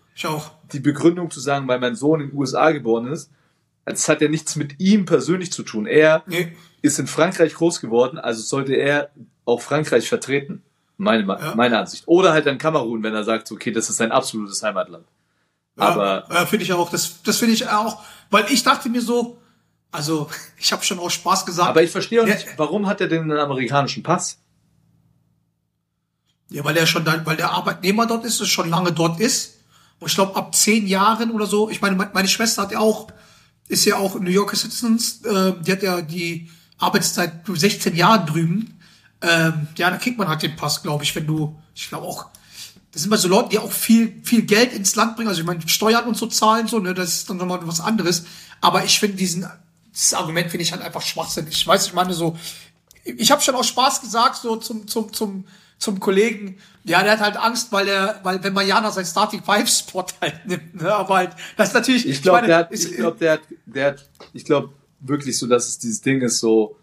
die 0.73 0.81
Begründung 0.81 1.31
zu 1.31 1.41
sagen, 1.41 1.69
weil 1.69 1.79
mein 1.79 1.95
Sohn 1.95 2.21
in 2.21 2.31
den 2.31 2.39
USA 2.39 2.71
geboren 2.71 3.07
ist, 3.09 3.31
das 3.85 4.09
hat 4.09 4.21
ja 4.23 4.29
nichts 4.29 4.57
mit 4.57 4.81
ihm 4.81 5.05
persönlich 5.05 5.53
zu 5.53 5.63
tun. 5.63 5.87
Er 5.87 6.23
Nee. 6.27 6.53
ist 6.83 6.99
in 6.99 7.07
Frankreich 7.07 7.55
groß 7.55 7.81
geworden, 7.81 8.19
also 8.19 8.41
sollte 8.43 8.75
er 8.75 9.11
auch 9.45 9.61
Frankreich 9.61 10.09
vertreten. 10.09 10.63
Meine, 10.97 11.25
Ja. 11.27 11.55
meine 11.55 11.79
Ansicht. 11.79 12.05
Oder 12.07 12.33
halt 12.33 12.47
dann 12.47 12.57
Kamerun, 12.57 13.03
wenn 13.03 13.15
er 13.15 13.25
sagt, 13.25 13.53
okay, 13.53 13.71
das 13.73 13.91
ist 13.91 13.97
sein 13.99 14.11
absolutes 14.13 14.63
Heimatland. 14.63 15.05
Aber 15.77 16.27
ja, 16.33 16.47
finde 16.47 16.65
ich 16.65 16.73
auch. 16.73 16.91
Das, 16.91 17.23
das 17.23 17.39
finde 17.39 17.55
ich 17.55 17.69
auch, 17.69 18.03
weil 18.31 18.47
ich 18.51 18.63
dachte 18.63 18.89
mir 18.89 19.03
so, 19.03 19.39
also 19.93 20.29
ich 20.59 20.73
habe 20.73 20.83
schon 20.85 20.99
auch 20.99 21.11
Spaß 21.11 21.45
gesagt. 21.47 21.69
Aber 21.69 21.83
ich 21.83 21.91
verstehe 21.91 22.23
auch 22.23 22.27
nicht, 22.27 22.47
warum 22.57 22.87
hat 22.87 23.01
er 23.01 23.09
denn 23.09 23.23
einen 23.23 23.39
amerikanischen 23.39 24.03
Pass? 24.03 24.39
Ja, 26.49 26.65
weil 26.65 26.75
der 26.75 26.87
schon 26.87 27.05
dann, 27.05 27.27
weil 27.27 27.37
der 27.37 27.51
Arbeitnehmer 27.51 28.07
dort 28.07 28.25
ist, 28.25 28.41
ist 28.41 28.49
schon 28.49 28.71
lange 28.71 28.93
dort 28.93 29.21
ist. 29.21 29.57
Und 29.99 30.09
ich 30.09 30.15
glaube, 30.15 30.37
ab 30.37 30.55
zehn 30.55 30.87
Jahren 30.87 31.31
oder 31.31 31.47
so, 31.47 31.71
ich 31.71 31.81
meine, 31.81 31.97
me- 31.97 32.11
meine 32.13 32.29
Schwester 32.29 32.63
hat 32.63 32.73
ja 32.73 32.79
auch, 32.79 33.09
ist 33.69 33.85
ja 33.85 33.97
auch 33.97 34.19
New 34.21 34.31
Yorker 34.31 34.57
Citizens, 34.57 35.25
äh, 35.25 35.55
die 35.61 35.73
hat 35.73 35.83
ja 35.83 36.03
die 36.03 36.51
Arbeitszeit 36.79 37.33
16 37.47 37.97
Jahren 37.97 38.27
drüben. 38.27 38.79
Ähm, 39.23 39.67
ja, 39.77 39.91
da 39.91 39.97
kriegt 39.97 40.19
man 40.19 40.29
halt 40.29 40.43
den 40.43 40.55
Pass, 40.57 40.83
glaube 40.83 41.03
ich, 41.03 41.17
wenn 41.17 41.27
du, 41.27 41.59
ich 41.75 41.89
glaube 41.89 42.07
auch, 42.07 42.27
das 42.93 43.03
sind 43.03 43.11
mal 43.11 43.19
so 43.19 43.29
Leute, 43.29 43.51
die 43.51 43.59
auch 43.59 43.71
viel, 43.73 44.21
viel 44.25 44.43
Geld 44.43 44.73
ins 44.73 44.95
Land 44.97 45.17
bringen. 45.17 45.29
Also 45.29 45.41
ich 45.43 45.47
meine, 45.47 45.67
Steuern 45.69 46.05
und 46.07 46.17
so 46.17 46.27
zahlen, 46.27 46.67
so, 46.67 46.79
ne, 46.79 46.95
das 46.95 47.15
ist 47.15 47.31
dann 47.31 47.37
nochmal 47.37 47.61
was 47.67 47.81
anderes. 47.81 48.25
Aber 48.61 48.85
ich 48.85 48.99
finde 48.99 49.17
diesen, 49.17 49.47
dieses 49.93 50.15
Argument 50.15 50.51
finde 50.51 50.63
ich 50.63 50.73
halt 50.73 50.83
einfach 50.83 51.03
schwachsinnig. 51.03 51.55
Ich 51.55 51.67
weiß, 51.67 51.87
ich 51.89 51.93
meine 51.93 52.15
so, 52.15 52.37
ich 53.05 53.31
habe 53.31 53.43
schon 53.43 53.55
auch 53.55 53.65
Spaß 53.65 54.01
gesagt, 54.01 54.37
so 54.37 54.57
zum, 54.57 54.87
zum, 54.89 55.13
zum, 55.13 55.45
zum 55.79 56.01
Kollegen, 56.01 56.57
ja, 56.85 57.03
der 57.03 57.13
hat 57.13 57.21
halt 57.21 57.37
Angst, 57.37 57.71
weil 57.73 57.87
er, 57.89 58.21
weil 58.23 58.43
wenn 58.43 58.55
Mariana 58.55 58.91
sein 58.91 59.05
Starting 59.05 59.43
Five 59.45 59.69
Spot 59.69 60.07
halt 60.23 60.47
nimmt, 60.47 60.81
ne, 60.81 60.95
aber 60.95 61.17
halt, 61.17 61.31
das 61.57 61.69
ist 61.69 61.75
natürlich, 61.75 62.07
Ich 62.09 62.23
glaube, 62.23 62.47
der 62.47 62.57
hat, 62.59 62.73
ist- 62.73 62.87
ich 62.91 62.97
glaube, 62.97 63.19
der 63.19 63.33
hat, 63.33 63.41
der 63.67 63.87
hat, 63.89 64.09
ich 64.33 64.45
glaube 64.45 64.71
wirklich 65.01 65.37
so, 65.37 65.47
dass 65.47 65.69
es 65.69 65.79
dieses 65.79 66.01
Ding 66.01 66.23
ist 66.23 66.39
so, 66.39 66.77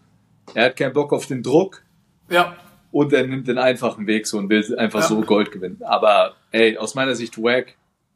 er 0.54 0.66
hat 0.66 0.76
keinen 0.76 0.92
Bock 0.92 1.12
auf 1.12 1.26
den 1.26 1.42
Druck 1.42 1.82
ja, 2.30 2.56
und 2.94 3.12
er 3.12 3.26
nimmt 3.26 3.48
den 3.48 3.58
einfachen 3.58 4.06
Weg 4.06 4.24
so 4.26 4.38
und 4.38 4.48
will 4.50 4.78
einfach 4.78 5.00
Ja. 5.00 5.08
so 5.08 5.20
Gold 5.22 5.50
gewinnen. 5.50 5.80
Aber, 5.82 6.36
ey, 6.52 6.76
aus 6.78 6.94
meiner 6.94 7.16
Sicht 7.16 7.36
wack. 7.42 7.74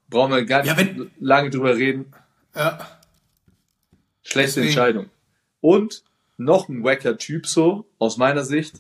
Brauchen 0.09 0.31
wir 0.33 0.45
gar 0.45 0.63
nicht 0.63 0.71
Ja, 0.71 0.77
wenn- 0.79 1.11
lange 1.19 1.51
drüber 1.51 1.77
reden. 1.77 2.13
ja, 2.55 2.79
Schlechte 4.23 4.61
Deswegen. 4.61 4.67
Entscheidung. 4.69 5.07
Und 5.61 6.03
noch 6.37 6.69
ein 6.69 6.85
wacker 6.85 7.19
Typ 7.19 7.47
so, 7.47 7.87
aus 7.99 8.17
meiner 8.19 8.45
Sicht, 8.45 8.77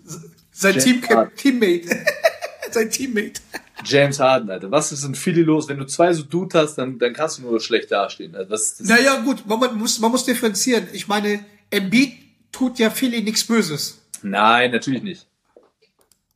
sein 0.52 0.78
Team. 0.78 1.02
Teammate, 1.36 1.88
sein 2.70 2.90
Teammate. 2.90 3.40
James 3.84 4.20
Harden, 4.20 4.50
Alter. 4.50 4.70
Was 4.70 4.92
ist 4.92 5.04
in 5.04 5.14
Philly 5.14 5.42
los? 5.42 5.68
Wenn 5.68 5.78
du 5.78 5.86
zwei 5.86 6.12
so 6.12 6.22
Dude 6.24 6.58
hast, 6.58 6.76
dann, 6.76 6.98
dann 6.98 7.12
kannst 7.12 7.38
du 7.38 7.42
nur 7.42 7.60
schlecht 7.60 7.90
dastehen. 7.90 8.34
Also 8.36 8.50
das, 8.50 8.76
das, 8.76 8.86
Naja, 8.88 9.20
gut, 9.20 9.46
man, 9.46 9.58
man 9.60 9.76
muss, 9.78 9.98
man 10.00 10.10
muss 10.10 10.24
differenzieren. 10.24 10.86
Ich 10.92 11.08
meine, 11.08 11.44
Embiid 11.70 12.12
tut 12.52 12.78
ja 12.78 12.90
Philly 12.90 13.22
nichts 13.22 13.44
Böses. 13.44 14.00
Nein, 14.22 14.72
natürlich 14.72 15.02
nicht. 15.02 15.26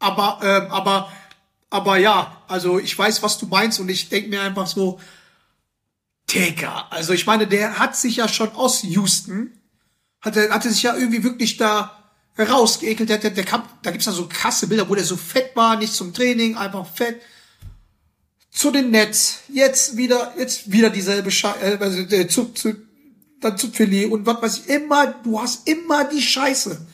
Aber, 0.02 0.40
ähm, 0.42 0.70
aber, 0.72 1.12
aber 1.70 1.96
ja, 1.96 2.42
also 2.48 2.80
ich 2.80 2.98
weiß, 2.98 3.22
was 3.22 3.38
du 3.38 3.46
meinst 3.46 3.78
und 3.78 3.88
ich 3.88 4.08
denke 4.08 4.30
mir 4.30 4.42
einfach 4.42 4.66
so, 4.66 5.00
Digga, 6.28 6.88
also 6.90 7.12
ich 7.12 7.24
meine, 7.26 7.46
der 7.46 7.78
hat 7.78 7.96
sich 7.96 8.16
ja 8.16 8.26
schon 8.26 8.52
aus 8.56 8.82
Houston, 8.82 9.52
hatte, 10.20 10.50
hatte 10.50 10.70
sich 10.70 10.82
ja 10.82 10.96
irgendwie 10.96 11.22
wirklich 11.22 11.56
da 11.56 12.02
rausgeekelt. 12.36 13.08
Der, 13.08 13.18
der, 13.18 13.30
der 13.30 13.44
kam, 13.44 13.62
da 13.82 13.92
gibt's 13.92 14.06
dann 14.06 14.14
so 14.14 14.26
krasse 14.28 14.66
Bilder, 14.66 14.88
wo 14.88 14.96
der 14.96 15.04
so 15.04 15.16
fett 15.16 15.54
war, 15.54 15.76
nicht 15.76 15.94
zum 15.94 16.12
Training, 16.12 16.56
einfach 16.56 16.86
fett. 16.92 17.22
Zu 18.50 18.72
den 18.72 18.90
Nets, 18.90 19.40
jetzt 19.48 19.96
wieder, 19.96 20.34
jetzt 20.36 20.72
wieder 20.72 20.90
dieselbe 20.90 21.30
Scheiße, 21.30 21.60
äh, 21.60 21.78
also, 21.78 22.00
äh, 22.00 22.26
zu, 22.26 22.46
zu, 22.54 22.74
dann 23.40 23.56
zu 23.56 23.70
Philly 23.70 24.06
und 24.06 24.26
was 24.26 24.42
weiß 24.42 24.58
ich, 24.58 24.68
immer, 24.68 25.06
du 25.06 25.40
hast 25.40 25.68
immer 25.68 26.04
die 26.04 26.20
Scheiße. 26.20 26.86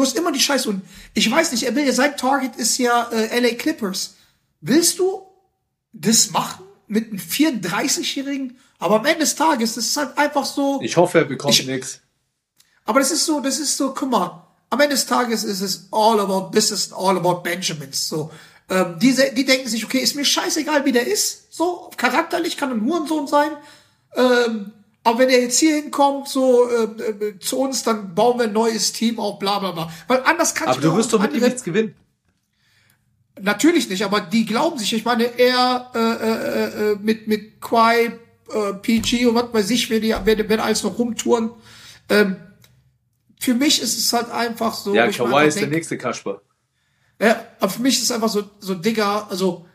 Du 0.00 0.06
hast 0.06 0.16
immer 0.16 0.32
die 0.32 0.40
Scheiße 0.40 0.66
und 0.70 0.80
ich 1.12 1.30
weiß 1.30 1.52
nicht, 1.52 1.64
er 1.64 1.74
will 1.74 1.84
ja, 1.84 1.92
sein 1.92 2.16
Target 2.16 2.56
ist 2.56 2.78
ja 2.78 3.10
äh, 3.12 3.38
LA 3.38 3.54
Clippers. 3.56 4.14
Willst 4.62 4.98
du 4.98 5.26
das 5.92 6.30
machen 6.30 6.64
mit 6.86 7.10
einem 7.10 7.18
34-Jährigen? 7.20 8.56
Aber 8.78 8.96
am 9.00 9.04
Ende 9.04 9.20
des 9.20 9.34
Tages, 9.34 9.74
das 9.74 9.84
ist 9.88 9.96
halt 9.98 10.16
einfach 10.16 10.46
so, 10.46 10.80
Ich 10.82 10.96
hoffe, 10.96 11.18
er 11.18 11.24
bekommt 11.26 11.52
Ich- 11.52 11.66
nix. 11.66 12.00
aber 12.86 13.00
das 13.00 13.10
ist 13.10 13.26
so, 13.26 13.40
das 13.40 13.58
ist 13.58 13.76
so, 13.76 13.92
guck 13.92 14.10
mal, 14.10 14.46
am 14.70 14.80
Ende 14.80 14.94
des 14.94 15.04
Tages 15.04 15.44
ist 15.44 15.60
es 15.60 15.88
all 15.90 16.18
about 16.18 16.50
business, 16.50 16.90
all 16.94 17.18
about 17.18 17.42
Benjamins. 17.42 18.08
So, 18.08 18.30
ähm, 18.70 18.96
diese, 19.02 19.34
die 19.34 19.44
denken 19.44 19.68
sich, 19.68 19.84
okay, 19.84 19.98
ist 19.98 20.16
mir 20.16 20.24
scheißegal, 20.24 20.86
wie 20.86 20.92
der 20.92 21.06
ist. 21.06 21.52
So, 21.52 21.90
charakterlich 21.98 22.56
kann 22.56 22.70
ein 22.72 22.82
Hurensohn 22.86 23.26
sein. 23.26 23.50
Ähm, 24.16 24.72
aber 25.02 25.18
wenn 25.20 25.28
er 25.30 25.40
jetzt 25.40 25.58
hier 25.58 25.76
hinkommt, 25.76 26.28
so 26.28 26.68
äh, 26.68 27.38
zu 27.38 27.58
uns, 27.58 27.82
dann 27.82 28.14
bauen 28.14 28.38
wir 28.38 28.46
ein 28.46 28.52
neues 28.52 28.92
Team 28.92 29.18
auf, 29.18 29.38
bla 29.38 29.58
bla 29.58 29.72
bla. 29.72 29.90
Weil 30.08 30.22
anders 30.24 30.54
kann 30.54 30.68
Aber 30.68 30.78
ich 30.78 30.84
mir 30.84 30.90
du 30.90 30.96
wirst 30.96 31.12
doch 31.12 31.20
mit 31.20 31.32
ihm 31.32 31.42
nichts 31.42 31.62
gewinnen. 31.62 31.94
Natürlich 33.40 33.88
nicht, 33.88 34.04
aber 34.04 34.20
die 34.20 34.44
glauben 34.44 34.78
sich. 34.78 34.92
Ich 34.92 35.04
meine, 35.06 35.24
er 35.38 35.90
äh, 35.94 35.98
äh, 35.98 36.92
äh, 36.92 36.96
mit 37.00 37.26
mit 37.28 37.60
Quai, 37.60 38.18
äh, 38.52 38.74
PG 38.74 39.26
und 39.26 39.34
was 39.36 39.54
weiß 39.54 39.70
ich, 39.70 39.88
wer 39.88 40.00
die, 40.00 40.14
wer, 40.24 40.48
wer 40.48 40.64
alles 40.64 40.82
noch 40.82 40.98
rumtouren. 40.98 41.50
Ähm, 42.10 42.36
für 43.38 43.54
mich 43.54 43.80
ist 43.80 43.98
es 43.98 44.12
halt 44.12 44.30
einfach 44.30 44.74
so. 44.74 44.94
Ja, 44.94 45.10
Kawhi 45.10 45.46
ist 45.46 45.54
der 45.54 45.62
denk, 45.62 45.72
nächste 45.72 45.96
Kasper. 45.96 46.42
Ja, 47.18 47.46
aber 47.58 47.70
für 47.70 47.80
mich 47.80 47.96
ist 47.96 48.04
es 48.04 48.12
einfach 48.12 48.28
so, 48.28 48.44
so 48.58 48.74
Digga, 48.74 49.26
also, 49.30 49.66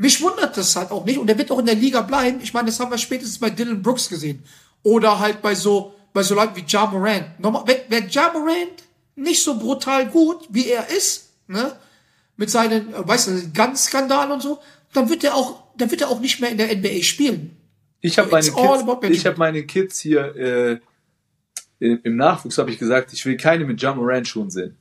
mich 0.00 0.22
wundert 0.22 0.56
das 0.56 0.74
halt 0.76 0.90
auch 0.92 1.04
nicht. 1.04 1.18
Und 1.18 1.26
der 1.26 1.36
wird 1.36 1.50
auch 1.50 1.58
in 1.58 1.66
der 1.66 1.74
Liga 1.74 2.00
bleiben. 2.00 2.40
Ich 2.42 2.54
meine, 2.54 2.66
das 2.66 2.80
haben 2.80 2.90
wir 2.90 2.96
spätestens 2.96 3.38
bei 3.38 3.50
Dylan 3.50 3.82
Brooks 3.82 4.08
gesehen. 4.08 4.42
Oder 4.82 5.18
halt 5.18 5.42
bei 5.42 5.54
so, 5.54 5.94
bei 6.14 6.22
so 6.22 6.34
Leuten 6.34 6.56
wie 6.56 6.64
Ja 6.66 6.86
Morant. 6.86 7.38
Normal, 7.38 7.64
wenn, 7.66 7.76
wenn 7.88 8.08
Ja 8.08 8.32
Morant 8.32 8.82
nicht 9.14 9.42
so 9.42 9.58
brutal 9.58 10.08
gut, 10.08 10.46
wie 10.48 10.68
er 10.68 10.88
ist, 10.88 11.32
ne, 11.48 11.76
mit 12.38 12.48
seinen, 12.48 12.94
äh, 12.94 13.06
weißt 13.06 13.28
du, 13.28 13.50
ganz 13.52 13.84
Skandal 13.84 14.32
und 14.32 14.40
so, 14.40 14.58
dann 14.94 15.10
wird 15.10 15.22
er 15.22 15.34
auch, 15.34 15.64
dann 15.76 15.90
wird 15.90 16.00
er 16.00 16.08
auch 16.08 16.20
nicht 16.20 16.40
mehr 16.40 16.50
in 16.50 16.56
der 16.56 16.74
NBA 16.74 17.02
spielen. 17.02 17.54
Ich 18.00 18.18
habe 18.18 18.30
meine 18.30 18.50
Kids, 18.50 19.18
ich 19.18 19.26
habe 19.26 19.36
meine 19.36 19.66
Kids 19.66 20.00
hier 20.00 20.34
äh, 20.34 20.80
im 21.78 22.16
Nachwuchs 22.16 22.56
habe 22.56 22.70
ich 22.70 22.78
gesagt, 22.78 23.12
ich 23.12 23.26
will 23.26 23.36
keine 23.36 23.66
mit 23.66 23.82
John 23.82 23.98
Moran 23.98 24.24
Schuhen 24.24 24.50
sehen. 24.50 24.78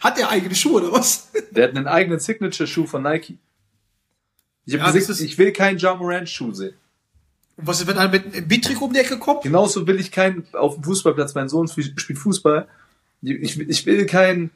Hat 0.00 0.16
der 0.18 0.28
eigene 0.30 0.54
Schuhe 0.54 0.82
oder 0.82 0.92
was? 0.92 1.30
Der 1.52 1.68
hat 1.68 1.76
einen 1.76 1.86
eigenen 1.86 2.18
Signature 2.20 2.66
Schuh 2.66 2.86
von 2.86 3.02
Nike. 3.02 3.38
Ich 4.66 4.74
Ja, 4.74 4.90
gesagt, 4.90 5.20
ich 5.20 5.36
will 5.38 5.52
keinen 5.52 5.78
John 5.78 5.98
Moran 5.98 6.26
Schuh 6.26 6.52
sehen. 6.52 6.74
Und 7.56 7.66
was 7.66 7.80
ist, 7.80 7.86
wenn 7.86 7.98
einer 7.98 8.10
mit 8.10 8.24
einem 8.34 8.46
Beat-Trikot 8.48 8.84
um 8.86 8.92
die 8.92 9.00
Ecke 9.00 9.18
kommt? 9.18 9.42
Genauso 9.42 9.86
will 9.86 10.00
ich 10.00 10.10
keinen 10.10 10.46
auf 10.54 10.74
dem 10.74 10.84
Fußballplatz. 10.84 11.34
Mein 11.34 11.48
Sohn 11.48 11.68
spiel- 11.68 11.92
spielt 11.98 12.18
Fußball. 12.18 12.66
Ich, 13.22 13.58
ich 13.60 13.86
will 13.86 14.06
keinen, 14.06 14.50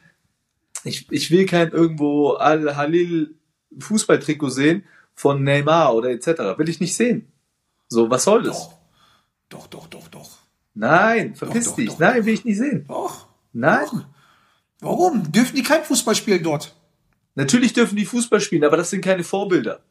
ich, 0.83 1.05
ich 1.11 1.29
will 1.31 1.45
kein 1.45 1.69
irgendwo 1.71 2.31
Al 2.33 2.75
Halil 2.75 3.35
Fußballtrikot 3.77 4.49
sehen 4.49 4.83
von 5.13 5.43
Neymar 5.43 5.93
oder 5.93 6.09
etc. 6.09 6.57
Will 6.57 6.69
ich 6.69 6.79
nicht 6.79 6.95
sehen. 6.95 7.27
So, 7.87 8.09
was 8.09 8.23
soll 8.23 8.41
das? 8.43 8.69
Doch, 9.49 9.67
doch, 9.67 9.85
doch, 9.87 10.07
doch. 10.07 10.39
Nein, 10.73 11.35
verpiss 11.35 11.65
doch, 11.65 11.75
dich. 11.75 11.89
doch. 11.89 11.99
Nein, 11.99 12.25
will 12.25 12.33
ich 12.33 12.45
nicht 12.45 12.57
sehen. 12.57 12.85
Doch. 12.87 13.27
Nein. 13.53 13.85
Warum? 14.81 15.31
Dürfen 15.31 15.55
die 15.55 15.63
kein 15.63 15.83
Fußball 15.83 16.15
spielen 16.15 16.43
dort? 16.43 16.75
Natürlich 17.35 17.73
dürfen 17.73 17.95
die 17.95 18.05
Fußball 18.05 18.39
spielen, 18.41 18.63
aber 18.63 18.77
das 18.77 18.89
sind 18.89 19.03
keine 19.03 19.23
Vorbilder. 19.23 19.81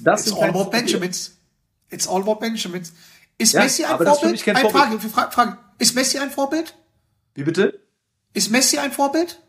Das 0.00 0.20
It's 0.26 0.30
sind 0.30 0.42
all 0.42 0.50
about. 0.50 0.70
Benjamins. 0.70 1.36
It's 1.90 2.06
all 2.06 2.20
about 2.22 2.36
Benjamins. 2.36 2.92
Ist 3.36 3.52
Ja, 3.54 3.62
Messi 3.62 3.84
ein 3.84 3.92
aber 3.92 4.04
das 4.04 4.14
ist 4.14 4.20
für 4.20 4.26
Vorbild? 4.26 4.32
mich 4.32 4.44
kein 4.44 4.56
Eine 4.56 4.70
Vorbild. 4.70 5.00
Frage, 5.02 5.08
Frage, 5.10 5.32
Frage. 5.32 5.58
Ist 5.78 5.94
Messi 5.94 6.18
ein 6.18 6.30
Vorbild? 6.30 6.74
Wie 7.34 7.42
bitte? 7.44 7.80
Ist 8.34 8.50
Messi 8.50 8.78
ein 8.78 8.92
Vorbild? 8.92 9.40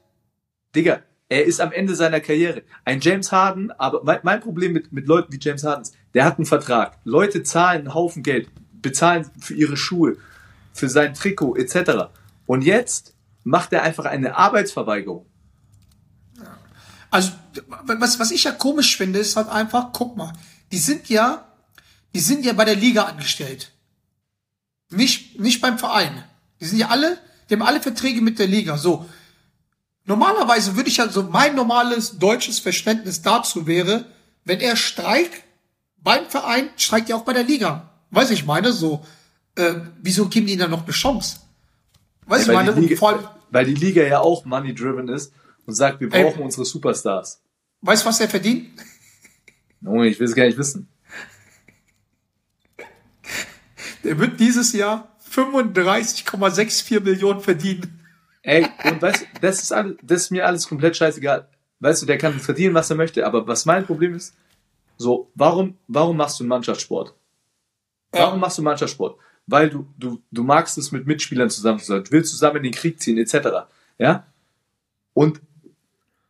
Digga, 0.76 1.02
er 1.28 1.46
ist 1.46 1.60
am 1.60 1.72
Ende 1.72 1.96
seiner 1.96 2.20
Karriere. 2.22 2.64
Ein 2.86 3.00
James 3.02 3.32
Harden, 3.32 3.72
aber 3.72 4.04
mein, 4.04 4.20
mein 4.24 4.40
Problem 4.42 4.74
mit, 4.74 4.92
mit 4.92 5.08
Leuten 5.08 5.32
wie 5.34 5.40
James 5.42 5.64
Harden 5.64 5.82
ist, 5.84 5.96
der 6.14 6.26
hat 6.26 6.38
einen 6.38 6.46
Vertrag. 6.46 6.98
Leute 7.04 7.44
zahlen 7.44 7.82
einen 7.82 7.94
Haufen 7.94 8.24
Geld, 8.24 8.50
bezahlen 8.82 9.30
für 9.40 9.54
ihre 9.56 9.78
Schuhe, 9.78 10.18
für 10.74 10.90
sein 10.90 11.14
Trikot 11.14 11.56
etc. 11.56 12.10
Und 12.50 12.64
jetzt 12.64 13.14
macht 13.44 13.74
er 13.74 13.84
einfach 13.84 14.06
eine 14.06 14.36
Arbeitsverweigerung. 14.36 15.28
Also, 17.12 17.34
was, 17.84 18.18
was 18.18 18.32
ich 18.32 18.44
ja 18.44 18.52
komisch 18.52 18.98
finde, 18.98 19.20
ist 19.20 19.36
halt 19.36 19.50
einfach, 19.50 19.90
guck 19.94 20.18
mal, 20.18 20.34
die 20.72 20.80
sind 20.80 21.10
ja, 21.10 21.48
die 22.16 22.20
sind 22.20 22.44
ja 22.44 22.54
bei 22.54 22.66
der 22.66 22.74
Liga 22.74 23.04
angestellt. 23.04 23.72
Nicht, 24.90 25.40
nicht 25.40 25.62
beim 25.62 25.78
Verein. 25.78 26.24
Die 26.60 26.66
sind 26.66 26.80
ja 26.80 26.88
alle, 26.88 27.20
die 27.48 27.54
haben 27.54 27.62
alle 27.62 27.82
Verträge 27.82 28.20
mit 28.20 28.40
der 28.40 28.48
Liga. 28.48 28.80
So. 28.80 29.08
Normalerweise 30.06 30.76
würde 30.76 30.90
ich 30.90 30.98
ja 30.98 31.08
so, 31.08 31.22
mein 31.22 31.54
normales 31.54 32.18
deutsches 32.18 32.58
Verständnis 32.58 33.22
dazu 33.22 33.68
wäre, 33.68 34.06
wenn 34.44 34.60
er 34.60 34.76
streikt 34.76 35.44
beim 35.98 36.26
Verein, 36.26 36.72
streikt 36.78 37.12
er 37.12 37.18
auch 37.18 37.26
bei 37.26 37.34
der 37.34 37.44
Liga. 37.44 37.92
Weiß 38.10 38.32
ich 38.32 38.44
meine, 38.44 38.74
so, 38.74 39.06
äh, 39.54 39.76
wieso 40.02 40.28
geben 40.30 40.48
die 40.48 40.54
ihnen 40.54 40.62
dann 40.62 40.72
noch 40.72 40.86
eine 40.86 40.94
Chance? 40.94 41.42
Weiß 42.30 42.44
ich 42.44 42.48
weil, 42.48 42.56
meine, 42.56 42.72
Liga, 42.72 42.96
vor 42.96 43.10
allem, 43.10 43.28
weil 43.50 43.66
die 43.66 43.74
Liga 43.74 44.04
ja 44.04 44.20
auch 44.20 44.46
money-driven 44.46 45.08
ist 45.10 45.34
und 45.66 45.74
sagt, 45.74 46.00
wir 46.00 46.14
Ey. 46.14 46.24
brauchen 46.24 46.44
unsere 46.44 46.64
Superstars. 46.64 47.42
weißt 47.82 48.04
du, 48.04 48.10
was 48.10 48.20
er 48.20 48.30
verdient? 48.30 48.70
Junge, 49.82 50.08
ich 50.08 50.20
will 50.20 50.28
es 50.28 50.36
gar 50.36 50.46
nicht 50.46 50.58
wissen. 50.58 50.88
Der 54.04 54.18
wird 54.20 54.40
dieses 54.40 54.74
Jahr 54.74 55.16
35,64 55.32 57.00
Millionen 57.00 57.42
verdienen. 57.42 58.00
Ey, 58.44 58.68
und 58.86 59.02
weißt 59.02 59.22
du, 59.22 59.26
das 59.42 59.64
ist, 59.64 59.72
alles, 59.72 59.98
das 60.04 60.22
ist 60.24 60.32
mir 60.32 60.46
alles 60.46 60.68
komplett 60.68 60.96
scheißegal. 60.98 61.50
Weißt 61.80 62.04
du, 62.04 62.06
der 62.06 62.20
kann 62.20 62.40
verdienen, 62.40 62.76
was 62.76 62.92
er 62.92 62.96
möchte, 62.96 63.26
aber 63.26 63.48
was 63.48 63.66
mein 63.66 63.86
Problem 63.86 64.14
ist, 64.14 64.36
so, 64.98 65.32
warum, 65.34 65.78
warum 65.88 66.16
machst 66.16 66.40
du 66.40 66.44
einen 66.44 66.50
Mannschaftssport? 66.50 67.16
Warum 68.12 68.40
machst 68.40 68.58
du 68.60 68.62
Mannschaftssport? 68.62 69.18
Weil 69.50 69.70
du, 69.70 69.88
du, 69.98 70.22
du 70.32 70.44
magst 70.44 70.78
es 70.78 70.92
mit 70.92 71.08
Mitspielern 71.08 71.50
zusammen 71.50 71.80
zu 71.80 71.86
sein, 71.86 72.04
du 72.04 72.12
willst 72.12 72.32
zusammen 72.32 72.58
in 72.58 72.64
den 72.64 72.74
Krieg 72.74 73.02
ziehen, 73.02 73.18
etc. 73.18 73.68
Ja? 73.98 74.28
Und 75.14 75.42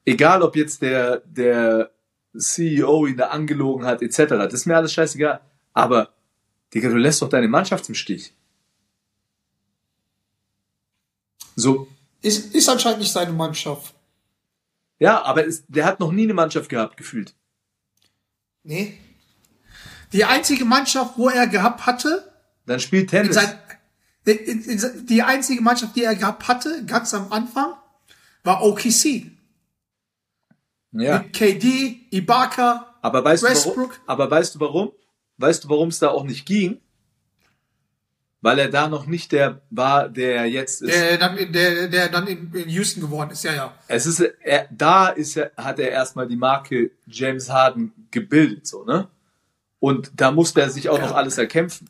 egal, 0.06 0.42
ob 0.42 0.56
jetzt 0.56 0.82
der, 0.82 1.18
der 1.26 1.92
CEO 2.38 3.08
ihn 3.08 3.18
da 3.18 3.28
angelogen 3.28 3.86
hat, 3.86 4.02
etc., 4.02 4.26
das 4.30 4.54
ist 4.54 4.66
mir 4.66 4.78
alles 4.78 4.94
scheißegal. 4.94 5.42
Aber, 5.74 6.14
Digga, 6.74 6.90
du 6.90 6.96
lässt 6.96 7.22
doch 7.22 7.30
deine 7.30 7.50
Mannschaft 7.50 7.90
im 7.90 7.96
Stich. 7.96 8.34
So, 11.56 11.88
Ist, 12.22 12.56
ist 12.56 12.70
anscheinend 12.70 13.00
nicht 13.00 13.12
seine 13.12 13.34
Mannschaft. 13.34 13.94
Ja, 14.98 15.22
aber 15.24 15.46
es, 15.46 15.66
der 15.68 15.86
hat 15.86 16.00
noch 16.00 16.14
nie 16.14 16.24
eine 16.24 16.34
Mannschaft 16.34 16.70
gehabt, 16.70 16.96
gefühlt. 16.96 17.34
Nee. 18.64 18.98
Die 20.14 20.24
einzige 20.24 20.64
Mannschaft, 20.64 21.18
wo 21.18 21.28
er 21.28 21.48
gehabt 21.48 21.86
hatte, 21.86 22.29
Dann 22.70 22.80
spielt 22.80 23.10
Tennis. 23.10 23.34
sein, 23.34 23.58
in, 24.26 24.62
in, 24.62 25.06
die 25.08 25.24
einzige 25.24 25.60
Mannschaft, 25.60 25.96
die 25.96 26.04
er 26.04 26.16
gehabt 26.16 26.48
hatte, 26.48 26.86
ganz 26.86 27.16
am 27.16 27.32
Anfang, 27.32 27.74
war 28.44 28.64
OKC. 28.64 29.32
ja. 30.92 31.18
Mit 31.18 31.34
KD, 31.34 32.02
Ibaka, 32.12 32.94
Aber 33.02 33.24
weißt, 33.24 33.42
du 33.42 33.48
warum, 33.48 33.56
Westbrook. 33.66 34.00
aber 34.06 34.30
weißt 34.30 34.54
du 34.54 34.60
warum? 34.60 34.92
Weißt 35.38 35.64
du, 35.64 35.70
warum 35.70 35.90
es 35.90 35.98
da 35.98 36.10
auch 36.10 36.24
nicht 36.24 36.46
ging? 36.46 36.80
Weil 38.42 38.60
er 38.60 38.70
da 38.70 38.88
noch 38.88 39.08
nicht 39.08 39.32
der 39.32 39.62
war, 39.72 40.08
der 40.08 40.36
er 40.36 40.46
jetzt 40.46 40.84
ist. 40.84 40.94
der 40.94 41.18
dann, 41.18 41.38
in, 41.38 41.52
der, 41.52 41.88
der 41.88 42.08
dann 42.10 42.28
in, 42.28 42.54
in 42.54 42.70
Houston 42.70 43.02
geworden 43.02 43.32
ist. 43.32 43.44
Ja, 43.44 43.56
ja. 43.56 43.74
es 43.88 44.06
ist, 44.06 44.20
er, 44.20 44.68
da 44.70 45.08
ist 45.08 45.36
er, 45.38 45.52
hat 45.58 45.80
er 45.80 45.90
erstmal 45.90 46.28
die 46.28 46.36
Marke 46.36 46.92
James 47.08 47.50
Harden 47.50 47.94
gebildet, 48.12 48.68
so, 48.68 48.84
ne? 48.84 49.08
Und 49.80 50.12
da 50.16 50.30
musste 50.30 50.62
er 50.62 50.70
sich 50.70 50.88
auch 50.90 51.02
noch 51.02 51.16
alles 51.16 51.40
erkämpfen. 51.40 51.90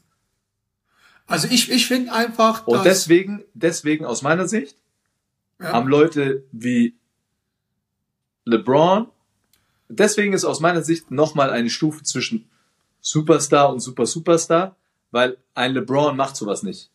Also 1.30 1.48
ich, 1.50 1.72
ich 1.72 1.88
finde 1.88 2.12
einfach, 2.12 2.66
Und 2.66 2.80
dass, 2.80 2.84
deswegen, 2.84 3.44
deswegen 3.54 4.04
aus 4.04 4.24
meiner 4.24 4.48
Sicht, 4.48 4.76
ja, 5.60 5.72
haben 5.74 5.88
Leute 5.88 6.44
wie 6.52 6.96
LeBron, 8.46 9.08
deswegen 9.90 10.34
ist 10.34 10.44
aus 10.44 10.60
meiner 10.60 10.82
Sicht 10.82 11.12
nochmal 11.12 11.52
eine 11.52 11.70
Stufe 11.70 12.04
zwischen 12.04 12.50
Superstar 13.00 13.72
und 13.72 13.80
Super 13.80 14.08
Superstar, 14.08 14.76
weil 15.12 15.38
ein 15.54 15.74
LeBron 15.74 16.18
macht 16.18 16.36
sowas 16.36 16.64
nicht. 16.64 16.90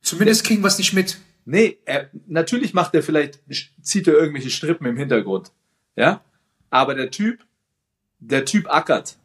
zumindest 0.00 0.44
kriegen 0.44 0.62
wir 0.62 0.68
es 0.68 0.78
nicht 0.78 0.94
mit. 0.94 1.18
Nee, 1.44 1.78
er, 1.84 2.08
natürlich 2.26 2.72
macht 2.72 2.94
er 2.94 3.02
vielleicht, 3.02 3.40
zieht 3.82 4.08
er 4.08 4.14
irgendwelche 4.14 4.50
Strippen 4.50 4.86
im 4.86 4.96
Hintergrund. 4.96 5.52
Ja? 5.94 6.24
Aber 6.70 6.94
der 6.94 7.10
Typ, 7.10 7.44
der 8.18 8.46
Typ 8.46 8.72
ackert. 8.72 9.18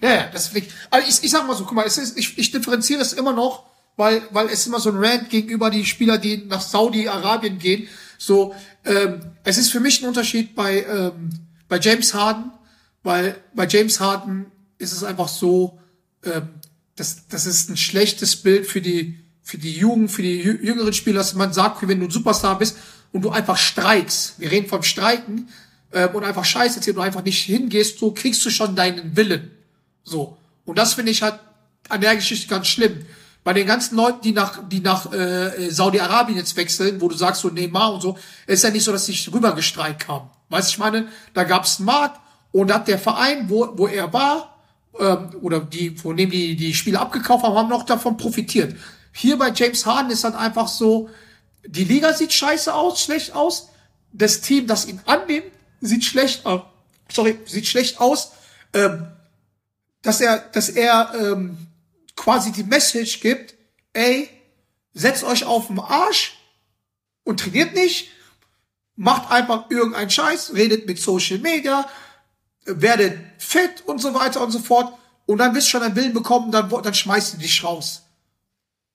Ja, 0.00 0.14
ja, 0.14 0.26
das 0.32 0.54
ich. 0.54 0.68
Also 0.90 1.08
ich, 1.08 1.24
ich 1.24 1.30
sag 1.30 1.46
mal 1.46 1.56
so, 1.56 1.64
guck 1.64 1.74
mal, 1.74 1.86
es 1.86 1.98
ist, 1.98 2.18
ich, 2.18 2.36
ich 2.36 2.50
differenziere 2.50 3.00
es 3.00 3.12
immer 3.12 3.32
noch, 3.32 3.64
weil, 3.96 4.22
weil 4.30 4.48
es 4.48 4.66
immer 4.66 4.80
so 4.80 4.90
ein 4.90 4.96
Rant 4.98 5.30
gegenüber 5.30 5.70
die 5.70 5.84
Spieler, 5.86 6.18
die 6.18 6.44
nach 6.46 6.60
Saudi-Arabien 6.60 7.58
gehen. 7.58 7.88
So, 8.18 8.54
ähm, 8.84 9.20
es 9.44 9.56
ist 9.58 9.70
für 9.70 9.80
mich 9.80 10.02
ein 10.02 10.08
Unterschied 10.08 10.54
bei, 10.54 10.84
ähm, 10.84 11.30
bei 11.68 11.78
James 11.78 12.12
Harden, 12.12 12.50
weil 13.02 13.36
bei 13.54 13.66
James 13.66 14.00
Harden 14.00 14.46
ist 14.78 14.92
es 14.92 15.04
einfach 15.04 15.28
so, 15.28 15.78
ähm, 16.24 16.48
das, 16.96 17.26
das 17.28 17.46
ist 17.46 17.70
ein 17.70 17.76
schlechtes 17.76 18.36
Bild 18.36 18.66
für 18.66 18.80
die, 18.80 19.18
für 19.42 19.58
die 19.58 19.72
Jugend, 19.72 20.10
für 20.10 20.22
die 20.22 20.42
jü- 20.44 20.60
jüngeren 20.62 20.92
Spieler, 20.92 21.18
dass 21.18 21.34
man 21.34 21.52
sagt, 21.52 21.86
wenn 21.86 22.00
du 22.00 22.06
ein 22.06 22.10
Superstar 22.10 22.58
bist 22.58 22.76
und 23.12 23.22
du 23.22 23.30
einfach 23.30 23.56
streikst, 23.56 24.38
wir 24.38 24.50
reden 24.50 24.68
vom 24.68 24.82
Streiken, 24.82 25.48
ähm, 25.92 26.10
und 26.14 26.24
einfach 26.24 26.44
Scheiße 26.44 26.76
erzählst 26.76 26.98
und 26.98 27.04
einfach 27.04 27.24
nicht 27.24 27.42
hingehst, 27.44 27.98
so 27.98 28.12
kriegst 28.12 28.44
du 28.44 28.50
schon 28.50 28.74
deinen 28.74 29.16
Willen. 29.16 29.50
So. 30.04 30.36
Und 30.64 30.78
das 30.78 30.94
finde 30.94 31.10
ich 31.10 31.22
halt 31.22 31.38
an 31.88 32.00
der 32.00 32.14
Geschichte 32.14 32.48
ganz 32.48 32.68
schlimm. 32.68 33.04
Bei 33.42 33.52
den 33.52 33.66
ganzen 33.66 33.96
Leuten, 33.96 34.22
die 34.22 34.32
nach, 34.32 34.66
die 34.68 34.80
nach 34.80 35.12
äh, 35.12 35.70
Saudi-Arabien 35.70 36.38
jetzt 36.38 36.56
wechseln, 36.56 37.00
wo 37.00 37.08
du 37.08 37.14
sagst, 37.14 37.42
so 37.42 37.48
Neymar 37.48 37.94
und 37.94 38.00
so, 38.00 38.18
ist 38.46 38.64
ja 38.64 38.70
nicht 38.70 38.84
so, 38.84 38.92
dass 38.92 39.04
sie 39.04 39.30
rübergestreikt 39.30 40.08
haben. 40.08 40.30
Weißt 40.48 40.68
du, 40.68 40.72
ich 40.72 40.78
meine, 40.78 41.08
da 41.34 41.44
gab 41.44 41.64
es 41.64 41.78
einen 41.78 41.86
Markt 41.86 42.20
und 42.52 42.72
hat 42.72 42.88
der 42.88 42.98
Verein, 42.98 43.50
wo, 43.50 43.68
wo 43.76 43.86
er 43.86 44.12
war, 44.12 44.54
ähm, 44.98 45.30
oder 45.42 45.60
die, 45.60 45.90
von 45.90 46.16
dem 46.16 46.30
die, 46.30 46.56
die 46.56 46.72
Spieler 46.72 47.02
abgekauft 47.02 47.44
haben, 47.44 47.54
haben 47.54 47.68
noch 47.68 47.84
davon 47.84 48.16
profitiert. 48.16 48.76
Hier 49.12 49.38
bei 49.38 49.52
James 49.52 49.84
Harden 49.84 50.10
ist 50.10 50.24
halt 50.24 50.34
einfach 50.34 50.68
so, 50.68 51.10
die 51.66 51.84
Liga 51.84 52.12
sieht 52.12 52.32
scheiße 52.32 52.72
aus, 52.72 53.02
schlecht 53.02 53.34
aus. 53.34 53.68
Das 54.12 54.40
Team, 54.40 54.66
das 54.66 54.86
ihn 54.86 55.00
annimmt, 55.06 55.44
sieht 55.80 56.04
schlecht 56.04 56.46
aus. 56.46 56.62
sorry, 57.10 57.38
sieht 57.46 57.66
schlecht 57.66 58.00
aus, 58.00 58.32
ähm, 58.72 59.06
dass 60.04 60.20
er, 60.20 60.38
dass 60.38 60.68
er 60.68 61.12
ähm, 61.18 61.56
quasi 62.14 62.52
die 62.52 62.62
Message 62.62 63.20
gibt, 63.20 63.54
ey, 63.92 64.28
setzt 64.92 65.24
euch 65.24 65.44
auf 65.44 65.66
den 65.66 65.80
Arsch 65.80 66.38
und 67.24 67.40
trainiert 67.40 67.74
nicht, 67.74 68.10
macht 68.96 69.30
einfach 69.32 69.70
irgendeinen 69.70 70.10
Scheiß, 70.10 70.52
redet 70.54 70.86
mit 70.86 71.00
Social 71.00 71.38
Media, 71.38 71.88
werdet 72.64 73.18
fett 73.38 73.82
und 73.86 74.00
so 74.00 74.14
weiter 74.14 74.40
und 74.42 74.52
so 74.52 74.60
fort. 74.60 74.96
Und 75.26 75.38
dann 75.38 75.54
wirst 75.54 75.66
du 75.68 75.70
schon 75.72 75.82
einen 75.82 75.96
Willen 75.96 76.12
bekommen, 76.12 76.52
dann, 76.52 76.68
dann 76.68 76.94
schmeißt 76.94 77.34
du 77.34 77.38
dich 77.38 77.64
raus. 77.64 78.02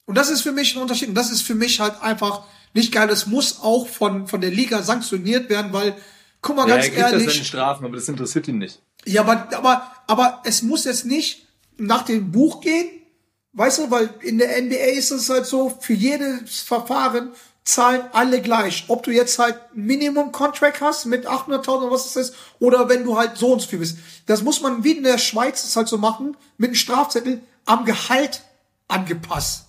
Und 0.06 0.15
das 0.15 0.30
ist 0.30 0.41
für 0.41 0.52
mich 0.52 0.76
ein 0.76 0.81
Unterschied. 0.81 1.10
Und 1.10 1.15
das 1.15 1.31
ist 1.31 1.41
für 1.41 1.56
mich 1.56 1.80
halt 1.80 2.02
einfach 2.02 2.44
nicht 2.73 2.91
geil. 2.91 3.10
Es 3.10 3.26
muss 3.26 3.60
auch 3.61 3.88
von, 3.88 4.27
von 4.27 4.41
der 4.41 4.52
Liga 4.52 4.84
sanktioniert 4.84 5.49
werden, 5.49 5.73
weil, 5.73 5.95
guck 6.41 6.56
mal 6.56 6.68
Ja, 6.68 6.76
ganz 6.76 6.86
er 6.86 6.91
kriegt 6.91 7.02
ja 7.02 7.10
seine 7.10 7.23
ehrlich. 7.23 7.48
Strafen, 7.48 7.86
aber 7.86 7.95
das 7.95 8.07
interessiert 8.07 8.48
ihn 8.48 8.60
nicht. 8.60 8.80
Ja, 9.06 9.22
aber, 9.22 9.48
aber, 9.56 9.92
aber 10.08 10.42
es 10.46 10.62
muss 10.62 10.86
jetzt 10.86 11.06
nicht 11.06 11.48
nach 11.78 12.04
dem 12.04 12.32
Buch 12.32 12.62
gehen, 12.62 12.90
weißt 13.54 13.80
du, 13.80 13.92
weil 13.92 14.14
in 14.22 14.38
der 14.38 14.62
NBA 14.62 14.98
ist 14.98 15.12
es 15.12 15.30
halt 15.30 15.46
so, 15.46 15.78
für 15.80 15.94
jedes 15.94 16.60
Verfahren 16.60 17.32
zahlen 17.64 18.04
alle 18.14 18.42
gleich. 18.42 18.86
Ob 18.88 19.04
du 19.04 19.12
jetzt 19.12 19.38
halt 19.38 19.56
ein 19.76 19.86
Minimum-Contract 19.86 20.82
hast 20.82 21.06
mit 21.06 21.28
800.000 21.28 21.70
oder 21.70 21.92
was 21.92 22.08
es 22.08 22.16
ist, 22.16 22.36
oder 22.60 22.90
wenn 22.90 23.04
du 23.04 23.18
halt 23.18 23.38
so 23.38 23.54
und 23.54 23.62
so 23.62 23.68
viel 23.68 23.80
bist. 23.80 23.98
Das 24.26 24.44
muss 24.44 24.62
man 24.62 24.84
wie 24.84 24.94
in 24.94 25.04
der 25.04 25.18
Schweiz 25.18 25.64
es 25.64 25.76
halt 25.76 25.88
so 25.88 25.98
machen, 25.98 26.36
mit 26.58 26.70
einem 26.70 26.76
Strafzettel 26.76 27.42
am 27.66 27.86
Gehalt 27.86 28.42
angepasst. 28.88 29.66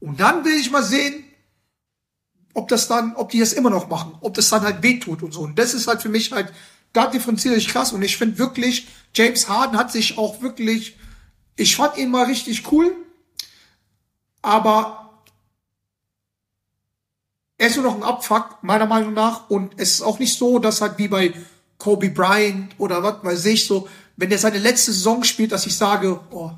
Und 0.00 0.20
dann 0.20 0.44
will 0.44 0.54
ich 0.54 0.70
mal 0.70 0.82
sehen, 0.82 1.24
ob 2.54 2.68
das 2.68 2.88
dann, 2.88 3.14
ob 3.16 3.30
die 3.30 3.40
das 3.40 3.52
immer 3.52 3.70
noch 3.70 3.88
machen, 3.88 4.16
ob 4.20 4.34
das 4.34 4.50
dann 4.50 4.62
halt 4.62 4.82
wehtut 4.82 5.22
und 5.22 5.32
so. 5.32 5.40
Und 5.40 5.58
das 5.58 5.74
ist 5.74 5.86
halt 5.86 6.02
für 6.02 6.08
mich 6.08 6.32
halt, 6.32 6.52
da 6.92 7.06
differenziere 7.06 7.56
ich 7.56 7.68
krass. 7.68 7.92
Und 7.92 8.02
ich 8.02 8.16
finde 8.16 8.38
wirklich, 8.38 8.88
James 9.14 9.48
Harden 9.48 9.78
hat 9.78 9.92
sich 9.92 10.18
auch 10.18 10.42
wirklich, 10.42 10.96
ich 11.56 11.76
fand 11.76 11.96
ihn 11.96 12.10
mal 12.10 12.26
richtig 12.26 12.70
cool, 12.72 12.94
aber 14.42 15.22
er 17.58 17.66
ist 17.66 17.76
nur 17.76 17.84
noch 17.84 17.96
ein 17.96 18.02
Abfuck, 18.02 18.58
meiner 18.62 18.86
Meinung 18.86 19.14
nach. 19.14 19.50
Und 19.50 19.72
es 19.76 19.94
ist 19.94 20.02
auch 20.02 20.18
nicht 20.18 20.38
so, 20.38 20.58
dass 20.58 20.80
halt 20.80 20.98
wie 20.98 21.08
bei 21.08 21.34
Kobe 21.76 22.10
Bryant 22.10 22.74
oder 22.78 23.02
was 23.02 23.22
weiß 23.22 23.46
ich 23.46 23.66
so, 23.66 23.88
wenn 24.16 24.30
er 24.30 24.38
seine 24.38 24.58
letzte 24.58 24.92
Saison 24.92 25.24
spielt, 25.24 25.52
dass 25.52 25.66
ich 25.66 25.76
sage, 25.76 26.20
oh, 26.30 26.50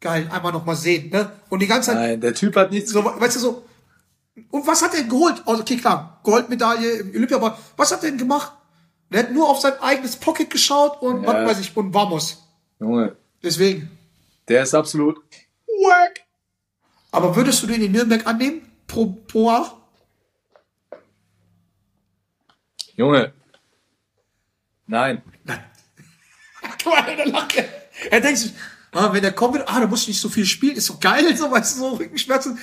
geil, 0.00 0.28
einmal 0.30 0.52
noch 0.52 0.64
mal 0.64 0.76
sehen, 0.76 1.10
ne? 1.10 1.32
Und 1.48 1.60
die 1.60 1.66
ganze 1.66 1.90
Zeit, 1.90 1.96
Nein, 1.96 2.20
der 2.20 2.34
Typ 2.34 2.54
hat 2.56 2.70
nichts. 2.70 2.90
so, 2.90 3.04
weißt 3.04 3.36
du 3.36 3.40
so. 3.40 3.64
Und 4.50 4.66
was 4.66 4.82
hat 4.82 4.94
er 4.94 5.04
geholt? 5.04 5.42
Also, 5.46 5.62
okay, 5.62 5.76
klar, 5.76 6.20
Goldmedaille 6.22 6.90
im 6.98 7.10
Olympia, 7.10 7.36
aber 7.36 7.58
was 7.76 7.92
hat 7.92 8.02
er 8.02 8.10
denn 8.10 8.18
gemacht? 8.18 8.52
Der 9.14 9.22
hat 9.22 9.30
nur 9.30 9.48
auf 9.48 9.60
sein 9.60 9.74
eigenes 9.80 10.16
Pocket 10.16 10.50
geschaut 10.50 11.00
und 11.00 11.22
Ja. 11.22 11.28
was 11.28 11.50
weiß 11.50 11.60
ich, 11.60 11.76
und 11.76 11.94
vamos. 11.94 12.42
Junge, 12.80 13.16
Deswegen. 13.44 13.88
der 14.48 14.64
ist 14.64 14.74
absolut 14.74 15.18
wack. 15.68 16.20
Aber 17.12 17.36
würdest 17.36 17.62
du 17.62 17.68
den 17.68 17.80
in 17.80 17.92
Nürnberg 17.92 18.26
annehmen? 18.26 18.68
Pro, 18.88 19.16
Jahr? 19.32 19.80
Junge. 22.96 23.32
Nein. 24.88 25.22
Guck 26.82 26.86
mal, 26.92 27.16
der 27.16 27.26
lacht. 27.26 27.54
Er, 28.10 28.20
denkt 28.20 28.38
sich, 28.38 28.52
ah, 28.92 29.12
wenn 29.12 29.22
der 29.22 29.30
kommt, 29.32 29.60
ah, 29.68 29.78
da 29.80 29.86
muss 29.86 30.02
ich 30.02 30.08
nicht 30.08 30.20
so 30.20 30.28
viel 30.28 30.44
spielen, 30.44 30.76
ist 30.76 30.86
so 30.86 30.98
geil, 30.98 31.36
so, 31.36 31.50
weißt 31.52 31.76
du, 31.76 31.78
so 31.80 31.88
Rückenschmerzen. 31.94 32.58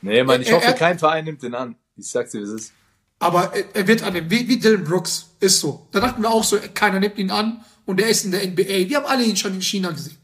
Nee, 0.00 0.24
Mann, 0.24 0.42
ich 0.42 0.48
Er- 0.48 0.56
hoffe, 0.56 0.66
er- 0.66 0.72
kein 0.74 0.98
Verein 0.98 1.24
nimmt 1.24 1.42
den 1.42 1.54
an. 1.54 1.76
Ich 1.96 2.10
sag's 2.10 2.32
dir, 2.32 2.40
wie 2.40 2.44
es 2.44 2.50
ist. 2.50 2.72
Aber 3.18 3.52
er, 3.74 3.88
wird 3.88 4.02
annehmen, 4.02 4.30
wie, 4.30 4.46
wie 4.46 4.58
Dylan 4.58 4.84
Brooks, 4.84 5.34
ist 5.40 5.60
so. 5.60 5.88
Da 5.92 6.00
dachten 6.00 6.22
wir 6.22 6.30
auch 6.30 6.44
so, 6.44 6.58
keiner 6.74 7.00
nimmt 7.00 7.16
ihn 7.18 7.30
an 7.30 7.64
und 7.86 8.00
er 8.00 8.08
ist 8.08 8.24
in 8.24 8.30
der 8.30 8.46
NBA. 8.46 8.88
Wir 8.88 8.98
haben 8.98 9.06
alle 9.06 9.24
ihn 9.24 9.36
schon 9.36 9.54
in 9.54 9.62
China 9.62 9.90
gesehen. 9.90 10.18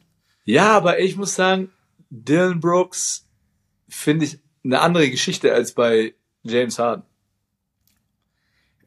Ja, 0.44 0.76
aber 0.76 0.98
ich 0.98 1.16
muss 1.16 1.34
sagen, 1.34 1.70
Dylan 2.10 2.60
Brooks 2.60 3.24
finde 3.88 4.26
ich 4.26 4.38
eine 4.64 4.80
andere 4.80 5.08
Geschichte 5.10 5.52
als 5.54 5.72
bei 5.72 6.14
James 6.42 6.78
Harden. 6.78 7.04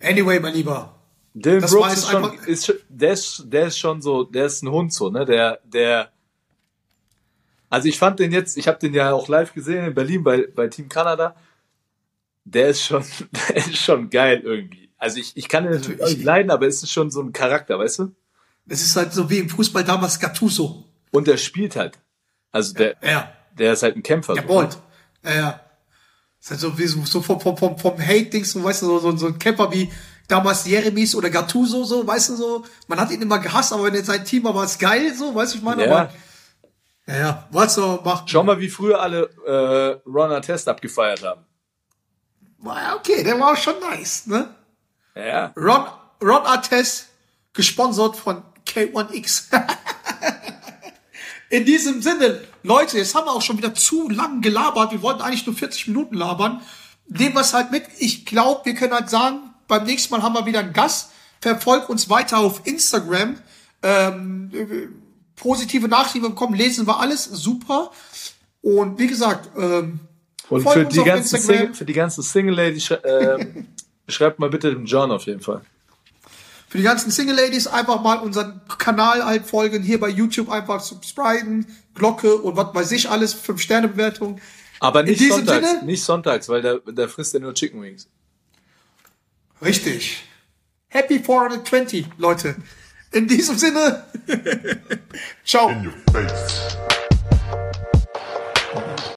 Anyway, 0.02 0.40
mein 0.40 0.54
Lieber, 0.54 0.94
Dylan 1.34 1.62
Das 1.62 1.72
Brooks 1.72 1.94
ist 1.94 2.10
schon, 2.10 2.26
einfach- 2.26 2.48
ist 2.48 2.66
schon, 2.66 2.76
der 2.90 3.14
ist, 3.14 3.44
der 3.48 3.68
ist 3.68 3.78
schon 3.80 4.02
so, 4.02 4.24
der 4.24 4.46
ist 4.46 4.62
ein 4.62 4.70
Hund 4.70 4.94
so, 4.94 5.10
ne, 5.10 5.26
der, 5.26 5.60
der, 5.64 6.12
also 7.70 7.88
ich 7.88 7.98
fand 7.98 8.20
den 8.20 8.32
jetzt, 8.32 8.58
ich 8.58 8.68
habe 8.68 8.78
den 8.78 8.94
ja 8.94 9.12
auch 9.14 9.28
live 9.28 9.54
gesehen 9.54 9.86
in 9.86 9.94
Berlin 9.94 10.24
bei, 10.24 10.48
bei 10.54 10.68
Team 10.68 10.90
Canada. 10.90 11.36
Der 12.46 12.70
ist 12.70 12.84
schon, 12.84 13.04
der 13.50 13.58
ist 13.58 13.78
schon 13.78 14.10
geil 14.10 14.42
irgendwie. 14.44 14.90
Also 14.98 15.18
ich, 15.18 15.36
ich 15.36 15.50
kann 15.50 15.64
den 15.66 15.74
natürlich 15.74 16.02
auch 16.02 16.08
nicht 16.08 16.24
leiden, 16.24 16.52
aber 16.52 16.68
es 16.68 16.82
ist 16.82 16.92
schon 16.92 17.12
so 17.12 17.22
ein 17.22 17.34
Charakter, 17.34 17.78
weißt 17.78 18.00
du? 18.00 18.16
es 18.68 18.82
ist 18.82 18.96
halt 18.96 19.14
so 19.14 19.30
wie 19.30 19.38
im 19.40 19.50
Fußball 19.50 19.84
damals 19.84 20.20
Gattuso. 20.20 20.86
Und 21.12 21.28
der 21.28 21.38
spielt 21.38 21.76
halt. 21.76 22.00
Also 22.52 22.74
der, 22.74 22.96
Ja. 23.04 23.32
der 23.58 23.74
ist 23.74 23.84
halt 23.84 23.96
ein 23.96 24.02
Kämpfer. 24.04 24.34
Der 24.34 24.44
so, 24.44 24.48
Bolt. 24.48 24.78
Ja, 25.24 25.34
ja. 25.36 25.60
Ist 26.42 26.50
halt 26.52 26.60
so 26.60 26.78
wie 26.78 26.88
so, 26.88 27.04
so 27.06 27.22
vom, 27.22 27.40
vom, 27.40 27.56
vom, 27.58 27.78
vom 27.78 28.00
Hate-Dings, 28.00 28.52
so, 28.52 28.64
weißt 28.64 28.82
du, 28.84 28.88
so, 28.88 29.00
so, 29.00 29.18
so 29.18 29.28
ein 29.28 29.38
Camper 29.38 29.72
wie 29.72 29.92
damals 30.28 30.66
Jeremies 30.66 31.14
oder 31.16 31.30
Gattuso, 31.30 31.84
so, 31.84 32.06
weißt 32.08 32.30
du, 32.30 32.36
so. 32.36 32.64
Man 32.88 33.00
hat 33.00 33.12
ihn 33.12 33.22
immer 33.22 33.40
gehasst, 33.40 33.72
aber 33.74 33.84
wenn 33.86 33.96
er 33.96 34.04
sein 34.04 34.26
Team 34.26 34.44
war, 34.44 34.56
war 34.56 34.66
es 34.66 34.80
geil, 34.80 35.14
so, 35.16 35.36
weißt 35.36 35.54
du, 35.54 35.58
ich 35.60 35.64
meine, 35.64 35.86
Ja. 35.86 35.92
aber, 35.96 36.14
ja, 37.08 37.18
ja, 37.20 37.48
was 37.52 37.76
so 37.76 38.02
macht. 38.04 38.30
Schau 38.32 38.44
mal, 38.44 38.60
wie 38.60 38.70
früher 38.70 39.00
alle 39.00 39.30
äh, 39.46 40.10
Ron 40.10 40.42
Test 40.42 40.68
abgefeiert 40.68 41.24
haben. 41.24 41.46
Ja, 42.66 42.96
okay, 42.96 43.24
der 43.24 43.40
war 43.40 43.54
auch 43.54 43.58
schon 43.58 43.80
nice, 43.80 44.28
ne? 44.28 44.54
Ja. 45.16 45.54
Ron, 45.56 45.86
Ron 46.22 46.46
Artest, 46.46 47.08
gesponsert 47.54 48.16
von 48.18 48.42
K1X. 48.68 49.46
In 51.50 51.66
diesem 51.66 52.02
Sinne, 52.02 52.42
Leute, 52.64 52.98
jetzt 52.98 53.14
haben 53.16 53.28
wir 53.28 53.32
auch 53.32 53.42
schon 53.42 53.58
wieder 53.58 53.74
zu 53.74 54.10
lang 54.10 54.42
gelabert. 54.42 54.92
Wir 54.92 55.02
wollten 55.02 55.22
eigentlich 55.22 55.46
nur 55.46 55.56
40 55.56 55.88
Minuten 55.88 56.16
labern. 56.16 56.62
Nehmen 57.08 57.36
wir 57.36 57.42
es 57.42 57.54
halt 57.54 57.72
mit. 57.72 57.84
Ich 58.00 58.26
glaube, 58.26 58.66
wir 58.66 58.74
können 58.74 58.94
halt 58.94 59.10
sagen, 59.10 59.54
beim 59.68 59.84
nächsten 59.86 60.14
Mal 60.14 60.24
haben 60.24 60.34
wir 60.34 60.46
wieder 60.46 60.60
einen 60.60 60.74
Gast. 60.74 61.12
Verfolgt 61.42 61.90
uns 61.90 62.10
weiter 62.10 62.40
auf 62.40 62.66
Instagram. 62.66 63.38
Ähm, 63.84 64.52
äh, 64.54 64.88
positive 65.36 65.88
Nachrichten 65.88 66.22
bekommen, 66.22 66.56
lesen 66.56 66.88
wir 66.88 67.00
alles. 67.00 67.26
Super. 67.26 67.92
Und 68.62 68.98
wie 68.98 69.08
gesagt, 69.08 69.50
ähm, 69.58 70.00
Und 70.50 70.62
folgt 70.62 70.94
für 70.94 71.00
die, 71.00 71.04
ganzen. 71.04 71.40
Single, 71.40 71.74
für 71.74 71.86
die 71.86 71.94
ganzen 71.94 72.22
Single 72.24 72.56
Ladies, 72.56 72.94
ähm, 73.04 73.68
schreibt 74.08 74.40
mal 74.40 74.50
bitte 74.50 74.72
dem 74.72 74.86
John 74.86 75.12
auf 75.12 75.26
jeden 75.26 75.42
Fall. 75.42 75.62
Für 76.68 76.78
die 76.78 76.84
ganzen 76.84 77.10
Single 77.12 77.36
Ladies 77.36 77.68
einfach 77.68 78.02
mal 78.02 78.18
unseren 78.20 78.62
Kanal 78.78 79.26
halt 79.26 79.46
folgen, 79.46 79.82
hier 79.82 80.00
bei 80.00 80.10
YouTube 80.10 80.50
einfach 80.50 80.82
subscriben, 80.82 81.66
Glocke 81.94 82.36
und 82.36 82.58
was 82.58 82.74
weiß 82.74 82.92
ich 82.92 83.10
alles, 83.10 83.34
5 83.34 83.62
Sterne 83.62 83.88
Bewertung. 83.88 84.40
Aber 84.80 85.04
nicht 85.04 85.20
sonntags, 85.22 85.70
Sinne- 85.70 85.86
nicht 85.86 86.04
sonntags, 86.04 86.50
weil 86.50 86.62
da, 86.62 86.76
da 86.94 87.08
frisst 87.08 87.34
er 87.34 87.40
nur 87.40 87.54
Chicken 87.54 87.82
Wings. 87.82 88.08
Richtig. 89.62 90.24
Happy 90.90 91.20
420, 91.20 92.08
Leute. 92.18 92.56
In 93.12 93.28
diesem 93.28 93.58
Sinne. 93.58 94.04
Ciao. 95.46 95.70
In 95.70 95.88
your 95.88 95.94
face. 96.12 96.78